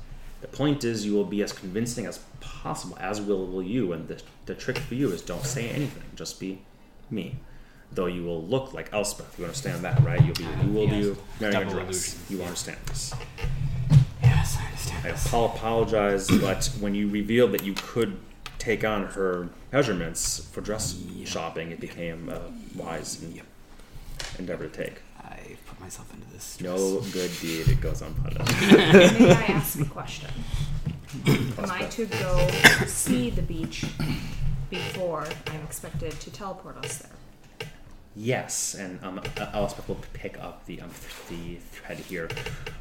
The 0.50 0.56
point 0.56 0.84
is, 0.84 1.04
you 1.04 1.12
will 1.14 1.24
be 1.24 1.42
as 1.42 1.52
convincing 1.52 2.06
as 2.06 2.18
possible, 2.40 2.96
as 3.00 3.20
will, 3.20 3.46
will 3.46 3.62
you. 3.62 3.92
And 3.92 4.08
the, 4.08 4.22
the 4.46 4.54
trick 4.54 4.78
for 4.78 4.94
you 4.94 5.10
is 5.10 5.20
don't 5.22 5.44
say 5.44 5.68
anything, 5.70 6.02
just 6.14 6.38
be 6.40 6.62
me. 7.10 7.36
Though 7.92 8.06
you 8.06 8.24
will 8.24 8.42
look 8.42 8.72
like 8.74 8.90
Elspeth, 8.92 9.38
you 9.38 9.44
understand 9.44 9.82
that, 9.84 10.00
right? 10.02 10.20
You'll 10.24 10.34
be, 10.34 10.44
you 10.64 10.72
will 10.72 10.88
Yes. 10.88 11.16
be 11.16 11.22
wearing 11.40 11.56
a 11.56 11.70
dress. 11.70 12.14
illusion. 12.16 12.18
You 12.30 12.42
understand 12.44 12.78
this. 12.86 13.14
Yes, 14.22 14.56
I 14.60 14.66
understand. 14.66 15.06
I 15.06 15.10
this. 15.12 15.26
apologize, 15.26 16.28
but 16.28 16.66
when 16.80 16.94
you 16.94 17.08
revealed 17.08 17.52
that 17.52 17.62
you 17.64 17.74
could 17.74 18.18
take 18.58 18.84
on 18.84 19.06
her 19.08 19.48
measurements 19.72 20.48
for 20.52 20.60
dress 20.60 21.00
shopping, 21.24 21.70
it 21.70 21.78
became 21.80 22.28
a 22.28 22.40
wise 22.74 23.22
en- 23.22 23.40
endeavor 24.38 24.68
to 24.68 24.76
take. 24.84 25.02
I 25.76 25.78
put 25.78 25.84
myself 25.84 26.12
into 26.14 26.30
this. 26.32 26.60
No 26.60 27.00
good 27.12 27.30
deed 27.40 27.80
goes 27.80 28.02
unpunished. 28.02 28.60
May 28.72 29.32
I 29.32 29.44
ask 29.52 29.78
a 29.80 29.84
question? 29.98 30.30
Am 31.26 31.70
I 31.70 31.82
to 31.90 32.06
go 32.06 32.48
see 32.86 33.30
the 33.30 33.42
beach 33.42 33.84
before 34.70 35.26
I'm 35.46 35.62
expected 35.62 36.12
to 36.12 36.30
teleport 36.30 36.76
us 36.78 36.98
there? 36.98 37.68
Yes, 38.14 38.74
and 38.74 38.98
um, 39.04 39.20
Elspeth 39.52 39.88
will 39.88 39.96
expect 39.96 40.14
to 40.14 40.20
pick 40.20 40.38
up 40.40 40.64
the 40.64 40.80
um, 40.80 40.90
the 41.28 41.56
thread 41.56 41.98
here. 41.98 42.28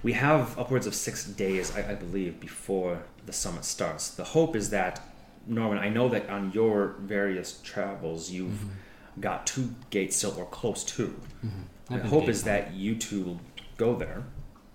We 0.02 0.14
have 0.14 0.58
upwards 0.58 0.88
of 0.88 0.96
six 0.96 1.26
days, 1.26 1.76
I, 1.76 1.92
I 1.92 1.96
believe, 1.96 2.40
before 2.40 3.04
the 3.26 3.34
summit 3.34 3.66
starts. 3.66 4.10
The 4.10 4.24
hope 4.24 4.56
is 4.56 4.70
that, 4.70 5.02
Norwin, 5.50 5.78
I 5.78 5.90
know 5.90 6.08
that 6.10 6.30
on 6.30 6.54
your 6.54 6.96
various 7.00 7.60
travels, 7.64 8.32
you've 8.32 8.64
got 9.20 9.46
two 9.46 9.76
Gatesill, 9.92 10.38
or 10.38 10.46
close 10.46 10.86
to. 10.86 11.20
I've 11.44 11.50
The 11.90 12.00
hope 12.00 12.28
is 12.30 12.44
that 12.44 12.74
you 12.74 12.96
two 12.96 13.22
will 13.24 13.42
go 13.78 13.96
there, 13.96 14.24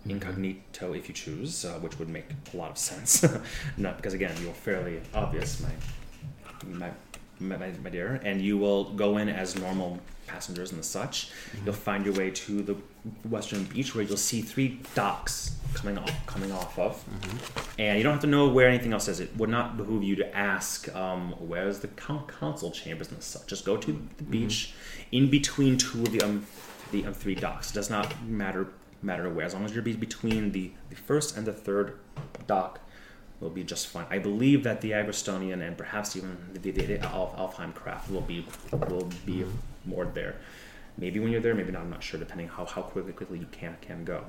incognito 0.08 0.92
if 0.92 1.08
you 1.08 1.14
choose, 1.14 1.64
uh, 1.64 1.78
which 1.80 1.98
would 1.98 2.08
make 2.08 2.26
a 2.52 2.56
lot 2.56 2.70
of 2.70 2.78
sense. 2.78 3.24
Not 3.76 3.96
because 3.96 4.14
again, 4.14 4.34
you're 4.42 4.52
fairly 4.52 5.00
obvious, 5.14 5.60
my 5.60 5.70
my, 6.66 6.90
my, 7.40 7.56
my 7.56 7.72
my 7.82 7.90
dear, 7.90 8.20
and 8.22 8.40
you 8.40 8.58
will 8.58 8.84
go 8.92 9.18
in 9.18 9.28
as 9.28 9.58
normal 9.58 9.98
passengers 10.26 10.70
and 10.70 10.78
the 10.78 10.84
such. 10.84 11.32
You'll 11.64 11.74
find 11.74 12.04
your 12.04 12.14
way 12.14 12.30
to 12.30 12.62
the 12.62 12.76
western 13.28 13.64
beach 13.64 13.94
where 13.94 14.04
you'll 14.04 14.16
see 14.16 14.42
three 14.42 14.78
docks 14.94 15.56
coming 15.74 15.98
off 15.98 16.26
coming 16.26 16.52
off 16.52 16.78
of, 16.78 17.04
and 17.78 17.98
you 17.98 18.04
don't 18.04 18.12
have 18.12 18.20
to 18.22 18.28
know 18.28 18.48
where 18.48 18.68
anything 18.68 18.92
else 18.92 19.08
is. 19.08 19.18
It 19.18 19.36
would 19.36 19.50
not 19.50 19.76
behoove 19.76 20.04
you 20.04 20.14
to 20.16 20.36
ask 20.36 20.94
um, 20.94 21.32
where's 21.38 21.80
the 21.80 21.88
coun- 21.88 22.26
council 22.28 22.70
chambers 22.70 23.08
and 23.08 23.18
the 23.18 23.22
such. 23.22 23.48
Just 23.48 23.64
go 23.64 23.76
to 23.76 23.92
the 24.18 24.22
beach, 24.24 24.74
in 25.10 25.28
between 25.28 25.76
two 25.76 26.02
of 26.02 26.12
the 26.12 26.22
um, 26.22 26.46
the 26.90 27.06
um, 27.06 27.14
three 27.14 27.34
docks. 27.34 27.70
It 27.70 27.74
does 27.74 27.90
not 27.90 28.22
matter 28.24 28.68
matter 29.02 29.30
where, 29.30 29.46
as 29.46 29.54
long 29.54 29.64
as 29.64 29.72
you're 29.72 29.82
be- 29.82 29.94
between 29.94 30.52
the, 30.52 30.72
the 30.90 30.96
first 30.96 31.36
and 31.36 31.46
the 31.46 31.52
third 31.52 31.98
dock 32.46 32.80
will 33.40 33.50
be 33.50 33.64
just 33.64 33.86
fine. 33.86 34.06
I 34.10 34.18
believe 34.18 34.64
that 34.64 34.82
the 34.82 34.90
Agrestonian 34.90 35.66
and 35.66 35.76
perhaps 35.78 36.16
even 36.16 36.36
the, 36.52 36.70
the, 36.70 36.84
the 36.84 37.00
Alf, 37.00 37.34
Alfheim 37.36 37.74
craft 37.74 38.10
will 38.10 38.20
be 38.20 38.46
will 38.72 39.10
be 39.24 39.44
moored 39.84 40.14
there. 40.14 40.36
Maybe 40.98 41.18
when 41.18 41.32
you're 41.32 41.40
there, 41.40 41.54
maybe 41.54 41.72
not. 41.72 41.82
I'm 41.82 41.90
not 41.90 42.02
sure, 42.02 42.20
depending 42.20 42.48
how, 42.48 42.66
how 42.66 42.82
quickly 42.82 43.12
quickly 43.12 43.38
you 43.38 43.46
can 43.50 43.76
can 43.80 44.04
go. 44.04 44.24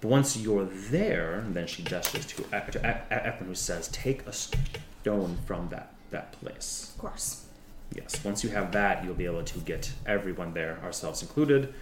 But 0.00 0.08
once 0.08 0.36
you're 0.36 0.64
there, 0.64 1.44
then 1.48 1.66
she 1.66 1.82
gestures 1.82 2.26
to 2.26 2.42
to 2.42 2.86
Eklund, 3.10 3.48
who 3.48 3.54
says, 3.54 3.88
"Take 3.88 4.26
a 4.26 4.32
stone 4.32 5.38
from 5.46 5.68
that 5.70 5.94
that 6.10 6.32
place." 6.32 6.92
Of 6.94 7.00
course. 7.00 7.46
Yes. 7.94 8.24
Once 8.24 8.42
you 8.42 8.50
have 8.50 8.72
that, 8.72 9.04
you'll 9.04 9.14
be 9.14 9.26
able 9.26 9.44
to 9.44 9.58
get 9.60 9.92
everyone 10.06 10.54
there, 10.54 10.78
ourselves 10.82 11.20
included, 11.20 11.74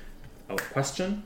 a 0.50 0.56
question, 0.56 1.24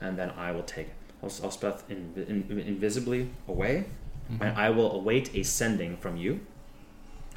and 0.00 0.18
then 0.18 0.30
I 0.30 0.52
will 0.52 0.62
take 0.62 0.88
Els- 1.22 1.42
Elspeth 1.42 1.88
in, 1.90 2.12
in, 2.16 2.58
invisibly 2.58 3.30
away, 3.48 3.86
and 4.28 4.40
mm-hmm. 4.40 4.58
I 4.58 4.70
will 4.70 4.92
await 4.92 5.34
a 5.34 5.42
sending 5.42 5.96
from 5.96 6.16
you 6.16 6.40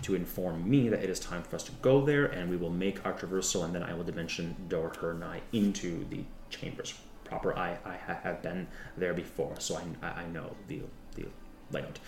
to 0.03 0.15
inform 0.15 0.69
me 0.69 0.89
that 0.89 1.03
it 1.03 1.09
is 1.09 1.19
time 1.19 1.43
for 1.43 1.55
us 1.55 1.63
to 1.63 1.71
go 1.81 2.05
there, 2.05 2.25
and 2.25 2.49
we 2.49 2.57
will 2.57 2.69
make 2.69 3.05
our 3.05 3.13
traversal, 3.13 3.65
and 3.65 3.73
then 3.73 3.83
I 3.83 3.93
will 3.93 4.03
dimension 4.03 4.55
door 4.69 4.93
her 5.01 5.11
and 5.11 5.23
I 5.23 5.41
into 5.51 6.05
the 6.09 6.21
chambers 6.49 6.93
proper. 7.23 7.57
I, 7.57 7.77
I 7.85 7.95
have 7.95 8.41
been 8.41 8.67
there 8.95 9.13
before, 9.13 9.55
so 9.59 9.77
I, 9.77 9.83
I 10.05 10.21
I 10.21 10.27
know 10.27 10.55
the, 10.67 10.81
the 11.15 11.25
layout. 11.71 11.99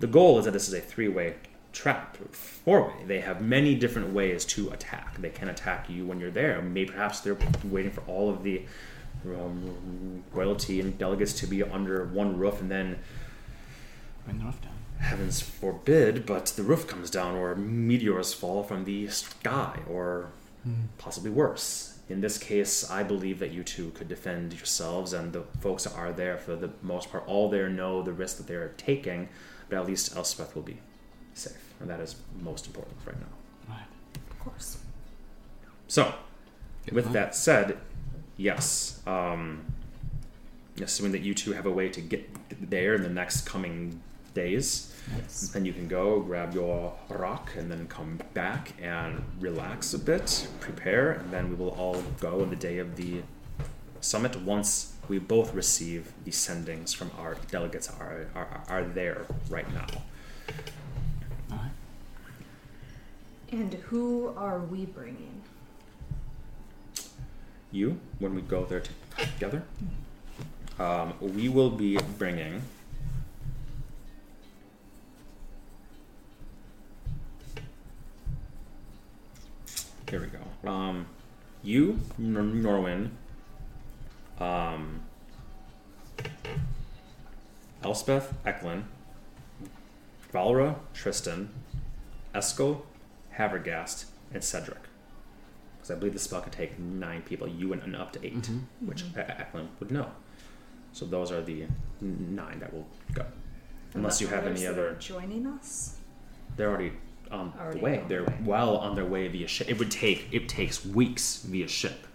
The 0.00 0.06
goal 0.06 0.38
is 0.38 0.44
that 0.44 0.52
this 0.52 0.68
is 0.68 0.74
a 0.74 0.80
three 0.80 1.08
way 1.08 1.36
trap, 1.76 2.16
four 2.32 2.88
way. 2.88 3.04
They 3.06 3.20
have 3.20 3.40
many 3.40 3.74
different 3.74 4.12
ways 4.12 4.44
to 4.46 4.70
attack. 4.70 5.20
They 5.20 5.30
can 5.30 5.48
attack 5.48 5.88
you 5.90 6.06
when 6.06 6.18
you're 6.18 6.30
there. 6.30 6.60
Maybe 6.62 6.90
perhaps 6.90 7.20
they're 7.20 7.36
waiting 7.64 7.90
for 7.92 8.00
all 8.06 8.30
of 8.30 8.42
the 8.42 8.62
um, 9.26 10.22
royalty 10.32 10.80
and 10.80 10.96
delegates 10.98 11.32
to 11.40 11.46
be 11.46 11.62
under 11.62 12.04
one 12.06 12.38
roof 12.38 12.60
and 12.60 12.70
then 12.70 12.98
Bring 14.24 14.38
the 14.38 14.44
roof 14.46 14.60
down. 14.62 14.72
heavens 14.98 15.40
forbid, 15.40 16.26
but 16.26 16.46
the 16.46 16.62
roof 16.62 16.86
comes 16.86 17.10
down 17.10 17.34
or 17.36 17.54
meteors 17.54 18.32
fall 18.32 18.62
from 18.62 18.84
the 18.84 19.08
sky 19.08 19.80
or 19.88 20.30
possibly 20.98 21.30
worse. 21.30 21.98
In 22.08 22.20
this 22.20 22.38
case, 22.38 22.88
I 22.90 23.02
believe 23.02 23.38
that 23.40 23.52
you 23.52 23.62
two 23.64 23.90
could 23.90 24.08
defend 24.08 24.52
yourselves 24.52 25.12
and 25.12 25.32
the 25.32 25.42
folks 25.60 25.84
that 25.84 25.94
are 25.94 26.12
there 26.12 26.38
for 26.38 26.54
the 26.56 26.70
most 26.82 27.10
part 27.10 27.24
all 27.26 27.48
there 27.50 27.68
know 27.68 28.02
the 28.02 28.12
risk 28.12 28.36
that 28.38 28.46
they're 28.46 28.72
taking, 28.76 29.28
but 29.68 29.78
at 29.78 29.86
least 29.86 30.16
Elspeth 30.16 30.54
will 30.54 30.62
be 30.62 30.78
safe. 31.34 31.65
And 31.80 31.90
that 31.90 32.00
is 32.00 32.16
most 32.40 32.66
important 32.66 32.96
right 33.06 33.18
now. 33.20 33.74
Right. 33.74 33.86
Of 34.30 34.38
course. 34.40 34.78
So, 35.88 36.14
Good 36.84 36.94
with 36.94 37.04
point. 37.04 37.14
that 37.14 37.34
said, 37.34 37.78
yes, 38.36 39.00
um, 39.06 39.64
assuming 40.82 41.12
that 41.12 41.22
you 41.22 41.34
two 41.34 41.52
have 41.52 41.66
a 41.66 41.70
way 41.70 41.88
to 41.88 42.00
get 42.00 42.28
there 42.70 42.94
in 42.94 43.02
the 43.02 43.08
next 43.10 43.42
coming 43.46 44.00
days, 44.34 44.92
Yes. 45.16 45.50
then 45.54 45.64
you 45.64 45.72
can 45.72 45.86
go 45.86 46.18
grab 46.20 46.52
your 46.52 46.92
rock 47.08 47.52
and 47.56 47.70
then 47.70 47.86
come 47.86 48.18
back 48.34 48.72
and 48.82 49.22
relax 49.38 49.94
a 49.94 49.98
bit, 50.00 50.48
prepare, 50.58 51.12
and 51.12 51.32
then 51.32 51.48
we 51.48 51.54
will 51.54 51.70
all 51.70 52.02
go 52.18 52.40
on 52.42 52.50
the 52.50 52.56
day 52.56 52.78
of 52.78 52.96
the 52.96 53.22
summit 54.00 54.34
once 54.42 54.94
we 55.08 55.18
both 55.20 55.54
receive 55.54 56.12
the 56.24 56.32
sendings 56.32 56.94
from 56.94 57.10
our 57.18 57.36
delegates 57.52 57.88
are 57.88 58.26
are, 58.34 58.62
are 58.68 58.84
there 58.84 59.26
right 59.48 59.72
now. 59.72 59.86
And 63.52 63.74
who 63.74 64.34
are 64.36 64.60
we 64.60 64.84
bringing? 64.86 65.42
you 67.76 68.00
when 68.18 68.34
we 68.34 68.40
go 68.42 68.64
there 68.64 68.82
together. 69.18 69.62
Um, 70.78 71.14
we 71.20 71.48
will 71.48 71.70
be 71.70 71.98
bringing. 72.18 72.62
Here 80.08 80.20
we 80.20 80.26
go. 80.28 80.70
Um, 80.70 81.06
you, 81.62 81.98
Nor- 82.16 82.42
Norwin, 82.44 83.10
um, 84.38 85.00
Elspeth, 87.82 88.32
Eklund, 88.44 88.84
Valra, 90.32 90.76
Tristan, 90.94 91.50
Eskel, 92.34 92.82
Havergast, 93.38 94.06
and 94.32 94.42
Cedric 94.42 94.78
because 95.76 95.90
I 95.90 95.94
believe 95.94 96.14
the 96.14 96.18
spell 96.18 96.40
can 96.40 96.50
take 96.52 96.78
nine 96.78 97.22
people, 97.22 97.46
you 97.46 97.72
and, 97.72 97.82
and 97.82 97.94
up 97.94 98.12
to 98.14 98.24
8 98.26 98.34
Mm-hmm. 98.34 98.86
which 98.88 99.04
Eklund 99.16 99.68
would 99.80 99.90
know. 99.90 100.10
So 100.92 101.04
those 101.04 101.30
are 101.30 101.42
the 101.42 101.66
nine 102.00 102.58
that 102.60 102.72
will 102.72 102.86
go. 103.14 103.24
Unless 103.94 104.20
you 104.20 104.26
have 104.28 104.46
any 104.46 104.66
other, 104.66 104.96
joining 104.98 105.46
us. 105.46 105.96
they're 106.56 106.68
already 106.70 106.92
on 107.30 107.52
Already 107.58 107.78
the 107.78 107.84
way. 107.84 108.04
They're 108.08 108.24
the 108.24 108.30
way. 108.30 108.38
well 108.44 108.76
on 108.78 108.94
their 108.94 109.04
way 109.04 109.28
via 109.28 109.46
ship. 109.48 109.68
It 109.68 109.78
would 109.78 109.90
take 109.90 110.28
it 110.32 110.48
takes 110.48 110.84
weeks 110.84 111.42
via 111.42 111.68
ship, 111.68 112.06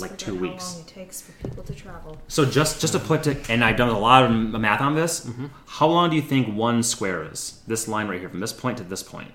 like 0.00 0.16
two 0.18 0.34
how 0.36 0.40
weeks. 0.42 0.74
long 0.76 0.84
it 0.84 0.88
takes 0.88 1.20
for 1.22 1.32
people 1.46 1.62
to 1.64 1.74
travel. 1.74 2.18
So 2.28 2.44
just 2.44 2.80
just 2.80 2.92
to 2.94 2.98
put 2.98 3.26
it, 3.26 3.48
and 3.50 3.64
I've 3.64 3.76
done 3.76 3.88
a 3.90 3.98
lot 3.98 4.24
of 4.24 4.30
math 4.30 4.80
on 4.80 4.94
this. 4.94 5.26
Mm-hmm. 5.26 5.46
How 5.66 5.86
long 5.86 6.10
do 6.10 6.16
you 6.16 6.22
think 6.22 6.54
one 6.56 6.82
square 6.82 7.24
is? 7.30 7.60
This 7.66 7.86
line 7.88 8.08
right 8.08 8.18
here, 8.20 8.28
from 8.28 8.40
this 8.40 8.52
point 8.52 8.78
to 8.78 8.84
this 8.84 9.02
point, 9.02 9.30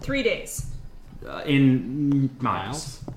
Three 0.00 0.22
days. 0.22 0.66
Uh, 1.26 1.42
in 1.46 2.30
miles. 2.40 3.02
Miles? 3.04 3.14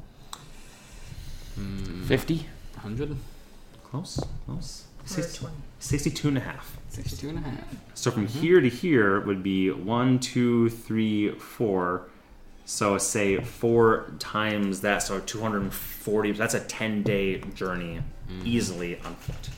Fifty. 2.08 2.48
100? 2.82 3.16
Close, 3.84 4.20
close. 4.46 4.86
Or 5.04 5.08
Six- 5.08 5.36
20. 5.36 5.56
62 5.80 6.28
and 6.30 6.38
a 6.38 6.42
half. 6.42 6.78
62 6.90 7.30
and 7.30 7.38
a 7.40 7.42
half. 7.42 7.58
So 7.96 8.12
from 8.12 8.28
Mm-hmm. 8.28 8.40
here 8.40 8.62
to 8.62 8.70
here 8.70 9.20
would 9.22 9.44
be 9.44 9.70
one, 9.72 10.20
two, 10.20 10.70
three, 10.70 11.32
four. 11.34 12.08
So 12.66 12.98
say 12.98 13.38
four 13.38 14.14
times 14.20 14.82
that, 14.82 15.04
so 15.04 15.20
240. 15.20 16.32
That's 16.34 16.54
a 16.54 16.60
10 16.62 17.04
day 17.04 17.40
journey 17.56 18.02
Mm-hmm. 18.30 18.48
easily 18.48 19.00
on 19.02 19.16
foot. 19.16 19.50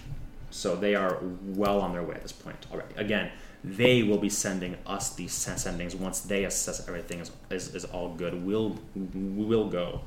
So 0.50 0.76
they 0.76 0.96
are 0.96 1.20
well 1.44 1.80
on 1.80 1.92
their 1.94 2.02
way 2.04 2.16
at 2.16 2.24
this 2.24 2.32
point 2.32 2.58
already. 2.72 2.96
Again, 2.96 3.32
they 3.64 4.04
will 4.04 4.18
be 4.18 4.30
sending 4.30 4.76
us 4.86 5.14
these 5.16 5.32
sen- 5.32 5.56
sendings 5.56 5.96
once 5.96 6.20
they 6.22 6.44
assess 6.44 6.86
everything 6.88 7.20
is, 7.20 7.32
is, 7.50 7.74
is 7.76 7.86
all 7.86 8.10
good. 8.10 8.44
We'll 8.46 8.78
we'll 8.96 9.70
go 9.70 10.02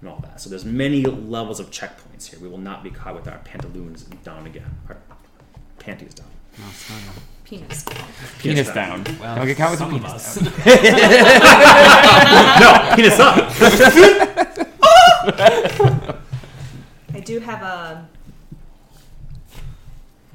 and 0.00 0.10
all 0.10 0.18
that. 0.20 0.40
So 0.40 0.50
there's 0.50 0.64
many 0.64 1.02
levels 1.04 1.58
of 1.60 1.70
checkpoints 1.70 2.26
here. 2.30 2.38
We 2.40 2.48
will 2.48 2.58
not 2.58 2.82
be 2.84 2.90
caught 2.90 3.14
with 3.14 3.26
our 3.26 3.38
pantaloons 3.38 4.02
down 4.04 4.46
again. 4.46 4.70
Our 4.88 4.96
panties 5.78 6.14
down. 6.14 6.26
No, 6.58 6.64
it's 6.68 6.90
Penis. 7.44 7.84
Penis 8.40 8.70
down. 8.72 9.04
Well, 9.20 9.36
Don't 9.36 9.46
get 9.46 9.56
caught 9.56 9.70
with 9.70 9.78
some 9.78 9.92
a 9.92 9.96
of 9.96 10.02
penis 10.02 10.12
us. 10.12 10.34
down. 10.36 10.44
no, 12.60 12.68
penis 12.94 13.18
up. 13.18 13.50
I 17.14 17.20
do 17.24 17.38
have 17.40 17.62
a. 17.62 18.08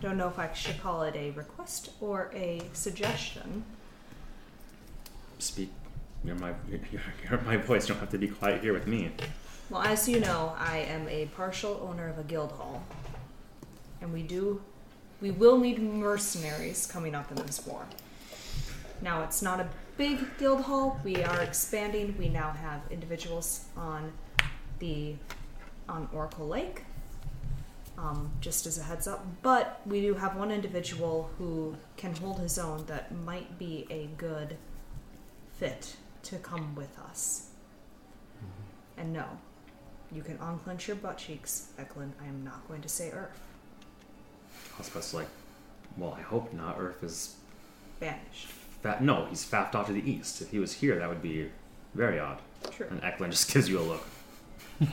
Don't 0.04 0.18
know 0.18 0.28
if 0.28 0.38
I 0.38 0.52
should 0.52 0.82
call 0.82 1.04
it 1.04 1.16
a 1.16 1.32
request 1.32 1.92
or 2.02 2.30
a 2.36 2.62
suggestion. 2.74 3.64
Speak. 5.40 5.70
You're 6.26 6.36
my 6.36 6.50
you're, 6.92 7.02
you're 7.24 7.40
my 7.44 7.56
voice. 7.56 7.88
You 7.88 7.94
don't 7.94 8.02
have 8.02 8.10
to 8.10 8.18
be 8.18 8.28
quiet 8.28 8.62
here 8.62 8.74
with 8.74 8.86
me. 8.86 9.12
Well, 9.70 9.82
as 9.82 10.10
you 10.10 10.20
know, 10.20 10.58
I 10.60 10.80
am 10.80 11.08
a 11.08 11.28
partial 11.28 11.88
owner 11.90 12.10
of 12.10 12.20
a 12.20 12.24
guild 12.24 12.52
hall, 12.52 12.84
and 14.02 14.12
we 14.12 14.24
do, 14.24 14.62
we 15.22 15.32
will 15.32 15.58
need 15.58 15.82
mercenaries 15.82 16.86
coming 16.86 17.16
up 17.16 17.32
in 17.32 17.38
this 17.38 17.66
war. 17.66 17.86
Now, 19.02 19.24
it's 19.24 19.42
not 19.42 19.62
a 19.62 19.70
big 19.96 20.38
guild 20.38 20.64
hall. 20.64 21.00
We 21.06 21.24
are 21.24 21.42
expanding. 21.42 22.14
We 22.20 22.28
now 22.28 22.52
have 22.52 22.82
individuals 22.92 23.68
on 23.78 24.12
the 24.80 25.16
on 25.88 26.10
Oracle 26.12 26.50
Lake. 26.50 26.84
Um, 27.95 28.32
just 28.41 28.65
as 28.65 28.80
a 28.80 28.84
heads 28.84 29.07
up, 29.07 29.24
but 29.44 29.80
we 29.86 30.02
do 30.02 30.15
have 30.15 30.36
one 30.36 30.49
individual 30.49 31.30
who 31.38 31.76
can 31.95 32.15
hold 32.15 32.40
his 32.40 32.57
own 32.57 32.86
that 32.88 33.14
might 33.14 33.60
be 33.60 33.86
a 33.91 34.07
good 34.18 34.57
fit 35.60 35.95
to 36.24 36.38
come 36.38 36.74
with 36.74 36.98
us. 36.99 37.49
And 38.98 39.14
no, 39.14 39.26
you 40.11 40.24
can 40.24 40.38
unclench 40.41 40.88
your 40.88 40.95
butt 40.98 41.20
cheeks, 41.20 41.70
Eklund. 41.78 42.14
I 42.20 42.26
am 42.28 42.44
not 42.44 42.68
going 42.68 42.82
to 42.82 42.90
say 42.90 43.11
Urf. 43.14 43.28
I 44.74 44.78
was 44.80 44.88
supposed 44.88 45.11
to 45.11 45.18
like. 45.18 45.28
Well, 45.95 46.15
I 46.18 46.22
hope 46.22 46.52
not. 46.52 46.80
Urf 46.80 47.03
is 47.03 47.36
Banished. 47.99 48.48
fat. 48.82 49.03
No, 49.03 49.26
he's 49.26 49.45
faffed 49.45 49.76
off 49.76 49.86
to 49.88 49.94
the 49.94 50.10
east. 50.11 50.41
If 50.41 50.49
he 50.49 50.57
was 50.57 50.74
here, 50.74 50.98
that 50.98 51.07
would 51.07 51.22
be 51.22 51.49
very 51.94 52.20
odd. 52.20 52.40
True. 52.72 52.88
And 52.90 53.03
Eklund 53.03 53.32
just 53.34 53.49
gives 53.53 53.70
you 53.70 53.80
a 53.80 53.82
look. 53.82 54.03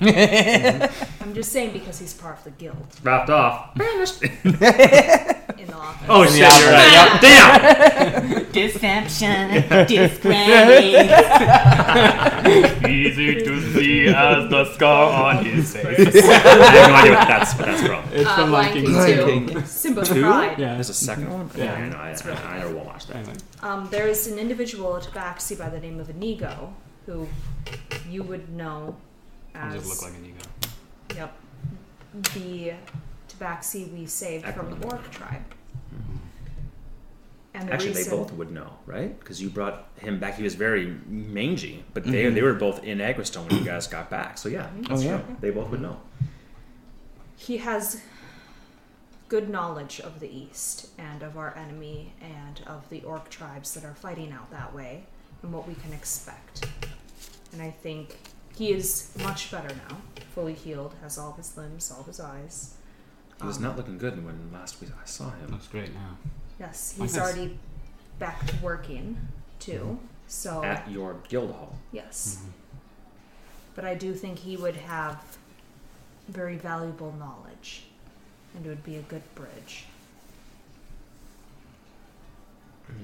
I'm 0.00 1.34
just 1.34 1.52
saying 1.52 1.72
because 1.72 1.98
he's 1.98 2.14
part 2.14 2.38
of 2.38 2.44
the 2.44 2.50
guild 2.50 2.76
Faffed 3.02 3.28
off. 3.30 3.74
Banished. 3.74 4.22
in 5.60 5.66
the 5.66 5.74
office. 5.74 6.06
Oh 6.08 6.24
shit! 6.24 6.38
You're 6.38 6.72
right. 6.72 7.18
Damn. 7.22 8.52
Deception. 8.52 9.50
Disgrace. 9.86 11.10
Easy 12.88 13.34
to 13.42 13.72
see 13.74 14.06
as 14.08 14.48
the 14.50 14.64
scar 14.74 15.12
on 15.36 15.44
his 15.44 15.74
face. 15.74 15.84
I 16.24 16.32
have 16.34 16.88
no 16.88 16.94
idea 16.94 17.12
what 17.12 17.28
that's 17.28 17.54
what 17.56 17.66
that's 17.66 17.82
from. 17.82 18.04
It's 18.12 18.28
Uh, 18.28 18.34
from 18.36 18.50
Lion 18.52 18.92
Lion 18.92 19.26
King 19.26 19.46
King. 19.46 19.60
2. 19.60 19.66
Simba 19.66 20.04
Two? 20.04 20.22
cried. 20.22 20.58
Yeah. 20.58 20.74
There's 20.74 20.90
a 20.90 20.94
second 20.94 21.30
one. 21.32 21.50
Yeah. 21.56 21.64
Yeah, 21.78 21.88
no, 21.90 21.96
I, 21.96 22.10
I, 22.10 22.54
I 22.54 22.58
never 22.58 22.74
will 22.74 22.84
watch 22.84 23.06
that. 23.08 23.26
Um, 23.62 23.88
there 23.90 24.06
is 24.08 24.26
an 24.28 24.38
individual 24.38 24.96
at 24.96 25.04
Tabaxi 25.04 25.58
by 25.58 25.68
the 25.68 25.80
name 25.80 25.98
of 26.00 26.08
Inigo 26.10 26.74
who 27.06 27.26
you 28.08 28.22
would 28.22 28.50
know 28.50 28.96
I'll 29.54 29.68
as. 29.68 29.74
just 29.74 30.02
look 30.02 30.10
like 30.10 30.20
an 30.20 30.26
ego. 30.26 31.16
Yep. 31.16 31.36
The 32.34 32.72
Tabaxi 33.28 33.92
we 33.92 34.06
saved 34.06 34.46
from 34.46 34.78
the 34.78 34.86
Orc 34.86 35.10
tribe. 35.10 35.44
And 37.52 37.68
the 37.68 37.72
Actually, 37.72 38.04
they 38.04 38.10
both 38.10 38.32
would 38.34 38.52
know, 38.52 38.70
right? 38.86 39.18
Because 39.18 39.42
you 39.42 39.50
brought 39.50 39.88
him 39.96 40.20
back. 40.20 40.36
He 40.36 40.44
was 40.44 40.54
very 40.54 40.96
mangy, 41.08 41.84
but 41.94 42.04
they 42.04 42.24
mm-hmm. 42.24 42.34
they 42.34 42.42
were 42.42 42.54
both 42.54 42.84
in 42.84 42.98
Agrestone 42.98 43.48
when 43.48 43.58
you 43.58 43.64
guys 43.64 43.88
got 43.88 44.08
back. 44.08 44.38
So 44.38 44.48
yeah, 44.48 44.66
mm-hmm. 44.66 44.82
that's 44.82 45.02
Oh, 45.02 45.04
yeah. 45.04 45.18
true. 45.18 45.36
They 45.40 45.50
both 45.50 45.68
would 45.70 45.80
know. 45.82 46.00
he 47.36 47.56
has 47.58 48.02
good 49.28 49.48
knowledge 49.48 50.00
of 50.00 50.20
the 50.20 50.28
East 50.28 50.88
and 50.98 51.22
of 51.22 51.36
our 51.38 51.56
enemy 51.56 52.12
and 52.20 52.60
of 52.66 52.88
the 52.90 53.02
Orc 53.02 53.28
tribes 53.30 53.74
that 53.74 53.84
are 53.84 53.94
fighting 53.94 54.32
out 54.32 54.50
that 54.50 54.74
way 54.74 55.04
and 55.42 55.52
what 55.52 55.66
we 55.66 55.74
can 55.74 55.92
expect. 55.92 56.66
And 57.52 57.62
I 57.62 57.70
think 57.70 58.16
he 58.60 58.72
is 58.72 59.10
much 59.22 59.50
better 59.50 59.74
now, 59.88 59.96
fully 60.34 60.52
healed, 60.52 60.94
has 61.00 61.16
all 61.16 61.30
of 61.30 61.36
his 61.38 61.56
limbs, 61.56 61.90
all 61.90 62.00
of 62.00 62.06
his 62.06 62.20
eyes. 62.20 62.74
He 63.40 63.46
was 63.46 63.56
Um, 63.56 63.62
not 63.62 63.78
looking 63.78 63.96
good 63.96 64.22
when 64.22 64.50
last 64.52 64.82
we 64.82 64.86
I 64.88 65.06
saw 65.06 65.30
him. 65.30 65.50
Looks 65.50 65.66
great 65.68 65.94
now. 65.94 66.18
Yes, 66.58 66.92
he's 66.98 67.14
this. 67.14 67.22
already 67.22 67.58
back 68.18 68.46
to 68.48 68.56
working 68.58 69.16
too. 69.60 69.98
So 70.28 70.62
At 70.62 70.90
your 70.90 71.14
guild 71.30 71.52
hall. 71.52 71.78
yes, 71.90 72.36
Mhm. 72.36 72.50
but 73.74 73.86
I 73.86 73.94
do 73.94 74.14
think 74.14 74.40
he 74.40 74.58
would 74.58 74.76
have 74.76 75.38
very 76.28 76.56
valuable 76.58 77.12
knowledge, 77.12 77.86
and 78.54 78.66
it 78.66 78.68
would 78.68 78.84
be 78.84 78.96
a 78.96 79.02
good 79.02 79.22
bridge. 79.34 79.86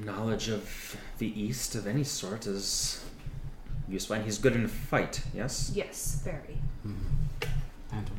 Knowledge 0.04 0.48
of 0.48 0.96
the 1.16 1.28
East 1.40 1.74
of 1.74 1.86
any 1.86 2.04
sort 2.04 2.46
is 2.46 3.00
useful, 3.88 4.16
and 4.16 4.24
he's 4.24 4.38
good 4.38 4.54
in 4.56 4.64
a 4.64 4.68
fight. 4.68 5.22
Yes. 5.34 5.72
Yes, 5.74 6.20
very. 6.24 6.58
Mhm. 6.86 6.96
And 7.92 8.10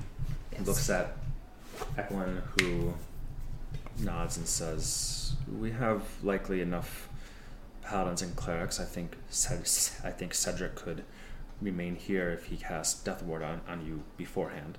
Yes. 0.52 0.66
Looks 0.68 0.90
at 0.90 1.16
Eklund, 1.98 2.42
who 2.60 2.94
nods 4.00 4.38
and 4.38 4.48
says, 4.48 5.34
"We 5.60 5.72
have 5.72 6.04
likely 6.24 6.62
enough 6.62 7.10
paladins 7.84 8.22
and 8.22 8.36
clerics. 8.36 8.80
I 8.80 8.86
think 8.86 9.16
Ced- 9.30 10.04
I 10.04 10.12
think 10.12 10.34
Cedric 10.34 10.76
could 10.76 11.04
remain 11.62 11.96
here 11.96 12.30
if 12.30 12.46
he 12.46 12.58
casts 12.58 13.02
Death 13.04 13.22
Ward 13.24 13.44
on, 13.44 13.62
on 13.68 13.86
you 13.86 14.04
beforehand." 14.18 14.78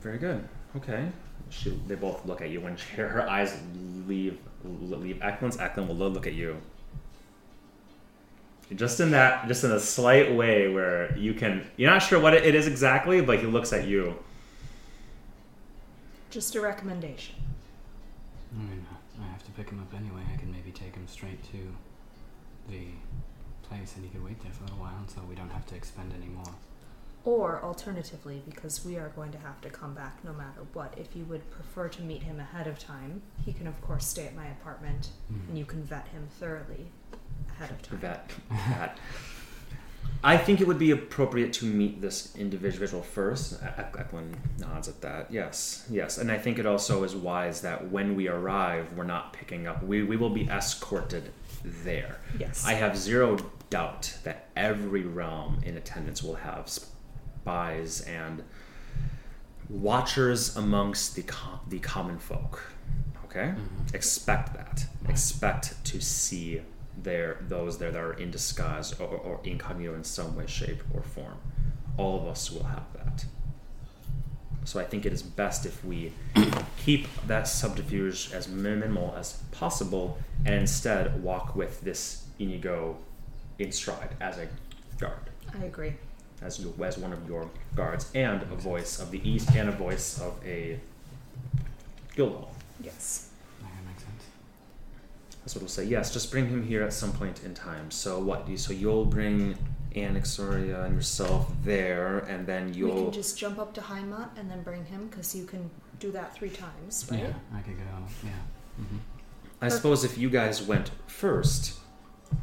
Very 0.00 0.18
good. 0.18 0.48
Okay. 0.76 1.10
She, 1.50 1.70
they 1.86 1.94
both 1.96 2.24
look 2.26 2.40
at 2.40 2.50
you 2.50 2.60
when 2.60 2.76
she, 2.76 2.96
her 2.96 3.28
eyes 3.28 3.56
leave 4.06 4.38
leave 4.64 5.20
Eklund's. 5.22 5.58
Eklund 5.58 5.88
will 5.88 5.96
look 6.10 6.26
at 6.26 6.34
you. 6.34 6.60
Just 8.74 9.00
in 9.00 9.10
that, 9.10 9.48
just 9.48 9.64
in 9.64 9.72
a 9.72 9.80
slight 9.80 10.34
way 10.34 10.68
where 10.68 11.16
you 11.16 11.34
can, 11.34 11.66
you're 11.76 11.90
not 11.90 11.98
sure 11.98 12.20
what 12.20 12.34
it 12.34 12.54
is 12.54 12.66
exactly, 12.66 13.20
but 13.20 13.40
he 13.40 13.46
looks 13.46 13.72
at 13.72 13.86
you. 13.86 14.16
Just 16.30 16.54
a 16.54 16.60
recommendation. 16.60 17.34
I 18.54 18.62
mean, 18.62 18.86
I 19.20 19.26
have 19.32 19.44
to 19.44 19.50
pick 19.52 19.70
him 19.70 19.80
up 19.80 19.92
anyway. 19.92 20.22
I 20.32 20.36
can 20.36 20.52
maybe 20.52 20.70
take 20.70 20.94
him 20.94 21.06
straight 21.08 21.42
to 21.50 21.58
the 22.68 22.86
place 23.62 23.94
and 23.96 24.04
he 24.04 24.10
could 24.10 24.24
wait 24.24 24.40
there 24.42 24.52
for 24.52 24.62
a 24.62 24.66
little 24.66 24.80
while 24.80 25.04
so 25.08 25.20
we 25.28 25.34
don't 25.34 25.50
have 25.50 25.66
to 25.66 25.74
expend 25.74 26.12
any 26.16 26.28
more. 26.28 26.54
Or 27.24 27.60
alternatively, 27.62 28.42
because 28.48 28.84
we 28.84 28.96
are 28.96 29.10
going 29.10 29.32
to 29.32 29.38
have 29.38 29.60
to 29.60 29.68
come 29.68 29.94
back 29.94 30.24
no 30.24 30.32
matter 30.32 30.62
what, 30.72 30.94
if 30.96 31.14
you 31.14 31.24
would 31.24 31.50
prefer 31.50 31.88
to 31.88 32.02
meet 32.02 32.22
him 32.22 32.40
ahead 32.40 32.66
of 32.66 32.78
time, 32.78 33.20
he 33.44 33.52
can, 33.52 33.66
of 33.66 33.80
course, 33.82 34.06
stay 34.06 34.26
at 34.26 34.34
my 34.34 34.46
apartment 34.46 35.10
hmm. 35.28 35.40
and 35.48 35.58
you 35.58 35.64
can 35.64 35.82
vet 35.82 36.08
him 36.08 36.28
thoroughly 36.38 36.86
ahead 37.48 37.70
of 37.70 37.82
time. 37.82 37.98
That, 38.00 38.30
that. 38.50 38.98
I 40.22 40.36
think 40.36 40.60
it 40.60 40.66
would 40.66 40.78
be 40.78 40.90
appropriate 40.90 41.52
to 41.54 41.64
meet 41.64 42.00
this 42.00 42.36
individual 42.36 43.02
first. 43.02 43.60
Eklund 43.62 44.36
nods 44.58 44.88
at 44.88 45.00
that. 45.00 45.30
Yes, 45.30 45.86
yes. 45.90 46.18
And 46.18 46.30
I 46.30 46.38
think 46.38 46.58
it 46.58 46.66
also 46.66 47.04
is 47.04 47.14
wise 47.14 47.62
that 47.62 47.90
when 47.90 48.14
we 48.14 48.28
arrive, 48.28 48.92
we're 48.94 49.04
not 49.04 49.32
picking 49.32 49.66
up. 49.66 49.82
We, 49.82 50.02
we 50.02 50.16
will 50.16 50.30
be 50.30 50.46
escorted 50.48 51.30
there. 51.64 52.18
Yes. 52.38 52.66
I 52.66 52.74
have 52.74 52.96
zero 52.96 53.38
doubt 53.70 54.18
that 54.24 54.48
every 54.56 55.02
realm 55.02 55.60
in 55.64 55.76
attendance 55.76 56.22
will 56.22 56.34
have 56.34 56.68
spies 56.68 58.02
and 58.02 58.42
watchers 59.70 60.56
amongst 60.56 61.14
the 61.14 61.22
com- 61.22 61.60
the 61.68 61.78
common 61.78 62.18
folk. 62.18 62.62
Okay, 63.24 63.54
mm-hmm. 63.54 63.94
expect 63.94 64.54
that. 64.54 64.84
Expect 65.08 65.82
to 65.84 66.00
see 66.00 66.62
there 67.02 67.38
those 67.48 67.78
there 67.78 67.90
that 67.90 68.00
are 68.00 68.12
in 68.14 68.30
disguise 68.30 68.98
or, 69.00 69.06
or 69.06 69.40
incognito 69.44 69.94
in 69.94 70.04
some 70.04 70.36
way, 70.36 70.46
shape, 70.46 70.82
or 70.94 71.02
form. 71.02 71.38
All 71.96 72.20
of 72.20 72.26
us 72.26 72.50
will 72.50 72.64
have 72.64 72.84
that. 72.94 73.24
So 74.64 74.78
I 74.78 74.84
think 74.84 75.06
it 75.06 75.12
is 75.12 75.22
best 75.22 75.66
if 75.66 75.84
we 75.84 76.12
keep 76.84 77.08
that 77.26 77.48
subterfuge 77.48 78.30
as 78.32 78.48
minimal 78.48 79.14
as 79.18 79.42
possible 79.52 80.18
and 80.44 80.54
instead 80.54 81.22
walk 81.22 81.56
with 81.56 81.80
this 81.80 82.24
Inigo 82.38 82.96
in 83.58 83.72
stride 83.72 84.10
as 84.20 84.38
a 84.38 84.48
guard, 84.98 85.30
I 85.60 85.64
agree. 85.64 85.94
as, 86.42 86.58
you, 86.58 86.72
as 86.82 86.96
one 86.98 87.12
of 87.12 87.28
your 87.28 87.50
guards, 87.74 88.10
and 88.14 88.42
a 88.42 88.54
voice 88.56 89.00
of 89.00 89.10
the 89.10 89.20
East 89.28 89.50
and 89.54 89.68
a 89.68 89.72
voice 89.72 90.20
of 90.20 90.34
a 90.44 90.78
guild 92.14 92.32
hall. 92.32 92.54
Yes. 92.82 93.30
Yeah, 93.60 93.68
that 93.68 93.86
makes 93.86 94.02
sense. 94.02 94.24
That's 95.40 95.54
what 95.54 95.62
we'll 95.62 95.68
say. 95.68 95.84
Yes, 95.84 96.12
just 96.12 96.30
bring 96.30 96.48
him 96.48 96.62
here 96.62 96.82
at 96.82 96.92
some 96.92 97.12
point 97.12 97.42
in 97.44 97.54
time. 97.54 97.90
So 97.90 98.18
what? 98.20 98.48
you- 98.48 98.56
So 98.58 98.72
you'll 98.72 99.06
bring 99.06 99.56
Anixoria 99.96 100.84
and 100.84 100.94
yourself 100.94 101.50
there, 101.64 102.18
and 102.20 102.46
then 102.46 102.72
you'll. 102.74 103.04
can 103.04 103.12
just 103.12 103.38
jump 103.38 103.58
up 103.58 103.74
to 103.74 103.80
Heimat 103.80 104.28
and 104.38 104.50
then 104.50 104.62
bring 104.62 104.84
him 104.84 105.08
because 105.08 105.34
you 105.34 105.44
can 105.44 105.70
do 105.98 106.10
that 106.12 106.34
three 106.34 106.50
times, 106.50 107.06
right? 107.10 107.20
Yeah, 107.20 107.32
I 107.54 107.60
could 107.60 107.76
go. 107.76 107.84
Yeah. 108.24 108.30
hmm 108.76 108.98
I 109.62 109.68
suppose 109.68 110.04
if 110.04 110.16
you 110.16 110.30
guys 110.30 110.62
went 110.62 110.90
first, 111.06 111.78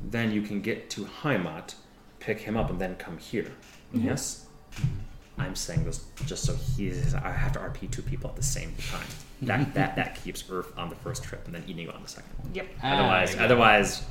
then 0.03 0.32
you 0.32 0.41
can 0.44 0.61
get 0.61 0.90
to 0.91 1.06
Heimat, 1.06 1.74
pick 2.19 2.40
him 2.41 2.56
up, 2.56 2.69
and 2.69 2.80
then 2.80 2.95
come 2.98 3.18
here. 3.18 3.52
Yes? 3.94 4.45
I'm 5.40 5.56
saying 5.56 5.86
this 5.86 6.03
just 6.26 6.44
so 6.44 6.56
he's. 6.56 7.14
I 7.15 7.32
have 7.32 7.53
to 7.53 7.60
RP 7.60 7.90
two 7.91 8.02
people 8.03 8.30
at 8.30 8.36
the 8.36 8.44
same 8.44 8.74
time. 8.91 9.07
That 9.44 9.74
that 9.76 9.96
that 9.98 10.24
keeps 10.24 10.42
Urf 10.44 10.66
on 10.78 10.90
the 10.90 10.96
first 10.96 11.24
trip 11.24 11.46
and 11.46 11.54
then 11.56 11.64
Inigo 11.68 11.92
on 11.94 12.02
the 12.02 12.10
second 12.10 12.32
one. 12.40 12.50
Yep. 12.56 12.68
Otherwise, 12.84 13.36
Ah, 13.40 13.44
otherwise, 13.44 14.04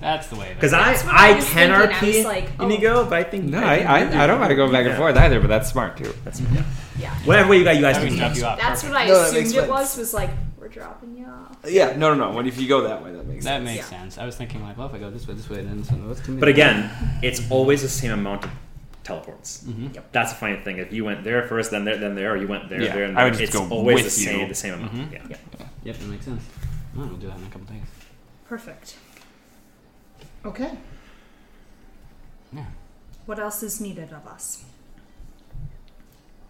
That's 0.00 0.26
the 0.28 0.36
way. 0.36 0.48
because 0.54 0.72
Because 0.72 1.04
I 1.06 1.10
I 1.10 1.30
I 1.30 1.40
can 1.40 1.42
thinking. 1.42 1.70
I 1.72 1.86
RP 1.86 2.16
was 2.16 2.24
like, 2.24 2.50
oh. 2.58 2.64
Inigo, 2.64 3.04
but 3.04 3.12
I 3.18 3.22
think 3.24 3.44
No, 3.44 3.58
I, 3.62 3.76
I, 3.76 3.98
I, 4.00 4.24
I 4.24 4.26
don't 4.26 4.40
want 4.40 4.50
to 4.50 4.56
go 4.56 4.70
back 4.70 4.84
and 4.86 4.96
forth 4.96 5.16
either, 5.16 5.40
but 5.40 5.46
that's 5.48 5.70
smart 5.70 5.96
too. 5.96 6.12
That's 6.24 6.40
yeah. 6.40 6.64
Yeah. 6.98 7.14
Whatever 7.24 7.50
way 7.50 7.58
you 7.58 7.64
guys 7.64 7.76
you 7.76 7.82
guys 7.82 7.96
I 7.98 8.04
do 8.04 8.10
would 8.10 8.18
drop 8.18 8.36
you 8.36 8.44
off. 8.44 8.58
That's 8.58 8.82
Perfect. 8.82 8.92
what 8.94 9.02
I 9.02 9.06
No, 9.08 9.20
assumed 9.40 9.64
it 9.64 9.68
was. 9.70 9.96
Was 9.96 10.14
like 10.14 10.30
we're 10.58 10.68
dropping 10.68 11.16
you 11.18 11.26
off. 11.26 11.56
Yeah, 11.68 11.94
no, 11.96 12.14
no, 12.14 12.30
no. 12.30 12.36
When 12.36 12.46
if 12.46 12.58
you 12.58 12.66
go 12.66 12.80
that 12.82 13.02
way, 13.04 13.12
that 13.12 13.26
makes 13.26 13.44
That 13.44 13.58
sense. 13.58 13.64
makes 13.64 13.90
Yeah. 13.92 13.98
sense. 14.00 14.18
I 14.18 14.26
was 14.26 14.34
thinking 14.36 14.62
like, 14.62 14.76
well, 14.78 14.88
if 14.88 14.94
I 14.94 14.98
go 14.98 15.10
this 15.10 15.26
way, 15.28 15.34
this 15.34 15.48
way, 15.48 15.56
then 15.62 15.80
this 15.82 15.90
way, 15.92 15.98
that's. 16.06 16.20
But 16.26 16.48
again, 16.48 16.90
it's 17.22 17.48
always 17.50 17.82
the 17.82 17.88
same 17.88 18.10
amount 18.12 18.44
of 18.44 18.50
teleports. 19.04 19.62
Mhm. 19.64 20.02
That's 20.12 20.32
a 20.32 20.34
funny 20.34 20.56
thing. 20.56 20.78
If 20.78 20.92
you 20.92 21.04
went 21.04 21.22
there 21.24 21.46
first, 21.46 21.70
then 21.70 21.84
there, 21.84 21.96
then 21.98 22.14
there, 22.16 22.32
or 22.32 22.36
you 22.36 22.48
went 22.48 22.68
there, 22.68 22.82
Yeah, 22.82 22.94
there, 22.94 23.04
and 23.04 23.18
I 23.18 23.24
would 23.24 23.34
just 23.34 23.42
it's 23.44 23.52
go 23.54 23.68
always 23.68 23.96
with 23.96 24.04
the 24.06 24.10
same, 24.10 24.40
you. 24.40 24.48
the 24.48 24.54
same 24.54 24.74
amount. 24.74 24.92
Mhm. 24.94 25.12
Yeah. 25.12 25.26
Yeah. 25.30 25.36
Yep, 25.84 25.96
that 25.98 26.06
makes 26.08 26.24
sense. 26.24 26.42
Oh, 26.96 27.06
we'll 27.06 27.16
do 27.16 27.26
that 27.28 27.36
in 27.36 27.44
a 27.44 27.46
couple 27.50 27.66
days. 27.74 27.82
Perfect. 28.48 28.96
Okay. 30.44 30.76
Yeah. 32.52 32.64
What 33.26 33.38
else 33.38 33.62
is 33.62 33.80
needed 33.80 34.12
of 34.12 34.26
us? 34.26 34.64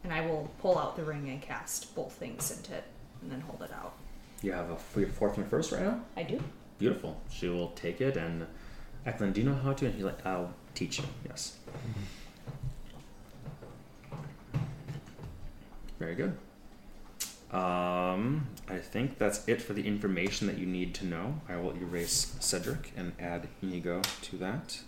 And 0.03 0.13
I 0.13 0.21
will 0.27 0.51
pull 0.61 0.79
out 0.79 0.97
the 0.97 1.03
ring 1.05 1.29
and 1.29 1.41
cast 1.41 1.95
both 1.95 2.13
things 2.13 2.51
into 2.51 2.75
it, 2.75 2.85
and 3.23 3.31
then 3.33 3.41
hold 3.41 3.63
it 3.63 3.73
out. 3.73 3.95
You 4.43 4.53
have 4.53 4.71
a 4.71 5.01
your 5.01 5.09
fourth 5.09 5.39
and 5.39 5.49
first 5.49 5.73
right 5.73 5.83
now. 5.83 6.01
I 6.17 6.23
do. 6.25 6.41
Beautiful. 6.79 7.21
She 7.31 7.49
will 7.49 7.71
take 7.71 8.01
it 8.01 8.17
and 8.17 8.47
Eklund, 9.07 9.35
do 9.35 9.41
you 9.43 9.49
know 9.49 9.55
how 9.55 9.73
to? 9.73 9.87
And 9.87 9.95
he's 9.95 10.05
like, 10.05 10.25
I'll 10.27 10.53
teach 10.75 10.99
you. 10.99 11.05
Yes. 11.27 11.57
Very 15.99 16.15
good. 16.15 16.37
Um, 17.53 18.49
I 18.69 18.79
think 18.79 19.19
that's 19.19 19.47
it 19.49 19.63
for 19.63 19.75
the 19.75 19.87
information 19.87 20.49
that 20.49 20.59
you 20.59 20.67
need 20.67 20.93
to 20.97 21.07
know. 21.07 21.41
I 21.49 21.57
will 21.57 21.75
erase 21.77 22.35
Cedric 22.41 22.93
and 22.97 23.13
add 23.21 23.49
Inigo 23.63 24.03
to 24.23 24.37
that. 24.39 24.81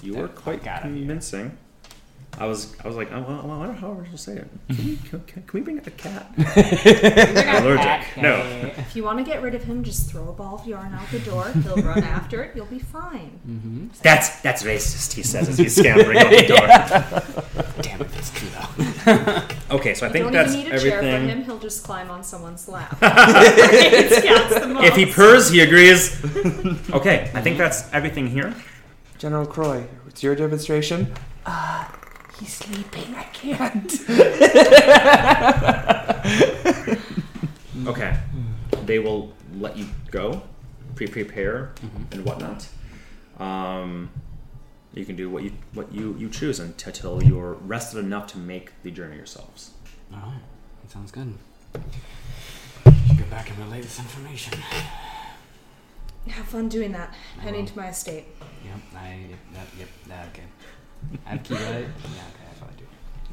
You 0.00 0.14
were 0.14 0.28
quite 0.28 0.60
fuck 0.60 0.68
outta 0.68 0.86
here. 0.88 0.96
convincing. 0.96 1.58
I 2.38 2.46
was, 2.46 2.76
I 2.84 2.86
was 2.86 2.96
like, 2.96 3.10
I, 3.10 3.18
well, 3.18 3.40
I 3.40 3.46
wonder 3.46 3.72
how 3.72 3.90
we're 3.90 4.04
supposed 4.04 4.24
to 4.26 4.30
say 4.30 4.36
it. 4.36 4.48
Can 4.68 4.86
we, 4.86 4.96
can, 5.08 5.20
can 5.22 5.44
we 5.54 5.60
bring 5.60 5.78
a 5.78 5.90
cat? 5.90 6.30
Allergic. 6.38 8.16
No. 8.16 8.36
If 8.76 8.94
you 8.94 9.02
want 9.02 9.18
to 9.18 9.24
get 9.24 9.42
rid 9.42 9.56
of 9.56 9.64
him, 9.64 9.82
just 9.82 10.08
throw 10.08 10.28
a 10.28 10.32
ball 10.32 10.60
of 10.60 10.66
yarn 10.66 10.94
out 10.94 11.10
the 11.10 11.18
door. 11.20 11.50
He'll 11.64 11.76
run 11.82 12.04
after 12.04 12.44
it. 12.44 12.54
You'll 12.54 12.66
be 12.66 12.78
fine. 12.78 13.40
Mm-hmm. 13.48 13.86
That's 14.02 14.40
that's 14.40 14.62
racist. 14.62 15.14
He 15.14 15.24
says 15.24 15.48
as 15.48 15.58
he's 15.58 15.74
scampering 15.74 16.18
out 16.18 16.30
the 16.30 16.46
door. 17.72 17.82
Damn 17.82 18.02
it, 18.02 18.08
that's 18.12 18.30
true 18.30 18.48
though. 18.50 19.48
Okay, 19.70 19.94
so 19.94 20.06
I 20.06 20.08
You 20.08 20.12
think 20.12 20.24
don't 20.24 20.32
that's 20.32 20.54
even 20.54 20.64
need 20.72 20.74
a 20.74 20.80
chair 20.80 21.00
for 21.00 21.06
him. 21.06 21.44
He'll 21.44 21.58
just 21.58 21.84
climb 21.84 22.10
on 22.10 22.22
someone's 22.24 22.68
lap. 22.68 22.96
It's 23.02 24.20
cats 24.24 24.54
the. 24.54 24.82
If 24.84 24.96
he 24.96 25.04
purrs, 25.06 25.50
he 25.50 25.60
agrees. 25.60 26.16
okay, 26.92 27.30
I 27.34 27.42
think 27.42 27.58
that's 27.58 27.84
everything 27.92 28.28
here. 28.28 28.54
General 29.18 29.46
Croy, 29.46 29.84
it's 30.06 30.22
your 30.22 30.34
demonstration. 30.34 31.12
Uh, 31.44 31.84
he's 32.38 32.52
sleeping. 32.54 33.14
I 33.14 33.24
can't. 33.24 33.92
Okay, 37.86 38.18
they 38.86 38.98
will 38.98 39.32
let 39.58 39.76
you 39.76 39.86
go, 40.10 40.42
pre-prepare 40.96 41.70
Mhm. 41.80 42.12
and 42.12 42.24
whatnot. 42.24 42.66
Um, 43.38 44.10
you 44.94 45.04
can 45.04 45.16
do 45.16 45.28
what 45.30 45.42
you 45.42 45.52
what 45.74 45.92
you 45.92 46.14
you 46.18 46.28
choose 46.28 46.58
until 46.60 47.22
you're 47.22 47.54
rested 47.54 47.98
enough 47.98 48.26
to 48.28 48.38
make 48.38 48.72
the 48.82 48.90
journey 48.90 49.16
yourselves. 49.16 49.70
All 50.12 50.18
right, 50.18 50.40
that 50.82 50.90
sounds 50.90 51.10
good. 51.10 51.34
You 51.74 52.92
should 53.08 53.18
go 53.18 53.24
back 53.26 53.50
and 53.50 53.58
relay 53.58 53.80
this 53.82 53.98
information. 53.98 54.58
Have 56.28 56.46
fun 56.46 56.68
doing 56.68 56.92
that. 56.92 57.14
I 57.38 57.42
Heading 57.42 57.60
will. 57.62 57.68
to 57.70 57.76
my 57.78 57.88
estate. 57.88 58.24
Yep, 58.64 58.74
I. 58.96 59.14
Yep, 59.30 59.38
that, 59.54 59.66
yep, 59.78 59.88
that, 60.08 60.26
okay. 60.28 60.42
I 61.26 61.30
have 61.30 61.42
key, 61.42 61.54
right? 61.54 61.62
Yeah, 61.64 61.78
okay, 61.80 61.86
I 62.50 62.58
probably 62.58 62.76
do. 62.76 62.84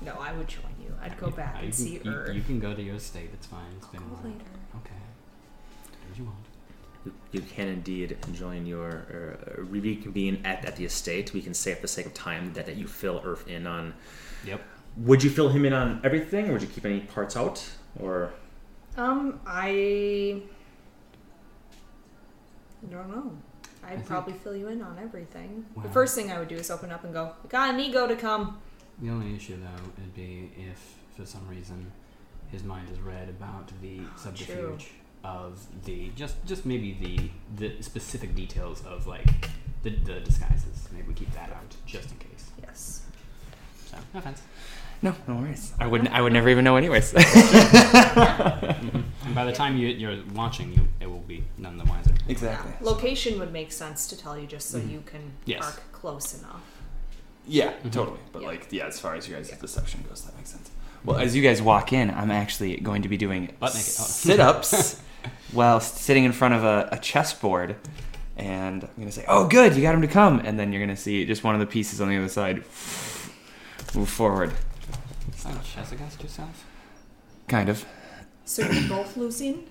No, 0.06 0.14
I 0.20 0.32
would 0.34 0.48
join 0.48 0.72
you. 0.82 0.94
I'd 1.02 1.18
go 1.18 1.28
You- 1.28 1.34
back 1.34 1.56
uh, 1.56 1.58
and 1.60 1.68
you 1.68 1.74
see 1.74 1.98
can, 1.98 2.12
you- 2.12 2.18
Ur. 2.18 2.32
You, 2.32 2.42
can 2.42 2.60
go 2.60 2.74
to 2.74 2.82
your 2.82 2.96
estate. 2.96 3.32
It's 3.34 3.48
fine. 3.48 3.66
It's 3.78 3.88
been 3.88 4.02
a 4.02 4.06
while. 4.06 4.24
later. 4.24 4.46
Okay. 4.78 5.02
Do 5.84 6.08
what 6.10 6.18
you 6.20 6.24
want. 6.26 6.38
You- 7.06 7.14
You 7.32 7.42
can 7.42 7.68
indeed 7.68 8.18
join 8.34 8.66
your 8.66 9.06
uh, 9.58 9.62
reconvene 9.62 10.42
at, 10.46 10.66
at 10.66 10.76
the 10.76 10.86
estate. 10.86 11.34
We 11.34 11.42
can 11.42 11.54
say, 11.54 11.74
for 11.76 11.82
the 11.82 11.88
sake 11.88 12.06
of 12.08 12.14
time, 12.14 12.54
that, 12.54 12.66
that 12.66 12.76
you 12.78 12.88
fill 12.88 13.20
Urf 13.22 13.46
in 13.48 13.68
on. 13.68 13.94
Yep. 14.46 14.62
Would 14.98 15.24
you 15.24 15.30
fill 15.30 15.50
him 15.50 15.66
in 15.66 15.74
on 15.74 16.00
everything, 16.04 16.50
or 16.50 16.54
would 16.54 16.62
you 16.62 16.68
keep 16.70 16.86
any 16.86 17.02
parts 17.02 17.36
out? 17.38 17.64
Or 18.00 18.32
Um, 18.98 19.40
I. 19.46 20.42
I 22.84 22.92
don't 22.92 23.10
know. 23.10 23.38
I'd 23.84 23.96
think- 23.96 24.08
probably 24.08 24.34
fill 24.34 24.56
you 24.56 24.68
in 24.70 24.82
on 24.82 24.98
everything. 25.00 25.66
The 25.82 25.90
first 25.90 26.16
thing 26.16 26.32
I 26.32 26.40
would 26.40 26.48
do 26.48 26.56
is 26.56 26.72
open 26.72 26.92
up 26.92 27.04
and 27.04 27.14
go, 27.14 27.34
I 27.44 27.48
got 27.48 27.74
Inigo 27.76 28.08
to 28.08 28.16
come. 28.16 28.60
The 29.02 29.10
only 29.10 29.36
issue, 29.36 29.58
though, 29.58 29.84
would 29.98 30.14
be 30.16 30.52
if, 30.58 30.96
for 31.16 31.26
some 31.26 31.48
reason, 31.48 31.92
his 32.52 32.64
mind 32.64 32.88
is 32.92 33.00
read 33.00 33.30
about 33.30 33.72
the 33.82 34.00
subterfuge 34.16 34.92
of 35.26 35.66
the 35.86 36.10
just 36.16 36.36
just 36.46 36.66
maybe 36.66 36.90
the 37.02 37.16
the 37.62 37.82
specific 37.82 38.36
details 38.36 38.84
of 38.86 39.08
like 39.08 39.50
the, 39.84 39.90
the 39.90 40.20
disguises. 40.20 40.88
Maybe 40.94 41.08
we 41.08 41.14
keep 41.14 41.32
that 41.34 41.50
out 41.52 41.72
just 41.86 42.12
in 42.12 42.18
case. 42.18 42.46
Yes. 42.62 43.02
So 43.90 43.98
no 44.14 44.20
offense. 44.20 44.42
No, 45.02 45.14
no 45.28 45.36
worries. 45.36 45.74
I 45.80 45.88
wouldn't. 45.88 46.12
I 46.12 46.22
would 46.22 46.34
never 46.34 46.50
even 46.50 46.64
know, 46.64 46.76
anyways. 46.78 47.14
And 49.26 49.34
by 49.34 49.44
the 49.46 49.52
time 49.52 49.76
you, 49.78 49.88
you're 49.88 50.18
launching, 50.34 50.72
you 50.74 50.88
it 51.00 51.08
will 51.10 51.20
be 51.28 51.44
none 51.58 51.78
the 51.78 51.86
wiser. 51.86 52.14
exactly. 52.28 52.72
Yeah. 52.80 52.86
Location 52.92 53.40
would 53.40 53.52
make 53.52 53.72
sense 53.72 54.08
to 54.08 54.18
tell 54.18 54.38
you 54.38 54.46
just 54.48 54.70
so 54.70 54.80
Mhm. 54.80 54.92
you 54.92 55.02
can 55.06 55.32
Yes. 55.46 55.62
park 55.62 55.82
close 55.92 56.38
enough. 56.40 56.62
Yeah, 57.48 57.74
Mhm. 57.84 57.92
totally. 57.92 58.20
But 58.32 58.42
Yeah. 58.44 58.48
like, 58.48 58.68
yeah, 58.72 58.86
as 58.86 59.00
far 59.00 59.16
as 59.16 59.28
you 59.28 59.36
guys' 59.36 59.50
Yeah. 59.50 59.58
deception 59.60 60.04
goes, 60.08 60.22
that 60.26 60.36
makes 60.38 60.52
sense. 60.52 60.70
Well, 61.04 61.18
as 61.18 61.36
you 61.36 61.42
guys 61.44 61.60
walk 61.62 61.92
in, 61.94 62.10
I'm 62.12 62.32
actually 62.32 62.78
going 62.78 63.02
to 63.02 63.10
be 63.10 63.18
doing 63.18 63.52
Oh. 63.62 63.68
sit-ups 63.68 65.02
while 65.52 65.80
sitting 65.80 66.24
in 66.24 66.32
front 66.32 66.54
of 66.54 66.64
a, 66.64 66.90
a 66.92 66.98
chessboard, 66.98 67.76
and 68.38 68.84
I'm 68.84 68.90
gonna 68.98 69.12
say, 69.12 69.26
"Oh, 69.28 69.48
good, 69.48 69.76
you 69.76 69.82
got 69.82 69.96
him 69.96 70.02
to 70.02 70.08
come," 70.08 70.40
and 70.40 70.60
then 70.60 70.72
you're 70.72 70.82
gonna 70.82 70.98
see 70.98 71.26
just 71.26 71.44
one 71.44 71.56
of 71.56 71.60
the 71.60 71.68
pieces 71.68 72.02
on 72.02 72.10
the 72.10 72.18
other 72.18 72.30
side 72.30 72.64
move 73.96 74.10
forward, 74.10 74.52
Is 75.36 75.44
that 75.44 75.64
chess 75.64 75.92
against 75.92 76.22
yourself? 76.22 76.66
kind 77.48 77.70
of. 77.70 77.86
So 78.44 78.64
you're 78.70 78.90
both 78.90 79.16
losing? 79.18 79.64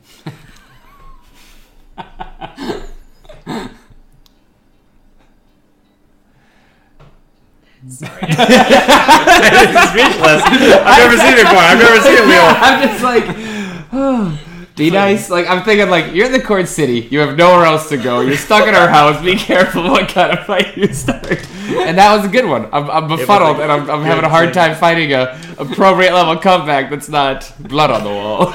Sorry. 7.87 8.19
it's 8.23 9.91
speechless. 9.91 10.43
I've 10.43 10.99
never 10.99 11.17
seen 11.19 11.35
it 11.35 11.43
before. 11.43 11.59
I've 11.59 11.79
never 11.79 12.01
seen 12.01 12.17
it, 12.17 12.27
Leo. 12.27 12.41
I'm 12.41 12.89
just 12.89 13.05
like, 13.05 13.25
oh, 13.93 14.41
be 14.77 14.91
nice. 14.91 15.31
Like 15.31 15.49
I'm 15.49 15.63
thinking, 15.63 15.89
like 15.89 16.15
you're 16.15 16.27
in 16.27 16.33
the 16.33 16.41
court 16.41 16.69
city. 16.69 17.07
You 17.11 17.21
have 17.21 17.37
nowhere 17.37 17.65
else 17.65 17.89
to 17.91 17.97
go. 17.97 18.21
You're 18.21 18.37
stuck 18.37 18.67
in 18.67 18.75
our 18.75 18.89
house. 18.89 19.23
Be 19.23 19.37
careful 19.37 19.85
what 19.85 20.09
kind 20.09 20.37
of 20.37 20.45
fight 20.47 20.77
you 20.77 20.93
start. 20.93 21.47
And 21.69 21.97
that 21.99 22.15
was 22.17 22.25
a 22.25 22.29
good 22.29 22.47
one. 22.47 22.69
I'm, 22.73 22.91
I'm 22.91 23.09
befuddled, 23.09 23.61
and 23.61 23.71
I'm, 23.71 23.89
I'm 23.89 24.03
having 24.03 24.25
a 24.25 24.29
hard 24.29 24.53
time 24.53 24.75
finding 24.75 25.13
a 25.13 25.39
appropriate 25.59 26.13
level 26.13 26.37
comeback 26.37 26.91
that's 26.91 27.09
not 27.09 27.53
blood 27.61 27.91
on 27.91 28.05
the 28.05 28.11
wall. 28.11 28.53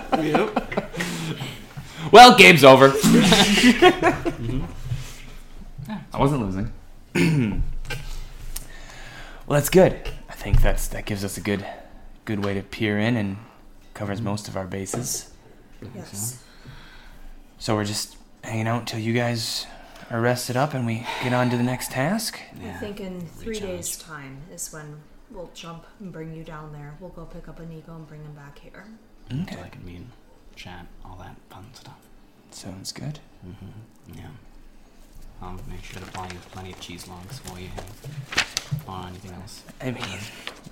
Well, 2.12 2.36
game's 2.36 2.62
over. 2.64 2.92
I 6.14 6.18
wasn't 6.18 6.42
losing. 6.42 6.72
well, 9.46 9.60
that's 9.60 9.68
good. 9.68 9.98
I 10.28 10.32
think 10.32 10.62
that's 10.62 10.88
that 10.88 11.04
gives 11.04 11.24
us 11.24 11.36
a 11.36 11.40
good 11.40 11.66
good 12.24 12.44
way 12.44 12.54
to 12.54 12.62
peer 12.62 12.98
in 12.98 13.16
and 13.16 13.36
covers 13.96 14.20
most 14.20 14.46
of 14.46 14.56
our 14.56 14.66
bases. 14.66 15.32
yes. 15.94 16.42
So 17.58 17.74
we're 17.74 17.84
just 17.86 18.16
hanging 18.44 18.68
out 18.68 18.80
until 18.80 19.00
you 19.00 19.12
guys 19.14 19.66
are 20.10 20.20
rested 20.20 20.56
up 20.56 20.74
and 20.74 20.86
we 20.86 21.06
get 21.24 21.32
on 21.32 21.50
to 21.50 21.56
the 21.56 21.62
next 21.62 21.90
task. 21.90 22.38
I 22.64 22.72
think 22.74 23.00
in 23.00 23.20
three 23.26 23.54
Recharge. 23.54 23.70
days' 23.70 23.96
time 23.96 24.42
is 24.52 24.72
when 24.72 25.00
we'll 25.30 25.50
jump 25.54 25.84
and 25.98 26.12
bring 26.12 26.32
you 26.34 26.44
down 26.44 26.72
there. 26.72 26.94
We'll 27.00 27.10
go 27.10 27.24
pick 27.24 27.48
up 27.48 27.58
Inigo 27.58 27.96
and 27.96 28.06
bring 28.06 28.22
him 28.22 28.34
back 28.34 28.58
here. 28.58 28.86
So 29.30 29.36
Okay. 29.42 29.60
I 29.60 29.68
can 29.70 29.84
meet, 29.84 30.02
chat, 30.54 30.86
all 31.04 31.16
that 31.16 31.34
fun 31.50 31.64
stuff. 31.72 31.98
Sounds 32.50 32.92
good. 32.92 33.18
Mm-hmm. 33.44 34.18
Yeah. 34.18 34.28
I'll 35.42 35.58
make 35.68 35.82
sure 35.82 36.00
to 36.02 36.10
buy 36.12 36.26
you 36.32 36.38
plenty 36.52 36.72
of 36.72 36.80
cheese 36.80 37.08
logs 37.08 37.38
while 37.46 37.58
you 37.58 37.68
have 37.68 38.84
or 38.86 39.06
anything 39.08 39.32
else. 39.32 39.62
I 39.80 39.90
mean, 39.90 40.04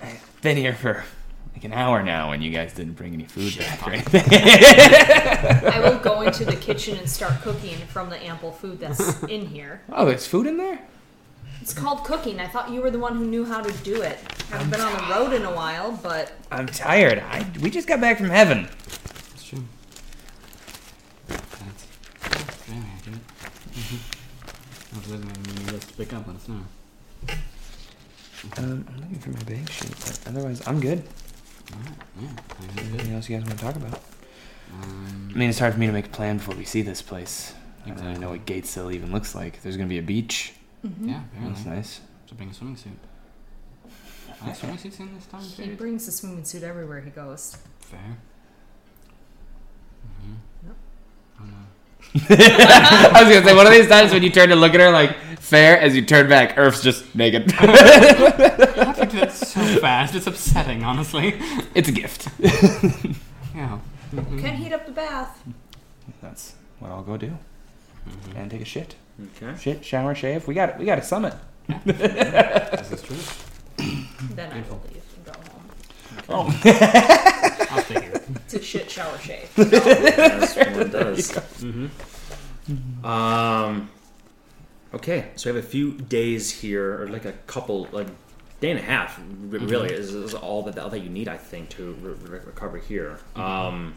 I've 0.02 0.38
been 0.42 0.56
here 0.56 0.74
for 0.74 1.04
like 1.54 1.64
an 1.64 1.72
hour 1.72 2.02
now 2.02 2.32
and 2.32 2.42
you 2.42 2.50
guys 2.50 2.72
didn't 2.72 2.94
bring 2.94 3.14
any 3.14 3.24
food 3.24 3.52
Shit, 3.52 3.66
back 3.66 3.86
or 3.86 3.92
anything. 3.92 4.22
I 5.72 5.80
will 5.80 5.98
go 5.98 6.22
into 6.22 6.44
the 6.44 6.56
kitchen 6.60 6.98
and 6.98 7.08
start 7.08 7.40
cooking 7.42 7.76
from 7.88 8.10
the 8.10 8.22
ample 8.22 8.52
food 8.52 8.80
that's 8.80 9.22
in 9.24 9.46
here. 9.46 9.82
oh, 9.92 10.04
there's 10.04 10.26
food 10.26 10.46
in 10.46 10.56
there? 10.56 10.80
It's 11.60 11.72
called 11.72 12.04
cooking. 12.04 12.40
I 12.40 12.48
thought 12.48 12.70
you 12.70 12.82
were 12.82 12.90
the 12.90 12.98
one 12.98 13.16
who 13.16 13.24
knew 13.24 13.44
how 13.44 13.62
to 13.62 13.72
do 13.84 14.02
it. 14.02 14.18
Haven't 14.50 14.70
been 14.70 14.80
on 14.80 14.92
the 14.92 15.14
road 15.14 15.32
in 15.32 15.44
a 15.44 15.54
while, 15.54 15.98
but 16.02 16.32
I'm 16.50 16.66
tired. 16.66 17.20
I 17.20 17.46
we 17.62 17.70
just 17.70 17.88
got 17.88 18.00
back 18.00 18.18
from 18.18 18.28
heaven. 18.28 18.64
That's 18.64 19.44
true. 19.44 19.64
That's 21.28 21.86
very 22.66 22.84
accurate. 22.96 23.26
Mm-hmm. 23.70 24.98
If 24.98 25.06
there's 25.06 25.22
anything 25.22 25.74
you 25.74 25.78
to 25.78 25.94
pick 25.94 26.12
up, 26.12 26.26
let 26.26 26.36
us 26.36 26.48
know. 26.48 26.60
Um, 28.58 28.84
I'm 28.86 28.96
looking 29.00 29.18
for 29.20 29.30
my 29.30 29.42
bag 29.44 29.70
sheet, 29.70 29.90
but 30.00 30.20
otherwise 30.26 30.62
I'm 30.66 30.80
good. 30.80 31.02
Alright, 31.72 31.98
yeah. 32.20 32.28
Anything 32.82 33.14
else 33.14 33.28
you 33.28 33.36
guys 33.38 33.46
want 33.46 33.58
to 33.58 33.64
talk 33.64 33.76
about? 33.76 34.00
Um, 34.72 35.30
I 35.34 35.38
mean, 35.38 35.50
it's 35.50 35.58
hard 35.58 35.72
for 35.74 35.80
me 35.80 35.86
to 35.86 35.92
make 35.92 36.06
a 36.06 36.10
plan 36.10 36.38
before 36.38 36.54
we 36.56 36.64
see 36.64 36.82
this 36.82 37.02
place. 37.02 37.54
I 37.86 37.90
don't 37.90 38.04
really 38.04 38.18
know 38.18 38.30
what 38.30 38.46
Gatesill 38.46 38.92
even 38.94 39.12
looks 39.12 39.34
like. 39.34 39.62
There's 39.62 39.76
gonna 39.76 39.88
be 39.88 39.98
a 39.98 40.02
beach. 40.02 40.52
yeah, 40.82 41.20
That's 41.40 41.60
apparently. 41.60 41.70
nice. 41.70 42.00
So 42.28 42.34
bring 42.36 42.50
a 42.50 42.54
swimming 42.54 42.76
suit. 42.76 42.92
Are 44.42 44.54
swimming 44.54 44.78
suits 44.78 44.98
in 45.00 45.14
this 45.14 45.26
time 45.26 45.42
he 45.42 45.54
period? 45.56 45.78
brings 45.78 46.08
a 46.08 46.12
swimming 46.12 46.44
suit 46.44 46.62
everywhere 46.62 47.00
he 47.00 47.10
goes. 47.10 47.56
Fair. 47.80 47.98
Mm-hmm. 50.06 50.66
Yep. 50.68 50.76
Oh 51.40 51.44
no. 51.44 51.56
I 52.30 53.22
was 53.24 53.34
gonna 53.34 53.46
say 53.46 53.54
one 53.54 53.66
of 53.66 53.72
these 53.72 53.88
times 53.88 54.12
when 54.12 54.22
you 54.22 54.30
turn 54.30 54.48
to 54.50 54.56
look 54.56 54.74
at 54.74 54.80
her 54.80 54.90
like 54.90 55.16
fair, 55.44 55.78
as 55.78 55.94
you 55.94 56.02
turn 56.04 56.28
back, 56.28 56.56
Urf's 56.56 56.82
just 56.82 57.14
naked. 57.14 57.52
I 57.58 58.92
think 58.92 59.12
that's 59.12 59.48
so 59.52 59.60
fast. 59.80 60.14
It's 60.14 60.26
upsetting, 60.26 60.82
honestly. 60.84 61.34
it's 61.74 61.88
a 61.88 61.92
gift. 61.92 62.28
Yeah. 63.54 63.78
Mhm. 64.12 64.40
Can 64.40 64.56
heat 64.56 64.72
up 64.72 64.84
the 64.84 64.90
bath. 64.90 65.40
That's 66.20 66.54
what 66.80 66.90
I'll 66.90 67.04
go 67.04 67.16
do 67.16 67.38
Mhm. 68.08 68.34
and 68.36 68.50
take 68.50 68.62
a 68.62 68.64
shit. 68.64 68.96
Okay. 69.40 69.56
Shit, 69.60 69.84
shower, 69.84 70.12
shave. 70.12 70.48
We 70.48 70.54
got 70.54 70.70
it. 70.70 70.76
we 70.78 70.84
got 70.86 70.98
a 70.98 71.02
summit. 71.02 71.34
This 71.84 72.90
is 72.90 73.02
true. 73.02 73.16
Then 74.34 74.50
I 74.50 74.60
will 74.68 74.82
leave 74.88 75.04
and 75.16 75.24
go 75.24 75.32
home. 75.52 75.68
Oh, 76.28 76.46
I'll 77.70 77.82
stay 77.84 78.00
here. 78.00 78.20
It's 78.44 78.54
a 78.54 78.62
shit 78.62 78.90
shower 78.90 79.16
shave. 79.18 79.48
As 79.56 80.56
one 80.56 80.90
does. 80.90 81.30
Mm-hmm. 81.62 83.06
Um. 83.06 83.88
Okay, 84.94 85.26
so 85.34 85.50
we 85.50 85.56
have 85.56 85.64
a 85.64 85.68
few 85.68 85.92
days 85.92 86.50
here, 86.50 87.02
or 87.02 87.08
like 87.08 87.24
a 87.24 87.32
couple, 87.48 87.88
like 87.90 88.06
day 88.60 88.70
and 88.70 88.78
a 88.78 88.82
half. 88.82 89.18
r- 89.18 89.24
Really, 89.58 89.92
is, 89.92 90.14
is 90.14 90.34
all 90.34 90.62
that 90.62 90.78
all 90.78 90.88
that 90.90 91.00
you 91.00 91.10
need, 91.10 91.26
I 91.28 91.36
think, 91.36 91.68
to 91.70 91.92
re- 92.00 92.14
re- 92.30 92.44
recover 92.44 92.78
here. 92.78 93.18
Um. 93.36 93.94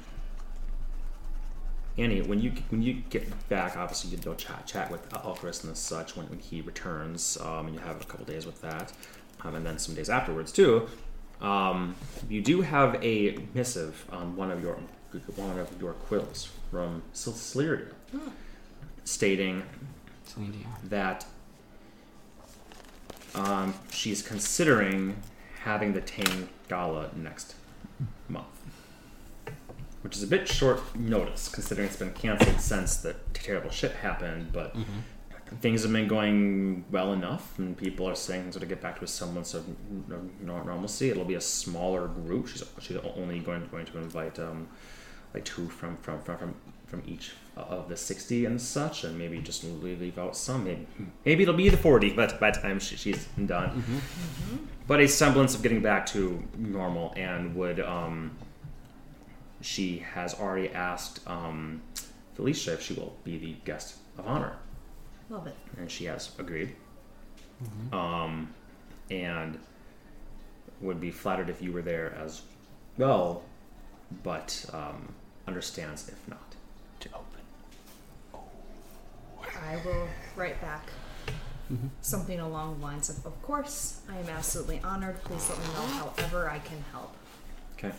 Annie, 2.00 2.22
when 2.22 2.40
you 2.40 2.52
when 2.70 2.82
you 2.84 2.94
get 3.10 3.26
back, 3.50 3.76
obviously 3.76 4.12
you 4.12 4.18
go 4.18 4.34
chat 4.36 4.66
chat 4.68 4.92
with 4.92 5.08
Alchris 5.10 5.64
and 5.64 5.76
such 5.76 6.16
when, 6.16 6.28
when 6.30 6.40
he 6.40 6.62
returns. 6.62 7.38
Um, 7.42 7.68
and 7.68 7.76
you 7.76 7.82
have 7.82 8.00
a 8.02 8.06
couple 8.06 8.26
days 8.26 8.46
with 8.46 8.62
that, 8.62 8.92
um, 9.44 9.56
and 9.56 9.66
then 9.66 9.78
some 9.80 9.96
days 9.96 10.10
afterwards 10.10 10.52
too. 10.52 10.88
Um, 11.42 11.96
you 12.30 12.42
do 12.42 12.62
have 12.62 13.04
a 13.04 13.38
missive 13.54 14.06
on 14.12 14.36
one 14.36 14.52
of 14.52 14.62
your 14.64 14.78
one 15.36 15.58
of 15.60 15.70
your 15.82 15.94
quills 15.94 16.50
from 16.72 17.02
Ciliria, 17.14 17.88
stating 19.04 19.64
Celine 20.38 20.52
Dion. 20.52 20.72
that 20.86 21.26
um, 23.36 23.74
she's 23.92 24.22
considering 24.22 25.18
having 25.64 25.94
the 25.94 26.02
Tame 26.02 26.50
Gala 26.70 27.10
next 27.16 27.56
month, 28.30 28.46
which 30.02 30.16
is 30.16 30.24
a 30.24 30.28
bit 30.28 30.48
short 30.48 30.96
notice 30.96 31.50
considering 31.50 31.88
it's 31.88 31.98
been 31.98 32.14
canceled 32.14 32.60
since 32.60 32.98
the 32.98 33.16
terrible 33.34 33.70
shit 33.70 33.92
happened. 33.92 34.52
But 34.54 34.76
things 35.62 35.84
have 35.84 35.92
been 35.92 36.08
going 36.08 36.86
well 36.92 37.14
enough, 37.14 37.58
and 37.58 37.78
people 37.78 38.08
are 38.08 38.16
saying 38.16 38.44
things 38.44 38.58
are 38.58 38.62
to 38.62 38.66
get 38.66 38.82
back 38.82 38.98
to 39.00 39.04
a 39.06 39.08
semblance 39.08 39.54
of 39.54 39.66
normalcy. 40.42 41.10
It'll 41.10 41.26
be 41.26 41.36
a 41.36 41.42
smaller 41.42 42.08
group. 42.08 42.48
She's 42.48 42.64
she's 42.80 42.98
only 42.98 43.40
going 43.40 43.68
going 43.72 43.86
to 43.88 43.98
invite 43.98 44.40
um, 44.40 44.68
like 45.34 45.46
two 45.46 45.70
from 45.70 45.98
from 45.98 46.22
from 46.22 46.38
from, 46.38 46.56
from 46.88 47.04
each 47.08 47.34
of 47.58 47.90
the 47.90 47.98
sixty 47.98 48.46
and 48.46 48.60
such, 48.62 49.04
and 49.04 49.18
maybe 49.18 49.40
just 49.40 49.64
leave, 49.64 50.00
leave 50.02 50.18
out 50.18 50.36
some. 50.36 50.64
Maybe 50.66 50.88
maybe 51.26 51.44
it'll 51.44 51.56
be 51.56 51.70
the 51.70 51.78
forty 51.78 52.12
by, 52.16 52.28
by 52.38 52.52
the 52.52 52.60
time 52.60 52.80
she, 52.80 52.96
she's 52.96 53.26
done. 53.46 53.84
But 54.88 55.00
a 55.02 55.08
semblance 55.08 55.54
of 55.56 55.62
getting 55.64 55.82
back 55.82 56.06
to 56.08 56.44
normal, 56.58 57.14
and 57.18 57.56
would 57.56 57.80
um, 57.80 58.32
she 59.62 60.00
has 60.14 60.34
already 60.36 60.70
asked 60.70 61.28
um, 61.28 61.82
Felicia 62.36 62.74
if 62.74 62.82
she 62.82 62.94
will 62.94 63.16
be 63.24 63.38
the 63.38 63.56
guest 63.66 63.98
of 64.18 64.28
honor 64.28 64.54
Love 65.30 65.48
it. 65.48 65.56
and 65.78 65.90
she 65.92 66.06
has 66.06 66.32
agreed. 66.40 66.76
Um, 67.92 68.54
and 69.10 69.58
would 70.80 71.02
be 71.02 71.10
flattered 71.10 71.50
if 71.50 71.60
you 71.62 71.72
were 71.72 71.82
there 71.82 72.14
as 72.24 72.44
well, 73.00 73.42
but 74.24 74.64
um, 74.74 75.12
understands 75.48 76.08
if 76.08 76.28
not. 76.30 76.40
To 77.02 77.10
open. 77.10 77.42
I 79.66 79.76
will 79.86 80.08
write 80.36 80.60
back 80.62 80.88
something 82.02 82.40
along 82.40 82.80
the 82.80 82.86
lines 82.86 83.10
of, 83.10 83.26
"Of 83.26 83.42
course, 83.42 84.00
I 84.10 84.18
am 84.18 84.30
absolutely 84.30 84.80
honored. 84.84 85.22
Please 85.24 85.50
let 85.50 85.60
me 85.60 85.66
know 85.74 86.00
however 86.16 86.50
I 86.50 86.60
can 86.60 86.84
help." 86.92 87.14
Okay. 87.78 87.92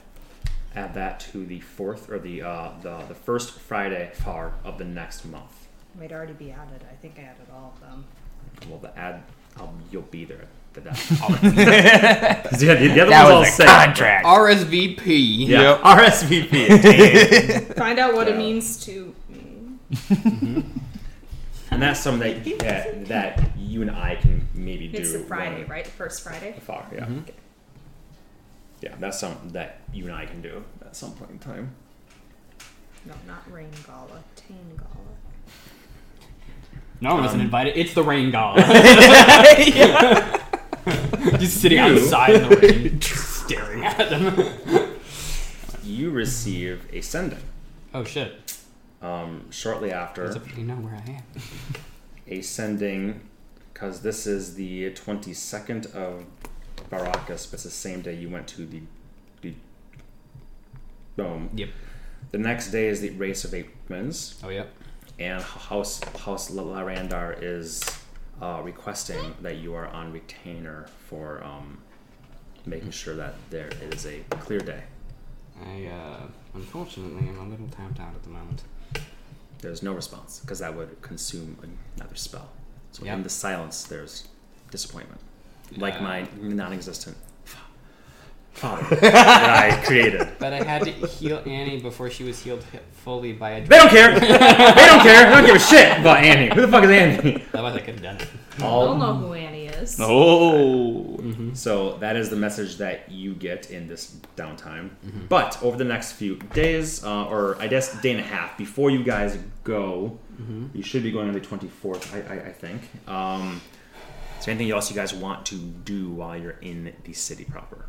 Add 0.75 0.95
that 0.95 1.21
to 1.33 1.45
the 1.47 1.61
fourth 1.61 2.11
or 2.11 2.19
the 2.19 2.43
uh, 2.43 2.71
the 2.83 2.99
the 3.09 3.15
first 3.15 3.53
Friday 3.59 4.11
far 4.15 4.53
of 4.65 4.79
the 4.79 4.85
next 4.85 5.25
month. 5.25 5.67
It 5.95 6.01
Might 6.01 6.13
already 6.13 6.33
be 6.35 6.51
added. 6.51 6.83
I 6.91 6.95
think 6.97 7.15
I 7.19 7.23
added 7.23 7.47
all 7.53 7.75
of 7.75 7.81
them. 7.81 8.05
Well, 8.69 8.79
the 8.79 8.97
ad, 8.99 9.23
um, 9.61 9.81
you'll 9.91 10.03
be 10.03 10.25
there. 10.25 10.47
The 10.75 10.81
that. 10.83 10.99
yeah, 12.61 12.75
the, 12.75 12.89
the 12.89 13.01
other 13.01 13.11
That 13.11 13.25
ones 13.25 13.33
I'll 13.33 13.39
was 13.41 13.49
a 13.49 13.53
say. 13.53 13.67
contract. 13.67 14.27
RSVP. 14.27 15.47
Yeah, 15.49 15.61
Yep. 15.61 15.81
RSVP. 15.83 17.77
Find 17.77 17.99
out 17.99 18.15
what 18.15 18.27
Yeah. 18.29 18.35
it 18.35 18.39
means 18.39 18.77
to. 18.85 19.15
mm, 19.33 20.65
and 21.71 21.81
that's 21.83 22.01
something 22.01 22.43
that, 22.43 22.59
that 22.61 23.07
that 23.07 23.57
you 23.59 23.83
and 23.83 23.91
I 23.91 24.17
can 24.17 24.47
maybe 24.55 24.89
do. 24.89 24.99
It's 24.99 25.13
the 25.13 25.19
Friday, 25.21 25.65
right? 25.65 25.85
The 25.85 25.91
first 25.91 26.23
Friday. 26.23 26.55
Far, 26.61 26.87
yeah. 26.93 27.09
Yeah, 28.81 28.95
that's 29.01 29.19
something 29.19 29.51
that 29.51 29.81
you 29.93 30.05
and 30.05 30.13
I 30.15 30.25
can 30.27 30.41
do 30.41 30.65
at 30.83 30.95
some 30.95 31.13
point 31.13 31.31
in 31.33 31.39
time. 31.39 31.75
No, 33.05 33.15
not 33.27 33.51
rain 33.53 33.71
gala. 33.87 34.23
Tane 34.37 34.77
gala. 34.77 34.89
No 37.01 37.15
one 37.15 37.23
wasn't 37.23 37.41
Um, 37.41 37.47
invited. 37.47 37.77
It's 37.77 37.95
the 37.95 38.03
rain 38.03 38.31
gala. 38.31 38.57
Just 41.39 41.61
sitting 41.61 41.79
You- 41.79 41.85
outside 41.85 42.35
in 42.35 42.49
the 42.49 42.57
rain, 42.57 43.01
staring 43.03 43.85
at 43.85 44.09
them. 44.11 44.95
You 45.85 46.11
receive 46.11 46.87
a 46.93 47.01
sending 47.01 47.39
Oh 47.95 48.05
shit! 48.05 48.58
Um, 49.03 49.51
shortly 49.51 49.93
after 49.93 50.25
As 50.25 50.37
if 50.37 50.57
you 50.59 50.65
know 50.65 50.75
where 50.77 50.95
I 50.95 51.11
am. 51.11 51.23
a 52.27 52.43
sending 52.43 53.21
because 53.73 54.03
this 54.03 54.27
is 54.27 54.55
the 54.57 54.91
22nd 54.93 55.95
of 55.95 56.25
Baracus, 56.91 57.47
but 57.47 57.55
it's 57.55 57.63
the 57.65 57.71
same 57.71 58.01
day 58.01 58.15
you 58.15 58.29
went 58.29 58.49
to 58.49 58.67
the 58.67 58.83
the 59.43 59.55
dome. 61.17 61.51
Yep. 61.55 61.69
The 62.33 62.39
next 62.39 62.71
day 62.71 62.89
is 62.89 63.01
the 63.01 63.11
race 63.11 63.45
of 63.45 63.53
Apemans, 63.53 64.35
Oh 64.43 64.49
yep. 64.49 64.71
and 65.19 65.43
House 65.43 66.01
House 66.25 66.51
Larandar 66.51 67.41
is 67.41 67.83
uh, 68.43 68.61
requesting 68.65 69.35
that 69.43 69.57
you 69.57 69.75
are 69.75 69.87
on 69.87 70.13
retainer 70.13 70.87
for 71.09 71.43
um, 71.45 71.79
making 72.67 72.91
sure 72.91 73.15
that 73.17 73.35
there 73.51 73.71
is 73.93 74.07
a 74.07 74.21
clear 74.31 74.61
day. 74.61 74.83
I 75.65 75.87
uh, 75.87 76.21
unfortunately 76.55 77.29
am 77.29 77.39
a 77.39 77.49
little 77.49 77.69
tapped 77.69 78.01
out 78.01 78.15
at 78.15 78.23
the 78.23 78.31
moment. 78.31 78.63
There's 79.61 79.83
no 79.83 79.93
response 79.93 80.41
because 80.41 80.61
that 80.61 80.75
would 80.77 81.01
consume 81.03 81.57
another 81.97 82.15
spell. 82.17 82.49
So 82.93 83.05
Yep. 83.05 83.17
in 83.17 83.23
the 83.23 83.29
silence, 83.31 83.83
there's 83.85 84.29
disappointment, 84.71 85.21
like 85.77 85.95
Yeah. 85.95 86.03
my 86.03 86.29
non-existent 86.41 87.17
fa- 87.45 87.59
father 88.53 88.97
that 89.01 89.73
I 89.75 89.85
created. 89.85 90.29
But 90.39 90.53
I 90.53 90.63
had 90.63 90.83
to 90.85 90.91
heal 90.93 91.43
Annie 91.47 91.81
before 91.81 92.09
she 92.11 92.25
was 92.25 92.41
healed 92.43 92.65
fully 93.05 93.33
by 93.33 93.51
a. 93.51 93.67
They 93.67 93.77
don't 93.79 93.91
care. 93.91 94.19
they 94.19 94.27
don't 94.29 95.03
care. 95.03 95.25
They 95.29 95.35
don't 95.37 95.47
give 95.47 95.57
a 95.57 95.59
shit 95.59 95.99
about 96.01 96.19
Annie. 96.25 96.55
Who 96.55 96.61
the 96.63 96.69
fuck 96.69 96.85
is 96.85 96.91
Annie? 96.91 97.45
Otherwise, 97.53 97.75
I 97.77 97.79
could 97.81 97.95
have 97.95 98.03
done 98.03 98.17
it. 98.17 98.29
I'll 98.61 98.67
All. 98.71 98.95
know 98.97 99.15
who 99.15 99.33
Annie 99.35 99.68
is. 99.83 99.99
Oh. 100.01 101.19
So 101.55 101.97
that 101.99 102.17
is 102.17 102.31
the 102.31 102.37
message 102.37 102.77
that 102.77 103.11
you 103.11 103.35
get 103.35 103.71
in 103.71 103.87
this 103.87 104.17
downtime. 104.37 104.91
But 105.29 105.63
over 105.63 105.77
the 105.77 105.85
next 105.85 106.13
few 106.13 106.37
days, 106.37 107.05
uh, 107.05 107.27
or 107.27 107.57
I 107.61 107.67
guess 107.67 108.01
day 108.01 108.13
and 108.13 108.21
a 108.21 108.25
half 108.25 108.57
before 108.59 108.91
you 108.91 109.03
guys 109.03 109.39
go, 109.65 110.19
you 110.75 110.83
should 110.83 111.03
be 111.03 111.11
going 111.11 111.29
on 111.29 111.35
the 111.35 111.41
twenty 111.41 111.69
fourth. 111.69 112.15
I, 112.15 112.35
I, 112.35 112.37
I 112.49 112.53
think. 112.53 112.83
Um, 113.09 113.61
is 114.39 114.45
there 114.45 114.55
anything 114.55 114.71
else 114.71 114.89
you 114.89 114.95
guys 114.95 115.13
want 115.13 115.45
to 115.47 115.57
do 115.57 116.11
while 116.11 116.37
you're 116.37 116.59
in 116.61 116.95
the 117.05 117.13
city 117.13 117.45
proper? 117.45 117.87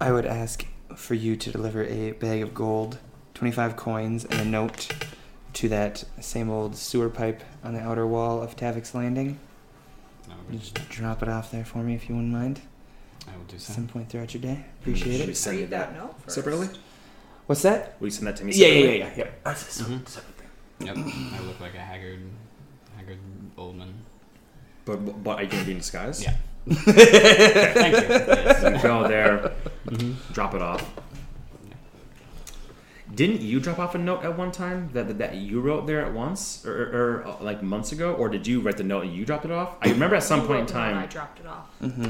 I 0.00 0.10
would 0.12 0.26
ask 0.26 0.66
for 0.96 1.14
you 1.14 1.36
to 1.36 1.52
deliver 1.52 1.84
a 1.84 2.12
bag 2.12 2.42
of 2.42 2.54
gold, 2.54 2.98
25 3.34 3.76
coins, 3.76 4.24
and 4.24 4.40
a 4.40 4.44
note 4.44 4.88
to 5.54 5.68
that 5.68 6.04
same 6.20 6.50
old 6.50 6.76
sewer 6.76 7.08
pipe 7.08 7.42
on 7.64 7.74
the 7.74 7.80
outer 7.80 8.06
wall 8.06 8.42
of 8.42 8.56
Tavik's 8.56 8.94
Landing. 8.94 9.38
No, 10.28 10.34
we 10.50 10.58
Just 10.58 10.74
drop 10.88 11.22
it 11.22 11.28
off 11.28 11.50
there 11.50 11.64
for 11.64 11.78
me 11.78 11.94
if 11.94 12.08
you 12.08 12.14
wouldn't 12.14 12.32
mind. 12.32 12.60
I 13.26 13.36
will 13.36 13.44
do 13.44 13.56
At 13.56 13.62
so. 13.62 13.72
some 13.72 13.86
point 13.88 14.08
throughout 14.10 14.32
your 14.34 14.42
day. 14.42 14.64
Appreciate 14.80 15.16
Should 15.18 15.26
we 15.26 15.32
it. 15.32 15.36
send 15.36 15.56
you 15.58 15.62
Read 15.64 15.70
that 15.70 15.94
note 15.94 16.14
first. 16.22 16.34
separately? 16.36 16.68
What's 17.46 17.62
that? 17.62 17.96
Will 18.00 18.08
you 18.08 18.10
send 18.10 18.26
that 18.26 18.36
to 18.36 18.44
me? 18.44 18.52
Yeah, 18.52 18.66
yeah, 18.66 18.72
separately? 18.74 18.98
yeah, 18.98 19.06
yeah. 19.06 19.24
yeah. 19.24 19.30
That's 19.44 19.68
a 19.68 19.70
separate- 19.72 20.04
Mhm. 20.04 20.06
thing. 20.06 20.86
Yep. 20.86 20.96
I 21.40 21.44
look 21.46 21.60
like 21.60 21.74
a 21.74 21.78
haggard, 21.80 22.20
haggard 22.96 23.18
old 23.56 23.76
man. 23.76 23.94
But, 24.84 25.04
but, 25.04 25.24
but 25.24 25.38
are 25.38 25.42
you 25.42 25.48
gonna 25.50 25.64
be 25.64 25.72
in 25.72 25.78
disguise? 25.78 26.22
Yeah. 26.22 26.36
Thank 26.68 26.86
you. 27.96 28.08
Yes. 28.08 28.62
You 28.62 28.82
go 28.82 29.08
there, 29.08 29.52
Mhm. 29.86 30.14
drop 30.32 30.54
it 30.54 30.62
off. 30.62 30.84
Didn't 33.18 33.40
you 33.40 33.58
drop 33.58 33.78
off 33.80 33.94
a 33.96 33.98
note 33.98 34.22
at 34.24 34.38
one 34.38 34.52
time 34.52 34.90
that 34.92 35.18
that 35.18 35.34
you 35.34 35.60
wrote 35.60 35.86
there 35.88 36.00
at 36.06 36.12
once, 36.12 36.64
or, 36.64 36.72
or, 36.72 36.86
or 37.00 37.26
uh, 37.26 37.36
like 37.42 37.62
months 37.62 37.90
ago, 37.92 38.14
or 38.14 38.28
did 38.28 38.46
you 38.46 38.60
write 38.60 38.76
the 38.76 38.84
note 38.84 39.04
and 39.06 39.12
you 39.14 39.24
dropped 39.24 39.44
it 39.44 39.50
off? 39.50 39.70
I 39.82 39.88
remember 39.90 40.14
at 40.16 40.22
some 40.22 40.46
point 40.46 40.60
in 40.60 40.66
time 40.66 40.96
I 40.96 41.06
dropped 41.06 41.40
it 41.40 41.46
off. 41.46 41.66
Mm-hmm. 41.82 42.04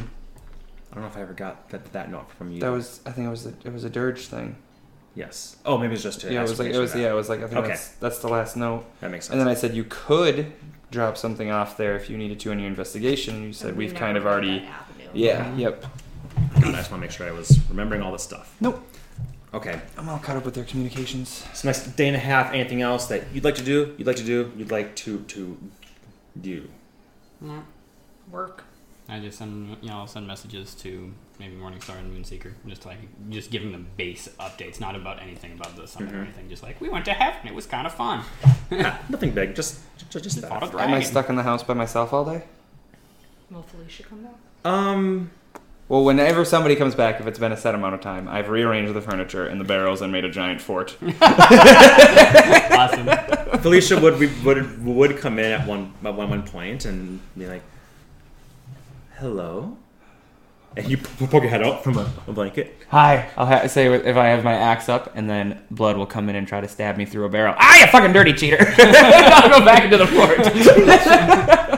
I 0.91 0.95
don't 0.95 1.03
know 1.03 1.07
if 1.07 1.17
I 1.17 1.23
ever 1.23 1.33
got 1.33 1.71
that, 1.71 1.93
that 1.93 2.11
note 2.11 2.31
from 2.33 2.53
you. 2.53 2.61
That 2.61 2.69
was, 2.73 3.01
I 3.07 3.11
think 3.13 3.27
it 3.27 3.31
was, 3.31 3.47
a, 3.47 3.55
it 3.65 3.73
was 3.73 3.85
a 3.85 3.91
dirge 3.91 4.27
thing. 4.27 4.57
yes. 5.15 5.57
Oh, 5.65 5.77
maybe 5.79 5.95
it's 5.95 6.03
just 6.03 6.21
to 6.23 6.33
Yeah, 6.33 6.41
it 6.41 6.49
was 6.49 6.59
like, 6.59 6.73
it 6.73 6.79
was, 6.79 6.95
yeah, 6.95 7.11
it 7.11 7.15
was 7.15 7.29
like, 7.29 7.41
I 7.41 7.47
think 7.47 7.59
Okay. 7.61 7.69
that's, 7.69 7.89
that's 8.05 8.19
the 8.21 8.29
last 8.29 8.57
note. 8.57 8.85
That 9.01 9.11
makes 9.11 9.27
sense. 9.27 9.33
And 9.33 9.41
then 9.41 9.49
I 9.49 9.55
said 9.55 9.75
you 9.75 9.85
could 9.85 10.53
drop 10.91 11.17
something 11.19 11.51
off 11.51 11.77
there 11.77 11.95
if 11.97 12.09
you 12.11 12.17
needed 12.19 12.39
to 12.41 12.53
in 12.53 12.59
your 12.59 12.69
investigation. 12.69 13.43
You 13.45 13.53
said 13.53 13.71
And 13.71 13.79
we 13.79 13.85
we've 13.87 13.95
kind 13.95 14.17
of 14.17 14.27
already, 14.27 14.67
yeah, 15.15 15.55
yep. 15.57 15.85
God, 16.55 16.65
I 16.75 16.79
just 16.79 16.91
want 16.91 17.01
to 17.03 17.07
make 17.07 17.11
sure 17.11 17.27
I 17.27 17.33
was 17.33 17.59
remembering 17.69 18.03
all 18.03 18.13
this 18.13 18.23
stuff. 18.23 18.55
Nope. 18.61 18.83
Okay. 19.55 19.81
I'm 19.97 20.09
all 20.09 20.19
caught 20.19 20.37
up 20.37 20.45
with 20.45 20.55
their 20.55 20.65
communications. 20.65 21.45
So 21.55 21.69
next 21.69 21.97
day 21.97 22.07
and 22.09 22.17
a 22.17 22.21
half. 22.21 22.53
Anything 22.53 22.83
else 22.83 23.07
that 23.07 23.25
you'd 23.33 23.45
like 23.45 23.55
to 23.57 23.65
do? 23.65 23.95
You'd 23.97 24.07
like 24.07 24.17
to 24.17 24.25
do? 24.25 24.53
You'd 24.57 24.71
like 24.71 24.95
to 24.97 25.21
to 25.21 25.59
do? 26.41 26.69
Yeah. 27.41 27.61
Work. 28.31 28.65
I 29.09 29.21
just 29.21 29.39
send 29.39 29.77
you 29.81 29.89
know 29.89 29.97
I'll 30.01 30.07
send 30.07 30.27
messages 30.27 30.75
to 30.77 31.11
maybe 31.39 31.57
Morningstar 31.57 31.99
and 31.99 32.13
Moonseeker, 32.15 32.53
just 32.67 32.85
like 32.85 32.99
just 33.31 33.51
giving 33.51 33.73
them 33.73 33.87
base 33.97 34.29
updates, 34.39 34.81
not 34.81 34.95
about 34.95 35.23
anything 35.23 35.53
about 35.53 35.77
the 35.77 35.87
summit 35.89 36.13
or 36.13 36.19
Mhm. 36.19 36.25
anything. 36.25 36.49
Just 36.51 36.63
like 36.63 36.79
we 36.79 36.91
went 36.91 37.07
to 37.07 37.15
heaven, 37.15 37.47
it 37.49 37.55
was 37.55 37.65
kind 37.65 37.87
of 37.87 37.95
fun. 37.95 38.23
Ah, 38.73 39.01
Nothing 39.09 39.31
big. 39.31 39.55
Just 39.55 39.79
just, 40.11 40.25
just 40.25 40.41
Fought 40.41 40.63
a 40.63 40.67
that. 40.67 40.71
dragon. 40.73 40.91
Am 40.93 41.01
I 41.01 41.03
stuck 41.03 41.31
in 41.31 41.37
the 41.37 41.43
house 41.43 41.63
by 41.63 41.73
myself 41.73 42.13
all 42.13 42.27
day? 42.27 42.43
Will 43.51 43.63
Felicia 43.63 44.03
come 44.03 44.25
back? 44.25 44.35
Um. 44.71 45.31
Well, 45.89 46.05
whenever 46.05 46.45
somebody 46.45 46.77
comes 46.77 46.95
back, 46.95 47.19
if 47.19 47.27
it's 47.27 47.39
been 47.39 47.53
a 47.53 47.57
set 47.57 47.75
amount 47.75 47.95
of 47.95 48.03
time, 48.03 48.29
I've 48.29 48.51
rearranged 48.51 48.93
the 48.93 49.01
furniture 49.01 49.47
and 49.47 49.59
the 49.59 49.65
barrels 49.65 50.03
and 50.03 50.13
made 50.13 50.25
a 50.27 50.31
giant 50.31 50.61
fort. 50.61 50.97
awesome. 51.23 53.09
Felicia 53.61 53.99
would 53.99 54.19
would 54.45 54.85
would 54.85 55.17
come 55.17 55.39
in 55.39 55.51
at 55.53 55.67
one 55.67 55.95
at 56.05 56.15
one 56.15 56.29
one 56.29 56.43
point 56.43 56.85
and 56.85 57.21
be 57.39 57.47
like, 57.47 57.63
"Hello," 59.19 59.79
and 60.77 60.87
you 60.91 60.99
p- 60.99 61.27
poke 61.27 61.43
your 61.43 61.49
head 61.51 61.63
out 61.63 61.83
from 61.83 61.97
a, 61.97 62.13
a 62.27 62.33
blanket. 62.33 62.77
Hi. 62.91 63.31
I'll 63.39 63.47
ha- 63.47 63.67
say 63.67 63.87
if 63.87 64.17
I 64.17 64.27
have 64.27 64.45
my 64.45 64.53
axe 64.55 64.91
up, 64.91 65.11
and 65.17 65.29
then 65.29 65.63
blood 65.71 65.97
will 65.97 66.07
come 66.07 66.29
in 66.29 66.37
and 66.37 66.47
try 66.47 66.61
to 66.61 66.69
stab 66.69 66.99
me 66.99 67.07
through 67.07 67.25
a 67.25 67.31
barrel. 67.31 67.55
Ah, 67.59 67.81
you 67.81 67.87
fucking 67.87 68.13
dirty 68.13 68.35
cheater! 68.35 68.59
I'll 68.79 69.59
go 69.59 69.65
back 69.65 69.85
into 69.85 69.97
the 69.97 70.07
fort. 70.07 71.75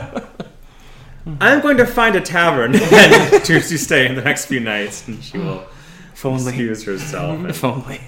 Mm-hmm. 1.25 1.37
I'm 1.39 1.61
going 1.61 1.77
to 1.77 1.85
find 1.85 2.15
a 2.15 2.21
tavern 2.21 2.75
and 2.75 3.43
to, 3.45 3.59
to 3.59 3.77
stay 3.77 4.07
in 4.07 4.15
the 4.15 4.21
next 4.21 4.45
few 4.45 4.59
nights, 4.59 5.07
and 5.07 5.23
she 5.23 5.37
will 5.37 5.65
If 6.13 6.25
only. 6.25 6.47
excuse 6.47 6.83
herself. 6.83 7.39
and- 7.39 7.49
If 7.49 7.63
only. 7.63 8.01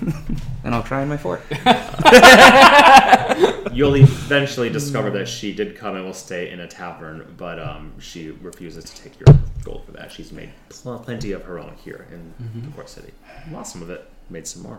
and 0.64 0.74
I'll 0.74 0.82
cry 0.82 1.02
in 1.02 1.08
my 1.08 1.16
fort. 1.18 1.42
You'll 3.72 3.96
eventually 3.96 4.70
discover 4.70 5.10
that 5.10 5.28
she 5.28 5.52
did 5.52 5.76
come 5.76 5.96
and 5.96 6.04
will 6.04 6.14
stay 6.14 6.50
in 6.50 6.60
a 6.60 6.68
tavern, 6.68 7.34
but 7.36 7.58
um, 7.58 7.92
she 8.00 8.30
refuses 8.30 8.84
to 8.84 9.02
take 9.02 9.18
your 9.18 9.36
gold 9.64 9.84
for 9.84 9.92
that. 9.92 10.12
She's 10.12 10.30
made 10.32 10.50
pl- 10.68 10.98
plenty 11.00 11.32
of 11.32 11.42
her 11.44 11.58
own 11.58 11.74
here 11.84 12.06
in 12.12 12.32
mm-hmm. 12.46 12.60
the 12.62 12.68
port 12.68 12.88
city. 12.88 13.12
Lost 13.50 13.72
some 13.72 13.82
of 13.82 13.90
it, 13.90 14.08
made 14.30 14.46
some 14.46 14.62
more. 14.62 14.78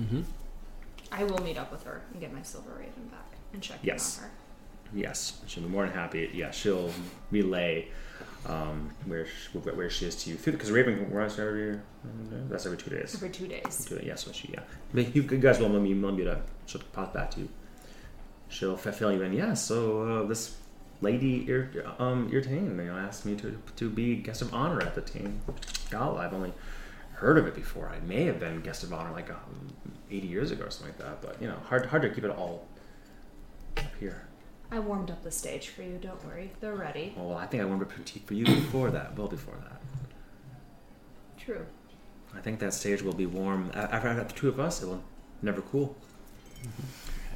Mm-hmm. 0.00 0.22
I 1.12 1.24
will 1.24 1.42
meet 1.42 1.58
up 1.58 1.70
with 1.72 1.82
her 1.84 2.02
and 2.12 2.20
get 2.20 2.32
my 2.32 2.42
silver 2.42 2.70
raven 2.78 3.08
back 3.10 3.26
and 3.52 3.60
check 3.62 3.78
Yes. 3.82 4.18
in 4.18 4.24
on 4.24 4.30
her. 4.30 4.36
Yes, 4.94 5.40
she'll 5.46 5.62
be 5.62 5.68
more 5.68 5.84
than 5.84 5.94
happy. 5.94 6.30
Yeah, 6.34 6.50
she'll 6.50 6.90
relay 7.30 7.88
um, 8.46 8.90
where 9.06 9.26
she, 9.26 9.58
where 9.58 9.90
she 9.90 10.06
is 10.06 10.16
to 10.24 10.30
you 10.30 10.36
because 10.36 10.70
Raven 10.70 11.10
runs 11.10 11.38
every 11.38 11.78
that's 12.48 12.66
every 12.66 12.78
two 12.78 12.90
days. 12.90 13.18
For 13.18 13.28
two 13.28 13.48
days. 13.48 13.86
Two, 13.88 14.00
yeah, 14.04 14.14
so 14.14 14.32
she 14.32 14.48
yeah. 14.52 14.60
But 14.92 15.14
you 15.14 15.22
guys 15.22 15.58
will 15.58 15.68
me 16.16 16.24
to 16.24 16.40
she'll 16.66 16.82
pop 16.92 17.14
back 17.14 17.30
to 17.32 17.40
you. 17.40 17.48
She'll 18.48 18.74
f- 18.74 18.94
fill 18.94 19.12
you 19.12 19.22
in. 19.22 19.32
Yeah, 19.32 19.54
so 19.54 20.02
uh, 20.02 20.26
this 20.28 20.56
lady 21.00 21.44
Ir- 21.48 21.84
um 21.98 22.30
Irtane, 22.32 22.66
you 22.78 22.84
know, 22.84 22.96
asked 22.96 23.24
me 23.26 23.34
to 23.36 23.58
to 23.76 23.90
be 23.90 24.16
guest 24.16 24.42
of 24.42 24.52
honor 24.54 24.80
at 24.82 24.94
the 24.94 25.00
team 25.00 25.40
gala. 25.90 26.20
I've 26.20 26.34
only 26.34 26.52
heard 27.14 27.38
of 27.38 27.46
it 27.46 27.54
before. 27.54 27.88
I 27.88 28.00
may 28.06 28.24
have 28.24 28.38
been 28.38 28.60
guest 28.60 28.82
of 28.82 28.92
honor 28.92 29.12
like 29.12 29.30
um, 29.30 29.68
80 30.10 30.26
years 30.26 30.50
ago 30.50 30.64
or 30.64 30.70
something 30.70 30.94
like 30.98 30.98
that. 30.98 31.22
But 31.22 31.40
you 31.40 31.48
know, 31.48 31.56
hard 31.68 31.86
hard 31.86 32.02
to 32.02 32.10
keep 32.10 32.24
it 32.24 32.30
all 32.30 32.66
up 33.78 33.84
here. 33.98 34.28
I 34.74 34.80
warmed 34.80 35.08
up 35.08 35.22
the 35.22 35.30
stage 35.30 35.68
for 35.68 35.82
you. 35.82 35.98
Don't 36.02 36.22
worry, 36.26 36.50
they're 36.60 36.74
ready. 36.74 37.14
Well, 37.16 37.36
I 37.36 37.46
think 37.46 37.60
I 37.60 37.64
remember 37.64 37.84
petite 37.84 38.26
for 38.26 38.34
you 38.34 38.44
before 38.44 38.90
that. 38.90 39.16
Well, 39.16 39.28
before 39.28 39.54
that. 39.62 39.80
True. 41.38 41.64
I 42.34 42.40
think 42.40 42.58
that 42.58 42.74
stage 42.74 43.00
will 43.00 43.12
be 43.12 43.26
warm 43.26 43.70
A- 43.74 43.94
after 43.94 44.08
I 44.08 44.16
got 44.16 44.28
the 44.30 44.34
two 44.34 44.48
of 44.48 44.58
us. 44.58 44.82
It 44.82 44.86
will 44.86 45.04
never 45.42 45.62
cool. 45.62 45.94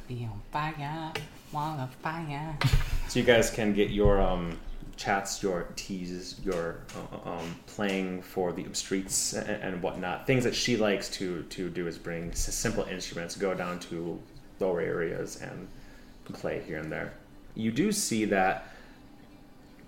Be 0.09 0.27
on 0.29 0.41
fire, 0.51 1.13
wall 1.53 1.79
of 1.79 1.89
fire. 2.01 2.57
So 3.07 3.19
you 3.19 3.25
guys 3.25 3.49
can 3.49 3.73
get 3.73 3.89
your 3.89 4.19
um, 4.19 4.59
chats, 4.97 5.41
your 5.41 5.69
teas, 5.77 6.41
your 6.43 6.81
uh, 7.23 7.29
um, 7.29 7.55
playing 7.67 8.21
for 8.21 8.51
the 8.51 8.65
streets 8.73 9.31
and, 9.31 9.63
and 9.63 9.81
whatnot. 9.81 10.27
Things 10.27 10.43
that 10.43 10.55
she 10.55 10.75
likes 10.75 11.07
to 11.11 11.43
to 11.43 11.69
do 11.69 11.87
is 11.87 11.97
bring 11.97 12.33
simple 12.33 12.83
instruments, 12.83 13.37
go 13.37 13.53
down 13.53 13.79
to 13.79 14.21
lower 14.59 14.81
areas 14.81 15.37
and 15.37 15.69
play 16.33 16.61
here 16.67 16.79
and 16.79 16.91
there. 16.91 17.13
You 17.59 17.71
do 17.71 17.91
see 17.91 18.25
that 18.25 18.65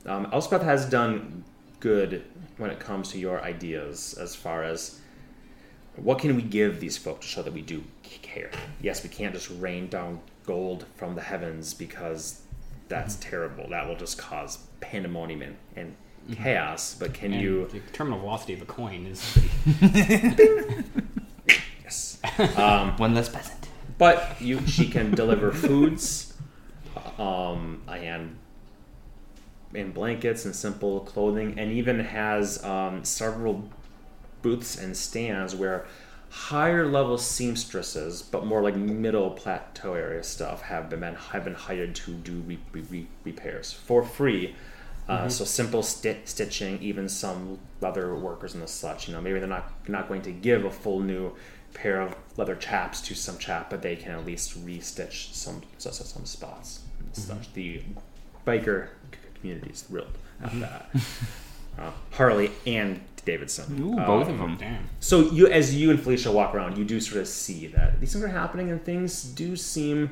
um, 0.06 0.28
Elspeth 0.34 0.62
has 0.64 0.86
done 0.90 1.44
good 1.80 2.24
when 2.58 2.70
it 2.70 2.80
comes 2.80 3.10
to 3.12 3.18
your 3.18 3.42
ideas 3.42 4.14
as 4.20 4.36
far 4.36 4.64
as 4.64 5.00
what 5.96 6.20
can 6.20 6.36
we 6.36 6.42
give 6.42 6.80
these 6.80 6.98
folk 6.98 7.22
to 7.22 7.28
show 7.28 7.42
that 7.44 7.54
we 7.54 7.62
do 7.62 7.84
care? 8.04 8.52
Yes, 8.82 9.04
we 9.04 9.10
can't 9.10 9.34
just 9.34 9.50
rain 9.52 9.88
down 9.88 10.20
gold 10.46 10.86
from 10.96 11.16
the 11.16 11.22
heavens 11.22 11.74
because 11.74 12.42
that's 12.90 13.16
terrible. 13.16 13.70
That 13.70 13.88
will 13.88 13.96
just 13.96 14.18
cause 14.18 14.58
pandemonium 14.82 15.42
and, 15.42 15.56
and 15.76 15.96
chaos. 16.38 16.96
But 17.00 17.14
can 17.14 17.32
And 17.34 17.42
you? 17.42 17.68
The 17.68 17.80
terminal 17.94 18.20
velocity 18.20 18.54
of 18.54 18.62
a 18.62 18.66
coin 18.66 19.06
is. 19.06 19.38
Yes. 21.84 22.20
Um, 22.56 22.96
One 22.98 23.14
less 23.14 23.28
peasant. 23.30 23.68
but 23.98 24.42
you, 24.42 24.66
she 24.66 24.88
can 24.88 25.12
deliver 25.12 25.52
foods, 25.52 26.31
um, 27.22 27.82
and 27.88 28.36
and 29.74 29.94
blankets 29.94 30.44
and 30.46 30.54
simple 30.56 31.02
clothing, 31.02 31.58
and 31.58 31.72
even 31.72 32.00
has 32.00 32.62
um, 32.64 33.06
several 33.06 33.70
booths 34.42 34.78
and 34.78 34.98
stands 34.98 35.56
where 35.56 35.86
higher 36.30 36.86
level 36.86 37.18
seamstresses, 37.18 38.22
but 38.22 38.46
more 38.46 38.62
like 38.62 38.76
middle 38.76 39.32
plateau 39.32 39.94
area 39.94 40.24
stuff, 40.24 40.62
have 40.64 40.90
been 40.90 41.02
have 41.02 41.44
been 41.46 41.54
hired 41.54 41.94
to 41.96 42.12
do 42.14 42.42
re- 42.48 42.60
re- 42.74 42.82
re- 42.90 43.08
repairs 43.24 43.72
for 43.72 44.04
free. 44.04 44.56
Uh, 45.08 45.28
So 45.30 45.44
simple 45.46 45.84
sti- 45.84 46.22
stitching, 46.26 46.82
even 46.82 47.10
some 47.10 47.60
leather 47.82 48.16
workers 48.16 48.54
and 48.54 48.64
the 48.64 48.68
such. 48.68 49.08
You 49.08 49.14
know, 49.14 49.22
maybe 49.22 49.40
they're 49.40 49.48
not 49.48 49.72
not 49.88 50.08
going 50.08 50.22
to 50.24 50.32
give 50.32 50.66
a 50.66 50.72
full 50.72 51.00
new 51.02 51.34
pair 51.74 52.02
of 52.02 52.16
leather 52.38 52.56
chaps 52.56 53.02
to 53.02 53.16
some 53.16 53.38
chap, 53.38 53.70
but 53.70 53.82
they 53.82 53.96
can 53.96 54.12
at 54.12 54.26
least 54.26 54.66
restitch 54.66 55.34
some 55.34 55.62
some, 55.78 55.94
some 55.94 56.26
spots 56.26 56.82
and 57.16 57.24
such. 57.26 57.54
The 57.54 57.82
biker 58.46 58.88
c- 59.12 59.18
community 59.40 59.70
is 59.72 59.82
thrilled 59.84 60.18
at 60.44 60.60
that. 60.60 60.90
Uh, 61.80 61.92
Harley 62.12 62.52
and 62.68 63.00
Davidson. 63.24 63.80
Ooh, 63.82 63.96
both 63.96 64.28
Um, 64.28 64.34
of 64.34 64.38
them. 64.40 64.58
Damn. 64.58 64.90
so 65.00 65.32
you, 65.32 65.48
as 65.48 65.76
you 65.76 65.90
and 65.92 66.00
Felicia 66.02 66.32
walk 66.32 66.54
around, 66.56 66.78
you 66.78 66.84
do 66.84 67.00
sort 67.00 67.22
of 67.22 67.28
see 67.28 67.68
that 67.68 68.00
these 68.00 68.12
things 68.14 68.24
are 68.24 68.28
happening, 68.28 68.70
and 68.72 68.84
things 68.84 69.24
do 69.24 69.56
seem 69.56 70.10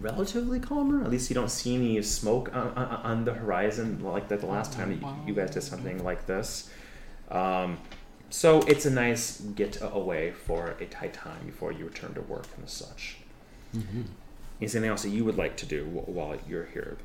relatively 0.00 0.60
calmer. 0.60 1.02
At 1.02 1.10
least 1.10 1.30
you 1.30 1.34
don't 1.34 1.50
see 1.50 1.74
any 1.74 2.02
smoke 2.02 2.54
on, 2.54 2.68
on, 2.76 2.86
on 2.86 3.24
the 3.24 3.32
horizon, 3.34 4.02
like 4.04 4.28
that 4.28 4.40
the 4.40 4.46
last 4.46 4.72
time 4.72 4.90
that 4.90 5.00
you, 5.00 5.16
you 5.28 5.34
guys 5.34 5.50
did 5.50 5.62
something 5.62 6.04
like 6.04 6.26
this. 6.26 6.70
Um, 7.30 7.78
so 8.30 8.60
it's 8.62 8.84
a 8.84 8.90
nice 8.90 9.40
get 9.40 9.78
away 9.80 10.32
for 10.32 10.74
a 10.80 10.84
tight 10.86 11.14
time 11.14 11.46
before 11.46 11.72
you 11.72 11.86
return 11.86 12.12
to 12.14 12.20
work 12.22 12.46
and 12.58 12.68
such. 12.68 13.16
Is 14.60 14.74
anything 14.74 14.90
else 14.90 15.02
that 15.02 15.10
you 15.10 15.24
would 15.24 15.36
like 15.38 15.56
to 15.58 15.66
do 15.66 15.84
while 15.84 16.36
you're 16.48 16.66
here? 16.66 16.96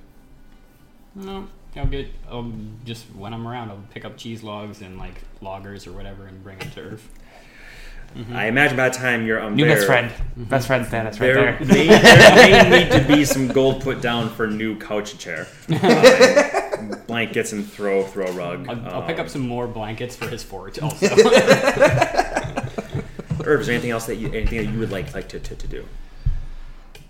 No, 1.15 1.47
I'll 1.75 1.85
get. 1.85 2.07
I'll 2.30 2.51
just 2.85 3.05
when 3.15 3.34
I'm 3.34 3.47
around, 3.47 3.69
I'll 3.69 3.84
pick 3.91 4.03
up 4.05 4.17
cheese 4.17 4.41
logs 4.41 4.81
and 4.81 4.97
like 4.97 5.21
loggers 5.41 5.85
or 5.85 5.91
whatever 5.91 6.25
and 6.25 6.43
bring 6.43 6.57
them 6.59 6.71
to 6.71 6.81
Urf. 6.81 6.99
I 8.31 8.45
imagine 8.45 8.77
by 8.77 8.89
the 8.89 8.95
time 8.95 9.25
you're 9.25 9.41
um, 9.41 9.55
New 9.55 9.65
there, 9.65 9.75
best 9.75 9.88
friend. 9.88 10.11
Best 10.38 10.67
friend 10.67 10.85
status 10.85 11.19
right 11.19 11.34
There, 11.34 11.57
there. 11.61 11.67
may, 11.67 11.88
there 11.88 12.69
may 12.69 12.69
need 12.85 12.91
to 12.91 13.03
be 13.07 13.25
some 13.25 13.47
gold 13.47 13.81
put 13.81 14.01
down 14.01 14.30
for 14.30 14.45
new 14.45 14.77
couch 14.77 15.17
chair, 15.17 15.47
uh, 15.69 16.95
blankets, 17.07 17.53
and 17.53 17.65
throw 17.67 18.03
throw 18.03 18.31
rug. 18.34 18.67
I'll, 18.69 18.88
I'll 18.95 19.01
pick 19.03 19.17
Um, 19.17 19.25
up 19.25 19.30
some 19.30 19.47
more 19.47 19.67
blankets 19.67 20.15
for 20.15 20.27
his 20.27 20.43
fort 20.43 20.80
also. 20.84 21.07
Urf, 23.43 23.59
is 23.59 23.65
there 23.67 23.73
anything 23.75 23.91
else 23.91 24.05
that 24.05 24.15
you 24.17 24.27
anything 24.31 24.59
that 24.65 24.71
you 24.71 24.80
would 24.80 24.91
like 24.91 25.13
like 25.13 25.27
to, 25.30 25.39
to, 25.39 25.55
to 25.55 25.67
do? 25.67 25.85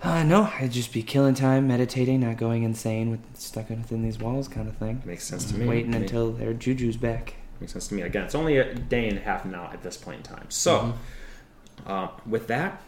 Uh, 0.03 0.21
no, 0.23 0.51
I'd 0.59 0.71
just 0.71 0.91
be 0.91 1.01
killing 1.01 1.33
time, 1.33 1.67
meditating, 1.67 2.19
not 2.19 2.35
going 2.37 2.63
insane 2.63 3.09
with 3.09 3.21
stuck 3.35 3.69
within 3.69 4.03
these 4.03 4.19
walls 4.19 4.49
kind 4.49 4.67
of 4.67 4.75
thing. 4.75 5.01
Makes 5.05 5.23
sense 5.23 5.45
to 5.51 5.57
me. 5.57 5.65
Waiting 5.65 5.91
Ma- 5.91 5.97
until 5.97 6.31
their 6.33 6.53
juju's 6.53 6.97
back. 6.97 7.35
makes 7.61 7.71
sense 7.71 7.87
to 7.87 7.93
me. 7.95 8.01
Again, 8.01 8.23
it's 8.25 8.35
only 8.35 8.57
a 8.57 8.73
day 8.75 9.07
and 9.07 9.17
a 9.17 9.21
half 9.21 9.45
now 9.45 9.69
at 9.71 9.81
this 9.81 9.95
point 9.95 10.17
in 10.17 10.23
time. 10.23 10.45
So, 10.49 10.93
uh, 11.87 12.09
with 12.25 12.47
that, 12.47 12.81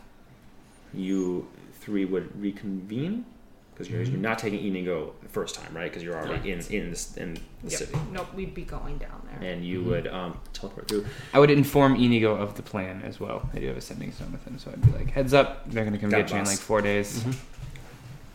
you 0.94 1.48
three 1.80 2.04
would 2.04 2.40
reconvene 2.42 3.26
because 3.74 3.90
you're, 3.90 4.02
you're 4.04 4.18
not 4.18 4.40
taking 4.40 4.66
Inigo 4.66 5.14
the 5.22 5.30
first 5.30 5.56
time, 5.56 5.76
right? 5.76 5.84
Because 5.90 6.04
you're 6.04 6.16
already 6.18 6.52
in 6.52 6.60
in 6.70 6.90
this 6.90 7.16
in 7.18 7.36
the 7.36 7.70
Yep. 7.70 7.72
city, 7.72 7.98
Nope, 8.12 8.34
we'd 8.34 8.54
be 8.54 8.64
going 8.64 8.98
down 8.98 9.22
there. 9.25 9.25
And 9.42 9.66
you 9.66 9.84
would 9.84 10.08
um, 10.08 10.38
teleport 10.54 10.88
through. 10.88 11.06
I 11.34 11.40
would 11.40 11.52
inform 11.52 11.96
Inigo 11.96 12.36
of 12.36 12.56
the 12.56 12.62
plan 12.62 13.02
as 13.04 13.20
well. 13.20 13.50
I 13.54 13.60
do 13.60 13.68
have 13.68 13.78
a 13.78 13.82
sending 13.82 14.12
stone 14.12 14.32
with 14.32 14.44
him, 14.46 14.58
so 14.60 14.72
I'd 14.72 14.82
be 14.82 14.98
like, 14.98 15.12
heads 15.12 15.34
up, 15.34 15.70
they're 15.70 15.86
gonna 15.86 15.98
come 15.98 16.10
Got 16.10 16.28
get 16.28 16.32
you 16.32 16.38
in 16.38 16.46
like 16.46 16.58
four 16.58 16.82
days. 16.82 17.24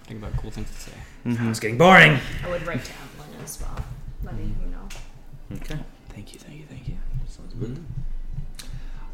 Think 0.04 0.22
about 0.22 0.36
cool 0.36 0.50
things 0.50 0.68
to 0.70 0.80
say. 0.80 0.92
Mm-hmm. 1.26 1.50
It's 1.50 1.60
getting 1.60 1.78
boring. 1.78 2.18
I 2.44 2.48
would 2.48 2.66
write 2.66 2.84
to 2.84 2.92
Emlyn 2.92 3.42
as 3.44 3.60
well, 3.60 3.84
letting 4.24 4.54
him 4.54 4.72
know. 4.72 5.56
Okay. 5.56 5.78
Thank 6.10 6.32
you, 6.32 6.40
thank 6.40 6.58
you, 6.58 6.64
thank 6.68 6.88
you. 6.88 6.96
Sounds 7.28 7.54
good. 7.54 7.84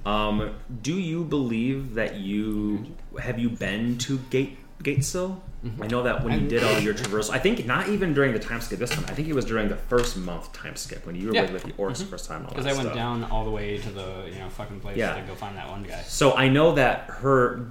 Um, 0.07 0.55
do 0.83 0.95
you 0.95 1.25
believe 1.25 1.95
that 1.95 2.17
you 2.17 2.87
have 3.21 3.39
you 3.39 3.51
been 3.51 3.99
to 3.99 4.19
Gate 4.31 4.57
Gatesill? 4.83 5.41
I 5.81 5.89
know 5.89 6.05
that 6.05 6.23
when 6.23 6.41
you 6.41 6.47
did 6.49 6.63
all 6.63 6.79
your 6.79 6.95
traversal, 6.95 7.31
I 7.31 7.39
think 7.41 7.67
not 7.67 7.89
even 7.89 8.15
during 8.15 8.33
the 8.33 8.39
time 8.39 8.61
skip 8.61 8.79
this 8.79 8.91
time. 8.91 9.05
I 9.09 9.15
think 9.15 9.27
it 9.27 9.35
was 9.35 9.45
during 9.45 9.69
the 9.69 9.75
first 9.77 10.17
month 10.17 10.53
time 10.53 10.77
skip 10.77 11.05
when 11.05 11.17
you 11.17 11.27
were 11.29 11.35
Yeah. 11.35 11.51
with, 11.51 11.65
the 11.65 11.73
orcs 11.73 11.99
the 11.99 12.05
first 12.05 12.29
time. 12.29 12.45
Because 12.49 12.67
I 12.67 12.73
went 12.73 12.83
stuff. 12.83 12.95
down 12.95 13.25
all 13.25 13.45
the 13.45 13.51
way 13.51 13.79
to 13.79 13.91
the 13.91 14.31
you 14.33 14.39
know 14.39 14.49
fucking 14.49 14.79
place 14.81 14.97
Yeah. 14.97 15.15
to 15.21 15.23
go 15.27 15.35
find 15.35 15.57
that 15.57 15.69
one 15.69 15.83
guy. 15.83 16.03
So 16.03 16.35
I 16.35 16.49
know 16.49 16.75
that 16.77 17.07
her 17.09 17.67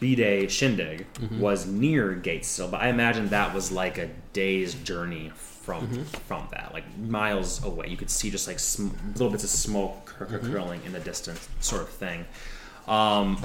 B 0.00 0.14
Day 0.16 0.48
shindig 0.48 1.06
Mm-hmm. 1.14 1.40
was 1.40 1.66
near 1.66 2.14
Gatesill, 2.14 2.70
but 2.70 2.82
I 2.82 2.88
imagine 2.88 3.28
that 3.28 3.54
was 3.54 3.72
like 3.72 3.96
a 3.96 4.10
day's 4.34 4.74
journey 4.74 5.30
from 5.62 5.86
Mm-hmm. 5.86 6.02
from 6.26 6.48
that, 6.50 6.72
like 6.74 6.84
miles 6.98 7.64
away. 7.64 7.86
You 7.88 7.96
could 7.96 8.10
see 8.10 8.30
just 8.30 8.48
like 8.48 8.58
sm- 8.58 8.88
little 9.12 9.30
bits 9.30 9.44
of 9.44 9.50
smoke 9.50 10.04
cur- 10.06 10.26
Mm-hmm. 10.26 10.52
curling 10.52 10.80
in 10.84 10.92
the 10.92 11.00
distance, 11.00 11.48
sort 11.60 11.82
of 11.82 11.88
thing. 11.88 12.26
Um, 12.88 13.38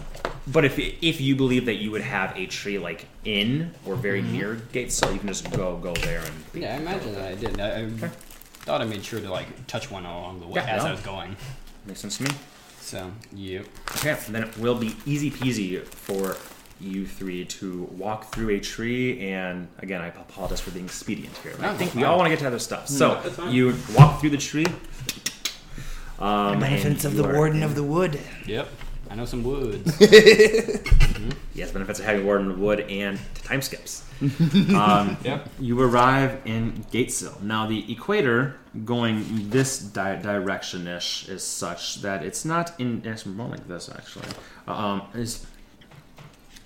but 0.48 0.66
if 0.66 0.80
if 0.80 1.22
you 1.22 1.36
believe 1.36 1.66
that 1.66 1.76
you 1.76 1.92
would 1.92 2.02
have 2.02 2.36
a 2.38 2.46
tree 2.48 2.78
like 2.80 3.06
in 3.26 3.72
or 3.86 3.96
very 3.96 4.22
near 4.22 4.56
Gatesill, 4.74 5.14
you 5.14 5.20
can 5.20 5.28
just 5.28 5.50
go 5.52 5.78
go 5.78 5.94
there 5.96 6.20
and 6.20 6.28
Mm-hmm. 6.30 6.58
Yeah, 6.62 6.74
I 6.74 6.78
imagine 6.78 7.14
that 7.14 7.28
I 7.32 7.36
did. 7.36 7.60
I, 7.60 7.82
I 7.82 8.10
thought 8.66 8.82
I 8.82 8.86
made 8.86 9.04
sure 9.06 9.20
to 9.20 9.30
like 9.30 9.68
touch 9.68 9.92
one 9.92 10.06
along 10.06 10.40
the 10.40 10.48
way 10.48 10.54
Yeah, 10.56 10.66
as 10.76 10.84
no. 10.84 10.90
I 10.90 10.92
was 10.94 11.02
going. 11.02 11.36
makes 11.86 12.00
sense 12.00 12.18
to 12.18 12.24
me. 12.24 12.30
So 12.80 13.12
yep. 13.34 13.66
Okay, 13.98 14.18
then 14.30 14.44
it 14.44 14.58
will 14.58 14.76
be 14.76 14.96
easy 15.06 15.30
peasy 15.30 15.84
for 15.86 16.38
you 16.80 17.06
three 17.08 17.44
to 17.44 17.84
walk 17.92 18.34
through 18.34 18.50
a 18.56 18.60
tree. 18.60 19.20
And 19.30 19.68
again, 19.80 20.02
I 20.02 20.08
apologize 20.08 20.62
for 20.62 20.72
being 20.72 20.86
expedient 20.86 21.36
here. 21.38 21.54
but 21.58 21.66
I 21.66 21.76
think 21.78 21.94
we 21.96 22.04
all 22.06 22.18
want 22.18 22.28
to 22.28 22.30
get 22.30 22.40
to 22.40 22.48
other 22.48 22.60
stuff. 22.60 22.88
So 22.88 23.22
you 23.50 23.76
walk 23.94 24.22
through 24.22 24.30
the 24.32 24.38
tree, 24.38 24.68
Um, 26.20 26.60
Benefits 26.60 27.04
of 27.06 27.16
the 27.16 27.24
Warden 27.24 27.58
in- 27.58 27.64
of 27.64 27.76
the 27.76 27.84
Wood. 27.84 28.20
Yep. 28.46 28.70
I 29.10 29.16
know 29.16 29.26
some 29.26 29.44
woods. 29.44 29.98
Yes, 31.54 31.72
benefits 31.72 31.98
of 31.98 32.06
having 32.06 32.24
Warden 32.24 32.52
of 32.52 32.58
the 32.58 32.64
Wood 32.64 32.82
and 32.82 33.20
time 33.34 33.64
skips. 33.64 34.06
um, 34.76 35.18
Yep. 35.24 35.50
You 35.60 35.82
arrive 35.82 36.40
in 36.46 36.86
Gatesill. 36.92 37.42
Now, 37.42 37.66
the 37.66 37.92
equator 37.92 38.58
going 38.86 39.50
this 39.50 39.80
di- 39.80 40.22
direction 40.22 40.88
ish 40.88 41.28
is 41.28 41.42
such 41.44 42.04
that 42.04 42.24
it's 42.24 42.46
not 42.46 42.80
in. 42.80 43.02
It's 43.04 43.26
more 43.26 43.48
like 43.50 43.68
this, 43.68 43.90
actually. 43.90 44.28
Um, 44.68 45.02
is 45.16 45.48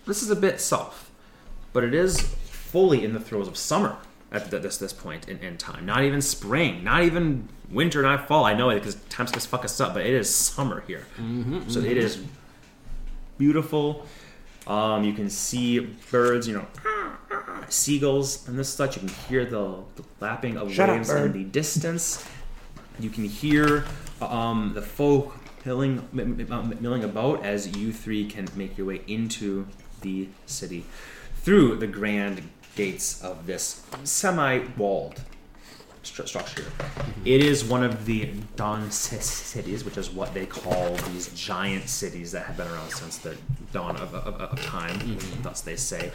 This 0.05 0.22
is 0.22 0.30
a 0.30 0.35
bit 0.35 0.59
south, 0.59 1.09
but 1.72 1.85
it 1.85 1.93
is 1.93 2.19
fully 2.19 3.05
in 3.05 3.13
the 3.13 3.19
throes 3.22 3.47
of 3.47 3.55
summer 3.55 3.95
at 4.32 4.49
th- 4.49 4.62
this 4.64 4.78
this 4.78 4.94
point 4.94 5.28
in, 5.30 5.38
in 5.40 5.58
time. 5.58 5.86
Not 5.86 6.03
even 6.03 6.22
spring, 6.22 6.84
not 6.84 7.03
even 7.03 7.49
winter, 7.70 8.02
not 8.02 8.28
fall. 8.28 8.45
I 8.45 8.53
know 8.53 8.70
it 8.70 8.76
because 8.76 8.95
time 9.10 9.28
skips 9.28 9.45
fuck 9.45 9.64
us 9.66 9.80
up, 9.82 9.94
but 9.94 10.06
it 10.06 10.14
is 10.14 10.34
summer 10.34 10.84
here. 10.88 11.06
so 11.68 11.80
it 11.80 11.98
is 11.98 12.20
beautiful. 13.38 14.06
Um, 14.68 15.03
you 15.03 15.14
can 15.14 15.30
see 15.30 15.80
birds, 16.12 16.48
you 16.48 16.53
know, 16.56 16.68
seagulls 17.70 18.48
and 18.48 18.58
this 18.58 18.70
such. 18.70 18.95
You 18.95 19.08
can 19.08 19.10
hear 19.30 19.45
the, 19.45 19.78
the 19.95 20.03
lapping 20.20 20.58
of 20.58 20.72
Shut 20.72 20.90
up, 20.90 20.98
waves 20.98 21.10
in 21.10 21.32
the 21.32 21.44
distance. 21.44 22.26
You 22.99 23.10
can 23.10 23.24
hear 23.26 23.86
um, 24.22 24.72
the 24.76 24.82
folk 24.82 25.36
milling, 25.66 26.08
m- 26.14 26.20
m- 26.40 26.52
m- 26.52 26.78
milling 26.80 27.03
about 27.03 27.44
as 27.44 27.76
you 27.78 27.91
three 27.91 28.26
can 28.26 28.48
make 28.56 28.78
your 28.78 28.88
way 28.88 29.02
into 29.08 29.68
the 30.02 30.28
city 30.45 30.86
through 31.38 31.78
the 31.78 31.88
grand 31.88 32.44
gates 32.76 33.22
of 33.22 33.45
this 33.45 33.85
semi-walled 34.03 35.22
stru- 36.03 36.27
structure. 36.27 36.65
It 37.26 37.41
is 37.41 37.64
one 37.64 37.84
of 37.84 38.06
the 38.06 38.31
dawn 38.56 38.89
ci- 38.89 39.18
cities, 39.18 39.84
which 39.84 39.98
is 39.98 40.10
what 40.10 40.34
they 40.34 40.45
call 40.45 40.95
these 41.11 41.27
giant 41.34 41.89
cities 41.89 42.31
that 42.31 42.45
have 42.45 42.57
been 42.57 42.68
around 42.68 42.91
since 42.91 43.18
the 43.18 43.38
dawn 43.72 43.95
of, 43.98 44.14
of, 44.15 44.35
of 44.35 44.61
time. 44.64 45.18
Thus, 45.43 45.61
they 45.61 45.76
say. 45.76 46.11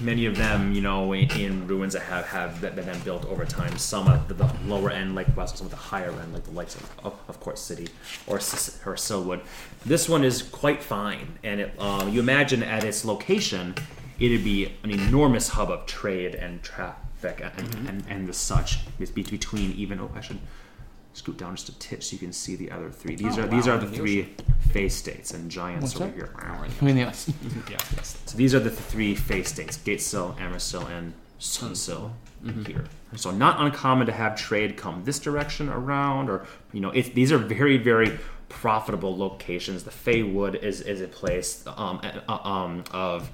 Many 0.00 0.26
of 0.26 0.36
them, 0.36 0.72
you 0.72 0.80
know, 0.80 1.12
in, 1.12 1.30
in 1.30 1.66
ruins 1.68 1.92
that 1.92 2.02
have, 2.02 2.26
have 2.26 2.60
been 2.60 3.00
built 3.04 3.24
over 3.26 3.44
time. 3.44 3.78
Some 3.78 4.08
at 4.08 4.26
the, 4.26 4.34
the 4.34 4.52
lower 4.66 4.90
end, 4.90 5.14
like 5.14 5.34
West, 5.36 5.58
some 5.58 5.68
at 5.68 5.70
the 5.70 5.76
higher 5.76 6.10
end, 6.10 6.32
like 6.34 6.42
the 6.42 6.50
likes 6.50 6.74
of, 6.74 6.90
of, 7.04 7.14
of 7.28 7.38
course, 7.38 7.60
City 7.60 7.88
or 8.26 8.36
or 8.36 8.96
Silwood. 8.96 9.42
This 9.84 10.08
one 10.08 10.24
is 10.24 10.42
quite 10.42 10.82
fine, 10.82 11.38
and 11.44 11.60
it, 11.60 11.80
um, 11.80 12.08
you 12.08 12.18
imagine 12.18 12.64
at 12.64 12.82
its 12.82 13.04
location, 13.04 13.76
it'd 14.18 14.44
be 14.44 14.72
an 14.82 14.90
enormous 14.90 15.48
hub 15.50 15.70
of 15.70 15.86
trade 15.86 16.34
and 16.34 16.62
traffic 16.62 17.40
and, 17.56 17.88
and, 17.88 18.04
and 18.08 18.26
the 18.26 18.32
such 18.32 18.80
It's 19.00 19.10
between 19.10 19.72
even 19.72 20.00
oh 20.00 20.10
I 20.14 20.20
should 20.20 20.38
scoot 21.12 21.38
down 21.38 21.56
just 21.56 21.68
a 21.70 21.78
titch 21.78 22.06
so 22.08 22.12
you 22.12 22.18
can 22.18 22.32
see 22.32 22.56
the 22.56 22.70
other 22.70 22.90
three 22.90 23.16
these 23.16 23.38
Oh, 23.38 23.42
are 23.42 23.46
these 23.46 23.66
are 23.66 23.78
the 23.78 23.86
three 23.86 24.28
Fey 24.70 24.88
States 24.88 25.32
and 25.32 25.50
giants 25.50 25.94
What's 25.94 25.96
over 25.96 26.06
that? 26.06 26.14
here 26.14 26.30
I 26.80 26.84
mean, 26.84 26.96
yes. 26.98 27.30
yeah. 27.70 27.78
so 28.02 28.36
these 28.36 28.54
are 28.54 28.60
the 28.60 28.70
three 28.70 29.14
Fey 29.14 29.42
States 29.42 29.78
Gatesill, 29.78 30.36
Amersill, 30.38 30.88
and 30.90 31.14
Sunsill 31.40 32.10
here. 32.66 32.84
So 33.16 33.30
not 33.30 33.60
uncommon 33.60 34.06
to 34.06 34.12
have 34.12 34.36
trade 34.36 34.76
come 34.76 35.02
this 35.04 35.18
direction 35.18 35.68
around, 35.68 36.28
or 36.30 36.46
you 36.72 36.80
know, 36.80 36.90
it's, 36.90 37.08
these 37.08 37.32
are 37.32 37.38
very 37.38 37.76
very 37.78 38.18
profitable 38.48 39.16
locations. 39.16 39.84
The 39.84 39.90
Feywood 39.90 40.62
is 40.62 40.80
is 40.82 41.00
a 41.00 41.08
place 41.08 41.64
um, 41.66 42.00
uh, 42.28 42.32
um, 42.32 42.84
of 42.92 43.30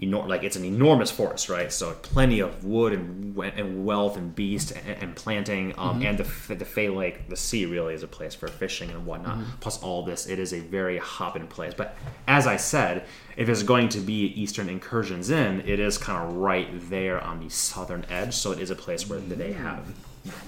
enor- 0.00 0.28
like 0.28 0.42
it's 0.42 0.56
an 0.56 0.64
enormous 0.64 1.10
forest, 1.10 1.48
right? 1.48 1.72
So 1.72 1.92
plenty 2.02 2.40
of 2.40 2.64
wood 2.64 2.92
and, 2.92 3.36
and 3.38 3.84
wealth 3.84 4.16
and 4.16 4.34
beast 4.34 4.72
and, 4.72 5.02
and 5.02 5.16
planting, 5.16 5.74
um, 5.78 6.00
mm-hmm. 6.00 6.06
and 6.06 6.18
the 6.18 6.54
the 6.54 6.64
Fey 6.64 6.88
Lake, 6.88 7.28
the 7.28 7.36
sea 7.36 7.66
really 7.66 7.94
is 7.94 8.02
a 8.02 8.08
place 8.08 8.34
for 8.34 8.48
fishing 8.48 8.90
and 8.90 9.06
whatnot. 9.06 9.38
Mm-hmm. 9.38 9.50
Plus 9.60 9.82
all 9.82 10.02
this, 10.02 10.26
it 10.26 10.38
is 10.38 10.52
a 10.52 10.60
very 10.60 10.98
hopping 10.98 11.46
place. 11.46 11.74
But 11.74 11.96
as 12.26 12.46
I 12.46 12.56
said, 12.56 13.04
if 13.36 13.48
it's 13.48 13.62
going 13.62 13.88
to 13.90 14.00
be 14.00 14.26
Eastern 14.40 14.68
incursions 14.68 15.30
in, 15.30 15.60
it 15.60 15.80
is 15.80 15.98
kind 15.98 16.28
of 16.28 16.36
right 16.36 16.68
there 16.90 17.22
on 17.22 17.40
the 17.40 17.48
southern 17.48 18.04
edge. 18.10 18.34
So 18.34 18.52
it 18.52 18.58
is 18.60 18.70
a 18.70 18.76
place 18.76 19.08
where 19.08 19.20
they 19.20 19.52
mm-hmm. 19.52 19.62
have 19.62 19.92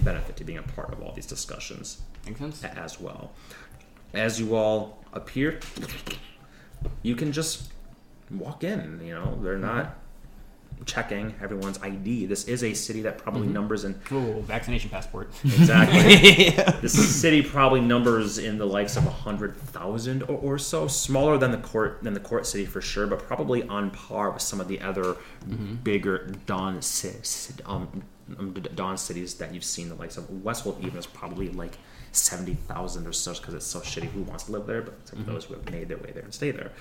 benefit 0.03 0.35
to 0.37 0.43
being 0.43 0.59
a 0.59 0.63
part 0.63 0.93
of 0.93 1.01
all 1.01 1.11
these 1.13 1.25
discussions 1.25 2.01
Makes 2.25 2.39
sense. 2.39 2.63
as 2.63 2.99
well. 2.99 3.31
As 4.13 4.39
you 4.39 4.55
all 4.55 5.03
appear, 5.13 5.59
you 7.01 7.15
can 7.15 7.31
just 7.31 7.70
walk 8.37 8.63
in. 8.63 8.99
You 9.03 9.15
know, 9.15 9.37
they're 9.41 9.57
not 9.57 9.97
checking 10.85 11.35
everyone's 11.41 11.77
ID. 11.83 12.25
This 12.25 12.45
is 12.45 12.63
a 12.63 12.73
city 12.73 13.03
that 13.03 13.19
probably 13.19 13.47
numbers 13.47 13.83
in 13.83 13.99
Ooh, 14.11 14.41
vaccination 14.41 14.89
passport. 14.89 15.29
exactly. 15.43 16.49
this 16.81 16.93
city 17.21 17.43
probably 17.43 17.81
numbers 17.81 18.39
in 18.39 18.57
the 18.57 18.65
likes 18.65 18.97
of 18.97 19.05
a 19.05 19.11
hundred 19.11 19.55
thousand 19.55 20.23
or, 20.23 20.37
or 20.37 20.57
so, 20.57 20.87
smaller 20.87 21.37
than 21.37 21.51
the 21.51 21.57
court 21.59 21.99
than 22.01 22.13
the 22.15 22.19
court 22.19 22.47
city 22.47 22.65
for 22.65 22.81
sure, 22.81 23.05
but 23.05 23.19
probably 23.19 23.61
on 23.67 23.91
par 23.91 24.31
with 24.31 24.41
some 24.41 24.59
of 24.59 24.67
the 24.67 24.81
other 24.81 25.15
bigger 25.83 26.33
dawn 26.47 26.81
ci- 26.81 27.11
ci- 27.21 27.53
um, 27.65 28.03
um, 28.39 28.53
d- 28.53 28.61
dawn 28.73 28.97
cities 28.97 29.35
that 29.35 29.53
you've 29.53 29.63
seen. 29.63 29.87
The 29.89 29.95
likes 29.95 30.17
of 30.17 30.29
Westwold 30.43 30.83
even 30.83 30.97
is 30.97 31.05
probably 31.05 31.49
like 31.49 31.77
seventy 32.11 32.55
thousand 32.55 33.05
or 33.05 33.13
so 33.13 33.33
because 33.33 33.53
it's 33.53 33.65
so 33.67 33.81
shitty. 33.81 34.05
Who 34.11 34.23
wants 34.23 34.45
to 34.45 34.51
live 34.53 34.65
there? 34.65 34.81
But 34.81 34.95
it's 35.01 35.13
like 35.13 35.25
those 35.27 35.45
who 35.45 35.53
have 35.53 35.69
made 35.71 35.89
their 35.89 35.97
way 35.97 36.09
there 36.11 36.23
and 36.23 36.33
stay 36.33 36.49
there. 36.49 36.71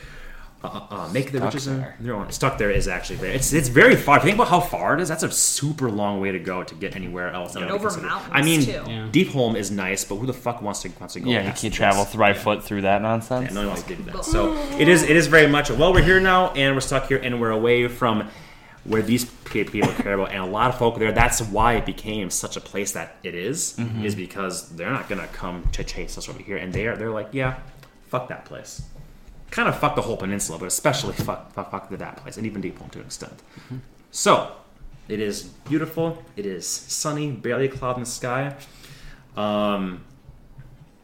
Uh, 0.63 0.67
uh, 0.91 0.95
uh, 0.95 1.09
make 1.11 1.33
the 1.33 1.39
Stuck 1.39 1.45
riches 1.55 1.67
in 1.69 1.87
their 2.01 2.15
own. 2.15 2.31
Stuck 2.31 2.59
there 2.59 2.71
is 2.71 2.87
actually 2.87 3.17
very. 3.17 3.33
It's 3.35 3.53
it's 3.55 3.69
very 3.69 3.97
far. 3.97 4.19
If 4.19 4.25
you 4.25 4.29
Think 4.29 4.37
about 4.37 4.49
how 4.49 4.61
far 4.61 4.95
it 4.95 5.01
is. 5.01 5.09
That's 5.09 5.23
a 5.23 5.31
super 5.31 5.91
long 5.91 6.21
way 6.21 6.33
to 6.33 6.39
go 6.39 6.63
to 6.63 6.75
get 6.75 6.95
anywhere 6.97 7.31
else. 7.33 7.55
that 7.55 7.61
would 7.63 7.71
over 7.71 7.89
considered- 7.89 8.07
mountains, 8.09 8.33
I 8.35 8.43
mean, 8.43 8.61
too. 8.63 8.71
Yeah. 8.73 9.09
Deepholm 9.11 9.55
is 9.57 9.71
nice, 9.71 10.05
but 10.05 10.17
who 10.17 10.27
the 10.27 10.35
fuck 10.35 10.61
wants 10.61 10.83
to 10.83 10.91
wants 11.01 11.15
to 11.15 11.21
go? 11.21 11.31
Yeah, 11.31 11.39
you 11.39 11.45
can't 11.47 11.61
this? 11.63 11.75
travel 11.75 12.05
thrive 12.05 12.37
foot 12.39 12.63
through 12.63 12.83
that 12.83 13.01
nonsense. 13.01 13.47
Yeah, 13.49 13.55
no 13.55 13.61
one 13.61 13.69
wants 13.69 13.83
to 13.85 13.95
do 13.97 14.03
that. 14.03 14.25
So 14.25 14.53
it 14.79 14.87
is 14.89 15.03
it 15.03 15.17
is 15.17 15.29
very 15.29 15.47
much 15.49 15.71
a, 15.71 15.75
well 15.75 15.95
we're 15.95 16.03
here 16.03 16.21
now 16.21 16.51
and 16.53 16.75
we're 16.77 16.81
stuck 16.83 17.07
here 17.09 17.19
and 17.23 17.41
we're 17.41 17.53
away 17.53 17.89
from 17.89 18.29
where 18.85 19.03
these 19.03 19.25
people 19.27 19.91
care 19.93 20.15
about 20.15 20.31
and 20.33 20.43
a 20.43 20.47
lot 20.47 20.69
of 20.71 20.79
folk 20.79 20.99
there. 20.99 21.13
That's 21.13 21.41
why 21.41 21.75
it 21.75 21.87
became 21.87 22.29
such 22.31 22.57
a 22.57 22.61
place 22.61 22.93
that 22.93 23.17
it 23.23 23.35
is, 23.35 23.75
Mm-hmm. 23.79 24.05
is 24.05 24.15
because 24.15 24.69
they're 24.77 24.91
not 24.91 25.09
gonna 25.09 25.27
come 25.29 25.65
to 25.73 25.85
chase 25.85 26.19
us 26.19 26.29
over 26.29 26.43
here 26.43 26.59
and 26.59 26.71
they 26.71 26.87
are 26.87 26.97
they're 26.97 27.11
like 27.11 27.29
yeah, 27.33 27.61
fuck 28.09 28.29
that 28.29 28.45
place. 28.45 28.83
Kind 29.51 29.69
of 29.69 29.79
fuck 29.79 29.97
the 29.97 30.03
whole 30.03 30.17
peninsula, 30.17 30.59
but 30.59 30.67
especially 30.67 31.13
fuck 31.15 31.53
fuck, 31.53 31.71
fuck 31.71 31.91
that 31.91 32.17
place 32.19 32.37
and 32.37 32.47
even 32.47 32.63
Deepholm 32.63 32.91
to 32.93 33.01
an 33.01 33.07
extent. 33.07 33.43
So 34.11 34.53
it 35.09 35.21
is 35.21 35.43
beautiful. 35.43 36.23
It 36.37 36.47
is 36.47 36.67
sunny, 36.67 37.31
barely 37.33 37.67
a 37.67 37.69
cloud 37.69 37.97
in 37.97 38.01
the 38.05 38.09
sky. 38.09 38.55
Um, 39.37 40.05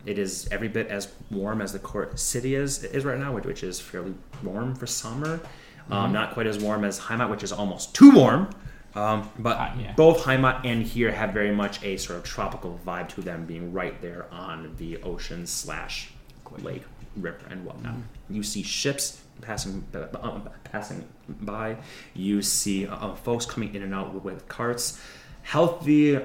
it 0.05 0.19
is 0.19 0.49
every 0.53 0.69
bit 0.69 0.87
as 0.89 1.09
warm 1.31 1.61
as 1.61 1.73
the 1.73 1.79
court 1.81 2.19
city 2.19 2.55
is 2.55 2.85
is 2.85 3.05
right 3.05 3.19
now, 3.19 3.33
which, 3.33 3.45
which 3.45 3.63
is 3.65 3.81
fairly 3.81 4.15
warm 4.43 4.75
for 4.75 4.87
summer. 4.87 5.41
Um, 5.91 6.13
not 6.13 6.35
quite 6.35 6.47
as 6.49 6.59
warm 6.59 6.85
as 6.85 6.99
Heimat, 6.99 7.31
which 7.31 7.45
is 7.45 7.53
almost 7.53 7.95
too 7.95 8.11
warm. 8.11 8.51
Um, 8.97 9.29
but 9.39 9.57
Ah, 9.59 9.75
yeah. 9.79 9.93
both 9.93 10.23
Heimat 10.25 10.65
and 10.65 10.83
here 10.83 11.13
have 11.13 11.33
very 11.35 11.55
much 11.55 11.83
a 11.85 11.97
sort 11.97 12.19
of 12.19 12.25
tropical 12.25 12.81
vibe 12.85 13.09
to 13.11 13.21
them, 13.21 13.45
being 13.45 13.73
right 13.73 14.01
there 14.01 14.27
on 14.33 14.75
the 14.79 14.97
ocean 15.03 15.47
slash 15.47 16.11
lake, 16.59 16.83
river, 17.17 17.47
and 17.51 17.65
whatnot. 17.65 17.95
You 18.29 18.43
see 18.43 18.63
ships 18.63 19.21
passing 19.41 19.85
uh, 19.95 19.99
uh, 20.17 20.41
passing 20.65 21.07
by. 21.29 21.77
You 22.15 22.43
see 22.43 22.87
uh, 22.87 23.15
folks 23.15 23.47
coming 23.47 23.75
in 23.75 23.83
and 23.83 23.95
out 23.95 24.15
with, 24.15 24.25
with 24.25 24.49
carts. 24.49 25.01
Healthy 25.43 26.21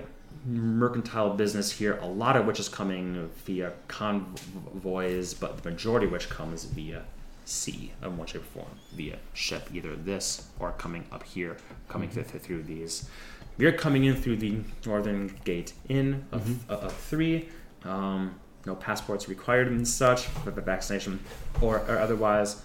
mercantile 0.46 1.34
business 1.34 1.72
here, 1.72 1.98
a 2.02 2.08
lot 2.08 2.36
of 2.36 2.46
which 2.46 2.60
is 2.60 2.68
coming 2.68 3.30
via 3.46 3.74
convoys, 3.88 5.34
but 5.34 5.62
the 5.62 5.70
majority 5.70 6.08
of 6.08 6.12
which 6.12 6.30
comes 6.30 6.64
via 6.64 7.04
sea 7.46 7.92
in 8.02 8.18
one 8.18 8.28
shape 8.28 8.42
or 8.42 8.46
form, 8.46 8.80
via 8.96 9.18
ship, 9.34 9.70
either 9.74 9.96
this 9.96 10.48
or 10.60 10.72
coming 10.74 11.06
up 11.12 11.24
here, 11.24 11.58
coming 11.90 12.10
through, 12.10 12.24
through 12.24 12.64
these. 12.64 13.10
We're 13.58 13.74
coming 13.74 14.06
in 14.06 14.16
through 14.16 14.38
the 14.38 14.62
northern 14.86 15.36
gate 15.44 15.74
in 15.90 16.26
of, 16.32 16.70
of, 16.70 16.84
of 16.86 16.94
three. 16.94 17.50
Um, 17.84 18.40
no 18.66 18.76
passports 18.76 19.28
required 19.28 19.68
and 19.68 19.88
such 19.88 20.26
for 20.26 20.52
the 20.52 20.62
vaccination 20.62 21.20
or, 21.62 21.80
or 21.88 22.00
otherwise. 22.00 22.62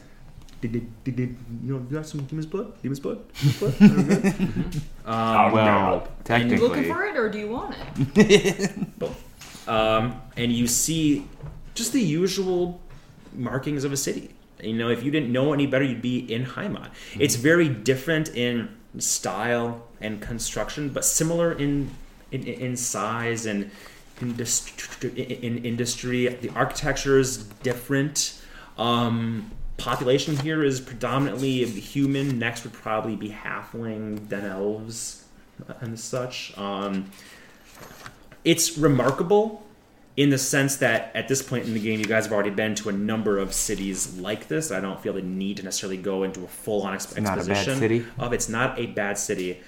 Did, 0.61 0.73
did, 0.73 1.05
did, 1.05 1.17
did 1.17 1.37
you 1.63 1.75
know 1.75 1.87
you 1.89 1.97
got 1.97 2.07
some 2.07 2.23
demon's 2.25 2.47
blood? 2.47 2.81
Demon's 2.83 3.01
blood? 3.01 3.21
Demon's 3.35 3.59
blood? 3.59 3.75
um, 5.05 5.53
well, 5.53 5.67
Are 5.67 5.95
you 5.95 6.09
technically. 6.25 6.69
looking 6.69 6.85
for 6.85 7.05
it 7.05 7.17
or 7.17 7.29
do 7.29 7.39
you 7.39 7.49
want 7.49 7.75
it? 7.99 8.99
both. 8.99 9.69
Um, 9.69 10.21
and 10.37 10.53
you 10.53 10.67
see 10.67 11.27
just 11.75 11.93
the 11.93 12.01
usual 12.01 12.81
markings 13.35 13.85
of 13.85 13.93
a 13.93 13.97
city. 13.97 14.31
You 14.63 14.75
know, 14.75 14.89
if 14.89 15.03
you 15.03 15.11
didn't 15.11 15.31
know 15.31 15.53
any 15.53 15.67
better, 15.67 15.85
you'd 15.85 16.01
be 16.01 16.33
in 16.33 16.45
Heimat. 16.45 16.91
It's 17.19 17.35
very 17.35 17.69
different 17.69 18.35
in 18.35 18.75
style 18.99 19.87
and 20.01 20.21
construction, 20.23 20.89
but 20.89 21.05
similar 21.05 21.53
in 21.53 21.91
in, 22.33 22.43
in 22.45 22.77
size 22.77 23.47
and 23.47 23.71
industry, 24.21 25.11
in 25.23 25.65
industry. 25.65 26.29
The 26.29 26.51
architecture 26.51 27.19
is 27.19 27.45
different. 27.63 28.41
Um, 28.79 29.51
population 29.77 30.37
here 30.37 30.63
is 30.63 30.81
predominantly 30.81 31.65
human. 31.65 32.39
Next 32.39 32.65
would 32.65 32.73
probably 32.73 33.17
be 33.17 33.31
halfling, 33.31 34.29
then 34.29 34.45
elves, 34.45 35.25
and 35.81 35.99
such. 35.99 36.57
Um, 36.57 37.11
it's 38.45 38.79
remarkable 38.79 39.63
in 40.17 40.31
the 40.31 40.39
sense 40.39 40.77
that 40.77 41.11
at 41.15 41.29
this 41.29 41.43
point 41.43 41.67
in 41.67 41.75
the 41.75 41.81
game, 41.81 42.01
you 42.01 42.07
guys 42.07 42.25
have 42.25 42.33
already 42.33 42.51
been 42.51 42.75
to 42.75 42.89
a 42.89 42.93
number 42.93 43.39
of 43.39 43.53
cities 43.53 44.19
like 44.19 44.49
this. 44.49 44.73
I 44.73 44.81
don't 44.81 45.01
feel 45.01 45.13
the 45.13 45.23
need 45.23 45.59
to 45.59 45.63
necessarily 45.63 45.99
go 45.99 46.23
into 46.23 46.43
a 46.43 46.47
full-on 46.47 46.97
exp- 46.97 47.21
not 47.21 47.39
a 47.39 47.45
bad 47.45 47.51
exposition 47.51 47.79
city. 47.79 48.07
of 48.19 48.33
it's 48.33 48.49
not 48.49 48.79
a 48.79 48.87
bad 48.87 49.19
city. 49.19 49.61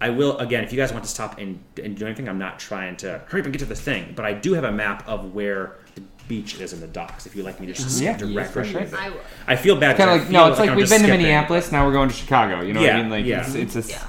I 0.00 0.10
will 0.10 0.36
again 0.38 0.64
if 0.64 0.72
you 0.72 0.76
guys 0.78 0.92
want 0.92 1.04
to 1.04 1.10
stop 1.10 1.38
and, 1.38 1.58
and 1.82 1.96
do 1.96 2.04
anything. 2.06 2.28
I'm 2.28 2.38
not 2.38 2.58
trying 2.58 2.96
to 2.98 3.22
hurry 3.26 3.40
up 3.40 3.46
and 3.46 3.52
get 3.52 3.60
to 3.60 3.64
the 3.64 3.74
thing, 3.76 4.12
but 4.16 4.24
I 4.24 4.32
do 4.32 4.52
have 4.54 4.64
a 4.64 4.72
map 4.72 5.06
of 5.08 5.34
where 5.34 5.76
the 5.94 6.02
beach 6.28 6.60
is 6.60 6.72
in 6.72 6.80
the 6.80 6.86
docks. 6.86 7.26
If 7.26 7.36
you'd 7.36 7.44
like 7.44 7.60
me 7.60 7.66
to 7.68 7.72
just 7.72 8.00
Yeah, 8.02 8.16
direct 8.16 8.52
for 8.52 8.64
sure. 8.64 8.80
I. 8.96 9.12
I 9.46 9.56
feel 9.56 9.76
bad. 9.76 9.96
Kind 9.96 10.10
I 10.10 10.14
of 10.14 10.18
like 10.20 10.28
feel 10.30 10.40
no, 10.40 10.50
it's 10.50 10.58
like 10.58 10.70
I'm 10.70 10.76
we've 10.76 10.82
just 10.86 10.92
been 10.92 11.02
to 11.02 11.06
skipping. 11.06 11.22
Minneapolis. 11.22 11.70
Now 11.72 11.86
we're 11.86 11.92
going 11.92 12.08
to 12.08 12.14
Chicago. 12.14 12.60
You 12.62 12.72
know 12.74 12.80
what 12.80 12.90
I 12.90 13.02
mean? 13.02 13.10
Like 13.10 13.24
yeah. 13.24 13.40
it's, 13.46 13.54
it's 13.54 13.76
a 13.76 13.78
s- 13.80 13.90
Yeah. 13.90 14.06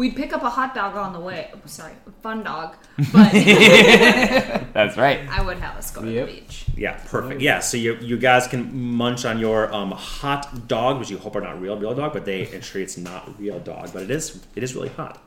We'd 0.00 0.16
pick 0.16 0.32
up 0.32 0.42
a 0.42 0.48
hot 0.48 0.74
dog 0.74 0.96
on 0.96 1.12
the 1.12 1.20
way. 1.20 1.50
oh, 1.52 1.58
Sorry, 1.66 1.92
a 2.06 2.10
fun 2.22 2.42
dog. 2.42 2.74
But 3.12 3.32
that's 4.72 4.96
right. 4.96 5.28
I 5.28 5.42
would 5.42 5.58
have 5.58 5.76
us 5.76 5.90
go 5.90 6.00
to 6.00 6.10
the 6.10 6.24
beach. 6.24 6.64
Yeah, 6.74 6.98
perfect. 7.04 7.42
Yeah, 7.42 7.58
so 7.58 7.76
you 7.76 7.98
you 8.00 8.16
guys 8.16 8.46
can 8.46 8.74
munch 8.74 9.26
on 9.26 9.38
your 9.38 9.70
um, 9.74 9.90
hot 9.90 10.66
dog, 10.66 11.00
which 11.00 11.10
you 11.10 11.18
hope 11.18 11.36
are 11.36 11.42
not 11.42 11.60
real 11.60 11.76
real 11.78 11.94
dog, 11.94 12.14
but 12.14 12.24
they 12.24 12.50
ensure 12.56 12.80
it's 12.80 12.96
not 12.96 13.38
real 13.38 13.60
dog, 13.60 13.92
but 13.92 14.04
it 14.04 14.10
is 14.10 14.42
it 14.56 14.62
is 14.62 14.74
really 14.74 14.88
hot. 14.88 15.20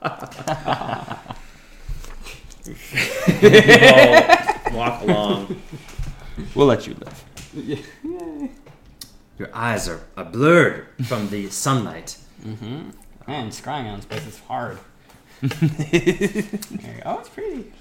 You'll 2.65 2.75
walk 4.79 5.03
along. 5.03 5.61
We'll 6.55 6.65
let 6.65 6.87
you 6.87 6.95
live. 6.95 7.23
Your 9.37 9.49
eyes 9.53 9.87
are, 9.87 10.01
are 10.17 10.25
blurred 10.25 10.87
from 11.05 11.29
the 11.29 11.51
sunlight. 11.51 12.17
Man, 13.27 13.49
scrying 13.49 13.91
on 13.91 14.01
space 14.01 14.25
is 14.27 14.39
hard. 14.39 14.77
there 15.41 15.59
you 15.61 16.41
go. 16.41 17.01
Oh, 17.05 17.19
it's 17.19 17.29
pretty. 17.29 17.71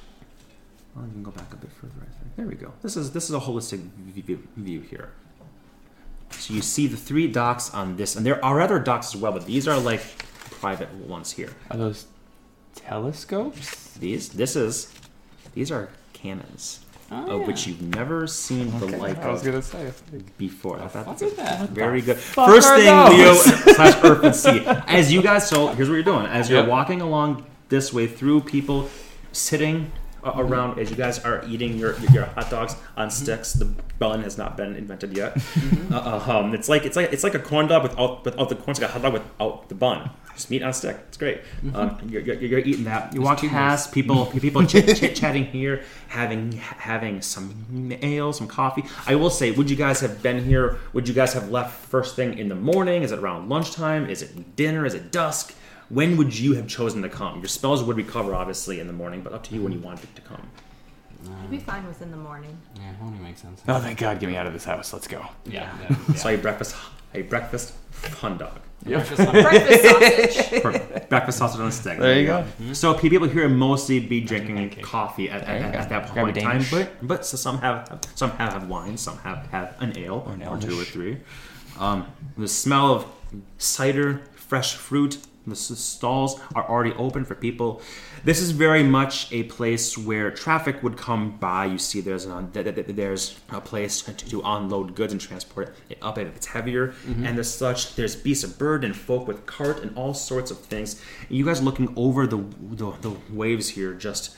Well, 0.94 1.06
you 1.06 1.12
can 1.12 1.22
go 1.22 1.30
back 1.30 1.52
a 1.52 1.56
bit 1.56 1.70
further. 1.72 1.92
I 2.00 2.04
think. 2.04 2.36
There 2.36 2.46
we 2.46 2.54
go. 2.54 2.72
This 2.82 2.96
is 2.96 3.12
this 3.12 3.24
is 3.24 3.34
a 3.34 3.40
holistic 3.40 3.80
view, 3.80 4.46
view 4.56 4.80
here. 4.80 5.10
So 6.30 6.54
you 6.54 6.62
see 6.62 6.86
the 6.86 6.96
three 6.96 7.26
docks 7.26 7.72
on 7.72 7.96
this, 7.96 8.16
and 8.16 8.24
there 8.24 8.42
are 8.44 8.60
other 8.60 8.78
docks 8.78 9.14
as 9.14 9.20
well, 9.20 9.32
but 9.32 9.46
these 9.46 9.68
are 9.68 9.78
like 9.78 10.02
private 10.50 10.92
ones 10.94 11.32
here. 11.32 11.50
Are 11.70 11.76
those 11.76 12.06
telescopes? 12.74 13.94
These 13.94 14.30
this 14.30 14.56
is 14.56 14.92
these 15.54 15.70
are 15.70 15.88
cannons 16.12 16.81
Oh, 17.14 17.40
of 17.42 17.46
which 17.46 17.66
you've 17.66 17.82
never 17.82 18.26
seen 18.26 18.70
the 18.80 18.86
like 18.96 19.18
I 19.18 19.30
was 19.30 19.40
of 19.46 19.46
gonna 19.52 19.62
say. 19.62 19.92
before. 20.38 20.80
I 20.80 20.88
thought 20.88 21.18
that's 21.18 21.34
that? 21.34 21.68
very 21.68 22.00
good. 22.00 22.16
fuck 22.16 22.48
First 22.48 22.68
are 22.68 22.78
thing, 22.78 23.18
Leo 23.18 23.34
slash 23.74 24.02
Earth 24.02 24.24
and 24.24 24.34
Sea. 24.34 24.62
As 24.86 25.12
you 25.12 25.20
guys, 25.20 25.48
so 25.48 25.68
here's 25.68 25.88
what 25.90 25.94
you're 25.96 26.02
doing. 26.04 26.24
As 26.26 26.48
you're 26.48 26.60
Yep. 26.60 26.68
walking 26.68 27.00
along 27.02 27.44
this 27.68 27.92
way 27.92 28.06
through 28.06 28.40
people 28.42 28.88
sitting 29.32 29.92
uh, 30.24 30.32
around, 30.36 30.78
as 30.78 30.90
you 30.90 30.96
guys 30.96 31.18
are 31.20 31.44
eating 31.46 31.78
your 31.78 31.98
your 32.12 32.26
hot 32.26 32.50
dogs 32.50 32.76
on 32.96 33.10
sticks. 33.10 33.52
The 33.52 33.66
bun 33.98 34.22
has 34.22 34.38
not 34.38 34.56
been 34.56 34.76
invented 34.76 35.16
yet. 35.16 35.36
Uh, 35.92 36.22
uh, 36.26 36.38
um, 36.38 36.54
it's 36.54 36.70
like 36.70 36.86
it's 36.86 36.96
like 36.96 37.12
it's 37.12 37.22
like 37.22 37.34
a 37.34 37.38
corn 37.38 37.66
dog 37.66 37.82
without 37.82 38.24
without 38.24 38.48
the 38.48 38.54
corn. 38.54 38.70
It's 38.70 38.80
like 38.80 38.88
a 38.88 38.92
hot 38.92 39.02
dog 39.02 39.12
without 39.12 39.68
the 39.68 39.74
bun. 39.74 40.08
Just 40.34 40.50
meat 40.50 40.62
on 40.62 40.70
a 40.70 40.72
stick. 40.72 40.96
It's 41.08 41.18
great. 41.18 41.42
Um, 41.74 41.98
you're, 42.08 42.22
you're, 42.22 42.36
you're 42.36 42.58
eating 42.60 42.84
that. 42.84 43.12
You 43.12 43.20
walk 43.20 43.40
past 43.40 43.92
people, 43.92 44.26
people 44.40 44.64
chit, 44.64 44.96
chit 44.96 45.14
chatting 45.14 45.44
here, 45.44 45.82
having 46.08 46.52
having 46.52 47.20
some 47.20 47.92
ale, 48.00 48.32
some 48.32 48.48
coffee. 48.48 48.84
I 49.06 49.14
will 49.16 49.28
say, 49.28 49.50
would 49.50 49.68
you 49.68 49.76
guys 49.76 50.00
have 50.00 50.22
been 50.22 50.42
here? 50.44 50.78
Would 50.94 51.06
you 51.08 51.14
guys 51.14 51.34
have 51.34 51.50
left 51.50 51.84
first 51.86 52.16
thing 52.16 52.38
in 52.38 52.48
the 52.48 52.54
morning? 52.54 53.02
Is 53.02 53.12
it 53.12 53.18
around 53.18 53.50
lunchtime? 53.50 54.08
Is 54.08 54.22
it 54.22 54.56
dinner? 54.56 54.86
Is 54.86 54.94
it 54.94 55.12
dusk? 55.12 55.54
When 55.92 56.16
would 56.16 56.36
you 56.38 56.54
have 56.54 56.66
chosen 56.66 57.02
to 57.02 57.08
come? 57.10 57.38
Your 57.40 57.48
spells 57.48 57.82
would 57.84 57.96
recover 57.98 58.34
obviously 58.34 58.80
in 58.80 58.86
the 58.86 58.92
morning, 58.94 59.20
but 59.20 59.32
up 59.34 59.44
to 59.44 59.54
you 59.54 59.62
when 59.62 59.72
you 59.72 59.78
wanted 59.80 60.14
to 60.16 60.22
come. 60.22 60.40
I'd 61.42 61.50
be 61.50 61.58
fine 61.58 61.86
within 61.86 62.10
the 62.10 62.16
morning. 62.16 62.56
Yeah, 62.76 62.92
morning 63.00 63.22
makes 63.22 63.42
sense. 63.42 63.62
Oh, 63.68 63.78
thank 63.78 63.98
God! 63.98 64.18
Get 64.18 64.28
me 64.28 64.36
out 64.36 64.46
of 64.46 64.52
this 64.54 64.64
house. 64.64 64.92
Let's 64.92 65.06
go. 65.06 65.20
Yeah. 65.44 65.70
yeah, 65.82 65.96
yeah. 66.08 66.14
So 66.16 66.30
a 66.30 66.36
breakfast, 66.36 66.74
a 67.14 67.22
breakfast 67.22 67.74
fun 67.92 68.38
dog. 68.38 68.58
Breakfast 68.84 69.30
Breakfast 69.30 69.84
sausage. 69.84 70.62
Perfect. 70.62 71.08
breakfast 71.10 71.38
sausage 71.38 71.60
on 71.60 71.68
a 71.68 71.72
stick. 71.72 71.98
There 72.00 72.18
you 72.18 72.26
go. 72.26 72.44
So 72.72 72.94
people 72.94 73.28
here 73.28 73.48
mostly 73.48 74.00
be 74.00 74.20
drinking 74.20 74.56
pancake. 74.56 74.82
coffee 74.84 75.30
at, 75.30 75.46
There 75.46 75.58
you 75.58 75.64
at, 75.66 75.72
go. 75.72 75.78
at 75.78 75.88
that 75.90 76.12
Grab 76.12 76.16
a 76.16 76.20
point 76.24 76.36
in 76.38 76.42
time, 76.42 76.52
Danish. 76.62 76.70
but 76.72 77.06
but 77.06 77.26
so 77.26 77.36
some 77.36 77.58
have 77.58 78.00
some 78.16 78.30
have, 78.32 78.54
have 78.54 78.68
wine, 78.68 78.96
some 78.96 79.18
have 79.18 79.46
have 79.52 79.76
an 79.80 79.96
ale 79.98 80.24
Or 80.26 80.32
an 80.32 80.42
or 80.42 80.58
two 80.58 80.70
or 80.70 80.72
Elnish. 80.72 80.90
three. 80.90 81.18
Um, 81.78 82.06
the 82.36 82.48
smell 82.48 82.92
of 82.94 83.06
cider, 83.58 84.22
fresh 84.34 84.74
fruit. 84.74 85.18
The 85.44 85.56
stalls 85.56 86.40
are 86.54 86.68
already 86.68 86.92
open 86.92 87.24
for 87.24 87.34
people. 87.34 87.82
This 88.22 88.40
is 88.40 88.52
very 88.52 88.84
much 88.84 89.32
a 89.32 89.42
place 89.44 89.98
where 89.98 90.30
traffic 90.30 90.82
would 90.84 90.96
come 90.96 91.36
by. 91.38 91.66
You 91.66 91.78
see, 91.78 92.00
there's 92.00 92.26
an, 92.26 92.52
th- 92.52 92.64
th- 92.64 92.76
th- 92.76 92.96
there's 92.96 93.40
a 93.50 93.60
place 93.60 94.02
to, 94.02 94.12
to 94.14 94.40
unload 94.44 94.94
goods 94.94 95.12
and 95.12 95.20
transport 95.20 95.74
it 95.88 95.98
up 96.00 96.16
if 96.18 96.36
it's 96.36 96.46
heavier, 96.46 96.94
and 97.24 97.38
as 97.38 97.52
such, 97.52 97.96
there's 97.96 98.14
beasts 98.14 98.44
of 98.44 98.56
burden 98.56 98.92
and 98.92 98.96
folk 98.96 99.26
with 99.26 99.44
cart 99.46 99.82
and 99.82 99.96
all 99.96 100.14
sorts 100.14 100.50
of 100.52 100.58
things. 100.58 101.02
You 101.28 101.44
guys 101.44 101.60
looking 101.60 101.92
over 101.96 102.26
the 102.26 102.44
the, 102.60 102.92
the 103.00 103.16
waves 103.30 103.70
here, 103.70 103.94
just 103.94 104.36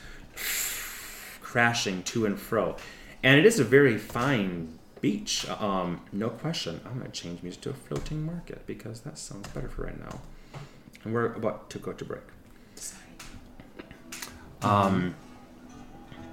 crashing 1.43 2.03
to 2.05 2.27
and 2.27 2.39
fro, 2.39 2.77
and 3.23 3.39
it 3.39 3.47
is 3.47 3.61
a 3.61 3.65
very 3.65 3.99
fine 3.99 4.79
beach. 5.01 5.47
Um, 5.51 6.01
no 6.13 6.31
question. 6.31 6.81
I'm 6.87 6.99
gonna 6.99 7.11
change 7.11 7.43
music 7.43 7.61
to 7.63 7.71
a 7.71 7.75
floating 7.75 8.25
market 8.25 8.67
because 8.67 9.01
that 9.03 9.19
sounds 9.19 9.49
better 9.49 9.69
for 9.69 9.83
right 9.85 9.99
now. 9.99 10.21
And 11.05 11.15
we're 11.15 11.33
about 11.33 11.71
to 11.71 11.79
go 11.79 11.93
to 11.93 12.05
break. 12.05 12.23
Um, 14.63 15.15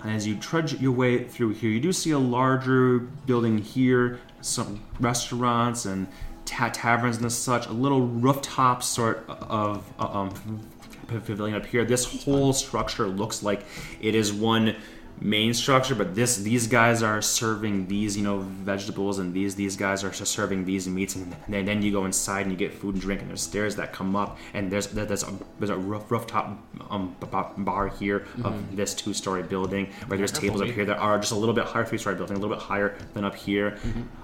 and 0.03 0.11
as 0.11 0.25
you 0.25 0.37
trudge 0.37 0.79
your 0.81 0.93
way 0.93 1.25
through 1.25 1.49
here, 1.49 1.69
you 1.69 1.79
do 1.79 1.91
see 1.91 2.11
a 2.11 2.19
larger 2.19 2.99
building 2.99 3.57
here, 3.57 4.19
some 4.41 4.81
restaurants 4.99 5.85
and 5.85 6.07
ta- 6.45 6.71
taverns 6.73 7.17
and 7.17 7.31
such, 7.31 7.67
a 7.67 7.73
little 7.73 8.07
rooftop 8.07 8.81
sort 8.81 9.25
of 9.27 9.83
um, 9.99 10.61
pavilion 11.07 11.55
up 11.55 11.65
here. 11.65 11.83
This 11.83 12.23
whole 12.23 12.53
structure 12.53 13.07
looks 13.07 13.43
like 13.43 13.65
it 13.99 14.15
is 14.15 14.31
one 14.31 14.75
main 15.21 15.53
structure, 15.53 15.93
but 15.93 16.15
this 16.15 16.37
these 16.37 16.67
guys 16.67 17.03
are 17.03 17.21
serving 17.21 17.87
these 17.87 18.17
you 18.17 18.23
know 18.23 18.39
vegetables, 18.39 19.19
and 19.19 19.33
these 19.33 19.55
these 19.55 19.77
guys 19.77 20.03
are 20.03 20.11
serving 20.11 20.65
these 20.65 20.87
meats, 20.87 21.15
and 21.15 21.35
then, 21.47 21.65
then 21.65 21.81
you 21.81 21.91
go 21.91 22.05
inside 22.05 22.41
and 22.41 22.51
you 22.51 22.57
get 22.57 22.73
food 22.73 22.95
and 22.95 23.01
drink, 23.01 23.21
and 23.21 23.29
there's 23.29 23.41
stairs 23.41 23.75
that 23.75 23.93
come 23.93 24.15
up, 24.15 24.37
and 24.53 24.71
there's 24.71 24.87
there's 24.87 25.23
a 25.23 25.33
there's 25.59 25.69
a 25.69 25.77
roof, 25.77 26.09
rooftop 26.09 26.57
um, 26.89 27.15
bar 27.57 27.87
here 27.87 28.25
of 28.43 28.75
this 28.75 28.93
two 28.93 29.13
story 29.13 29.43
building, 29.43 29.87
where 30.07 30.17
there's 30.17 30.31
tables 30.31 30.61
up 30.61 30.67
here 30.67 30.85
that 30.85 30.97
are 30.97 31.19
just 31.19 31.31
a 31.31 31.35
little 31.35 31.55
bit 31.55 31.65
higher, 31.65 31.85
three 31.85 31.99
story 31.99 32.15
building, 32.15 32.35
a 32.35 32.39
little 32.39 32.55
bit 32.55 32.63
higher 32.63 32.97
than 33.13 33.23
up 33.23 33.35
here. 33.35 33.77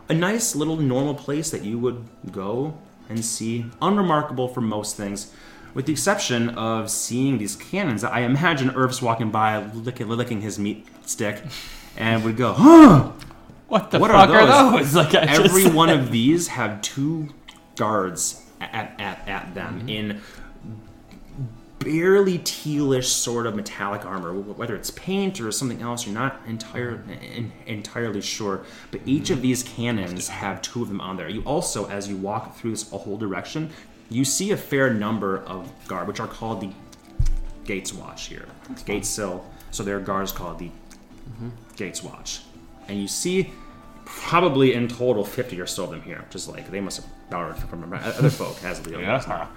A 0.09 0.13
nice 0.13 0.55
little 0.55 0.77
normal 0.77 1.13
place 1.13 1.51
that 1.51 1.63
you 1.63 1.77
would 1.79 2.03
go 2.31 2.77
and 3.09 3.23
see, 3.23 3.65
unremarkable 3.81 4.47
for 4.47 4.61
most 4.61 4.97
things 4.97 5.33
with 5.77 5.85
the 5.85 5.91
exception 5.91 6.49
of 6.49 6.89
seeing 6.89 7.37
these 7.37 7.55
cannons. 7.55 8.03
I 8.03 8.21
imagine 8.21 8.71
Urf's 8.71 8.99
walking 8.99 9.29
by, 9.29 9.59
licking, 9.59 10.09
licking 10.09 10.41
his 10.41 10.57
meat 10.57 10.87
stick, 11.05 11.39
and 11.95 12.23
would 12.23 12.35
go, 12.35 12.53
huh! 12.53 13.11
What 13.67 13.91
the 13.91 13.99
What 13.99 14.09
fuck 14.09 14.29
are 14.31 14.37
are 14.39 14.71
those? 14.79 14.93
those? 14.93 14.95
Like 15.13 15.13
Every 15.13 15.63
said. 15.65 15.75
one 15.75 15.89
of 15.91 16.09
these 16.11 16.47
have 16.47 16.81
two 16.81 17.29
guards 17.75 18.43
at, 18.59 18.99
at, 18.99 19.27
at 19.27 19.53
them 19.53 19.81
Mm-hmm. 19.81 19.89
in 19.89 20.21
barely 21.79 22.39
tealish 22.39 23.05
sort 23.05 23.45
of 23.45 23.55
metallic 23.55 24.03
armor. 24.03 24.33
Whether 24.33 24.75
it's 24.75 24.89
paint 24.91 25.39
or 25.39 25.51
something 25.51 25.81
else, 25.81 26.05
you're 26.07 26.13
not 26.15 26.41
entire, 26.47 27.03
en- 27.35 27.51
entirely 27.67 28.19
sure. 28.21 28.65
But 28.89 29.01
each 29.05 29.29
of 29.29 29.41
these 29.43 29.61
cannons 29.63 30.27
have 30.27 30.61
two 30.61 30.81
of 30.81 30.87
them 30.87 30.99
on 30.99 31.17
there. 31.17 31.29
You 31.29 31.41
also, 31.43 31.87
as 31.87 32.09
you 32.09 32.17
walk 32.17 32.57
through 32.57 32.71
this 32.71 32.89
whole 32.89 33.17
direction, 33.17 33.69
you 34.09 34.23
see 34.25 34.51
a 34.51 34.57
fair 34.57 34.93
number 34.93 35.39
of 35.39 35.69
guard, 35.87 36.07
which 36.07 36.19
are 36.19 36.27
called 36.27 36.61
the 36.61 36.69
Gates 37.65 37.93
Watch 37.93 38.27
here. 38.27 38.45
Gatesill. 38.85 39.43
So 39.71 39.83
their 39.83 39.99
guard 39.99 40.23
is 40.25 40.31
called 40.31 40.59
the 40.59 40.71
Gates 41.75 42.03
Watch. 42.03 42.41
And 42.87 42.99
you 43.01 43.07
see 43.07 43.51
probably 44.05 44.73
in 44.73 44.87
total 44.87 45.25
50 45.25 45.59
or 45.59 45.67
so 45.67 45.83
of 45.83 45.91
them 45.91 46.01
here. 46.01 46.23
Just 46.29 46.47
like 46.47 46.71
they 46.71 46.79
must 46.79 47.01
have 47.01 47.11
borrowed 47.29 47.57
from 47.57 47.91
other 47.93 48.29
folk, 48.41 48.63
as 48.63 48.85
Leo 48.85 48.99
now. 49.01 49.49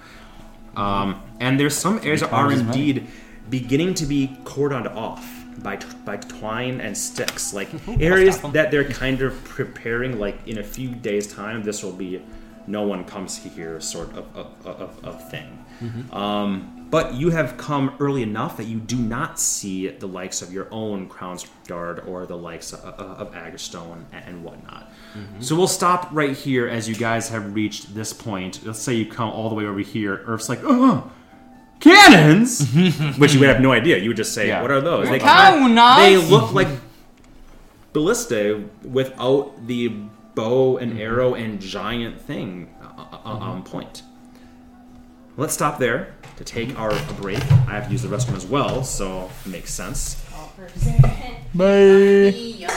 Um, 0.75 1.21
and 1.39 1.59
there's 1.59 1.75
some 1.75 1.97
areas 1.99 2.21
that 2.21 2.31
are 2.31 2.51
indeed 2.51 3.07
beginning 3.49 3.93
to 3.95 4.05
be 4.05 4.37
cordoned 4.43 4.93
off 4.95 5.25
by 5.59 5.75
t- 5.77 5.87
by 6.05 6.17
twine 6.17 6.79
and 6.81 6.97
sticks, 6.97 7.53
like 7.53 7.69
areas 7.99 8.39
that 8.41 8.71
they're 8.71 8.89
kind 8.89 9.21
of 9.21 9.41
preparing. 9.45 10.19
Like 10.19 10.45
in 10.47 10.57
a 10.57 10.63
few 10.63 10.89
days' 10.89 11.27
time, 11.33 11.63
this 11.63 11.83
will 11.83 11.91
be 11.93 12.21
no 12.67 12.83
one 12.83 13.03
comes 13.05 13.37
here 13.37 13.79
sort 13.79 14.09
of 14.15 14.35
of, 14.35 14.65
of, 14.65 15.03
of 15.05 15.29
thing. 15.29 15.65
Mm-hmm. 15.81 16.13
Um, 16.13 16.87
but 16.91 17.13
you 17.13 17.29
have 17.29 17.55
come 17.55 17.95
early 17.99 18.21
enough 18.21 18.57
that 18.57 18.65
you 18.65 18.77
do 18.77 18.97
not 18.97 19.39
see 19.39 19.87
the 19.87 20.07
likes 20.07 20.41
of 20.41 20.51
your 20.51 20.67
own 20.71 21.07
Crown's 21.07 21.45
Guard 21.65 22.01
or 22.01 22.25
the 22.25 22.35
likes 22.35 22.73
of, 22.73 22.81
of 22.81 23.31
Aggerstone 23.31 24.03
and 24.11 24.43
whatnot. 24.43 24.91
Mm-hmm. 25.13 25.41
So 25.41 25.55
we'll 25.55 25.67
stop 25.67 26.09
right 26.11 26.35
here 26.35 26.67
as 26.67 26.89
you 26.89 26.95
guys 26.95 27.29
have 27.29 27.55
reached 27.55 27.95
this 27.95 28.11
point. 28.11 28.59
Let's 28.65 28.79
say 28.79 28.93
you 28.93 29.05
come 29.05 29.29
all 29.29 29.47
the 29.47 29.55
way 29.55 29.65
over 29.65 29.79
here. 29.79 30.17
Urf's 30.27 30.49
like, 30.49 30.59
oh, 30.63 31.09
cannons, 31.79 32.69
which 33.17 33.33
you 33.33 33.39
would 33.39 33.49
have 33.49 33.61
no 33.61 33.71
idea. 33.71 33.97
You 33.97 34.09
would 34.09 34.17
just 34.17 34.33
say, 34.33 34.47
Yeah. 34.47 34.61
"What 34.61 34.71
are 34.71 34.81
those?" 34.81 35.09
They, 35.09 35.19
Cannons! 35.19 35.97
they 35.97 36.17
look 36.17 36.53
like 36.53 36.67
ballista 37.93 38.63
without 38.83 39.67
the 39.67 39.93
bow 40.41 40.77
and 40.77 40.99
arrow 40.99 41.35
and 41.35 41.61
giant 41.61 42.19
thing 42.19 42.73
uh, 42.81 43.05
uh, 43.11 43.17
on 43.23 43.63
point. 43.63 44.01
Let's 45.37 45.53
stop 45.53 45.77
there 45.77 46.15
to 46.37 46.43
take 46.43 46.77
our 46.79 46.91
break. 47.13 47.39
I 47.67 47.73
have 47.75 47.85
to 47.85 47.91
use 47.91 48.01
the 48.01 48.09
restroom 48.09 48.35
as 48.35 48.45
well, 48.45 48.83
so 48.83 49.29
it 49.45 49.49
makes 49.49 49.71
sense. 49.71 50.23
Bye. 51.53 52.71